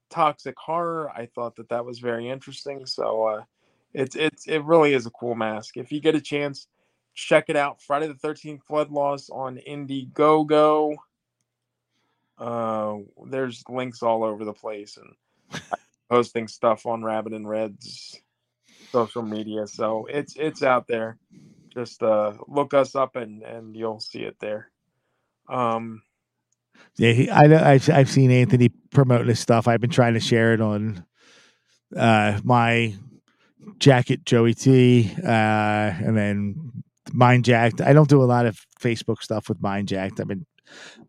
Toxic 0.09 0.55
Horror. 0.57 1.11
I 1.11 1.27
thought 1.27 1.57
that 1.57 1.69
that 1.69 1.85
was 1.85 1.99
very 1.99 2.29
interesting. 2.29 2.85
So 2.85 3.27
uh, 3.27 3.43
it's 3.93 4.15
it's 4.15 4.47
it 4.47 4.63
really 4.63 4.93
is 4.93 5.05
a 5.05 5.11
cool 5.11 5.35
mask. 5.35 5.77
If 5.77 5.91
you 5.91 5.99
get 6.01 6.15
a 6.15 6.21
chance, 6.21 6.67
check 7.15 7.45
it 7.47 7.55
out. 7.55 7.81
Friday 7.81 8.07
the 8.07 8.13
Thirteenth 8.13 8.61
Blood 8.67 8.91
Loss 8.91 9.29
on 9.29 9.59
Indiegogo. 9.67 10.95
Uh, 12.37 12.97
there's 13.27 13.63
links 13.69 14.03
all 14.03 14.23
over 14.23 14.43
the 14.45 14.53
place, 14.53 14.97
and 14.97 15.61
posting 16.09 16.47
stuff 16.47 16.85
on 16.85 17.03
Rabbit 17.03 17.33
in 17.33 17.47
Red's 17.47 18.19
social 18.91 19.23
media, 19.23 19.67
so 19.67 20.05
it's 20.05 20.35
it's 20.35 20.61
out 20.61 20.87
there. 20.87 21.17
Just 21.73 22.03
uh, 22.03 22.33
look 22.47 22.73
us 22.73 22.95
up 22.95 23.15
and 23.15 23.41
and 23.43 23.75
you'll 23.75 23.99
see 23.99 24.19
it 24.19 24.37
there. 24.39 24.69
Um, 25.49 26.01
Yeah, 26.97 27.11
he, 27.11 27.29
I 27.29 27.47
know. 27.47 27.61
I've, 27.61 27.89
I've 27.89 28.09
seen 28.09 28.31
Anthony 28.31 28.69
promoting 28.69 29.27
his 29.27 29.39
stuff. 29.39 29.67
I've 29.67 29.81
been 29.81 29.89
trying 29.89 30.13
to 30.13 30.19
share 30.19 30.53
it 30.53 30.61
on 30.61 31.05
uh, 31.95 32.39
my 32.43 32.95
jacket, 33.79 34.25
Joey 34.25 34.53
T, 34.53 35.11
uh, 35.23 35.27
and 35.27 36.17
then 36.17 36.64
Mindjacked. 37.15 37.85
I 37.85 37.93
don't 37.93 38.09
do 38.09 38.21
a 38.21 38.25
lot 38.25 38.45
of 38.45 38.59
Facebook 38.79 39.21
stuff 39.21 39.49
with 39.49 39.61
Mindjacked. 39.61 40.19
I've 40.19 40.27
been, 40.27 40.45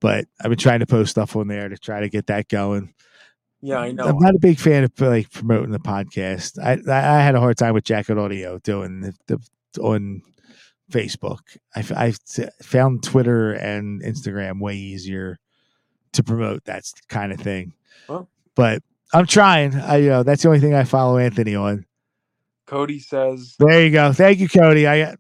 but 0.01 0.27
I've 0.41 0.51
been 0.51 0.59
trying 0.59 0.81
to 0.81 0.87
post 0.87 1.11
stuff 1.11 1.37
on 1.37 1.49
there 1.49 1.69
to 1.69 1.77
try 1.77 2.01
to 2.01 2.09
get 2.09 2.27
that 2.27 2.49
going. 2.49 2.95
yeah, 3.61 3.78
I 3.78 3.93
know. 3.93 4.05
I'm 4.05 4.19
not 4.19 4.35
a 4.35 4.41
big 4.41 4.59
fan 4.59 4.85
of 4.85 4.93
like 5.01 5.31
promoting 5.31 5.73
the 5.73 5.78
podcast. 5.78 6.59
I 6.62 6.78
I, 6.91 7.19
I 7.19 7.23
had 7.23 7.35
a 7.35 7.41
hard 7.41 7.59
time 7.59 7.74
with 7.74 7.85
Jacket 7.85 8.19
Audio 8.19 8.59
doing 8.59 9.01
the, 9.01 9.15
the 9.27 9.83
on 9.83 10.23
Facebook. 10.91 11.41
I 11.74 12.12
found 12.62 13.03
Twitter 13.03 13.53
and 13.53 14.03
Instagram 14.03 14.61
way 14.61 14.77
easier 14.77 15.39
to 16.12 16.23
promote 16.23 16.65
that 16.65 16.85
kind 17.09 17.33
of 17.33 17.41
thing. 17.41 17.74
Well. 18.09 18.28
but 18.55 18.83
I'm 19.12 19.27
trying. 19.27 19.74
I 19.74 19.97
you 19.99 20.09
know 20.09 20.23
that's 20.23 20.43
the 20.43 20.49
only 20.49 20.61
thing 20.61 20.74
I 20.74 20.85
follow 20.85 21.19
Anthony 21.19 21.55
on. 21.55 21.87
Cody 22.66 22.99
says, 22.99 23.55
There 23.59 23.85
you 23.85 23.93
go. 23.93 24.12
Thank 24.12 24.41
you, 24.41 24.49
Cody. 24.49 24.89
I 24.89 25.15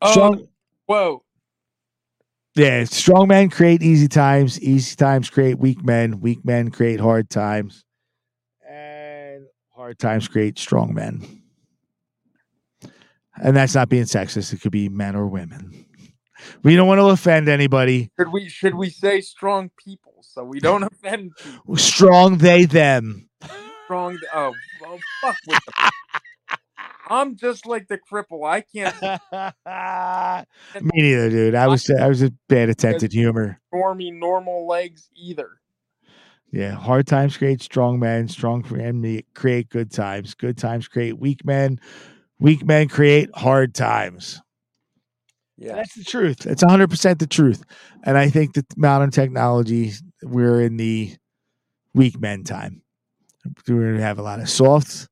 "Oh, 0.00 0.10
strong, 0.12 0.48
whoa, 0.86 1.22
yeah, 2.58 2.82
strong 2.84 3.28
men 3.28 3.50
create 3.50 3.82
easy 3.84 4.08
times. 4.08 4.60
Easy 4.60 4.96
times 4.96 5.30
create 5.30 5.60
weak 5.60 5.84
men. 5.84 6.20
Weak 6.20 6.44
men 6.44 6.72
create 6.72 6.98
hard 6.98 7.30
times, 7.30 7.84
and 8.68 9.46
hard 9.76 10.00
times 10.00 10.26
create 10.26 10.58
strong 10.58 10.92
men. 10.92 11.42
And 13.36 13.56
that's 13.56 13.76
not 13.76 13.88
being 13.88 14.04
sexist. 14.04 14.52
It 14.52 14.60
could 14.60 14.72
be 14.72 14.88
men 14.88 15.14
or 15.14 15.28
women. 15.28 15.86
We 16.64 16.74
don't 16.74 16.88
want 16.88 16.98
to 16.98 17.06
offend 17.06 17.48
anybody. 17.48 18.10
should 18.18 18.32
we 18.32 18.48
should 18.48 18.74
we 18.74 18.90
say 18.90 19.20
strong 19.20 19.70
people 19.76 20.14
so 20.22 20.42
we 20.42 20.58
don't 20.58 20.82
offend 20.92 21.30
people? 21.36 21.76
Strong 21.76 22.38
they 22.38 22.64
them. 22.64 23.28
Strong. 23.84 24.18
Oh, 24.34 24.52
well, 24.80 24.98
fuck 25.20 25.36
with 25.46 25.60
them. 25.64 25.90
I'm 27.08 27.36
just 27.36 27.66
like 27.66 27.88
the 27.88 27.98
cripple. 27.98 28.46
I 28.46 28.60
can't 28.60 28.94
Me 30.82 30.90
neither, 30.94 31.30
dude. 31.30 31.54
I 31.54 31.66
was 31.66 31.88
I 31.90 32.08
was 32.08 32.22
a 32.22 32.30
bad 32.48 32.68
attempt 32.68 33.02
at 33.02 33.12
humor. 33.12 33.60
stormy 33.68 34.10
normal 34.10 34.66
legs 34.66 35.08
either. 35.16 35.58
Yeah, 36.50 36.72
hard 36.72 37.06
times 37.06 37.36
create 37.36 37.60
strong 37.62 37.98
men. 37.98 38.28
Strong 38.28 38.64
men 38.70 39.00
me- 39.00 39.26
create 39.34 39.68
good 39.68 39.90
times. 39.90 40.34
Good 40.34 40.56
times 40.56 40.88
create 40.88 41.18
weak 41.18 41.44
men. 41.44 41.78
Weak 42.38 42.64
men 42.64 42.88
create 42.88 43.28
hard 43.34 43.74
times. 43.74 44.40
Yeah, 45.58 45.74
That's 45.74 45.94
the 45.94 46.04
truth. 46.04 46.46
It's 46.46 46.62
100% 46.62 47.18
the 47.18 47.26
truth. 47.26 47.64
And 48.04 48.16
I 48.16 48.30
think 48.30 48.54
that 48.54 48.66
modern 48.78 49.10
technology, 49.10 49.92
we're 50.22 50.60
in 50.62 50.76
the 50.76 51.16
weak 51.94 52.18
men 52.20 52.44
time. 52.44 52.82
We're 53.68 53.96
to 53.96 54.00
have 54.02 54.20
a 54.20 54.22
lot 54.22 54.38
of 54.40 54.48
soft, 54.48 55.08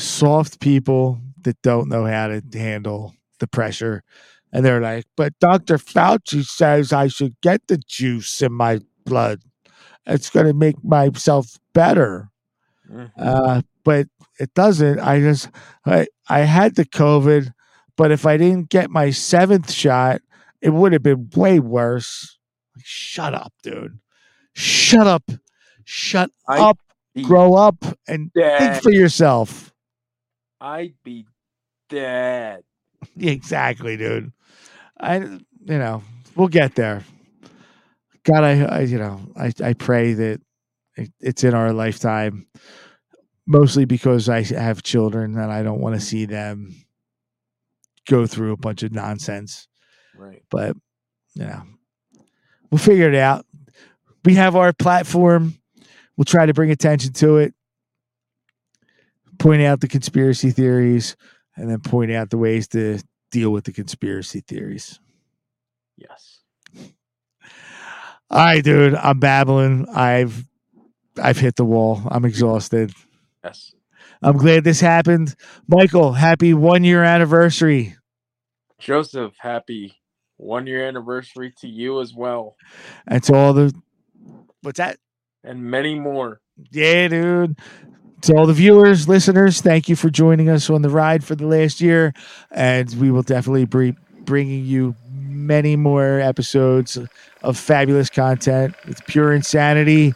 soft 0.00 0.60
people 0.60 1.20
that 1.42 1.60
don't 1.62 1.88
know 1.88 2.04
how 2.04 2.28
to 2.28 2.42
handle 2.52 3.14
the 3.38 3.46
pressure. 3.46 4.02
And 4.52 4.64
they're 4.64 4.80
like, 4.80 5.04
but 5.16 5.38
Dr. 5.40 5.78
Fauci 5.78 6.44
says 6.44 6.92
I 6.92 7.08
should 7.08 7.40
get 7.40 7.66
the 7.68 7.78
juice 7.78 8.42
in 8.42 8.52
my 8.52 8.80
blood. 9.04 9.40
It's 10.06 10.30
going 10.30 10.46
to 10.46 10.54
make 10.54 10.82
myself 10.82 11.58
better 11.72 12.28
Mhm. 12.90 13.10
uh, 13.16 13.62
but 13.84 14.08
it 14.40 14.52
doesn't. 14.54 14.98
I 14.98 15.20
just 15.20 15.48
I, 15.86 16.08
I 16.28 16.40
had 16.40 16.74
the 16.74 16.84
COVID, 16.84 17.52
but 17.96 18.10
if 18.10 18.26
I 18.26 18.36
didn't 18.36 18.68
get 18.68 18.90
my 18.90 19.10
seventh 19.10 19.70
shot, 19.70 20.22
it 20.60 20.70
would 20.70 20.92
have 20.92 21.02
been 21.04 21.30
way 21.36 21.60
worse. 21.60 22.36
Like, 22.74 22.84
shut 22.84 23.32
up, 23.32 23.52
dude. 23.62 24.00
Shut 24.54 25.06
up. 25.06 25.30
Shut 25.84 26.30
I- 26.48 26.58
up. 26.60 26.78
Grow 27.22 27.54
up 27.54 27.84
and 28.08 28.32
think 28.34 28.82
for 28.82 28.90
yourself. 28.92 29.69
I'd 30.60 30.94
be 31.02 31.26
dead. 31.88 32.62
exactly, 33.18 33.96
dude. 33.96 34.32
I 34.98 35.16
you 35.18 35.40
know 35.64 36.02
we'll 36.36 36.48
get 36.48 36.74
there. 36.74 37.04
God, 38.24 38.44
I, 38.44 38.62
I 38.64 38.80
you 38.80 38.98
know 38.98 39.20
I 39.36 39.52
I 39.62 39.72
pray 39.72 40.12
that 40.12 40.40
it, 40.96 41.12
it's 41.20 41.44
in 41.44 41.54
our 41.54 41.72
lifetime. 41.72 42.46
Mostly 43.46 43.84
because 43.84 44.28
I 44.28 44.42
have 44.42 44.84
children 44.84 45.36
and 45.36 45.50
I 45.50 45.64
don't 45.64 45.80
want 45.80 45.96
to 45.96 46.00
see 46.00 46.24
them 46.24 46.72
go 48.08 48.24
through 48.26 48.52
a 48.52 48.56
bunch 48.56 48.84
of 48.84 48.92
nonsense. 48.92 49.66
Right. 50.16 50.42
But 50.50 50.76
you 51.34 51.46
know, 51.46 51.62
we'll 52.70 52.78
figure 52.78 53.08
it 53.08 53.16
out. 53.16 53.46
We 54.24 54.34
have 54.34 54.54
our 54.54 54.72
platform. 54.72 55.54
We'll 56.16 56.26
try 56.26 56.46
to 56.46 56.54
bring 56.54 56.70
attention 56.70 57.12
to 57.14 57.38
it, 57.38 57.54
point 59.40 59.62
out 59.62 59.80
the 59.80 59.88
conspiracy 59.88 60.52
theories, 60.52 61.16
and 61.56 61.70
then 61.70 61.80
point 61.80 62.12
out 62.12 62.30
the 62.30 62.38
ways 62.38 62.68
to 62.68 63.00
deal 63.32 63.50
with 63.50 63.64
the 63.64 63.72
conspiracy 63.72 64.42
theories. 64.46 65.00
Yes. 65.96 66.40
All 68.30 68.38
right, 68.38 68.62
dude. 68.64 68.94
I'm 68.94 69.18
babbling. 69.18 69.88
I've 69.88 70.46
I've 71.20 71.38
hit 71.38 71.56
the 71.56 71.64
wall. 71.64 72.02
I'm 72.10 72.24
exhausted. 72.24 72.92
Yes. 73.44 73.74
I'm 74.22 74.36
glad 74.36 74.64
this 74.64 74.80
happened. 74.80 75.34
Michael, 75.68 76.12
happy 76.12 76.54
one 76.54 76.84
year 76.84 77.02
anniversary. 77.02 77.96
Joseph, 78.78 79.34
happy 79.38 79.94
one 80.36 80.66
year 80.66 80.86
anniversary 80.86 81.52
to 81.60 81.68
you 81.68 82.00
as 82.00 82.14
well, 82.14 82.56
And 83.06 83.22
to 83.24 83.34
all 83.34 83.52
the 83.52 83.74
what's 84.62 84.78
that? 84.78 84.98
and 85.44 85.64
many 85.64 85.98
more. 85.98 86.40
Yeah, 86.70 87.08
dude. 87.08 87.58
To 88.22 88.36
all 88.36 88.46
the 88.46 88.52
viewers, 88.52 89.08
listeners, 89.08 89.62
thank 89.62 89.88
you 89.88 89.96
for 89.96 90.10
joining 90.10 90.50
us 90.50 90.68
on 90.68 90.82
the 90.82 90.90
ride 90.90 91.24
for 91.24 91.34
the 91.34 91.46
last 91.46 91.80
year. 91.80 92.12
And 92.50 92.92
we 93.00 93.10
will 93.10 93.22
definitely 93.22 93.64
be 93.64 93.96
bringing 94.24 94.64
you 94.66 94.94
many 95.10 95.74
more 95.76 96.20
episodes 96.20 96.98
of 97.42 97.56
fabulous 97.56 98.10
content 98.10 98.74
with 98.86 99.04
pure 99.06 99.32
insanity. 99.32 100.12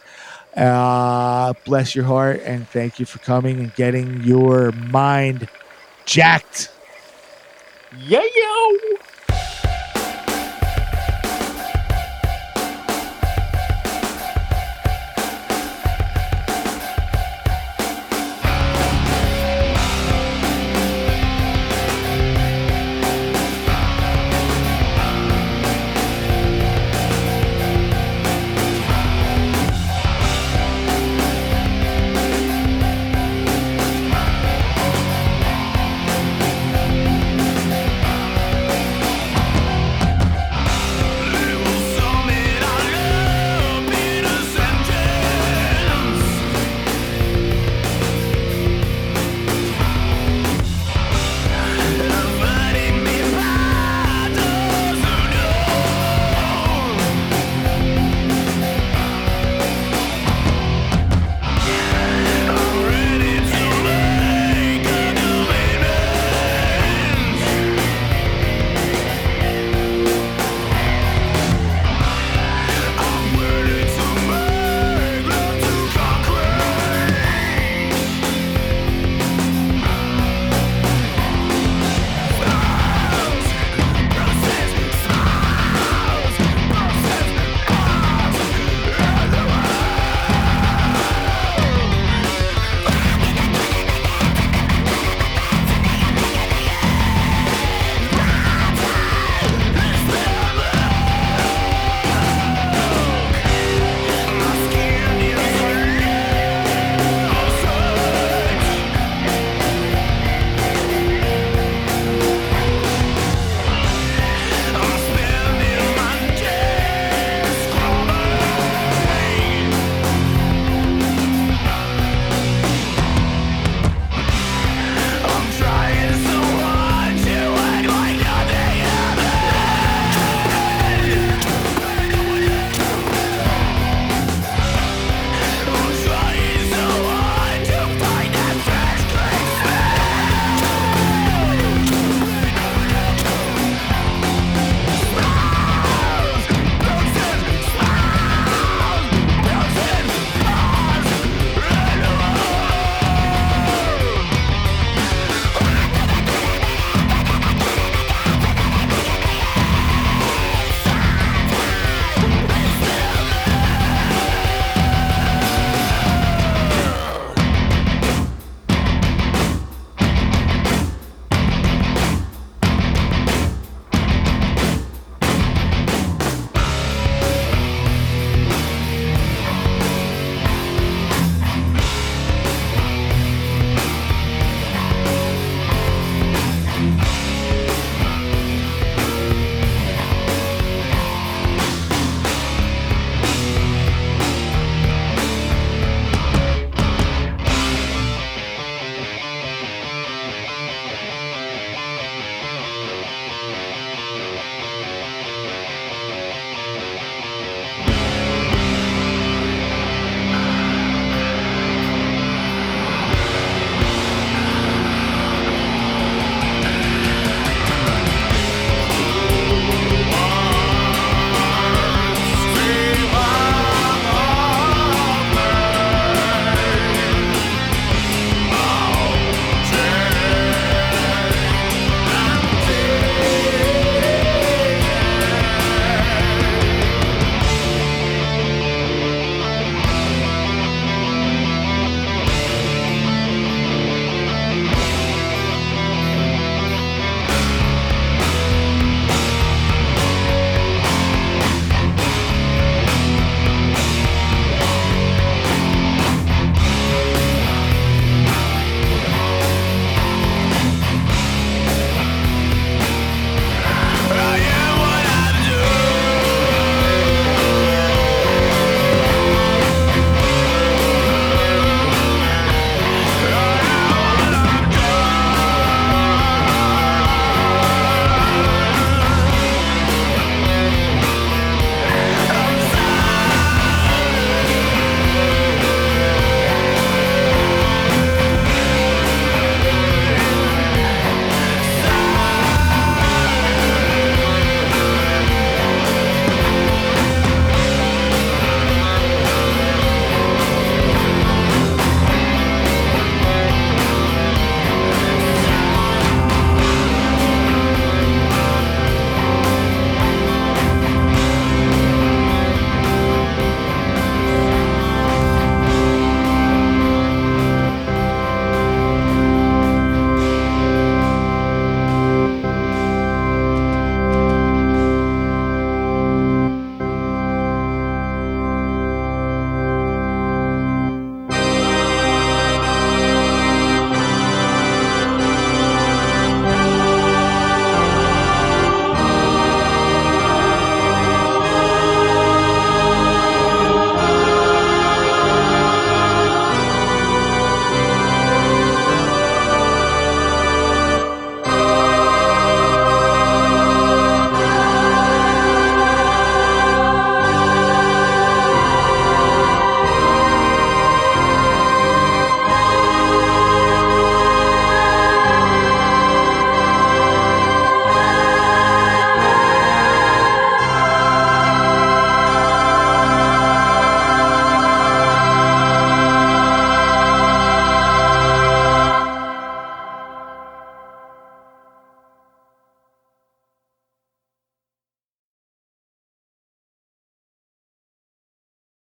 Uh, 0.55 1.53
bless 1.65 1.95
your 1.95 2.05
heart 2.05 2.41
and 2.41 2.67
thank 2.69 2.99
you 2.99 3.05
for 3.05 3.19
coming 3.19 3.59
and 3.59 3.73
getting 3.75 4.21
your 4.23 4.71
mind 4.71 5.49
jacked. 6.05 6.69
Yeah, 7.97 8.21
yo. 8.21 8.97